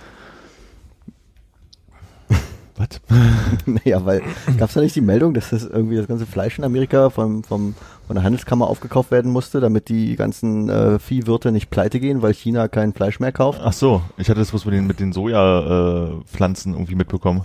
was? 2.81 2.99
naja, 3.65 4.05
weil 4.05 4.23
gab's 4.57 4.73
da 4.73 4.81
nicht 4.81 4.95
die 4.95 5.01
Meldung, 5.01 5.33
dass 5.33 5.51
das 5.51 5.63
irgendwie 5.63 5.95
das 5.95 6.07
ganze 6.07 6.25
Fleisch 6.25 6.57
in 6.57 6.65
Amerika 6.65 7.09
vom, 7.09 7.43
vom, 7.43 7.75
von 8.07 8.15
der 8.15 8.23
Handelskammer 8.23 8.67
aufgekauft 8.67 9.11
werden 9.11 9.31
musste, 9.31 9.59
damit 9.59 9.89
die 9.89 10.15
ganzen 10.15 10.69
äh, 10.69 10.99
Viehwirte 10.99 11.51
nicht 11.51 11.69
pleite 11.69 11.99
gehen, 11.99 12.21
weil 12.21 12.33
China 12.33 12.67
kein 12.67 12.93
Fleisch 12.93 13.19
mehr 13.19 13.31
kauft? 13.31 13.61
Ach 13.63 13.73
so, 13.73 14.01
ich 14.17 14.29
hatte 14.29 14.39
das 14.39 14.53
was 14.53 14.65
mit 14.65 14.73
den, 14.73 14.87
mit 14.87 14.99
den 14.99 15.13
Sojapflanzen 15.13 16.73
äh, 16.73 16.75
irgendwie 16.75 16.95
mitbekommen. 16.95 17.43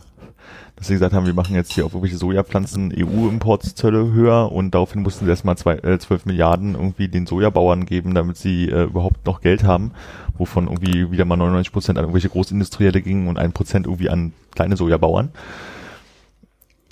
Dass 0.77 0.89
sie 0.89 0.93
gesagt 0.93 1.15
haben, 1.15 1.25
wir 1.25 1.33
machen 1.33 1.55
jetzt 1.55 1.73
hier 1.73 1.87
auf 1.87 1.93
irgendwelche 1.93 2.19
Sojapflanzen 2.19 2.93
EU-Importszölle 2.95 4.13
höher 4.13 4.53
und 4.53 4.73
daraufhin 4.75 5.01
mussten 5.03 5.25
sie 5.25 5.31
erstmal 5.31 5.57
zwei, 5.57 5.77
äh, 5.77 5.99
12 5.99 6.27
Milliarden 6.27 6.75
irgendwie 6.75 7.09
den 7.09 7.27
Sojabauern 7.27 7.87
geben, 7.87 8.15
damit 8.15 8.37
sie 8.37 8.69
äh, 8.69 8.83
überhaupt 8.85 9.25
noch 9.25 9.41
Geld 9.41 9.65
haben, 9.65 9.93
wovon 10.37 10.67
irgendwie 10.67 11.11
wieder 11.11 11.25
mal 11.25 11.37
99 11.37 11.73
Prozent 11.73 11.99
an 11.99 12.05
irgendwelche 12.05 12.29
Großindustrielle 12.29 13.01
gingen 13.01 13.27
und 13.29 13.39
ein 13.39 13.53
Prozent 13.53 13.87
irgendwie 13.87 14.11
an 14.11 14.33
kleine 14.55 14.77
Sojabauern. 14.77 15.31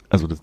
Also 0.09 0.26
das 0.28 0.39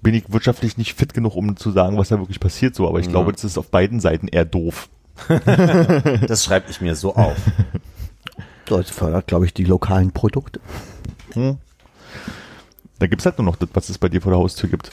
bin 0.00 0.14
ich 0.14 0.30
wirtschaftlich 0.32 0.76
nicht 0.78 0.94
fit 0.94 1.14
genug, 1.14 1.34
um 1.34 1.56
zu 1.56 1.72
sagen, 1.72 1.98
was 1.98 2.10
da 2.10 2.18
wirklich 2.20 2.38
passiert 2.38 2.76
so, 2.76 2.86
aber 2.88 3.00
ich 3.00 3.06
Ja. 3.06 3.12
glaube, 3.12 3.32
das 3.32 3.42
ist 3.42 3.58
auf 3.58 3.70
beiden 3.70 3.98
Seiten 3.98 4.28
eher 4.28 4.44
doof. 4.44 4.88
Das 6.28 6.44
schreibe 6.44 6.70
ich 6.70 6.80
mir 6.80 6.94
so 6.94 7.16
auf. 7.16 7.36
Das 8.66 8.88
fördert, 8.88 9.26
glaube 9.26 9.46
ich, 9.46 9.52
die 9.52 9.64
lokalen 9.64 10.12
Produkte. 10.12 10.60
Hm. 11.32 11.56
Da 12.98 13.06
gibt's 13.06 13.24
halt 13.24 13.38
nur 13.38 13.46
noch 13.46 13.56
das, 13.56 13.68
was 13.72 13.88
es 13.88 13.98
bei 13.98 14.08
dir 14.08 14.20
vor 14.20 14.32
der 14.32 14.38
Haustür 14.38 14.68
gibt. 14.68 14.90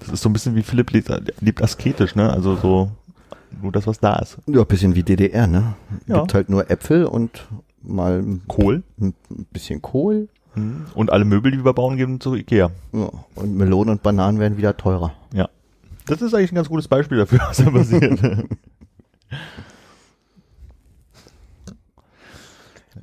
Das 0.00 0.10
ist 0.10 0.22
so 0.22 0.28
ein 0.28 0.32
bisschen 0.32 0.54
wie 0.54 0.62
Philipp 0.62 0.90
lebt, 0.90 1.10
lebt 1.40 1.62
asketisch, 1.62 2.14
ne? 2.14 2.32
Also 2.32 2.56
so 2.56 2.90
nur 3.60 3.72
das, 3.72 3.86
was 3.86 4.00
da 4.00 4.16
ist. 4.16 4.38
Ja, 4.46 4.64
bisschen 4.64 4.94
wie 4.94 5.02
DDR, 5.02 5.46
ne? 5.46 5.74
Ja. 6.06 6.20
Gibt 6.20 6.34
halt 6.34 6.48
nur 6.48 6.70
Äpfel 6.70 7.04
und 7.04 7.46
mal 7.82 8.18
ein 8.18 8.42
Kohl 8.48 8.82
bisschen 9.52 9.82
Kohl. 9.82 10.28
hm. 10.54 10.86
und 10.94 11.10
alle 11.10 11.24
Möbel, 11.24 11.50
die 11.52 11.64
wir 11.64 11.72
bauen, 11.72 11.96
gehen 11.96 12.20
zu 12.20 12.34
Ikea. 12.34 12.70
Ja, 12.92 13.10
und 13.34 13.56
Melonen 13.56 13.92
und 13.92 14.02
Bananen 14.02 14.38
werden 14.38 14.56
wieder 14.56 14.76
teurer. 14.76 15.12
Ja. 15.32 15.48
Das 16.06 16.20
ist 16.22 16.34
eigentlich 16.34 16.52
ein 16.52 16.56
ganz 16.56 16.68
gutes 16.68 16.88
Beispiel 16.88 17.18
dafür, 17.18 17.40
was 17.40 17.56
da 17.58 17.70
passiert. 17.70 18.20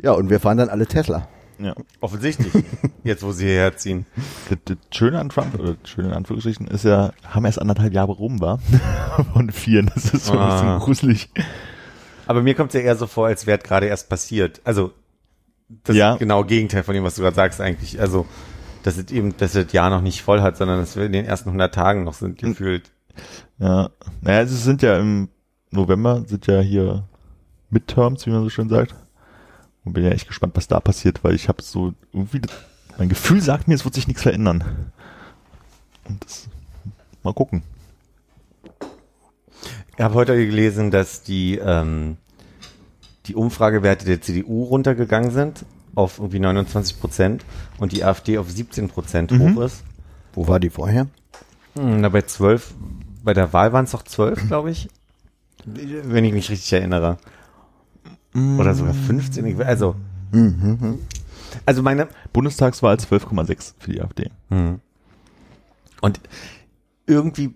Ja, 0.02 0.14
und 0.14 0.30
wir 0.30 0.39
fahren 0.39 0.58
dann 0.58 0.70
alle 0.70 0.88
Tesla. 0.88 1.28
Ja. 1.60 1.76
Offensichtlich. 2.01 2.51
Jetzt, 3.03 3.24
wo 3.24 3.32
sie 3.32 3.45
hierher 3.45 3.76
ziehen. 3.78 4.05
Das, 4.49 4.57
das 4.66 4.78
Schöne 4.91 5.20
an 5.20 5.30
Trump, 5.30 5.57
oder 5.60 5.76
das 5.82 5.89
Schöne 5.89 6.10
in 6.10 6.14
Anführungsstrichen, 6.14 6.68
ist 6.68 6.86
ja, 6.86 7.12
haben 7.24 7.45
erst 7.45 7.60
anderthalb 7.62 7.93
Jahre 7.93 8.12
rum, 8.12 8.39
war. 8.41 8.60
Von 9.34 9.49
vier. 9.51 9.84
Das 9.84 10.05
ist 10.14 10.26
so 10.26 10.34
ein 10.34 10.39
Ah. 10.39 10.53
bisschen 10.62 10.80
gruselig. 10.80 11.30
Aber 12.28 12.41
mir 12.41 12.53
kommt 12.55 12.70
es 12.70 12.76
ja 12.76 12.82
eher 12.82 12.95
so 12.95 13.07
vor, 13.07 13.28
als 13.28 13.47
wäre 13.47 13.57
gerade 13.60 13.88
erst 13.88 14.10
passiert. 14.10 14.62
Also 14.64 14.91
das 15.84 15.95
Ja. 15.95 16.14
ist 16.14 16.20
genau 16.20 16.43
Gegenteil 16.43 16.84
von 16.84 16.93
dem, 16.95 17.03
was 17.03 17.16
du 17.16 17.22
gerade 17.22 17.36
sagst 17.36 17.60
eigentlich. 17.62 17.99
Also 17.99 18.26
dass 18.84 18.97
es 18.97 19.12
eben, 19.12 19.36
dass 19.38 19.55
es 19.55 19.66
das 19.66 19.74
Jahr 19.74 19.89
noch 19.89 20.01
nicht 20.01 20.22
voll 20.22 20.41
hat, 20.41 20.55
sondern 20.55 20.80
dass 20.80 20.95
wir 20.95 21.05
in 21.05 21.12
den 21.12 21.26
ersten 21.26 21.49
100 21.49 21.74
Tagen 21.76 22.03
noch 22.05 22.14
sind 22.14 22.38
gefühlt. 22.38 22.91
Ja. 23.57 23.89
Naja, 24.22 24.41
es 24.41 24.64
sind 24.64 24.82
ja 24.82 24.97
im 24.97 25.28
November, 25.72 26.24
sind 26.26 26.47
ja 26.47 26.60
hier 26.62 27.03
Midterms, 27.70 28.26
wie 28.26 28.30
man 28.30 28.43
so 28.43 28.49
schön 28.49 28.70
sagt. 28.70 28.95
Und 29.90 29.94
bin 29.94 30.04
ja 30.04 30.12
echt 30.12 30.28
gespannt, 30.28 30.56
was 30.56 30.68
da 30.68 30.80
passiert, 30.80 31.24
weil 31.24 31.34
ich 31.34 31.48
habe 31.48 31.64
so 31.64 31.94
irgendwie, 32.14 32.42
mein 33.00 33.10
Gefühl 33.10 33.42
sagt 33.42 33.68
mir, 33.68 33.74
es 33.74 33.86
wird 33.86 33.96
sich 33.96 34.08
nichts 34.08 34.22
verändern. 34.22 34.64
Und 36.08 36.24
das, 36.24 36.48
mal 37.24 37.34
gucken. 37.34 37.64
Ich 39.98 40.00
habe 40.04 40.14
heute 40.14 40.36
gelesen, 40.46 40.92
dass 40.92 41.24
die, 41.24 41.58
ähm, 41.58 42.18
die 43.26 43.34
Umfragewerte 43.34 44.06
der 44.06 44.22
CDU 44.22 44.66
runtergegangen 44.66 45.32
sind 45.32 45.66
auf 45.96 46.20
irgendwie 46.20 46.38
29 46.40 47.00
Prozent 47.00 47.44
und 47.80 47.92
die 47.92 48.04
AfD 48.04 48.38
auf 48.38 48.52
17 48.52 48.90
Prozent 48.90 49.32
Mhm. 49.32 49.56
hoch 49.56 49.62
ist. 49.64 49.84
Wo 50.36 50.48
war 50.48 50.60
die 50.60 50.70
vorher? 50.70 51.08
Hm, 51.76 52.02
na, 52.02 52.10
bei 52.10 52.22
12, 52.22 52.76
bei 53.24 53.34
der 53.34 53.54
Wahl 53.54 53.74
waren 53.74 53.86
es 53.86 53.92
doch 53.92 54.04
12, 54.04 54.46
glaube 54.50 54.70
ich. 54.70 54.88
Wenn 55.66 56.26
ich 56.26 56.34
mich 56.34 56.52
richtig 56.52 56.72
erinnere. 56.74 57.18
Oder 58.36 58.75
sogar 58.75 58.93
15. 58.93 59.45
ich- 59.45 59.65
Also, 59.65 59.95
also 61.65 61.82
meine, 61.84 62.07
Bundestagswahl 62.34 62.97
12,6 62.99 63.73
für 63.80 63.91
die 63.91 64.01
AfD. 64.01 64.30
Hm. 64.49 64.80
Und 66.01 66.19
irgendwie 67.07 67.55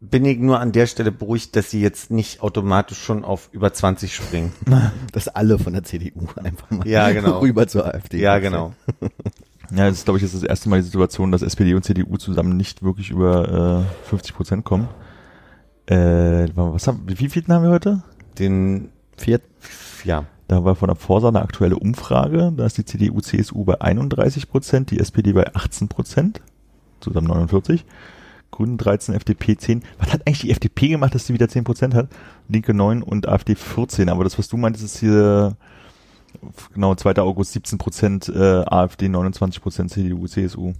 bin 0.00 0.24
ich 0.26 0.38
nur 0.38 0.60
an 0.60 0.70
der 0.72 0.86
Stelle 0.86 1.10
beruhigt, 1.10 1.56
dass 1.56 1.70
sie 1.70 1.80
jetzt 1.80 2.10
nicht 2.10 2.42
automatisch 2.42 2.98
schon 2.98 3.24
auf 3.24 3.48
über 3.52 3.72
20 3.72 4.14
springen. 4.14 4.52
Dass 5.12 5.28
alle 5.28 5.58
von 5.58 5.72
der 5.72 5.82
CDU 5.84 6.26
einfach 6.36 6.70
mal 6.70 6.86
Ja, 6.86 7.10
genau. 7.10 7.38
rüber 7.40 7.66
zur 7.66 7.86
AfD. 7.86 8.18
Ja, 8.20 8.38
genau. 8.38 8.74
Ja, 9.70 9.88
das 9.88 9.98
ist, 9.98 10.04
glaube 10.04 10.18
ich, 10.18 10.22
jetzt 10.22 10.34
das 10.34 10.42
erste 10.42 10.68
Mal 10.68 10.80
die 10.80 10.84
Situation, 10.84 11.32
dass 11.32 11.40
SPD 11.40 11.72
und 11.74 11.84
CDU 11.84 12.18
zusammen 12.18 12.56
nicht 12.56 12.82
wirklich 12.82 13.10
über 13.10 13.86
äh, 14.04 14.08
50 14.08 14.34
Prozent 14.34 14.64
kommen. 14.64 14.88
Äh, 15.86 16.48
was 16.54 16.86
haben, 16.86 17.02
wie 17.06 17.28
viel 17.30 17.44
haben 17.48 17.62
wir 17.64 17.70
heute? 17.70 18.02
Den, 18.38 18.90
Viert, 19.16 19.42
ja, 20.04 20.24
Da 20.48 20.64
war 20.64 20.74
von 20.76 20.88
der 20.88 20.96
Forsa 20.96 21.28
eine 21.28 21.42
aktuelle 21.42 21.76
Umfrage. 21.76 22.52
Da 22.56 22.66
ist 22.66 22.76
die 22.78 22.84
CDU, 22.84 23.20
CSU 23.20 23.64
bei 23.64 23.80
31 23.80 24.48
Prozent, 24.48 24.90
die 24.90 24.98
SPD 25.00 25.32
bei 25.32 25.54
18 25.54 25.88
Prozent, 25.88 26.42
zusammen 27.00 27.26
49. 27.28 27.84
Grünen 28.50 28.76
13, 28.78 29.14
FDP 29.14 29.56
10. 29.56 29.82
Was 29.98 30.12
hat 30.12 30.26
eigentlich 30.26 30.40
die 30.42 30.50
FDP 30.50 30.88
gemacht, 30.88 31.14
dass 31.14 31.26
sie 31.26 31.34
wieder 31.34 31.48
10 31.48 31.64
Prozent 31.64 31.94
hat? 31.94 32.08
Linke 32.48 32.72
9 32.72 33.02
und 33.02 33.26
AfD 33.28 33.54
14. 33.56 34.08
Aber 34.08 34.22
das, 34.22 34.38
was 34.38 34.46
du 34.48 34.56
meintest, 34.56 34.84
ist 34.84 34.98
hier, 34.98 35.56
genau, 36.72 36.94
2. 36.94 37.16
August 37.16 37.52
17 37.54 37.78
Prozent, 37.78 38.28
äh, 38.28 38.62
AfD 38.66 39.08
29 39.08 39.60
Prozent, 39.60 39.90
CDU, 39.90 40.26
CSU. 40.28 40.72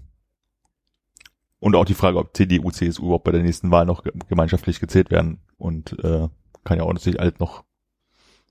Und 1.59 1.75
auch 1.77 1.85
die 1.87 1.95
Frage, 1.95 2.19
ob 2.19 2.37
CDU, 2.37 2.71
CSU 2.71 3.05
überhaupt 3.07 3.25
bei 3.25 3.33
der 3.33 3.43
nächsten 3.43 3.71
Wahl 3.71 3.87
noch 3.87 4.05
ge- 4.05 4.13
gemeinschaftlich 4.29 4.79
gezählt 4.81 5.11
werden. 5.11 5.39
Und 5.57 5.99
äh, 6.05 6.29
kann 6.63 6.79
ja 6.79 6.85
auch 6.85 6.93
natürlich 6.93 7.19
alles 7.19 7.39
noch 7.41 7.64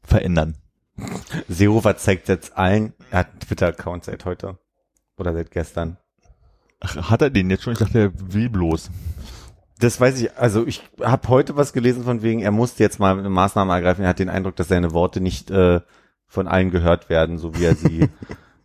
verändern. 0.03 0.55
Seehofer 1.47 1.97
zeigt 1.97 2.27
jetzt 2.27 2.57
allen, 2.57 2.93
er 3.09 3.19
hat 3.19 3.31
einen 3.31 3.39
Twitter-Account 3.39 4.05
seit 4.05 4.25
heute. 4.25 4.57
Oder 5.17 5.33
seit 5.33 5.51
gestern. 5.51 5.97
Ach, 6.79 7.09
hat 7.09 7.21
er 7.21 7.29
den 7.29 7.49
jetzt 7.49 7.63
schon? 7.63 7.73
Ich 7.73 7.79
dachte, 7.79 7.99
er 7.99 8.33
will 8.33 8.49
bloß. 8.49 8.89
Das 9.79 9.99
weiß 9.99 10.21
ich, 10.21 10.37
also 10.37 10.65
ich 10.65 10.83
habe 11.01 11.27
heute 11.29 11.55
was 11.55 11.73
gelesen 11.73 12.03
von 12.03 12.21
wegen, 12.21 12.41
er 12.41 12.51
musste 12.51 12.83
jetzt 12.83 12.99
mal 12.99 13.17
eine 13.17 13.29
Maßnahme 13.29 13.73
ergreifen. 13.73 14.03
Er 14.03 14.09
hat 14.09 14.19
den 14.19 14.29
Eindruck, 14.29 14.55
dass 14.55 14.67
seine 14.67 14.91
Worte 14.91 15.19
nicht 15.19 15.49
äh, 15.51 15.81
von 16.27 16.47
allen 16.47 16.71
gehört 16.71 17.09
werden, 17.09 17.37
so 17.37 17.55
wie 17.57 17.65
er 17.65 17.75
sie, 17.75 18.09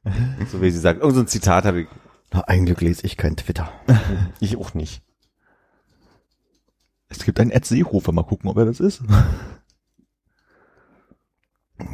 so 0.50 0.60
wie 0.60 0.70
sie 0.70 0.78
sagt. 0.78 1.00
Irgend 1.00 1.14
so 1.14 1.20
ein 1.22 1.26
Zitat 1.26 1.64
habe 1.64 1.82
ich, 1.82 1.88
Na, 2.32 2.42
eigentlich 2.46 2.80
lese 2.80 3.06
ich 3.06 3.16
kein 3.16 3.36
Twitter. 3.36 3.70
ich 4.40 4.56
auch 4.56 4.74
nicht. 4.74 5.02
Es 7.08 7.24
gibt 7.24 7.40
einen 7.40 7.50
Ed 7.50 7.64
Seehofer, 7.64 8.12
mal 8.12 8.22
gucken, 8.22 8.50
ob 8.50 8.58
er 8.58 8.66
das 8.66 8.80
ist. 8.80 9.02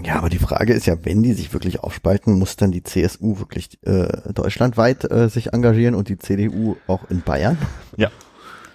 Ja, 0.03 0.17
aber 0.17 0.31
die 0.31 0.39
Frage 0.39 0.73
ist 0.73 0.87
ja, 0.87 0.97
wenn 1.03 1.23
die 1.23 1.35
sich 1.35 1.53
wirklich 1.53 1.81
aufspalten, 1.81 2.39
muss 2.39 2.57
dann 2.57 2.73
die 2.73 2.83
CSU 2.83 3.39
wirklich 3.39 3.79
äh, 3.83 4.33
deutschlandweit 4.33 5.11
äh, 5.11 5.29
sich 5.29 5.53
engagieren 5.53 5.95
und 5.95 6.09
die 6.09 6.19
CDU 6.19 6.77
auch 6.87 7.11
in 7.11 7.23
Bayern? 7.23 7.59
Ja. 7.97 8.11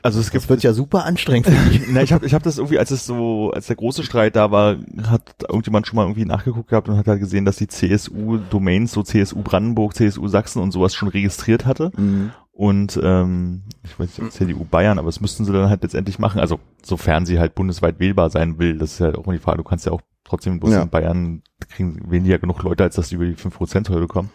Also 0.01 0.19
es 0.19 0.31
gibt 0.31 0.43
Das 0.43 0.49
wird 0.49 0.63
ja 0.63 0.73
super 0.73 1.05
anstrengend. 1.05 1.49
Na, 1.91 2.01
ich 2.01 2.13
habe 2.13 2.25
ich 2.25 2.33
hab 2.33 2.43
das 2.43 2.57
irgendwie, 2.57 2.79
als 2.79 2.91
es 2.91 3.05
so, 3.05 3.51
als 3.51 3.67
der 3.67 3.75
große 3.75 4.03
Streit 4.03 4.35
da 4.35 4.51
war, 4.51 4.77
hat 5.07 5.21
irgendjemand 5.47 5.87
schon 5.87 5.97
mal 5.97 6.03
irgendwie 6.03 6.25
nachgeguckt 6.25 6.69
gehabt 6.69 6.87
und 6.87 6.97
hat 6.97 7.07
halt 7.07 7.19
gesehen, 7.19 7.45
dass 7.45 7.57
die 7.57 7.67
CSU-Domains, 7.67 8.91
so 8.91 9.03
CSU 9.03 9.41
Brandenburg, 9.41 9.95
CSU 9.95 10.27
Sachsen 10.27 10.61
und 10.61 10.71
sowas 10.71 10.95
schon 10.95 11.09
registriert 11.09 11.65
hatte. 11.65 11.91
Mhm. 11.97 12.31
Und 12.51 12.99
ähm, 13.01 13.63
ich 13.83 13.97
weiß 13.97 14.19
nicht, 14.19 14.33
CDU 14.33 14.65
Bayern, 14.65 14.99
aber 14.99 15.07
das 15.07 15.21
müssten 15.21 15.45
sie 15.45 15.53
dann 15.53 15.69
halt 15.69 15.81
letztendlich 15.81 16.19
machen. 16.19 16.39
Also 16.39 16.59
sofern 16.83 17.25
sie 17.25 17.39
halt 17.39 17.55
bundesweit 17.55 17.99
wählbar 17.99 18.29
sein 18.29 18.59
will, 18.59 18.77
das 18.77 18.93
ist 18.93 19.01
halt 19.01 19.17
auch 19.17 19.31
die 19.31 19.39
Frage. 19.39 19.57
Du 19.57 19.63
kannst 19.63 19.85
ja 19.85 19.91
auch 19.91 20.01
trotzdem 20.29 20.59
bloß 20.59 20.71
Ja. 20.71 20.81
in 20.83 20.89
Bayern 20.89 21.43
kriegen 21.67 22.25
ja 22.25 22.37
genug 22.37 22.61
Leute, 22.63 22.83
als 22.83 22.95
dass 22.95 23.09
die 23.09 23.15
über 23.15 23.25
die 23.25 23.35
5%-Hürde 23.35 24.07
kommen. 24.07 24.29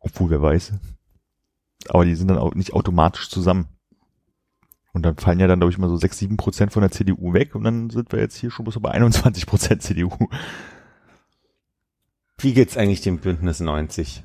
Obwohl, 0.00 0.30
wer 0.30 0.42
weiß. 0.42 0.72
Aber 1.88 2.04
die 2.04 2.14
sind 2.14 2.28
dann 2.28 2.38
auch 2.38 2.54
nicht 2.54 2.72
automatisch 2.72 3.28
zusammen. 3.30 3.68
Und 4.92 5.02
dann 5.02 5.16
fallen 5.16 5.40
ja 5.40 5.48
dann, 5.48 5.58
glaube 5.58 5.72
ich, 5.72 5.78
mal 5.78 5.88
so 5.88 5.96
6, 5.96 6.18
7 6.18 6.36
Prozent 6.36 6.72
von 6.72 6.82
der 6.82 6.90
CDU 6.92 7.32
weg 7.32 7.54
und 7.56 7.64
dann 7.64 7.90
sind 7.90 8.12
wir 8.12 8.20
jetzt 8.20 8.36
hier 8.36 8.50
schon 8.52 8.64
bloß 8.64 8.78
bei 8.80 8.92
21 8.92 9.46
Prozent 9.46 9.82
CDU. 9.82 10.10
Wie 12.38 12.52
geht's 12.54 12.76
eigentlich 12.76 13.00
dem 13.00 13.18
Bündnis 13.18 13.58
90? 13.60 14.22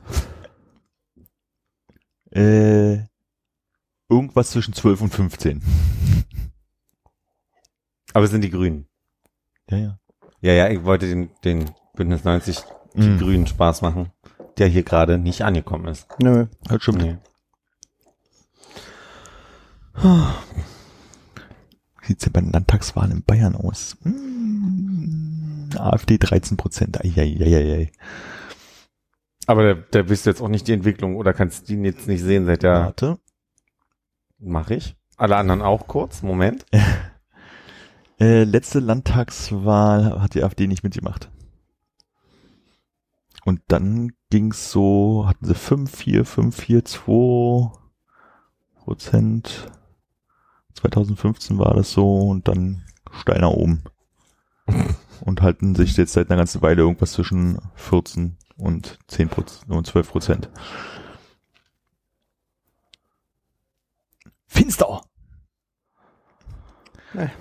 Äh, 2.31 2.99
irgendwas 4.09 4.51
zwischen 4.51 4.73
12 4.73 5.01
und 5.01 5.09
15. 5.13 5.61
Aber 8.13 8.25
es 8.25 8.31
sind 8.31 8.41
die 8.43 8.49
Grünen. 8.51 8.87
Ja, 9.69 9.77
ja. 9.77 9.99
Ja, 10.41 10.53
ja, 10.53 10.69
ich 10.69 10.83
wollte 10.83 11.07
den, 11.07 11.29
den 11.43 11.71
Bündnis 11.95 12.23
90 12.23 12.59
die 12.95 13.01
Mhm. 13.07 13.17
Grünen 13.19 13.47
Spaß 13.47 13.81
machen, 13.81 14.11
der 14.57 14.67
hier 14.67 14.83
gerade 14.83 15.17
nicht 15.17 15.41
angekommen 15.43 15.87
ist. 15.87 16.07
Nö. 16.19 16.47
Halt 16.69 16.81
stimmt. 16.81 17.01
Nee. 17.01 17.17
Wie 22.01 22.07
sieht's 22.07 22.23
denn 22.23 22.33
bei 22.33 22.41
den 22.41 22.51
Landtagswahlen 22.51 23.11
in 23.11 23.23
Bayern 23.23 23.55
aus? 23.55 23.97
Hm, 24.03 25.69
AfD 25.77 26.17
13 26.17 26.57
Prozent. 26.57 26.99
Eieieiei. 27.03 27.91
Aber 29.45 29.75
da, 29.75 29.81
da 29.91 30.01
bist 30.03 30.25
du 30.25 30.29
jetzt 30.29 30.41
auch 30.41 30.47
nicht 30.47 30.67
die 30.67 30.73
Entwicklung 30.73 31.15
oder 31.15 31.33
kannst 31.33 31.69
die 31.69 31.75
jetzt 31.75 32.07
nicht 32.07 32.21
sehen 32.21 32.45
seit 32.45 32.63
der, 32.63 32.81
Warte. 32.81 33.19
mach 34.39 34.69
ich. 34.69 34.95
Alle 35.17 35.35
anderen 35.35 35.61
auch 35.61 35.87
kurz, 35.87 36.21
Moment. 36.21 36.65
Äh, 38.19 38.43
letzte 38.43 38.79
Landtagswahl 38.79 40.21
hat 40.21 40.33
die 40.33 40.43
AfD 40.43 40.67
nicht 40.67 40.83
mitgemacht. 40.83 41.31
Und 43.45 43.61
dann 43.69 44.11
ging's 44.29 44.71
so, 44.71 45.25
hatten 45.25 45.45
sie 45.45 45.55
5, 45.55 45.89
4, 45.89 46.25
5, 46.25 46.55
4, 46.55 46.85
2 46.85 47.71
Prozent. 48.75 49.71
2015 50.73 51.57
war 51.57 51.73
das 51.73 51.91
so 51.91 52.27
und 52.27 52.47
dann 52.47 52.83
steil 53.11 53.39
nach 53.39 53.49
oben. 53.49 53.83
und 55.21 55.41
halten 55.41 55.75
sich 55.75 55.95
jetzt 55.95 56.13
seit 56.13 56.29
einer 56.29 56.37
ganzen 56.37 56.61
Weile 56.61 56.81
irgendwas 56.81 57.13
zwischen 57.13 57.59
14 57.75 58.37
und 58.57 58.99
10 59.07 59.29
Prozent 59.29 59.71
und 59.71 59.87
12 59.87 60.09
Prozent. 60.09 60.49
Finster. 64.45 65.01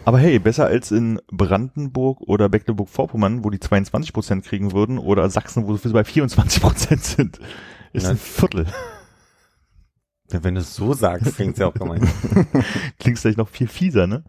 Aber 0.04 0.18
hey, 0.18 0.38
besser 0.38 0.66
als 0.66 0.90
in 0.90 1.20
Brandenburg 1.30 2.20
oder 2.22 2.48
Mecklenburg-Vorpommern, 2.48 3.44
wo 3.44 3.50
die 3.50 3.60
22 3.60 4.12
Prozent 4.12 4.44
kriegen 4.44 4.72
würden, 4.72 4.98
oder 4.98 5.28
Sachsen, 5.30 5.66
wo 5.66 5.76
sie 5.76 5.88
bei 5.90 6.04
24 6.04 6.62
Prozent 6.62 7.04
sind. 7.04 7.38
Ist 7.92 8.04
Na, 8.04 8.10
ein 8.10 8.18
Viertel. 8.18 8.66
Ja, 10.30 10.44
wenn 10.44 10.56
du 10.56 10.60
es 10.60 10.74
so 10.74 10.92
sagst, 10.92 11.36
klingt's 11.36 11.58
ja 11.58 11.68
auch 11.68 11.74
gemein. 11.78 12.06
Klingt 12.98 13.18
vielleicht 13.18 13.38
noch 13.38 13.48
viel 13.48 13.66
fieser, 13.66 14.06
ne? 14.06 14.24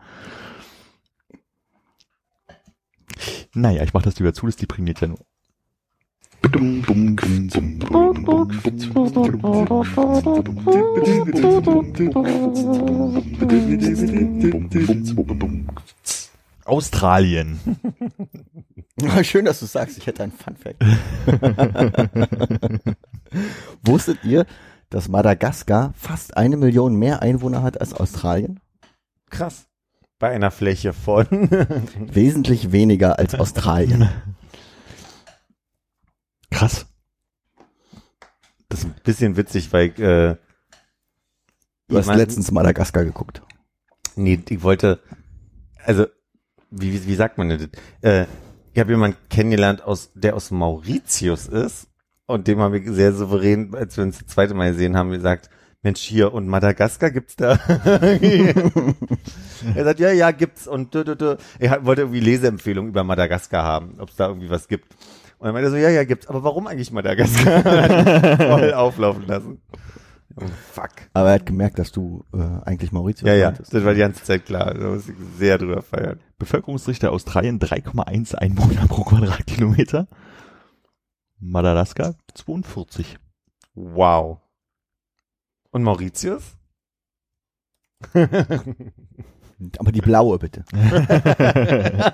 Naja, 3.53 3.83
ich 3.83 3.93
mach 3.93 4.01
das 4.01 4.17
lieber 4.17 4.33
zu, 4.33 4.45
das 4.45 4.55
deprimiert 4.55 5.01
ja 5.01 5.09
nur. 5.09 5.19
Australien. 16.65 17.59
Schön, 19.23 19.45
dass 19.45 19.59
du 19.59 19.65
sagst, 19.65 19.97
ich 19.97 20.07
hätte 20.07 20.23
einen 20.23 20.31
Fun 20.31 20.55
Fact. 20.55 20.83
Wusstet 23.83 24.23
ihr, 24.23 24.45
dass 24.89 25.07
Madagaskar 25.07 25.93
fast 25.95 26.37
eine 26.37 26.57
Million 26.57 26.95
mehr 26.95 27.21
Einwohner 27.21 27.63
hat 27.63 27.79
als 27.79 27.93
Australien? 27.93 28.59
Krass. 29.29 29.67
Bei 30.19 30.31
einer 30.31 30.51
Fläche 30.51 30.93
von. 30.93 31.27
Wesentlich 32.11 32.71
weniger 32.71 33.19
als 33.19 33.35
Australien. 33.39 34.09
Krass. 36.51 36.85
Das 38.69 38.79
ist 38.79 38.85
ein 38.85 38.95
bisschen 39.03 39.37
witzig, 39.37 39.71
weil 39.73 39.87
äh, 39.99 40.35
Du 41.87 41.97
hast 41.97 42.01
ich 42.05 42.07
mein- 42.07 42.17
letztens 42.17 42.51
Madagaskar 42.51 43.03
geguckt. 43.03 43.41
Nee, 44.15 44.39
ich 44.47 44.61
wollte, 44.63 44.99
also, 45.85 46.05
wie, 46.69 46.93
wie, 46.93 47.07
wie 47.07 47.15
sagt 47.15 47.37
man 47.37 47.49
denn 47.49 47.69
das? 47.71 47.81
Äh, 48.01 48.25
ich 48.73 48.79
habe 48.79 48.91
jemanden 48.91 49.17
kennengelernt, 49.29 49.81
aus, 49.81 50.11
der 50.13 50.35
aus 50.35 50.51
Mauritius 50.51 51.47
ist 51.47 51.87
und 52.27 52.47
dem 52.47 52.59
haben 52.59 52.73
wir 52.73 52.93
sehr 52.93 53.13
souverän, 53.13 53.73
als 53.73 53.97
wir 53.97 54.03
uns 54.03 54.19
das 54.19 54.27
zweite 54.27 54.53
Mal 54.53 54.71
gesehen 54.71 54.95
haben, 54.97 55.09
gesagt, 55.09 55.49
Mensch, 55.81 56.01
hier 56.01 56.33
und 56.33 56.47
Madagaskar 56.47 57.09
gibt's 57.09 57.37
da? 57.37 57.53
er 59.75 59.83
sagt, 59.83 59.99
ja, 59.99 60.11
ja, 60.11 60.31
gibt's 60.31 60.67
und 60.67 60.93
du, 60.93 61.03
du, 61.05 61.15
du. 61.15 61.37
er 61.57 61.85
wollte 61.85 62.01
irgendwie 62.01 62.19
Leseempfehlungen 62.19 62.89
über 62.91 63.03
Madagaskar 63.03 63.63
haben, 63.63 63.95
ob 63.99 64.09
es 64.09 64.15
da 64.17 64.27
irgendwie 64.27 64.49
was 64.49 64.67
gibt. 64.67 64.93
Und 65.39 65.47
er 65.47 65.53
meinte 65.53 65.71
so, 65.71 65.77
ja, 65.77 65.89
ja, 65.89 66.03
gibt's, 66.03 66.27
aber 66.27 66.43
warum 66.43 66.67
eigentlich 66.67 66.91
Madagaskar? 66.91 67.63
Voll 68.37 68.73
auflaufen 68.75 69.25
lassen. 69.25 69.61
Oh, 70.35 70.45
fuck. 70.71 70.91
Aber 71.13 71.29
er 71.29 71.35
hat 71.35 71.45
gemerkt, 71.45 71.79
dass 71.79 71.93
du 71.93 72.25
äh, 72.33 72.37
eigentlich 72.65 72.91
Mauritius 72.91 73.27
Ja, 73.27 73.35
ja, 73.35 73.51
das 73.51 73.73
war 73.73 73.93
die 73.93 74.01
ganze 74.01 74.23
Zeit 74.23 74.45
klar. 74.45 74.73
Da 74.73 74.89
muss 74.89 75.07
ich 75.07 75.15
sehr 75.37 75.57
drüber 75.57 75.81
feiern. 75.81 76.19
Bevölkerungsdichte 76.37 77.09
Australien 77.11 77.59
3,1 77.59 78.35
Einwohner 78.35 78.85
pro 78.87 79.03
Quadratkilometer. 79.03 80.07
Madagaskar 81.39 82.15
42. 82.35 83.17
Wow. 83.75 84.39
Und 85.71 85.83
Mauritius? 85.83 86.57
Aber 89.77 89.91
die 89.91 90.01
blaue 90.01 90.39
bitte. 90.39 90.63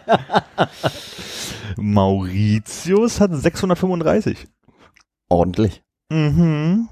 Mauritius 1.77 3.19
hat 3.19 3.33
635. 3.33 4.47
Ordentlich. 5.29 5.83
Mhm. 6.09 6.89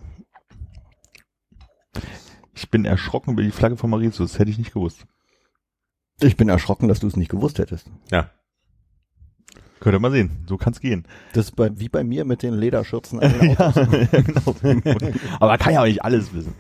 Ich 2.54 2.70
bin 2.70 2.86
erschrocken 2.86 3.34
über 3.34 3.42
die 3.44 3.52
Flagge 3.52 3.78
von 3.78 3.90
Mauritius. 3.90 4.32
Das 4.32 4.40
hätte 4.40 4.52
ich 4.52 4.58
nicht 4.58 4.74
gewusst. 4.74 5.06
Ich 6.22 6.38
bin 6.38 6.50
erschrocken, 6.50 6.88
dass 6.88 7.00
du 7.00 7.08
es 7.08 7.18
nicht 7.18 7.30
gewusst 7.30 7.60
hättest. 7.60 7.90
Ja. 8.12 8.30
Könnt 9.80 9.96
ihr 9.96 10.00
mal 10.00 10.12
sehen. 10.12 10.46
So 10.48 10.56
kann's 10.58 10.80
gehen. 10.80 11.06
Das 11.34 11.46
ist 11.46 11.56
bei, 11.56 11.78
wie 11.78 11.90
bei 11.90 12.06
mir 12.06 12.24
mit 12.24 12.42
den 12.42 12.54
Lederschürzen. 12.54 13.20
an 13.20 13.34
den 13.34 13.50
ja, 13.60 13.72
genau. 14.12 14.56
Aber 15.40 15.48
man 15.48 15.60
kann 15.60 15.74
ja 15.74 15.82
auch 15.82 15.86
nicht 15.86 16.04
alles 16.06 16.34
wissen. 16.34 16.54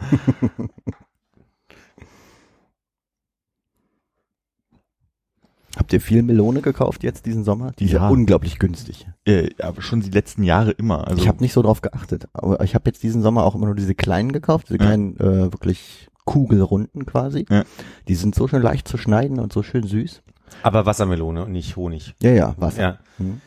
Habt 5.75 5.91
ihr 5.91 6.01
viel 6.01 6.21
Melone 6.21 6.61
gekauft 6.61 7.03
jetzt 7.03 7.25
diesen 7.25 7.43
Sommer? 7.43 7.71
Die 7.79 7.85
ist 7.85 7.93
ja 7.93 8.07
unglaublich 8.07 8.59
günstig. 8.59 9.07
Äh, 9.25 9.49
aber 9.59 9.81
schon 9.81 10.01
die 10.01 10.11
letzten 10.11 10.43
Jahre 10.43 10.71
immer. 10.71 11.07
Also 11.07 11.21
ich 11.21 11.27
habe 11.27 11.39
nicht 11.41 11.53
so 11.53 11.63
drauf 11.63 11.81
geachtet. 11.81 12.27
Aber 12.33 12.61
ich 12.63 12.75
habe 12.75 12.87
jetzt 12.89 13.01
diesen 13.01 13.23
Sommer 13.23 13.43
auch 13.43 13.55
immer 13.55 13.65
nur 13.65 13.75
diese 13.75 13.95
kleinen 13.95 14.31
gekauft, 14.31 14.69
diese 14.69 14.77
Ja. 14.77 14.85
kleinen 14.85 15.17
äh, 15.19 15.51
wirklich 15.51 16.09
Kugelrunden 16.25 17.05
quasi. 17.05 17.45
Ja. 17.49 17.63
Die 18.07 18.15
sind 18.15 18.35
so 18.35 18.47
schön 18.47 18.61
leicht 18.61 18.87
zu 18.87 18.97
schneiden 18.97 19.39
und 19.39 19.51
so 19.51 19.63
schön 19.63 19.87
süß. 19.87 20.21
Aber 20.61 20.85
Wassermelone 20.85 21.45
und 21.45 21.51
nicht 21.51 21.75
Honig. 21.75 22.13
Ja, 22.21 22.31
ja, 22.31 22.53
Wasser. 22.57 22.81
Ja. 22.81 22.97
Mhm. 23.17 23.41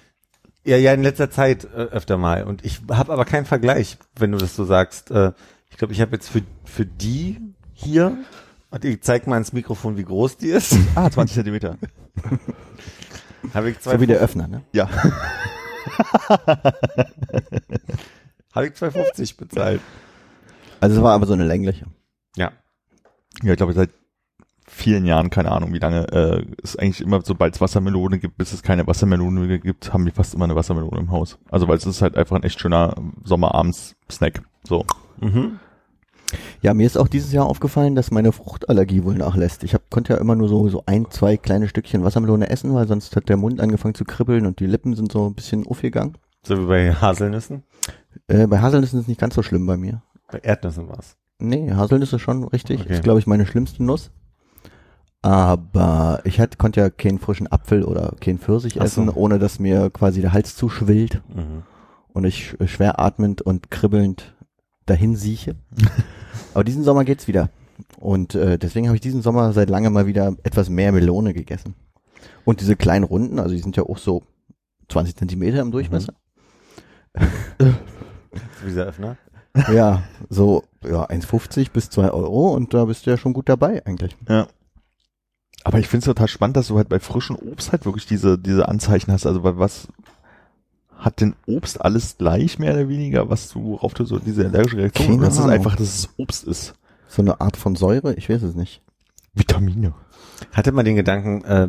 Ja, 0.65 0.77
ja, 0.77 0.93
in 0.95 1.03
letzter 1.05 1.31
Zeit 1.31 1.65
äh, 1.65 1.77
öfter 1.77 2.19
mal. 2.19 2.43
Und 2.43 2.65
ich 2.65 2.81
habe 2.91 3.13
aber 3.13 3.25
keinen 3.25 3.47
Vergleich, 3.47 3.99
wenn 4.19 4.33
du 4.33 4.39
das 4.39 4.57
so 4.57 4.65
sagst. 4.65 5.13
Äh, 5.13 5.31
ich 5.71 5.77
glaube, 5.77 5.93
ich 5.93 6.01
habe 6.01 6.11
jetzt 6.17 6.29
für, 6.29 6.43
für 6.65 6.85
die 6.85 7.39
hier, 7.73 8.19
und 8.77 8.85
ich 8.85 9.01
zeig 9.01 9.27
mal 9.27 9.39
ins 9.39 9.55
Mikrofon, 9.55 9.97
wie 9.97 10.05
groß 10.05 10.37
die 10.37 10.49
ist, 10.49 10.77
ah, 10.95 11.11
20 11.11 11.35
Zentimeter. 11.35 11.79
habe 13.55 13.71
ich, 13.71 13.81
zwei, 13.81 13.93
So 13.93 14.01
wie 14.03 14.07
der 14.07 14.19
Öffner, 14.19 14.49
ne? 14.49 14.63
Ja. 14.73 14.89
hab 18.53 18.65
ich 18.65 18.73
2,50 18.73 19.39
bezahlt. 19.39 19.81
Also 20.81 20.97
es 20.97 21.03
war 21.03 21.15
aber 21.15 21.25
so 21.27 21.33
eine 21.33 21.45
längliche. 21.45 21.87
Ja. 22.37 22.53
Ja, 23.43 23.53
ich 23.53 23.57
glaube, 23.57 23.73
seit 23.73 23.89
vielen 24.69 25.07
Jahren, 25.07 25.31
keine 25.31 25.53
Ahnung 25.53 25.73
wie 25.73 25.79
lange, 25.79 26.07
äh, 26.13 26.45
ist 26.63 26.79
eigentlich 26.79 27.01
immer, 27.01 27.23
sobald 27.23 27.55
es 27.55 27.63
Wassermelone 27.63 28.19
gibt, 28.19 28.37
bis 28.37 28.53
es 28.53 28.63
keine 28.63 28.87
Wassermelone 28.87 29.41
mehr 29.41 29.59
gibt, 29.59 29.95
haben 29.95 30.05
wir 30.05 30.13
fast 30.13 30.35
immer 30.35 30.45
eine 30.45 30.55
Wassermelone 30.55 31.01
im 31.01 31.11
Haus. 31.11 31.39
Also 31.51 31.67
weil 31.67 31.79
es 31.79 31.87
ist 31.87 32.03
halt 32.03 32.15
einfach 32.15 32.37
ein 32.37 32.43
echt 32.43 32.61
schöner 32.61 32.95
Sommerabends-Snack. 33.25 34.43
So. 34.65 34.85
Mhm. 35.19 35.61
Ja, 36.61 36.75
mir 36.75 36.87
ist 36.87 36.99
auch 36.99 37.09
dieses 37.09 37.33
Jahr 37.33 37.47
aufgefallen, 37.47 37.95
dass 37.95 38.11
meine 38.11 38.33
Fruchtallergie 38.33 39.05
wohl 39.05 39.15
nachlässt. 39.15 39.63
Ich 39.65 39.75
hab, 39.75 39.89
konnte 39.91 40.15
ja 40.15 40.19
immer 40.19 40.35
nur 40.35 40.49
so, 40.49 40.69
so 40.69 40.83
ein, 40.87 41.07
zwei 41.11 41.37
kleine 41.37 41.69
Stückchen 41.69 42.03
Wassermelone 42.05 42.51
essen, 42.51 42.75
weil 42.75 42.89
sonst 42.89 43.15
hat 43.17 43.29
der 43.29 43.37
Mund 43.37 43.61
angefangen 43.61 43.95
zu 43.95 44.05
kribbeln 44.05 44.45
und 44.47 44.59
die 44.61 44.67
Lippen 44.67 44.95
sind 44.97 45.13
so 45.13 45.27
ein 45.29 45.35
bisschen 45.35 45.67
aufgegangen. 45.67 46.19
So 46.45 46.59
wie 46.63 46.67
bei 46.67 46.93
Haselnüssen. 46.95 47.63
Äh, 48.29 48.47
bei 48.47 48.61
Haselnüssen 48.61 48.99
ist 48.99 49.05
es 49.05 49.09
nicht 49.09 49.21
ganz 49.21 49.35
so 49.35 49.43
schlimm 49.43 49.67
bei 49.67 49.77
mir. 49.77 50.03
Bei 50.31 50.39
Erdnüssen 50.39 50.89
war's. 50.89 51.17
Nee, 51.39 51.73
Haselnüsse 51.73 52.19
schon 52.19 52.45
richtig. 52.45 52.81
Okay. 52.81 52.95
Ist, 52.95 53.03
glaube 53.05 53.19
ich, 53.21 53.27
meine 53.27 53.47
schlimmste 53.47 53.85
Nuss. 53.85 54.11
Aber 55.23 56.21
ich 56.25 56.39
hatte, 56.41 56.57
konnte 56.57 56.81
ja 56.81 56.91
keinen 56.91 57.19
frischen 57.19 57.51
Apfel 57.51 57.83
oder 57.85 58.15
keinen 58.21 58.39
Pfirsich 58.39 58.75
Ach 58.81 58.87
so. 58.87 59.03
essen, 59.03 59.09
ohne 59.11 59.39
dass 59.39 59.59
mir 59.59 59.91
quasi 59.91 60.21
der 60.21 60.33
Hals 60.33 60.55
zuschwillt 60.57 61.21
Mhm. 61.35 61.63
und 62.13 62.25
ich 62.25 62.55
sch- 62.59 62.67
schwer 62.69 63.01
atmend 63.01 63.43
und 63.43 63.71
kribbelnd 63.71 64.36
dahin 64.87 65.17
sieche. 65.17 65.57
Aber 66.55 66.65
diesen 66.65 66.85
Sommer 66.85 67.05
geht's 67.05 67.29
wieder. 67.29 67.51
Und 67.99 68.35
äh, 68.35 68.59
deswegen 68.59 68.87
habe 68.87 68.97
ich 68.97 69.03
diesen 69.03 69.23
Sommer 69.23 69.53
seit 69.53 69.69
langem 69.69 69.93
mal 69.93 70.07
wieder 70.07 70.35
etwas 70.43 70.71
mehr 70.71 70.93
Melone 70.93 71.35
gegessen. 71.35 71.75
Und 72.45 72.61
diese 72.61 72.77
kleinen 72.77 73.05
Runden, 73.05 73.39
also 73.39 73.55
die 73.55 73.61
sind 73.61 73.77
ja 73.77 73.83
auch 73.83 73.99
so 73.99 74.23
20 74.89 75.17
Zentimeter 75.17 75.61
im 75.61 75.73
Durchmesser. 75.73 76.15
So 77.59 77.67
wie 78.63 78.69
dieser 78.69 78.85
Öffner. 78.87 79.17
Ja, 79.73 80.03
so 80.29 80.65
ja 80.85 81.09
1,50 81.09 81.71
bis 81.73 81.91
2 81.91 82.11
Euro 82.11 82.55
und 82.55 82.75
da 82.75 82.85
bist 82.85 83.07
du 83.07 83.11
ja 83.11 83.17
schon 83.17 83.33
gut 83.33 83.49
dabei 83.49 83.85
eigentlich. 83.87 84.17
Ja. 84.29 84.47
Aber 85.65 85.79
ich 85.79 85.89
finde 85.89 86.01
es 86.01 86.07
total 86.07 86.29
spannend, 86.29 86.57
dass 86.57 86.69
du 86.69 86.77
halt 86.77 86.89
bei 86.89 87.01
frischem 87.01 87.37
Obst 87.37 87.73
halt 87.73 87.87
wirklich 87.87 88.07
diese, 88.07 88.39
diese 88.39 88.69
Anzeichen 88.69 89.11
hast. 89.11 89.27
Also 89.27 89.43
weil 89.43 89.59
was 89.59 89.89
hat 90.97 91.21
denn 91.21 91.35
Obst 91.47 91.81
alles 91.81 92.17
gleich 92.19 92.59
mehr 92.59 92.73
oder 92.75 92.89
weniger, 92.89 93.29
was 93.31 93.49
du, 93.51 93.63
worauf 93.63 93.95
du 93.95 94.05
so 94.05 94.19
diese 94.19 94.45
allergische 94.47 94.79
Reaktion 94.79 95.07
Keine 95.09 95.19
oder 95.19 95.29
ist 95.29 95.35
es 95.35 95.41
Ahnung. 95.41 95.53
einfach, 95.53 95.77
dass 95.77 95.95
es 95.95 96.09
Obst 96.17 96.45
ist? 96.45 96.75
So 97.09 97.23
eine 97.23 97.41
Art 97.41 97.57
von 97.57 97.77
Säure, 97.77 98.15
ich 98.15 98.29
weiß 98.29 98.43
es 98.43 98.55
nicht. 98.55 98.83
Vitamine. 99.35 99.95
Hatte 100.53 100.73
man 100.73 100.85
den 100.85 100.97
Gedanken, 100.97 101.45
äh, 101.45 101.69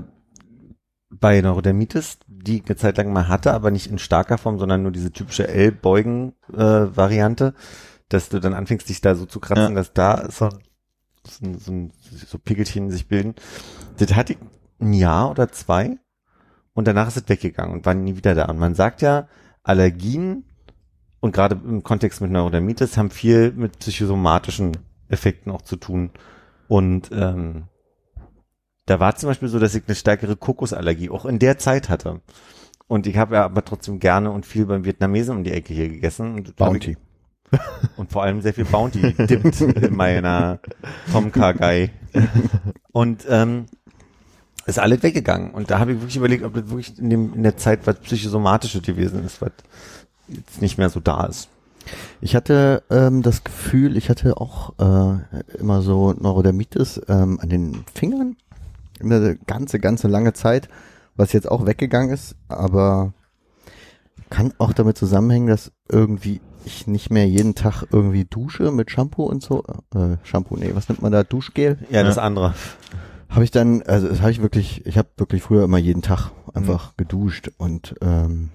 bei 1.10 1.40
Neurodermitis, 1.42 2.20
die 2.28 2.58
ich 2.58 2.66
eine 2.66 2.76
Zeit 2.76 2.98
lang 2.98 3.14
mal 3.14 3.28
hatte, 3.30 3.54
aber 3.54 3.72
nicht 3.72 3.88
in 3.88 3.98
starker 3.98 4.38
Form, 4.38 4.60
sondern 4.60 4.84
nur 4.84 4.92
diese 4.92 5.12
typische 5.12 5.48
L-Beugen-Variante, 5.48 7.54
dass 8.10 8.30
du 8.30 8.40
dann 8.40 8.54
anfängst, 8.54 8.90
dich 8.90 9.02
da 9.02 9.16
so 9.16 9.26
zu 9.26 9.40
kratzen, 9.40 9.70
Ja. 9.70 9.76
dass 9.76 9.94
da 9.94 10.30
so, 10.30 10.50
so, 11.28 11.54
so, 11.58 11.90
so 12.28 12.38
Pickelchen 12.40 12.92
sich 12.92 13.08
bilden. 13.08 13.36
Das 13.98 14.14
hatte 14.16 14.34
ich 14.34 14.40
ein 14.80 14.94
Jahr 14.94 15.32
oder 15.32 15.52
zwei 15.52 15.98
und 16.78 16.88
danach 16.88 17.08
ist 17.08 17.18
es 17.18 17.28
weggegangen 17.28 17.74
und 17.74 17.88
war 17.88 17.96
nie 17.96 18.18
wieder 18.18 18.36
da. 18.36 18.46
Und 18.46 18.60
man 18.60 18.76
sagt 18.76 19.02
ja, 19.02 19.28
Allergien 19.64 20.44
und 21.20 21.32
gerade 21.32 21.60
im 21.66 21.82
Kontext 21.82 22.22
mit 22.22 22.30
Neurodermitis 22.30 22.98
haben 22.98 23.10
viel 23.10 23.52
mit 23.52 23.80
psychosomatischen 23.80 24.78
Effekten 25.10 25.52
auch 25.52 25.64
zu 25.64 25.78
tun. 25.78 26.12
Und 26.68 27.10
ähm, 27.12 27.64
da 28.86 29.00
war 29.00 29.16
zum 29.16 29.30
Beispiel 29.30 29.48
so, 29.48 29.58
dass 29.58 29.74
ich 29.74 29.86
eine 29.88 29.96
stärkere 29.96 30.36
Kokosallergie 30.36 31.10
auch 31.10 31.26
in 31.26 31.40
der 31.40 31.58
Zeit 31.58 31.90
hatte. 31.90 32.22
Und 32.86 33.08
ich 33.08 33.18
habe 33.18 33.34
ja 33.34 33.46
aber 33.46 33.66
trotzdem 33.66 33.98
gerne 33.98 34.30
und 34.30 34.46
viel 34.46 34.68
beim 34.68 34.86
Vietnamesen 34.86 35.36
um 35.36 35.44
die 35.44 35.54
Ecke 35.54 35.74
hier 35.74 35.90
gegessen. 35.90 36.36
Und 36.36 36.56
Bounty. 36.58 36.96
Und 37.98 38.12
vor 38.12 38.22
allem 38.22 38.42
sehr 38.42 38.54
viel 38.54 38.66
Bounty 38.66 39.14
dippt 39.14 39.62
in 39.62 39.96
meiner 39.96 40.60
Tomka 41.12 41.54
Guy. 41.54 41.90
Und 42.92 43.26
ähm, 43.28 43.66
ist 44.68 44.80
alles 44.80 45.02
weggegangen. 45.02 45.52
Und 45.52 45.72
da 45.72 45.80
habe 45.80 45.94
ich 45.94 46.00
wirklich 46.00 46.18
überlegt, 46.18 46.44
ob 46.44 46.54
das 46.54 46.70
wirklich 46.70 47.00
in, 47.00 47.10
dem, 47.10 47.34
in 47.34 47.44
der 47.44 47.58
Zeit 47.58 47.88
was 47.88 48.00
Psychosomatisches 48.00 48.84
gewesen 48.84 49.24
ist, 49.26 49.42
was 49.42 49.52
jetzt 50.28 50.62
nicht 50.62 50.78
mehr 50.78 50.90
so 50.90 51.00
da 51.00 51.26
ist. 51.26 51.50
Ich 52.20 52.36
hatte 52.36 52.84
ähm, 52.90 53.22
das 53.22 53.46
Gefühl, 53.46 53.96
ich 53.96 54.10
hatte 54.10 54.38
auch 54.38 54.74
äh, 54.78 55.58
immer 55.58 55.82
so 55.82 56.14
Neurodermitis 56.14 57.02
ähm, 57.08 57.40
an 57.42 57.48
den 57.48 57.86
Fingern. 57.94 58.36
Eine 59.02 59.38
ganze, 59.48 59.80
ganze 59.80 60.10
lange 60.10 60.34
Zeit, 60.34 60.68
was 61.16 61.32
jetzt 61.32 61.50
auch 61.50 61.66
weggegangen 61.66 62.10
ist, 62.10 62.36
aber 62.50 63.14
kann 64.30 64.54
auch 64.58 64.74
damit 64.74 64.98
zusammenhängen, 64.98 65.48
dass 65.48 65.72
irgendwie 65.90 66.42
ich 66.66 66.88
nicht 66.88 67.10
mehr 67.10 67.26
jeden 67.26 67.56
Tag 67.56 67.84
irgendwie 67.92 68.26
dusche 68.26 68.72
mit 68.72 68.92
Shampoo 68.92 69.24
und 69.24 69.42
so. 69.42 69.64
Äh, 69.96 70.18
Shampoo, 70.24 70.58
nee, 70.58 70.72
was 70.74 70.90
nennt 70.90 71.02
man 71.02 71.14
da? 71.14 71.24
Duschgel? 71.24 71.78
Ja, 71.90 72.04
das 72.04 72.18
andere. 72.18 72.54
Habe 73.30 73.44
ich 73.44 73.52
dann, 73.52 73.82
also 73.84 74.08
das 74.08 74.22
habe 74.22 74.32
ich 74.32 74.42
wirklich, 74.42 74.86
ich 74.86 74.98
habe 74.98 75.10
wirklich 75.18 75.42
früher 75.44 75.64
immer 75.64 75.78
jeden 75.78 76.02
Tag 76.02 76.32
einfach 76.54 76.96
geduscht 76.98 77.52
und 77.58 77.96
ähm, 78.02 78.50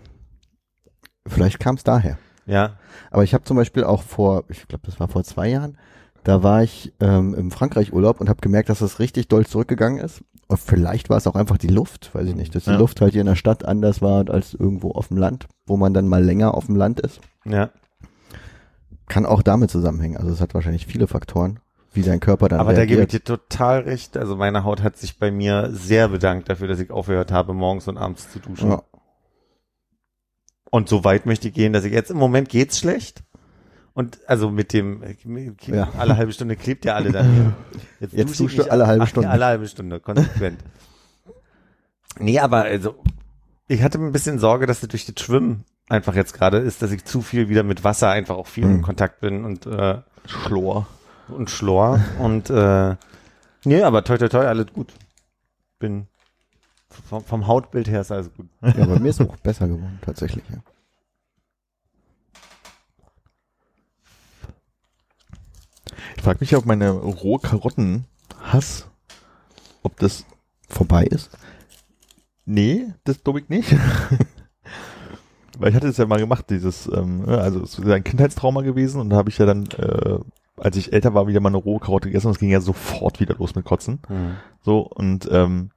vielleicht 1.26 1.60
kam 1.60 1.76
es 1.76 1.84
daher. 1.84 2.18
Ja. 2.46 2.76
Aber 3.10 3.22
ich 3.22 3.34
habe 3.34 3.44
zum 3.44 3.56
Beispiel 3.56 3.84
auch 3.84 4.02
vor, 4.02 4.44
ich 4.48 4.66
glaube, 4.66 4.84
das 4.86 4.98
war 4.98 5.08
vor 5.08 5.24
zwei 5.24 5.48
Jahren, 5.48 5.76
da 6.24 6.42
war 6.42 6.62
ich 6.62 6.92
ähm, 7.00 7.34
im 7.34 7.50
Frankreich 7.50 7.92
Urlaub 7.92 8.20
und 8.20 8.28
habe 8.28 8.40
gemerkt, 8.40 8.68
dass 8.68 8.78
das 8.78 8.98
richtig 8.98 9.28
doll 9.28 9.46
zurückgegangen 9.46 9.98
ist. 10.02 10.22
Und 10.48 10.58
vielleicht 10.58 11.10
war 11.10 11.16
es 11.16 11.26
auch 11.26 11.34
einfach 11.34 11.58
die 11.58 11.68
Luft, 11.68 12.14
weiß 12.14 12.26
ich 12.28 12.34
nicht, 12.34 12.54
dass 12.54 12.64
die 12.64 12.70
Ja. 12.70 12.76
Luft 12.78 13.00
halt 13.00 13.12
hier 13.12 13.20
in 13.22 13.26
der 13.26 13.36
Stadt 13.36 13.64
anders 13.64 14.02
war 14.02 14.28
als 14.30 14.54
irgendwo 14.54 14.90
auf 14.92 15.08
dem 15.08 15.16
Land, 15.16 15.46
wo 15.66 15.76
man 15.76 15.94
dann 15.94 16.08
mal 16.08 16.22
länger 16.22 16.54
auf 16.54 16.66
dem 16.66 16.76
Land 16.76 17.00
ist. 17.00 17.20
Ja. 17.44 17.70
Kann 19.08 19.26
auch 19.26 19.42
damit 19.42 19.70
zusammenhängen. 19.70 20.16
Also 20.16 20.30
es 20.30 20.40
hat 20.40 20.54
wahrscheinlich 20.54 20.86
viele 20.86 21.06
Faktoren, 21.06 21.58
wie 21.92 22.02
dein 22.02 22.20
Körper 22.20 22.48
dann 22.48 22.60
Aber 22.60 22.72
da 22.72 22.80
gebe 22.86 22.92
ich 23.02 23.08
reagiert. 23.12 23.28
dir 23.28 23.34
total 23.36 23.80
recht. 23.80 24.16
Also 24.16 24.36
meine 24.36 24.64
Haut 24.64 24.82
hat 24.82 24.96
sich 24.96 25.18
bei 25.18 25.30
mir 25.30 25.70
sehr 25.72 26.08
bedankt 26.08 26.48
dafür, 26.48 26.68
dass 26.68 26.80
ich 26.80 26.90
aufgehört 26.90 27.30
habe, 27.32 27.52
morgens 27.54 27.88
und 27.88 27.98
abends 27.98 28.30
zu 28.30 28.38
duschen. 28.38 28.70
ja. 28.70 28.82
Und 30.70 30.88
so 30.88 31.04
weit 31.04 31.26
möchte 31.26 31.48
ich 31.48 31.54
gehen, 31.54 31.72
dass 31.74 31.84
ich 31.84 31.92
jetzt 31.92 32.10
im 32.10 32.16
Moment 32.16 32.48
geht's 32.48 32.78
schlecht. 32.78 33.22
Und 33.94 34.20
also 34.26 34.50
mit 34.50 34.72
dem, 34.72 35.02
Ja. 35.66 35.88
alle 35.98 36.16
halbe 36.16 36.32
Stunde 36.32 36.56
klebt 36.56 36.86
ja 36.86 36.94
alle 36.94 37.12
dann. 37.12 37.54
Jetzt 38.00 38.12
dusche 38.14 38.30
ich 38.30 38.36
duschst 38.38 38.58
du 38.60 38.70
alle 38.70 38.86
halbe 38.86 39.04
ach, 39.04 39.08
Stunde. 39.08 39.26
Ja, 39.26 39.32
alle 39.34 39.44
halbe 39.44 39.68
Stunde, 39.68 40.00
konsequent. 40.00 40.60
nee, 42.18 42.38
aber 42.38 42.62
also, 42.62 42.94
ich 43.68 43.82
hatte 43.82 43.98
ein 43.98 44.12
bisschen 44.12 44.38
Sorge, 44.38 44.64
dass 44.66 44.80
das 44.80 44.88
durch 44.88 45.04
das 45.04 45.22
Schwimmen 45.22 45.64
einfach 45.90 46.14
jetzt 46.14 46.32
gerade 46.32 46.56
ist, 46.56 46.80
dass 46.80 46.90
ich 46.90 47.04
zu 47.04 47.20
viel 47.20 47.50
wieder 47.50 47.64
mit 47.64 47.84
Wasser 47.84 48.08
einfach 48.08 48.36
auch 48.36 48.46
viel 48.46 48.64
in 48.64 48.76
Mhm. 48.78 48.82
Kontakt 48.82 49.20
bin 49.20 49.44
und, 49.44 49.66
äh, 49.66 49.98
Schlor. 50.24 50.86
Und 51.28 51.50
Schlor. 51.50 52.00
und 52.18 52.50
äh, 52.50 52.96
nee, 53.64 53.82
aber 53.82 54.04
toi 54.04 54.18
toi 54.18 54.28
toi, 54.28 54.46
alles 54.46 54.66
gut. 54.72 54.92
Bin 55.78 56.06
vom, 57.08 57.24
vom 57.24 57.46
Hautbild 57.46 57.88
her 57.88 58.00
ist 58.02 58.12
alles 58.12 58.32
gut. 58.34 58.48
ja, 58.62 58.86
bei 58.86 58.98
mir 58.98 59.08
ist 59.08 59.20
es 59.20 59.28
auch 59.28 59.36
besser 59.36 59.68
geworden, 59.68 59.98
tatsächlich. 60.02 60.44
Ja. 60.50 60.58
Ich 66.16 66.22
frage 66.22 66.38
mich, 66.40 66.54
ob 66.54 66.66
meine 66.66 66.90
rohe 66.90 67.40
Karotten 67.40 68.04
Hass, 68.40 68.86
ob 69.82 69.98
das 69.98 70.24
Vorbei 70.68 71.04
ist. 71.04 71.30
Nee, 72.44 72.92
das 73.04 73.22
glaube 73.22 73.40
ich 73.40 73.48
nicht. 73.48 73.72
Weil 75.58 75.70
ich 75.70 75.76
hatte 75.76 75.88
es 75.88 75.98
ja 75.98 76.06
mal 76.06 76.18
gemacht, 76.18 76.46
dieses, 76.48 76.86
ähm, 76.86 77.24
ja, 77.26 77.38
also 77.38 77.62
es 77.62 77.78
ist 77.78 77.86
ein 77.86 78.04
Kindheitstrauma 78.04 78.62
gewesen 78.62 79.00
und 79.00 79.10
da 79.10 79.16
habe 79.16 79.28
ich 79.28 79.38
ja 79.38 79.46
dann, 79.46 79.66
äh, 79.66 80.18
als 80.62 80.76
ich 80.76 80.92
älter 80.92 81.12
war, 81.14 81.26
wieder 81.26 81.40
mal 81.40 81.48
eine 81.48 81.56
rohe 81.58 81.80
Karotte 81.80 82.08
gegessen 82.08 82.28
und 82.28 82.34
es 82.34 82.38
ging 82.38 82.50
ja 82.50 82.60
sofort 82.60 83.20
wieder 83.20 83.34
los 83.36 83.54
mit 83.54 83.64
Kotzen. 83.64 84.00
So, 84.62 84.80
und 84.80 85.28
ähm, 85.30 85.70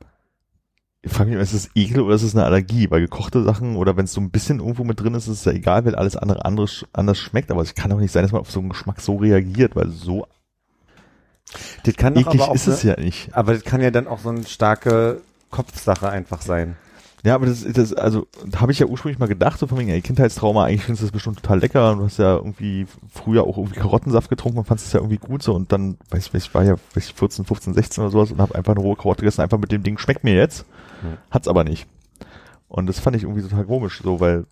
ich 1.02 1.12
frage 1.12 1.32
mich, 1.32 1.40
ist 1.40 1.54
es 1.54 1.70
Ekel 1.76 2.02
oder 2.02 2.16
ist 2.16 2.24
es 2.24 2.36
eine 2.36 2.46
Allergie? 2.46 2.90
Weil 2.90 3.02
gekochte 3.02 3.44
Sachen 3.44 3.76
oder 3.76 3.96
wenn 3.98 4.06
es 4.06 4.14
so 4.14 4.22
ein 4.22 4.32
bisschen 4.32 4.60
irgendwo 4.60 4.84
mit 4.84 5.00
drin 5.00 5.14
ist, 5.14 5.28
ist 5.28 5.40
es 5.40 5.46
ja 5.46 5.52
egal, 5.52 5.86
weil 5.86 5.96
alles 5.96 6.18
andere 6.18 6.46
anders, 6.46 6.86
anders 6.94 7.18
schmeckt, 7.20 7.52
aber 7.52 7.62
es 7.62 7.76
kann 7.76 7.92
doch 7.92 8.00
nicht 8.00 8.12
sein, 8.12 8.24
dass 8.24 8.32
man 8.32 8.42
auf 8.42 8.50
so 8.52 8.60
einen 8.60 8.70
Geschmack 8.70 9.02
so 9.02 9.18
reagiert, 9.18 9.76
weil 9.76 9.90
so 9.90 10.26
Das 11.84 11.96
kann 11.96 12.16
eklig 12.16 12.42
aber 12.42 12.50
auch 12.50 12.56
ist 12.56 12.68
es 12.68 12.84
ne- 12.84 12.92
ja 12.96 13.00
nicht. 13.00 13.36
Aber 13.36 13.54
das 13.54 13.64
kann 13.64 13.82
ja 13.82 13.92
dann 13.92 14.08
auch 14.08 14.20
so 14.20 14.30
eine 14.30 14.46
starke 14.46 15.22
Kopfsache 15.52 16.10
einfach 16.10 16.42
sein. 16.42 16.76
Ja, 17.26 17.34
aber 17.34 17.48
das, 17.48 17.64
das 17.64 17.92
also 17.92 18.28
habe 18.56 18.72
ich 18.72 18.78
ja 18.78 18.86
ursprünglich 18.86 19.18
mal 19.18 19.26
gedacht, 19.28 19.58
so 19.58 19.66
von 19.66 19.80
wegen, 19.80 19.90
ey, 19.90 20.00
Kindheitstrauma, 20.02 20.66
eigentlich 20.66 20.84
findest 20.84 21.02
du 21.02 21.06
das 21.08 21.12
bestimmt 21.12 21.38
total 21.42 21.60
lecker 21.60 21.92
und 21.92 21.98
du 21.98 22.06
hast 22.06 22.18
ja 22.20 22.36
irgendwie 22.36 22.86
früher 23.12 23.46
auch 23.46 23.58
irgendwie 23.58 23.80
Karottensaft 23.80 24.30
getrunken 24.30 24.60
und 24.60 24.66
fandest 24.66 24.88
es 24.88 24.94
ja 24.94 25.00
irgendwie 25.00 25.18
gut 25.18 25.42
so 25.42 25.56
und 25.56 25.72
dann, 25.72 25.98
weiß 26.12 26.28
ich, 26.28 26.34
ich 26.36 26.54
war 26.54 26.64
ja 26.64 26.74
weiß 26.94 27.10
ich, 27.10 27.14
14, 27.16 27.44
15, 27.46 27.74
16 27.74 28.04
oder 28.04 28.12
sowas 28.12 28.32
und 28.32 28.40
habe 28.40 28.54
einfach 28.54 28.74
eine 28.76 28.82
rohe 28.82 28.96
Karotte 28.96 29.22
gegessen, 29.22 29.42
einfach 29.42 29.58
mit 29.58 29.72
dem 29.72 29.82
Ding, 29.82 29.98
schmeckt 29.98 30.24
mir 30.24 30.36
jetzt, 30.36 30.66
Hm. 31.02 31.18
hat's 31.32 31.48
aber 31.48 31.64
nicht. 31.64 31.88
Und 32.68 32.88
das 32.88 33.00
fand 33.00 33.16
ich 33.16 33.24
irgendwie 33.24 33.42
total 33.42 33.66
komisch, 33.66 34.02
so, 34.04 34.20
weil 34.20 34.46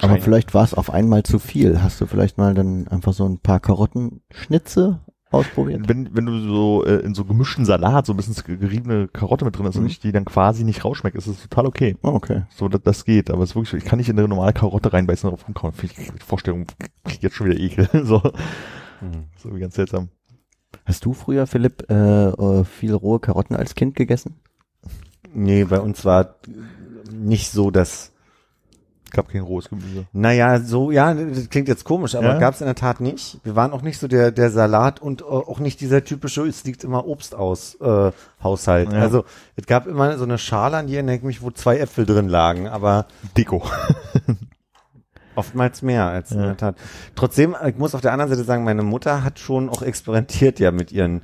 Aber 0.00 0.18
vielleicht 0.18 0.54
war 0.54 0.64
es 0.64 0.74
auf 0.74 0.90
einmal 0.90 1.22
zu 1.22 1.38
viel. 1.38 1.82
Hast 1.82 2.00
du 2.00 2.06
vielleicht 2.06 2.36
mal 2.38 2.54
dann 2.54 2.88
einfach 2.88 3.12
so 3.12 3.26
ein 3.28 3.38
paar 3.38 3.60
Karottenschnitze 3.60 5.00
ausprobiert? 5.30 5.88
wenn, 5.88 6.14
wenn 6.14 6.26
du 6.26 6.38
so 6.40 6.84
äh, 6.84 7.00
in 7.00 7.14
so 7.14 7.24
gemischten 7.24 7.64
Salat 7.64 8.06
so 8.06 8.12
ein 8.12 8.16
bisschen 8.16 8.58
geriebene 8.60 9.08
Karotte 9.08 9.44
mit 9.44 9.56
drin 9.58 9.66
ist 9.66 9.76
Mhm. 9.76 9.82
und 9.82 9.86
ich 9.88 10.00
die 10.00 10.12
dann 10.12 10.24
quasi 10.24 10.64
nicht 10.64 10.84
rausschmeckt, 10.84 11.16
ist 11.16 11.26
es 11.26 11.42
total 11.42 11.66
okay. 11.66 11.96
Oh, 12.02 12.08
okay. 12.10 12.44
So, 12.50 12.68
das, 12.68 12.82
das 12.82 13.04
geht, 13.04 13.30
aber 13.30 13.42
es 13.42 13.50
ist 13.50 13.56
wirklich, 13.56 13.70
so, 13.70 13.76
ich 13.76 13.84
kann 13.84 13.98
nicht 13.98 14.08
in 14.08 14.18
eine 14.18 14.28
normale 14.28 14.52
Karotte 14.52 14.92
reinbeißen 14.92 15.28
und 15.28 15.36
drauf 15.36 15.46
rumkauen. 15.48 15.74
Ich 15.82 15.94
die 15.94 16.24
Vorstellung, 16.24 16.66
krieg 17.04 17.22
jetzt 17.22 17.36
schon 17.36 17.48
wieder 17.48 17.58
Ekel. 17.60 17.88
so, 18.04 18.22
so 19.36 19.54
wie 19.54 19.60
ganz 19.60 19.74
seltsam. 19.74 20.08
Hast 20.84 21.04
du 21.04 21.12
früher, 21.12 21.46
Philipp, 21.46 21.90
äh, 21.90 22.28
äh, 22.28 22.64
viel 22.64 22.94
rohe 22.94 23.18
Karotten 23.20 23.56
als 23.56 23.74
Kind 23.74 23.96
gegessen? 23.96 24.36
Nee, 25.34 25.64
bei 25.64 25.80
uns 25.80 26.04
war 26.04 26.36
nicht 27.12 27.50
so, 27.50 27.70
dass, 27.70 28.12
Gab 29.12 29.28
kein 29.28 29.42
rohes 29.42 29.68
Gemüse. 29.68 30.04
naja, 30.12 30.58
so, 30.60 30.90
ja, 30.90 31.14
das 31.14 31.48
klingt 31.48 31.68
jetzt 31.68 31.84
komisch, 31.84 32.14
aber 32.16 32.26
Ja. 32.34 32.38
gab's 32.38 32.60
in 32.60 32.66
der 32.66 32.74
Tat 32.74 33.00
nicht. 33.00 33.38
Wir 33.44 33.54
waren 33.56 33.72
auch 33.72 33.82
nicht 33.82 33.98
so 33.98 34.08
der, 34.08 34.32
der 34.32 34.50
Salat 34.50 35.00
und 35.00 35.22
äh, 35.22 35.24
auch 35.24 35.60
nicht 35.60 35.80
dieser 35.80 36.02
typische, 36.04 36.42
es 36.46 36.64
liegt 36.64 36.82
immer 36.84 37.06
Obst 37.06 37.34
aus, 37.34 37.76
äh, 37.80 38.10
Haushalt. 38.42 38.92
Ja. 38.92 38.98
Also, 39.00 39.24
es 39.54 39.66
gab 39.66 39.86
immer 39.86 40.18
so 40.18 40.24
eine 40.24 40.38
Schale, 40.38 40.76
an 40.76 40.86
die 40.88 40.94
erinnere 40.94 41.16
ich 41.16 41.22
mich, 41.22 41.40
wo 41.40 41.50
zwei 41.50 41.78
Äpfel 41.78 42.04
drin 42.04 42.28
lagen, 42.28 42.66
aber 42.68 43.06
Deko. 43.36 43.62
Oftmals 45.34 45.82
mehr 45.82 46.06
als 46.06 46.32
in 46.32 46.38
Ja. 46.40 46.46
der 46.46 46.56
Tat. 46.56 46.76
Trotzdem, 47.14 47.54
ich 47.66 47.76
muss 47.76 47.94
auf 47.94 48.00
der 48.00 48.12
anderen 48.12 48.30
Seite 48.30 48.44
sagen, 48.44 48.64
meine 48.64 48.82
Mutter 48.82 49.22
hat 49.22 49.38
schon 49.38 49.68
auch 49.68 49.82
experimentiert 49.82 50.58
ja 50.58 50.70
mit 50.72 50.92
ihren, 50.92 51.22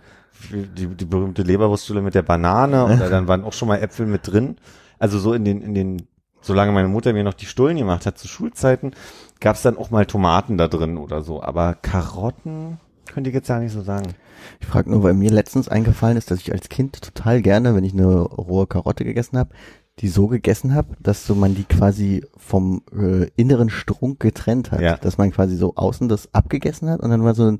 die, 0.52 0.86
die 0.86 1.04
berühmte 1.06 1.42
Leberwurststulle 1.42 2.02
mit 2.02 2.14
der 2.14 2.22
Banane 2.22 2.84
oder 2.84 3.08
dann 3.08 3.26
waren 3.26 3.42
auch 3.42 3.54
schon 3.54 3.68
mal 3.68 3.78
Äpfel 3.80 4.06
mit 4.06 4.26
drin. 4.30 4.56
Also 4.98 5.18
so 5.18 5.32
in 5.32 5.44
den, 5.46 5.62
in 5.62 5.74
den, 5.74 6.06
solange 6.42 6.72
meine 6.72 6.88
Mutter 6.88 7.12
mir 7.12 7.24
noch 7.24 7.34
die 7.34 7.46
Stullen 7.46 7.76
gemacht 7.76 8.04
hat 8.06 8.18
zu 8.18 8.28
Schulzeiten, 8.28 8.92
gab 9.40 9.56
es 9.56 9.62
dann 9.62 9.78
auch 9.78 9.90
mal 9.90 10.06
Tomaten 10.06 10.58
da 10.58 10.68
drin 10.68 10.98
oder 10.98 11.22
so. 11.22 11.42
Aber 11.42 11.74
Karotten 11.74 12.78
könnte 13.06 13.30
ich 13.30 13.34
jetzt 13.34 13.48
ja 13.48 13.58
nicht 13.58 13.72
so 13.72 13.82
sagen. 13.82 14.14
Ich 14.60 14.66
frage 14.66 14.90
nur, 14.90 15.02
weil 15.02 15.14
mir 15.14 15.30
letztens 15.30 15.68
eingefallen 15.68 16.16
ist, 16.16 16.30
dass 16.30 16.40
ich 16.40 16.52
als 16.52 16.68
Kind 16.68 17.00
total 17.00 17.42
gerne, 17.42 17.74
wenn 17.74 17.84
ich 17.84 17.92
eine 17.92 18.20
rohe 18.20 18.66
Karotte 18.66 19.04
gegessen 19.04 19.38
habe, 19.38 19.50
die 19.98 20.08
so 20.08 20.26
gegessen 20.26 20.74
habe, 20.74 20.96
dass 21.00 21.26
so 21.26 21.34
man 21.34 21.54
die 21.54 21.64
quasi 21.64 22.24
vom 22.36 22.82
äh, 22.96 23.28
inneren 23.36 23.68
Strunk 23.68 24.20
getrennt 24.20 24.72
hat. 24.72 24.80
Ja. 24.80 24.96
Dass 24.96 25.18
man 25.18 25.30
quasi 25.30 25.56
so 25.56 25.74
außen 25.74 26.08
das 26.08 26.32
abgegessen 26.34 26.88
hat 26.88 27.00
und 27.00 27.10
dann 27.10 27.24
war 27.24 27.34
so 27.34 27.44
ein 27.44 27.58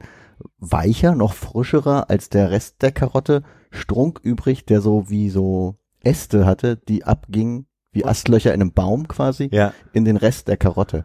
weicher, 0.59 1.15
noch 1.15 1.35
frischerer 1.35 2.11
als 2.11 2.31
der 2.31 2.51
Rest 2.51 2.83
der 2.83 2.93
Karotte 2.93 3.43
Strunk 3.71 4.21
übrig, 4.23 4.65
der 4.65 4.81
so 4.81 5.09
wie 5.09 5.31
so 5.31 5.77
Äste 6.03 6.47
hatte, 6.47 6.77
die 6.77 7.05
abgingen 7.05 7.67
wie 7.93 8.05
Astlöcher 8.05 8.53
in 8.55 8.61
einem 8.61 8.73
Baum 8.73 9.07
quasi 9.09 9.49
Ja. 9.53 9.73
in 9.93 10.05
den 10.05 10.17
Rest 10.17 10.49
der 10.49 10.57
Karotte. 10.57 11.05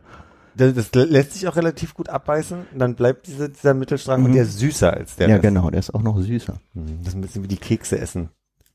Das, 0.55 0.73
das 0.73 0.91
lässt 0.93 1.33
sich 1.33 1.47
auch 1.47 1.55
relativ 1.55 1.93
gut 1.93 2.09
abbeißen. 2.09 2.65
Und 2.73 2.79
dann 2.79 2.95
bleibt 2.95 3.27
diese, 3.27 3.49
dieser 3.49 3.73
Mittelstrang 3.75 4.23
und 4.23 4.31
Mhm. 4.31 4.35
der 4.35 4.43
ist 4.43 4.57
süßer 4.57 4.91
als 4.93 5.15
der 5.15 5.27
ja, 5.29 5.35
Rest. 5.35 5.43
genau, 5.43 5.69
der 5.69 5.79
ist 5.79 5.93
auch 5.93 6.01
noch 6.01 6.19
süßer. 6.19 6.55
Mhm, 6.73 6.99
Das 7.03 7.09
ist 7.09 7.15
ein 7.15 7.21
bisschen 7.21 7.43
wie 7.43 7.47
die 7.47 7.57
Kekse 7.57 7.99
essen. 7.99 8.29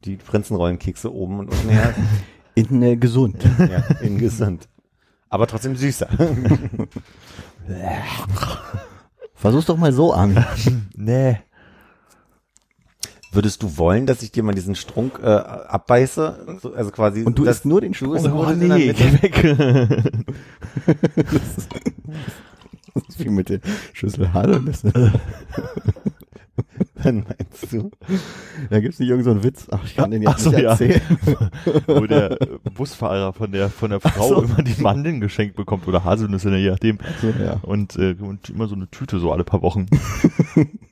Die 0.04 0.16
Prinzenrollenkekse 0.16 1.12
oben 1.12 1.40
und 1.40 1.48
unten 1.50 1.68
her. 1.70 1.94
In 2.54 2.82
äh, 2.82 2.96
gesund. 2.96 3.42
ja, 3.58 3.82
in 4.02 4.18
gesund. 4.18 4.68
Aber 5.30 5.46
trotzdem 5.46 5.74
süßer. 5.74 6.06
Versuch's 9.34 9.66
doch 9.66 9.76
mal 9.78 9.92
so, 9.92 10.12
Armin. 10.14 10.44
Nee. 10.94 11.38
Würdest 13.34 13.62
du 13.62 13.78
wollen, 13.78 14.04
dass 14.04 14.22
ich 14.22 14.30
dir 14.30 14.42
mal 14.42 14.52
diesen 14.52 14.74
Strunk 14.74 15.18
äh, 15.22 15.26
abbeiße? 15.26 16.58
So, 16.60 16.74
also 16.74 16.90
quasi. 16.90 17.22
Und 17.22 17.38
du 17.38 17.44
das, 17.44 17.56
isst 17.56 17.64
nur 17.64 17.80
den 17.80 17.94
Strunk. 17.94 18.22
nur 18.22 18.40
Oh 18.40 18.44
das 18.44 18.58
der 18.58 18.68
nee, 18.68 18.92
geh 18.92 19.22
weg. 19.22 19.56
Das 22.94 23.08
ist 23.08 23.24
wie 23.24 23.30
mit 23.30 23.48
der 23.48 23.60
Schüssel 23.92 24.32
Haselnüsse. 24.34 24.92
Dann 27.02 27.24
meinst 27.24 27.72
du? 27.72 27.90
Da 28.70 28.80
gibt's 28.80 28.98
nicht 28.98 29.08
irgendeinen 29.08 29.38
so 29.38 29.44
Witz. 29.44 29.66
Ach, 29.70 29.82
ich 29.84 29.96
kann 29.96 30.10
den 30.10 30.22
jetzt 30.22 30.40
so, 30.40 30.50
nicht 30.50 30.60
ja. 30.60 30.70
erzählen. 30.70 31.00
Wo 31.86 32.06
der 32.06 32.36
Busfahrer 32.74 33.32
von 33.32 33.50
der 33.50 33.70
von 33.70 33.90
der 33.90 34.00
Frau 34.00 34.28
so. 34.28 34.42
immer 34.42 34.62
die 34.62 34.80
Mandeln 34.80 35.20
geschenkt 35.20 35.56
bekommt 35.56 35.88
oder 35.88 36.04
Haselnüsse, 36.04 36.54
je 36.56 36.70
nachdem. 36.70 36.98
So, 37.20 37.28
ja. 37.42 37.58
Und, 37.62 37.96
äh, 37.96 38.14
und 38.20 38.50
immer 38.50 38.68
so 38.68 38.74
eine 38.74 38.88
Tüte 38.88 39.18
so 39.18 39.32
alle 39.32 39.44
paar 39.44 39.62
Wochen. 39.62 39.86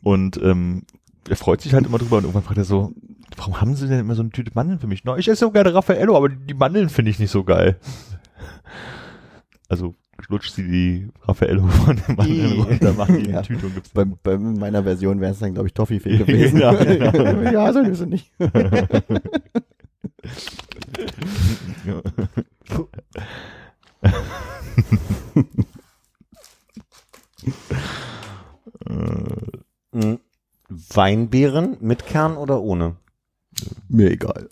und 0.03 0.41
ähm, 0.43 0.83
er 1.29 1.37
freut 1.37 1.61
sich 1.61 1.75
halt 1.75 1.87
immer 1.87 1.99
drüber 1.99 2.17
und 2.19 2.25
irgendwann 2.25 2.43
fragt 2.43 2.59
er 2.59 2.65
so, 2.65 2.93
warum 3.37 3.61
haben 3.61 3.75
sie 3.77 3.89
denn 3.89 4.01
immer 4.01 4.15
so 4.15 4.23
eine 4.23 4.31
Tüte 4.31 4.51
Mandeln 4.55 4.79
für 4.79 4.87
mich? 4.87 5.05
Na, 5.05 5.17
ich 5.17 5.29
esse 5.29 5.41
so 5.41 5.51
gerne 5.51 5.75
Raffaello, 5.75 6.17
aber 6.17 6.29
die 6.29 6.55
Mandeln 6.55 6.89
finde 6.89 7.11
ich 7.11 7.19
nicht 7.19 7.31
so 7.31 7.45
geil. 7.45 7.79
Also 9.69 9.95
lutscht 10.29 10.55
sie 10.55 10.65
die 10.69 11.09
Raffaello 11.23 11.65
von 11.69 11.95
den 11.97 12.17
Mandeln 12.17 12.61
runter, 12.63 12.93
macht 12.93 13.11
die 13.11 13.25
in 13.27 13.31
Ja. 13.35 13.43
Tüte 13.43 13.67
und 13.67 13.75
gibt's 13.75 13.91
Bei, 13.91 14.05
bei 14.05 14.37
meiner 14.37 14.83
Version 14.83 15.21
wäre 15.21 15.31
es 15.31 15.39
dann, 15.39 15.55
glaube 15.55 15.69
ich, 15.69 15.75
Toffifee 15.75 16.17
gewesen. 16.19 16.59
Ja, 16.59 16.73
genau. 16.73 17.41
ja, 17.53 17.73
so 17.73 17.79
ist 17.79 18.01
es 18.01 18.07
nicht. 18.07 18.33
Ja. 21.87 22.03
Weinbeeren 30.93 31.77
mit 31.81 32.07
Kern 32.07 32.37
oder 32.37 32.61
ohne? 32.61 32.97
Mir 33.89 34.11
egal. 34.11 34.49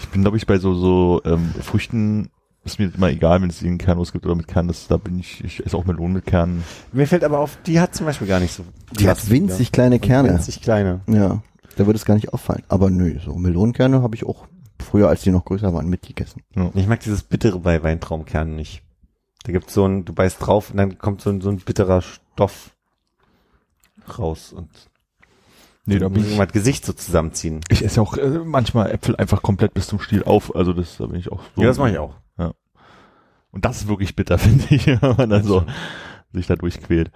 Ich 0.00 0.08
bin, 0.08 0.22
glaube 0.22 0.36
ich, 0.36 0.46
bei 0.46 0.58
so, 0.58 0.74
so 0.74 1.20
ähm, 1.24 1.50
Früchten 1.60 2.30
ist 2.64 2.78
mir 2.78 2.92
immer 2.94 3.08
egal, 3.10 3.40
wenn 3.40 3.48
es 3.48 3.62
irgendeinen 3.62 3.86
Kernlos 3.86 4.12
gibt 4.12 4.26
oder 4.26 4.34
mit 4.34 4.46
Kern. 4.46 4.68
Das, 4.68 4.86
da 4.86 4.96
bin 4.96 5.18
ich, 5.18 5.42
ich 5.44 5.64
esse 5.64 5.76
auch 5.76 5.84
Melonen 5.84 6.14
mit 6.14 6.26
Kernen. 6.26 6.62
Mir 6.92 7.06
fällt 7.06 7.24
aber 7.24 7.38
auf, 7.38 7.58
die 7.66 7.80
hat 7.80 7.94
zum 7.94 8.06
Beispiel 8.06 8.26
gar 8.26 8.40
nicht 8.40 8.52
so. 8.52 8.64
Die 8.98 9.08
hat 9.08 9.30
winzig 9.30 9.72
kleine 9.72 9.96
Und 9.96 10.02
Kerne. 10.02 10.30
Winzig 10.30 10.60
kleine. 10.60 11.00
Ja, 11.06 11.42
da 11.76 11.86
würde 11.86 11.96
es 11.96 12.04
gar 12.04 12.14
nicht 12.14 12.32
auffallen. 12.32 12.62
Aber 12.68 12.90
nö, 12.90 13.18
so 13.24 13.34
Melonenkerne 13.34 14.02
habe 14.02 14.14
ich 14.14 14.26
auch 14.26 14.46
früher, 14.78 15.08
als 15.08 15.22
die 15.22 15.30
noch 15.30 15.44
größer 15.44 15.72
waren, 15.72 15.88
mitgegessen. 15.88 16.42
Ich 16.74 16.86
mag 16.86 17.00
dieses 17.00 17.22
Bittere 17.22 17.58
bei 17.58 17.82
Weintraumkernen 17.82 18.56
nicht. 18.56 18.82
Da 19.44 19.52
gibt's 19.52 19.72
so 19.72 19.86
ein, 19.86 20.04
du 20.04 20.12
beißt 20.12 20.44
drauf 20.44 20.70
und 20.70 20.76
dann 20.76 20.98
kommt 20.98 21.22
so 21.22 21.30
ein, 21.30 21.40
so 21.40 21.48
ein 21.48 21.58
bitterer 21.58 22.02
Stoff 22.02 22.74
raus 24.18 24.52
und 24.52 24.68
Nee, 25.86 25.98
da 25.98 26.08
bin 26.08 26.22
ich, 26.22 26.28
irgendwann 26.28 26.48
Gesicht 26.48 26.84
so 26.84 26.92
zusammenziehen. 26.92 27.60
ich 27.68 27.84
esse 27.84 28.00
auch 28.00 28.16
äh, 28.16 28.38
manchmal 28.44 28.92
Äpfel 28.92 29.16
einfach 29.16 29.42
komplett 29.42 29.74
bis 29.74 29.88
zum 29.88 29.98
Stiel 29.98 30.22
auf. 30.22 30.54
Also 30.54 30.72
das, 30.72 30.98
da 30.98 31.06
bin 31.06 31.18
ich 31.18 31.32
auch 31.32 31.42
so. 31.56 31.62
Ja, 31.62 31.68
das 31.68 31.78
mache 31.78 31.90
ich 31.90 31.98
auch. 31.98 32.14
Und 33.52 33.64
das 33.64 33.78
ist 33.78 33.88
wirklich 33.88 34.16
bitter, 34.16 34.38
finde 34.38 34.64
ich, 34.70 34.86
wenn 34.86 35.16
man 35.16 35.30
dann 35.30 35.44
so 35.44 35.64
sich 36.32 36.46
da 36.46 36.56
durchquält. 36.56 37.10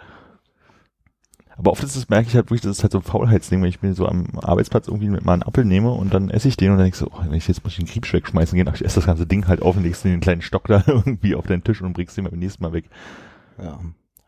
Aber 1.57 1.71
oft 1.71 1.85
ist 1.85 1.95
es, 1.95 2.09
merke 2.09 2.27
ich 2.27 2.35
halt 2.35 2.47
wirklich, 2.47 2.63
das 2.63 2.79
ist 2.79 2.83
halt 2.83 2.91
so 2.91 2.99
ein 2.99 3.05
Faulheitsding, 3.05 3.63
wenn 3.63 3.69
ich 3.69 3.81
mir 3.81 3.95
so 3.95 4.09
am 4.09 4.27
Arbeitsplatz 4.43 4.89
irgendwie 4.89 5.09
mit 5.09 5.25
mal 5.25 5.35
einen 5.35 5.45
Apfel 5.45 5.65
nehme 5.65 5.93
und 5.93 6.13
dann 6.13 6.29
esse 6.29 6.49
ich 6.49 6.57
den 6.57 6.73
und 6.73 6.79
dann 6.79 6.87
denke 6.87 6.97
ich 6.97 6.99
so, 6.99 7.07
oh, 7.13 7.25
wenn 7.25 7.35
ich 7.35 7.47
jetzt 7.47 7.63
muss 7.63 7.75
ich 7.75 7.79
den 7.79 7.87
Kriebsch 7.87 8.13
wegschmeißen 8.13 8.57
gehen, 8.57 8.69
ach, 8.69 8.75
ich 8.75 8.85
esse 8.85 8.97
das 8.97 9.07
ganze 9.07 9.25
Ding 9.25 9.47
halt 9.47 9.63
auf 9.63 9.77
und 9.77 9.85
legst 9.85 10.05
den 10.05 10.19
kleinen 10.19 10.43
Stock 10.43 10.67
da 10.67 10.83
irgendwie 10.87 11.37
auf 11.37 11.47
deinen 11.47 11.63
Tisch 11.63 11.81
und 11.81 11.93
bringst 11.93 12.17
den 12.17 12.25
beim 12.25 12.41
nächsten 12.41 12.61
Mal 12.61 12.73
weg. 12.73 12.87
Ja. 13.63 13.79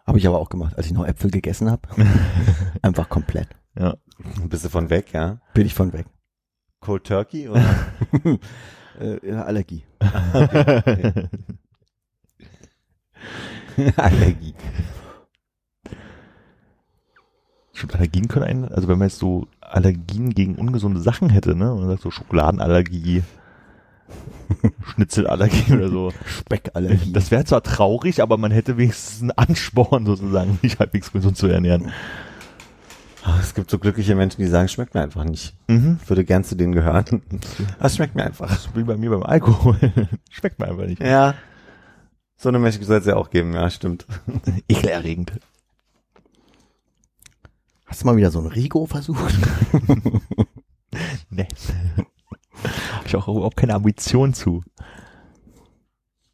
Habe 0.06 0.18
ich 0.18 0.26
aber 0.26 0.38
auch 0.38 0.48
gemacht, 0.48 0.76
als 0.76 0.86
ich 0.86 0.92
noch 0.92 1.04
Äpfel 1.06 1.30
gegessen 1.30 1.70
habe. 1.70 1.82
Einfach 2.82 3.08
komplett. 3.08 3.48
Ja. 3.78 3.96
Bist 4.48 4.64
du 4.64 4.68
von 4.68 4.88
weg, 4.88 5.12
ja? 5.12 5.40
Bin 5.52 5.66
ich 5.66 5.74
von 5.74 5.92
weg. 5.92 6.06
Cold 6.80 7.04
Turkey 7.04 7.48
oder? 7.48 7.64
Äh, 8.98 9.30
Allergie. 9.32 9.82
Allergie. 13.98 14.54
Stimmt, 17.74 17.94
Allergien 17.94 18.28
können 18.28 18.46
einen, 18.46 18.64
also 18.64 18.88
wenn 18.88 18.96
man 18.98 19.08
jetzt 19.08 19.18
so 19.18 19.48
Allergien 19.60 20.30
gegen 20.30 20.54
ungesunde 20.54 20.98
Sachen 21.00 21.28
hätte, 21.28 21.54
ne, 21.54 21.74
und 21.74 21.80
man 21.80 21.90
sagt 21.90 22.00
so 22.00 22.10
Schokoladenallergie, 22.10 23.22
Schnitzelallergie 24.94 25.72
oder 25.74 25.88
so. 25.88 26.12
Speckallergie. 26.24 27.12
Das 27.12 27.30
wäre 27.30 27.44
zwar 27.44 27.62
traurig, 27.62 28.22
aber 28.22 28.36
man 28.36 28.50
hätte 28.52 28.76
wenigstens 28.76 29.22
einen 29.22 29.30
Ansporn 29.32 30.06
sozusagen, 30.06 30.58
sich 30.62 30.78
halbwegs 30.78 31.12
gesund 31.12 31.36
zu 31.36 31.46
ernähren. 31.48 31.92
Ah, 33.24 33.38
Es 33.40 33.54
gibt 33.54 33.70
so 33.70 33.78
glückliche 33.80 34.14
Menschen, 34.14 34.40
die 34.40 34.46
sagen, 34.46 34.68
schmeckt 34.68 34.94
mir 34.94 35.02
einfach 35.02 35.24
nicht. 35.24 35.54
Mhm. 35.66 35.98
Ich 36.02 36.08
würde 36.08 36.24
gern 36.24 36.44
zu 36.44 36.54
denen 36.54 36.72
gehören. 36.72 37.22
Es 37.80 37.96
schmeckt 37.96 38.14
mir 38.14 38.24
einfach. 38.24 38.48
Das 38.48 38.68
wie 38.76 38.84
bei 38.84 38.96
mir 38.96 39.10
beim 39.10 39.24
Alkohol. 39.24 39.76
Schmeckt 40.30 40.60
mir 40.60 40.68
einfach 40.68 40.86
nicht. 40.86 41.02
Ja. 41.02 41.34
So 42.36 42.50
eine 42.50 42.58
Menschen 42.60 42.84
soll 42.84 42.98
es 42.98 43.06
ja 43.06 43.16
auch 43.16 43.30
geben, 43.30 43.54
ja, 43.54 43.68
stimmt. 43.70 44.06
Ekelerregend. 44.68 45.32
Hast 47.86 48.02
du 48.02 48.06
mal 48.06 48.16
wieder 48.16 48.30
so 48.30 48.40
ein 48.40 48.46
Rigo 48.46 48.86
versucht? 48.86 49.34
Nee. 51.30 51.48
Hab 52.94 53.06
ich 53.06 53.16
auch 53.16 53.28
überhaupt 53.28 53.56
keine 53.56 53.74
Ambition 53.74 54.34
zu. 54.34 54.62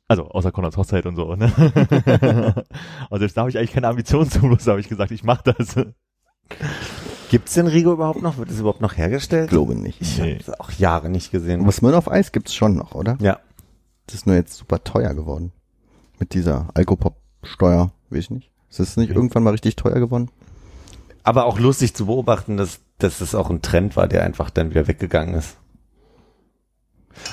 Also, 0.09 0.28
außer 0.28 0.53
Konrads 0.53 0.77
Hochzeit 0.77 1.07
und 1.07 1.16
so, 1.16 1.35
ne? 1.36 1.51
also 3.11 3.19
selbst 3.20 3.36
da 3.36 3.43
habe 3.43 3.51
ich 3.51 3.57
eigentlich 3.59 3.73
keine 3.73 3.89
Ambition 3.89 4.28
zu, 4.28 4.40
bloß 4.40 4.66
habe 4.66 4.81
ich 4.81 4.89
gesagt, 4.89 5.11
ich 5.11 5.24
mache 5.24 5.55
das. 5.55 5.74
Gibt's 7.31 7.55
den 7.55 7.66
Rigo 7.66 7.93
überhaupt 7.94 8.20
noch? 8.20 8.36
Wird 8.36 8.51
es 8.51 8.61
überhaupt 8.61 8.82
noch 8.82 8.97
hergestellt? 8.99 9.49
Glaube 9.49 9.74
nicht. 9.74 10.03
Ich 10.03 10.19
Nee. 10.19 10.39
habe 10.47 10.61
auch 10.61 10.70
Jahre 10.73 11.09
nicht 11.09 11.31
gesehen. 11.31 11.62
Aber 11.62 11.73
Smirnoff 11.73 12.11
Eis 12.11 12.31
gibt's 12.32 12.55
schon 12.55 12.77
noch, 12.77 12.94
oder? 12.94 13.16
Ja. 13.20 13.39
Das 14.07 14.16
ist 14.16 14.27
nur 14.27 14.36
jetzt 14.36 14.55
super 14.55 14.85
teuer 14.85 15.15
geworden. 15.15 15.53
Mit 16.19 16.35
dieser 16.35 16.69
Alkopop-Steuer, 16.74 17.90
weiß 18.11 18.19
ich 18.19 18.31
nicht. 18.31 18.51
Ist 18.69 18.81
das 18.81 18.97
nicht 18.99 19.11
irgendwann 19.11 19.43
mal 19.44 19.51
richtig 19.51 19.77
teuer 19.77 19.99
geworden? 19.99 20.31
Aber 21.23 21.47
auch 21.47 21.59
lustig 21.59 21.94
zu 21.94 22.07
beobachten, 22.07 22.57
dass, 22.59 22.81
dass 22.99 23.19
das 23.20 23.35
auch 23.35 23.49
ein 23.49 23.62
Trend 23.62 23.97
war, 23.97 24.09
der 24.09 24.24
einfach 24.24 24.51
dann 24.51 24.70
wieder 24.70 24.89
weggegangen 24.89 25.35
ist. 25.35 25.57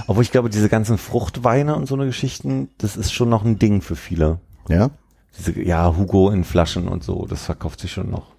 Obwohl 0.08 0.24
ich 0.24 0.32
glaube, 0.32 0.50
diese 0.50 0.70
ganzen 0.70 0.98
Fruchtweine 0.98 1.76
und 1.76 1.88
so 1.88 1.96
eine 1.96 2.06
Geschichten, 2.06 2.70
das 2.78 2.98
ist 2.98 3.12
schon 3.14 3.30
noch 3.30 3.44
ein 3.44 3.60
Ding 3.60 3.82
für 3.82 3.96
viele. 3.96 4.40
Ja? 4.68 4.92
Diese, 5.38 5.60
ja, 5.62 5.96
Hugo 5.96 6.30
in 6.30 6.44
Flaschen 6.44 6.88
und 6.88 7.04
so, 7.04 7.26
das 7.28 7.44
verkauft 7.46 7.80
sich 7.80 7.92
schon 7.92 8.10
noch. 8.10 8.34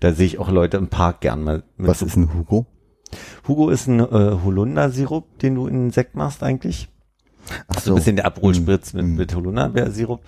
Da 0.00 0.12
sehe 0.12 0.26
ich 0.26 0.38
auch 0.38 0.50
Leute 0.50 0.76
im 0.76 0.88
Park 0.88 1.20
gern 1.20 1.42
mal. 1.42 1.62
Mit 1.76 1.88
Was 1.88 2.02
ist 2.02 2.16
ein 2.16 2.34
Hugo? 2.34 2.66
Hugo 3.46 3.70
ist 3.70 3.86
ein 3.86 4.00
äh, 4.00 4.04
Holundersirup, 4.44 5.38
den 5.38 5.54
du 5.54 5.66
in 5.66 5.90
Sekt 5.90 6.16
machst 6.16 6.42
eigentlich. 6.42 6.88
Ach 7.68 7.80
So 7.80 7.92
ein 7.92 7.96
bisschen 7.96 8.16
der 8.16 8.26
Abrollspritz 8.26 8.92
mit, 8.92 9.06
Mm. 9.06 9.14
mit 9.14 9.34
Holunderbeersirup 9.34 10.20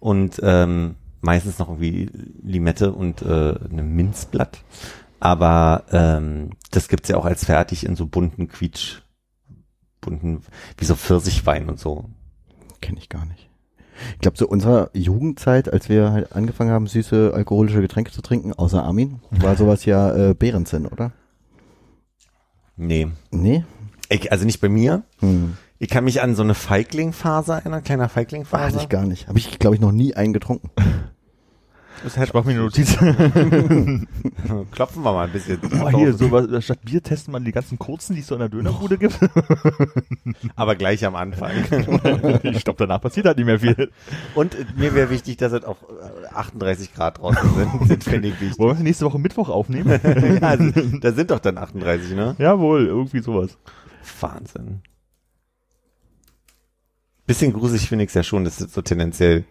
und 0.00 0.40
ähm, 0.42 0.96
meistens 1.20 1.58
noch 1.58 1.68
irgendwie 1.68 2.10
Limette 2.42 2.92
und 2.92 3.22
äh, 3.22 3.54
ein 3.70 3.94
Minzblatt. 3.94 4.58
Aber 5.20 5.84
ähm, 5.92 6.50
das 6.72 6.88
gibt's 6.88 7.08
ja 7.08 7.16
auch 7.16 7.24
als 7.24 7.44
fertig 7.44 7.86
in 7.86 7.96
so 7.96 8.06
bunten 8.06 8.48
Quietsch, 8.48 9.00
bunten, 10.06 10.42
wie 10.78 10.84
so 10.84 10.94
Pfirsichwein 10.94 11.68
und 11.68 11.78
so. 11.78 12.06
Kenne 12.80 12.98
ich 12.98 13.08
gar 13.08 13.26
nicht. 13.26 13.48
Ich 14.12 14.20
glaube, 14.20 14.36
zu 14.36 14.48
unserer 14.48 14.90
Jugendzeit, 14.92 15.72
als 15.72 15.88
wir 15.88 16.12
halt 16.12 16.32
angefangen 16.32 16.70
haben, 16.70 16.86
süße 16.86 17.32
alkoholische 17.34 17.80
Getränke 17.80 18.12
zu 18.12 18.22
trinken, 18.22 18.52
außer 18.52 18.82
Armin, 18.82 19.20
war 19.30 19.56
sowas 19.56 19.84
ja 19.84 20.14
äh, 20.14 20.34
Beerenzinn, 20.34 20.86
oder? 20.86 21.12
Nee. 22.76 23.08
Nee? 23.30 23.64
Ich, 24.08 24.30
also 24.30 24.44
nicht 24.44 24.60
bei 24.60 24.68
mir. 24.68 25.02
Hm. 25.20 25.56
Ich 25.78 25.88
kann 25.88 26.04
mich 26.04 26.22
an 26.22 26.34
so 26.34 26.42
eine 26.42 26.54
Feigling-Phase 26.54 27.52
erinnern, 27.52 27.82
kleiner 27.84 28.08
Feigling-Phase. 28.08 28.78
ich 28.78 28.88
gar 28.88 29.04
nicht. 29.04 29.28
Habe 29.28 29.38
ich, 29.38 29.58
glaube 29.58 29.76
ich, 29.76 29.80
noch 29.80 29.92
nie 29.92 30.14
einen 30.14 30.32
getrunken. 30.32 30.70
Das 32.04 32.16
halt 32.16 32.28
Ich 32.28 32.34
mach 32.34 32.44
mir 32.44 32.52
eine 32.52 32.60
Notiz. 32.60 32.96
Klopfen 34.70 35.02
wir 35.02 35.12
mal 35.12 35.26
ein 35.26 35.32
bisschen. 35.32 35.58
Oh, 35.82 35.88
hier, 35.90 36.12
so 36.12 36.30
was, 36.30 36.64
statt 36.64 36.80
Bier 36.84 37.02
testen 37.02 37.32
man 37.32 37.44
die 37.44 37.52
ganzen 37.52 37.78
kurzen, 37.78 38.14
die 38.14 38.20
es 38.20 38.26
so 38.26 38.34
in 38.34 38.40
der 38.40 38.48
Dönerbude 38.48 38.98
gibt. 38.98 39.18
Aber 40.56 40.76
gleich 40.76 41.04
am 41.04 41.16
Anfang. 41.16 41.52
ich 42.42 42.64
glaube, 42.64 42.78
danach 42.78 43.00
passiert 43.00 43.26
halt 43.26 43.38
nicht 43.38 43.46
mehr 43.46 43.60
viel. 43.60 43.90
Und 44.34 44.54
äh, 44.54 44.64
mir 44.76 44.94
wäre 44.94 45.10
wichtig, 45.10 45.36
dass 45.38 45.52
es 45.52 45.64
auf 45.64 45.78
äh, 45.82 46.34
38 46.34 46.94
Grad 46.94 47.18
draußen 47.18 47.54
sind. 47.54 47.90
Das 47.90 48.04
finde 48.04 48.28
ich 48.28 48.40
wichtig. 48.40 48.58
Wollen 48.58 48.76
wir 48.76 48.84
nächste 48.84 49.04
Woche 49.06 49.18
Mittwoch 49.18 49.48
aufnehmen? 49.48 50.00
ja, 50.40 50.48
also, 50.48 50.70
da 51.00 51.12
sind 51.12 51.30
doch 51.30 51.40
dann 51.40 51.58
38, 51.58 52.14
ne? 52.14 52.36
Jawohl, 52.38 52.86
irgendwie 52.86 53.20
sowas. 53.20 53.58
Wahnsinn. 54.20 54.82
Bisschen 57.26 57.52
gruselig 57.52 57.88
finde 57.88 58.04
ich 58.04 58.10
es 58.10 58.14
ja 58.14 58.22
schon, 58.22 58.44
dass 58.44 58.60
es 58.60 58.72
so 58.72 58.82
tendenziell 58.82 59.44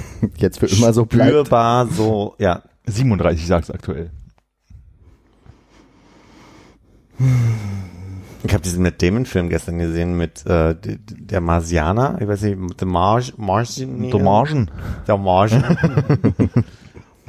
Jetzt 0.36 0.58
für 0.58 0.66
immer 0.66 0.92
so 0.92 1.04
bleibt. 1.06 1.30
spürbar 1.30 1.86
so, 1.86 2.34
ja. 2.38 2.62
37 2.86 3.46
sag's 3.46 3.70
aktuell. 3.70 4.10
Ich 8.44 8.52
habe 8.52 8.62
diesen 8.62 8.82
Matt 8.82 9.00
Damon 9.00 9.24
Film 9.24 9.48
gestern 9.48 9.78
gesehen 9.78 10.16
mit 10.16 10.44
äh, 10.46 10.74
der 10.82 11.40
Marsianer, 11.40 12.18
ich 12.20 12.26
weiß 12.26 12.42
nicht, 12.42 12.58
The 12.80 12.84
Mars, 12.84 13.34
Martian, 13.36 14.10
Domagen. 14.10 14.70
Der 15.06 15.16
Martian. 15.16 15.76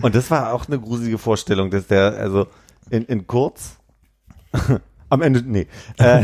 Und 0.01 0.15
das 0.15 0.31
war 0.31 0.53
auch 0.53 0.67
eine 0.67 0.79
gruselige 0.79 1.19
Vorstellung, 1.19 1.69
dass 1.69 1.87
der, 1.87 2.17
also 2.17 2.47
in, 2.89 3.05
in 3.05 3.27
kurz, 3.27 3.77
am 5.09 5.21
Ende, 5.21 5.43
nee, 5.45 5.67
äh, 5.97 6.23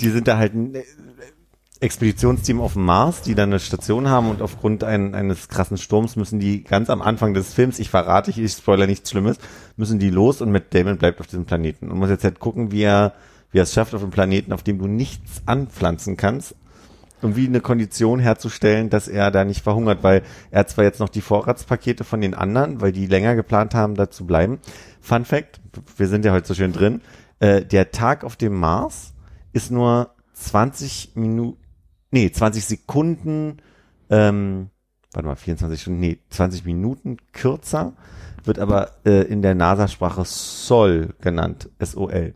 die 0.00 0.08
sind 0.08 0.26
da 0.26 0.38
halt 0.38 0.54
Expeditionsteam 1.80 2.60
auf 2.60 2.72
dem 2.72 2.84
Mars, 2.84 3.20
die 3.22 3.34
dann 3.34 3.50
eine 3.50 3.60
Station 3.60 4.08
haben 4.08 4.30
und 4.30 4.40
aufgrund 4.40 4.82
ein, 4.82 5.14
eines 5.14 5.48
krassen 5.48 5.76
Sturms 5.76 6.16
müssen 6.16 6.40
die 6.40 6.64
ganz 6.64 6.88
am 6.88 7.02
Anfang 7.02 7.34
des 7.34 7.52
Films, 7.52 7.78
ich 7.78 7.90
verrate, 7.90 8.30
ich, 8.30 8.38
ich 8.38 8.52
spoiler 8.52 8.86
nichts 8.86 9.10
Schlimmes, 9.10 9.38
müssen 9.76 9.98
die 9.98 10.08
los 10.08 10.40
und 10.40 10.52
Matt 10.52 10.72
Damon 10.74 10.96
bleibt 10.96 11.20
auf 11.20 11.26
diesem 11.26 11.44
Planeten 11.44 11.90
und 11.90 11.98
muss 11.98 12.08
jetzt 12.08 12.24
halt 12.24 12.40
gucken, 12.40 12.72
wie 12.72 12.82
er, 12.82 13.12
wie 13.52 13.58
er 13.58 13.64
es 13.64 13.74
schafft, 13.74 13.94
auf 13.94 14.02
einem 14.02 14.10
Planeten, 14.10 14.52
auf 14.52 14.62
dem 14.62 14.78
du 14.78 14.86
nichts 14.86 15.42
anpflanzen 15.44 16.16
kannst, 16.16 16.54
irgendwie 17.20 17.46
eine 17.46 17.60
Kondition 17.60 18.20
herzustellen, 18.20 18.88
dass 18.88 19.06
er 19.06 19.30
da 19.30 19.44
nicht 19.44 19.62
verhungert, 19.62 20.02
weil 20.02 20.22
er 20.50 20.60
hat 20.60 20.70
zwar 20.70 20.84
jetzt 20.84 21.00
noch 21.00 21.10
die 21.10 21.20
Vorratspakete 21.20 22.04
von 22.04 22.22
den 22.22 22.34
anderen, 22.34 22.80
weil 22.80 22.92
die 22.92 23.06
länger 23.06 23.34
geplant 23.34 23.74
haben, 23.74 23.94
da 23.96 24.10
zu 24.10 24.26
bleiben. 24.26 24.60
Fun 25.02 25.26
Fact, 25.26 25.60
wir 25.96 26.08
sind 26.08 26.24
ja 26.24 26.32
heute 26.32 26.48
so 26.48 26.54
schön 26.54 26.72
drin, 26.72 27.02
äh, 27.38 27.64
der 27.64 27.90
Tag 27.90 28.24
auf 28.24 28.36
dem 28.36 28.54
Mars 28.54 29.12
ist 29.52 29.70
nur 29.70 30.10
20 30.34 31.12
Minuten, 31.14 31.65
nee, 32.10 32.30
20 32.30 32.64
Sekunden, 32.64 33.58
ähm, 34.10 34.70
warte 35.12 35.28
mal, 35.28 35.36
24 35.36 35.80
Stunden, 35.80 36.00
nee, 36.00 36.18
20 36.30 36.64
Minuten 36.64 37.18
kürzer, 37.32 37.92
wird 38.44 38.58
aber 38.58 38.92
äh, 39.04 39.22
in 39.22 39.42
der 39.42 39.54
NASA-Sprache 39.54 40.24
Sol 40.24 41.14
genannt, 41.20 41.68
S-O-L. 41.78 42.34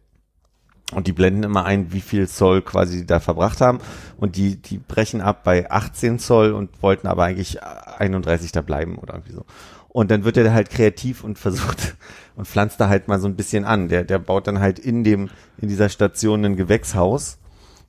Und 0.93 1.07
die 1.07 1.13
blenden 1.13 1.45
immer 1.45 1.65
ein, 1.65 1.93
wie 1.93 2.01
viel 2.01 2.29
Zoll 2.29 2.63
quasi 2.63 3.07
da 3.07 3.21
verbracht 3.21 3.61
haben. 3.61 3.79
Und 4.17 4.37
die, 4.37 4.57
die 4.57 4.79
brechen 4.79 5.21
ab 5.21 5.45
bei 5.45 5.71
18 5.71 6.19
Zoll 6.19 6.53
und 6.53 6.83
wollten 6.83 7.07
aber 7.07 7.25
eigentlich 7.25 7.63
31 7.63 8.51
da 8.51 8.61
bleiben 8.61 8.99
oder 8.99 9.15
irgendwie 9.15 9.35
so. 9.35 9.45
Und 9.89 10.11
dann 10.11 10.25
wird 10.25 10.37
er 10.37 10.53
halt 10.53 10.71
kreativ 10.71 11.23
und 11.23 11.39
versucht 11.39 11.97
und 12.37 12.47
pflanzt 12.47 12.81
da 12.81 12.89
halt 12.89 13.09
mal 13.09 13.21
so 13.21 13.29
ein 13.29 13.37
bisschen 13.37 13.65
an. 13.65 13.89
Der, 13.89 14.05
der 14.05 14.19
baut 14.19 14.47
dann 14.47 14.61
halt 14.61 14.79
in 14.79 15.05
dem, 15.05 15.31
in 15.59 15.69
dieser 15.69 15.89
Station 15.89 16.45
ein 16.45 16.57
Gewächshaus, 16.57 17.39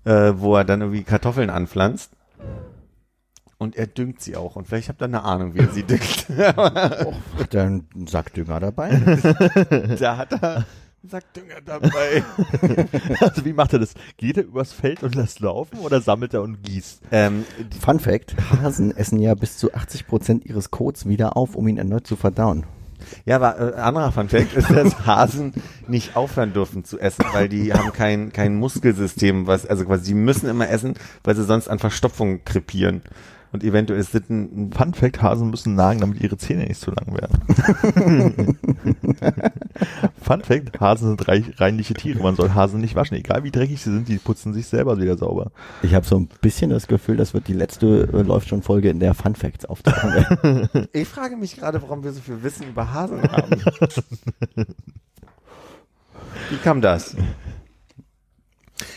äh, 0.05 0.33
wo 0.35 0.55
er 0.55 0.65
dann 0.65 0.81
irgendwie 0.81 1.03
Kartoffeln 1.03 1.49
anpflanzt. 1.49 2.11
Und 3.57 3.75
er 3.75 3.85
düngt 3.85 4.21
sie 4.21 4.35
auch. 4.35 4.55
Und 4.55 4.67
vielleicht 4.67 4.89
habt 4.89 5.01
ihr 5.03 5.05
eine 5.05 5.23
Ahnung, 5.23 5.53
wie 5.53 5.59
er 5.59 5.69
sie 5.69 5.83
düngt. 5.83 6.27
Hat 6.29 7.53
er 7.53 7.63
einen 7.63 7.87
Sack 8.07 8.33
Dünger 8.33 8.59
dabei? 8.59 8.89
da 9.99 10.17
hat 10.17 10.31
er 10.33 10.55
einen 10.55 10.65
Sack 11.07 11.31
Dünger 11.33 11.61
dabei. 11.63 12.23
Also 13.19 13.45
wie 13.45 13.53
macht 13.53 13.73
er 13.73 13.79
das? 13.79 13.93
Geht 14.17 14.37
er 14.37 14.45
übers 14.45 14.73
Feld 14.73 15.03
und 15.03 15.13
lässt 15.13 15.41
laufen 15.41 15.77
oder 15.79 16.01
sammelt 16.01 16.33
er 16.33 16.41
und 16.41 16.63
gießt? 16.63 17.03
ähm, 17.11 17.45
Fun 17.79 17.99
Fact, 17.99 18.35
Hasen 18.49 18.97
essen 18.97 19.19
ja 19.19 19.35
bis 19.35 19.57
zu 19.57 19.71
80 19.73 20.07
Prozent 20.07 20.45
ihres 20.45 20.71
Kots 20.71 21.05
wieder 21.05 21.37
auf, 21.37 21.55
um 21.55 21.67
ihn 21.67 21.77
erneut 21.77 22.07
zu 22.07 22.15
verdauen. 22.15 22.65
Ja, 23.25 23.37
aber 23.37 23.75
äh, 23.75 23.79
anderer 23.79 24.11
Fun 24.11 24.29
Fact 24.29 24.53
ist, 24.53 24.69
dass 24.69 25.05
Hasen 25.05 25.53
nicht 25.87 26.15
aufhören 26.15 26.53
dürfen 26.53 26.83
zu 26.83 26.99
essen, 26.99 27.25
weil 27.33 27.49
die 27.49 27.73
haben 27.73 27.93
kein, 27.93 28.31
kein 28.31 28.55
Muskelsystem, 28.55 29.47
was, 29.47 29.65
also 29.65 29.85
quasi, 29.85 30.05
die 30.05 30.13
müssen 30.13 30.49
immer 30.49 30.69
essen, 30.69 30.95
weil 31.23 31.35
sie 31.35 31.43
sonst 31.43 31.67
an 31.67 31.79
Verstopfung 31.79 32.43
krepieren. 32.43 33.01
Und 33.53 33.65
eventuell 33.65 33.99
ist 33.99 34.15
das 34.15 34.29
ein, 34.29 34.67
ein 34.67 34.73
Fun 34.73 34.93
Fact, 34.93 35.21
Hasen 35.21 35.49
müssen 35.49 35.75
nagen, 35.75 35.99
damit 35.99 36.21
ihre 36.21 36.37
Zähne 36.37 36.65
nicht 36.65 36.79
zu 36.79 36.91
lang 36.91 37.13
werden. 37.13 38.57
Fun 40.21 40.41
Fact, 40.41 40.79
Hasen 40.79 41.09
sind 41.09 41.27
reich, 41.27 41.59
reinliche 41.59 41.93
Tiere. 41.93 42.21
Man 42.21 42.35
soll 42.35 42.53
Hasen 42.53 42.79
nicht 42.81 42.95
waschen. 42.95 43.17
Egal 43.17 43.43
wie 43.43 43.51
dreckig 43.51 43.81
sie 43.81 43.91
sind, 43.91 44.07
die 44.07 44.17
putzen 44.17 44.53
sich 44.53 44.67
selber 44.67 44.99
wieder 44.99 45.17
sauber. 45.17 45.51
Ich 45.81 45.93
habe 45.93 46.05
so 46.05 46.17
ein 46.17 46.29
bisschen 46.41 46.69
das 46.69 46.87
Gefühl, 46.87 47.17
das 47.17 47.33
wird 47.33 47.47
die 47.47 47.53
letzte 47.53 48.09
äh, 48.13 48.21
läuft 48.21 48.49
schon 48.49 48.61
Folge, 48.61 48.89
in 48.89 48.99
der 48.99 49.13
Fun 49.13 49.35
Facts 49.35 49.65
auftauchen 49.65 50.13
werden. 50.13 50.87
ich 50.93 51.07
frage 51.07 51.35
mich 51.37 51.57
gerade, 51.57 51.81
warum 51.81 52.03
wir 52.03 52.11
so 52.13 52.21
viel 52.21 52.43
Wissen 52.43 52.67
über 52.67 52.93
Hasen 52.93 53.21
haben. 53.23 53.49
Wie 56.49 56.57
kam 56.57 56.81
das? 56.81 57.15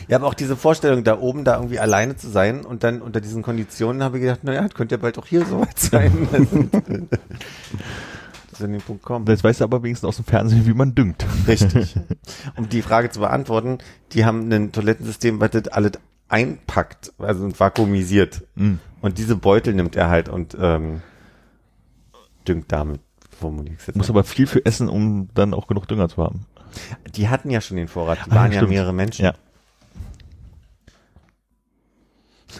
Ja, 0.07 0.17
aber 0.17 0.27
auch 0.27 0.33
diese 0.33 0.55
Vorstellung, 0.55 1.03
da 1.03 1.19
oben 1.19 1.43
da 1.43 1.55
irgendwie 1.55 1.79
alleine 1.79 2.15
zu 2.15 2.29
sein 2.29 2.65
und 2.65 2.83
dann 2.83 3.01
unter 3.01 3.21
diesen 3.21 3.41
Konditionen 3.41 4.03
habe 4.03 4.17
ich 4.17 4.23
gedacht, 4.23 4.43
naja, 4.43 4.61
das 4.61 4.73
könnte 4.73 4.95
ja 4.95 5.01
bald 5.01 5.17
auch 5.17 5.25
hier 5.25 5.45
so 5.45 5.61
weit 5.61 5.79
sein. 5.79 7.09
Kommen. 9.01 9.25
Jetzt 9.27 9.43
weißt 9.43 9.59
du 9.61 9.63
aber 9.63 9.83
wenigstens 9.83 10.07
aus 10.07 10.15
dem 10.17 10.25
Fernsehen, 10.25 10.65
wie 10.65 10.73
man 10.73 10.95
düngt. 10.95 11.25
Richtig. 11.47 11.95
Um 12.55 12.69
die 12.69 12.81
Frage 12.81 13.09
zu 13.09 13.19
beantworten, 13.19 13.79
die 14.13 14.25
haben 14.25 14.51
ein 14.51 14.71
Toilettensystem, 14.71 15.39
was 15.39 15.51
das 15.51 15.67
alles 15.67 15.93
einpackt, 16.29 17.13
also 17.17 17.47
vakuumisiert. 17.59 18.43
Mhm. 18.55 18.79
Und 19.01 19.17
diese 19.17 19.35
Beutel 19.35 19.73
nimmt 19.73 19.95
er 19.95 20.09
halt 20.09 20.29
und 20.29 20.57
ähm, 20.59 21.01
düngt 22.47 22.71
damit. 22.71 23.01
Muss 23.93 24.09
aber 24.09 24.23
viel 24.23 24.47
für 24.47 24.65
essen, 24.65 24.87
um 24.89 25.29
dann 25.33 25.53
auch 25.53 25.67
genug 25.67 25.87
Dünger 25.87 26.07
zu 26.09 26.23
haben. 26.23 26.45
Die 27.15 27.29
hatten 27.29 27.49
ja 27.49 27.61
schon 27.61 27.77
den 27.77 27.87
Vorrat, 27.87 28.19
die 28.25 28.31
Ah, 28.31 28.35
waren 28.35 28.51
ja 28.51 28.59
stimmt. 28.59 28.71
mehrere 28.71 28.93
Menschen. 28.93 29.25
Ja. 29.25 29.33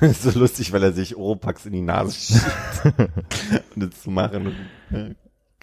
Das 0.01 0.11
ist 0.11 0.23
so 0.33 0.37
lustig, 0.39 0.73
weil 0.73 0.83
er 0.83 0.91
sich 0.91 1.15
Oropax 1.15 1.65
in 1.67 1.71
die 1.71 1.81
Nase 1.81 2.11
schiebt. 2.13 2.99
und 3.75 3.81
das 3.83 4.01
zu 4.01 4.11
machen 4.11 4.53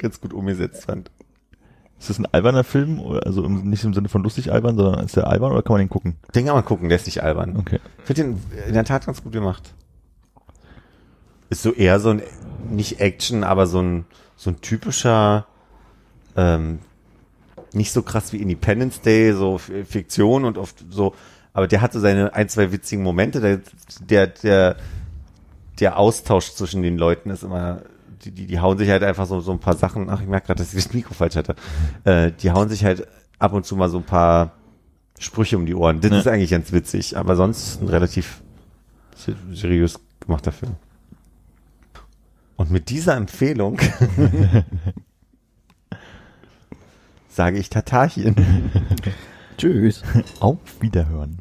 ganz 0.03 0.20
gut 0.20 0.33
umgesetzt 0.33 0.85
fand. 0.85 1.11
Ist 1.99 2.11
das 2.11 2.19
ein 2.19 2.27
alberner 2.27 2.65
Film? 2.65 3.01
Also 3.24 3.45
im, 3.45 3.70
nicht 3.70 3.85
im 3.85 3.95
Sinne 3.95 4.09
von 4.09 4.24
lustig 4.24 4.53
albern, 4.53 4.77
sondern 4.77 5.05
ist 5.05 5.16
der 5.16 5.29
albern 5.29 5.53
oder 5.53 5.62
kann 5.62 5.74
man 5.74 5.83
den 5.83 5.89
gucken? 5.89 6.16
Den 6.35 6.47
kann 6.47 6.55
man 6.55 6.65
gucken, 6.65 6.89
der 6.89 6.97
ist 6.97 7.07
nicht 7.07 7.23
albern. 7.23 7.57
Okay. 7.57 7.79
Ich 7.99 8.05
finde 8.05 8.23
den 8.23 8.43
in 8.66 8.74
der 8.74 8.85
Tat 8.85 9.07
ganz 9.07 9.23
gut 9.23 9.33
gemacht. 9.33 9.73
Ist 11.49 11.62
so 11.62 11.73
eher 11.73 12.01
so 12.01 12.11
ein, 12.11 12.23
nicht 12.69 12.99
Action, 12.99 13.45
aber 13.45 13.66
so 13.66 13.81
ein, 13.81 14.05
so 14.37 14.51
ein 14.51 14.61
typischer, 14.61 15.47
ähm, 16.37 16.81
nicht 17.73 17.93
so 17.93 18.03
krass 18.03 18.33
wie 18.33 18.39
Independence 18.39 19.01
Day, 19.01 19.33
so 19.33 19.59
Fiktion 19.59 20.45
und 20.45 20.59
oft 20.59 20.85
so, 20.91 21.15
aber 21.53 21.69
der 21.69 21.83
hatte 21.83 22.01
seine 22.01 22.35
ein, 22.35 22.49
zwei 22.49 22.73
witzigen 22.73 23.05
Momente, 23.05 23.41
der, 23.41 23.61
der, 24.01 24.27
der, 24.27 24.77
der 25.79 25.99
Austausch 25.99 26.53
zwischen 26.53 26.83
den 26.83 26.99
Leuten 26.99 27.31
ist 27.31 27.43
immer, 27.43 27.83
die, 28.24 28.31
die, 28.32 28.47
die 28.47 28.61
hauen 28.61 28.78
sich 28.78 28.89
halt 28.89 29.03
einfach 29.03 29.27
so, 29.27 29.40
so 29.40 29.53
ein 29.53 29.59
paar 29.59 29.77
Sachen, 29.77 30.09
ach, 30.11 30.20
ich 30.20 30.27
merke 30.28 30.47
gerade, 30.49 30.59
dass 30.62 30.74
ich 30.74 30.85
das 30.85 30.93
Mikro 30.94 31.15
falsch 31.15 31.36
hatte, 31.36 31.55
äh, 32.05 32.31
die 32.32 32.51
hauen 32.51 32.69
sich 32.69 32.85
halt 32.85 33.07
ab 33.39 33.53
und 33.53 33.65
zu 33.66 33.77
mal 33.77 33.89
so 33.89 33.99
ein 33.99 34.05
paar 34.05 34.53
Sprüche 35.19 35.57
um 35.57 35.66
die 35.66 35.74
Ohren. 35.74 36.01
Das 36.01 36.11
Ja. 36.11 36.19
ist 36.19 36.27
eigentlich 36.28 36.51
ganz 36.51 36.73
witzig, 36.73 37.16
aber 37.16 37.36
sonst 37.36 37.81
ein 37.82 37.89
relativ 37.89 38.43
se- 39.16 39.36
seriös 39.53 40.01
gemachter 40.20 40.53
Film. 40.53 40.73
Und 42.57 42.70
mit 42.70 42.90
dieser 42.90 43.16
Empfehlung 43.16 43.78
sage 47.28 47.59
ich 47.59 47.70
Tatarchen. 47.70 48.36
Tschüss. 49.59 50.03
Auf 50.40 50.59
Wiederhören. 50.81 51.39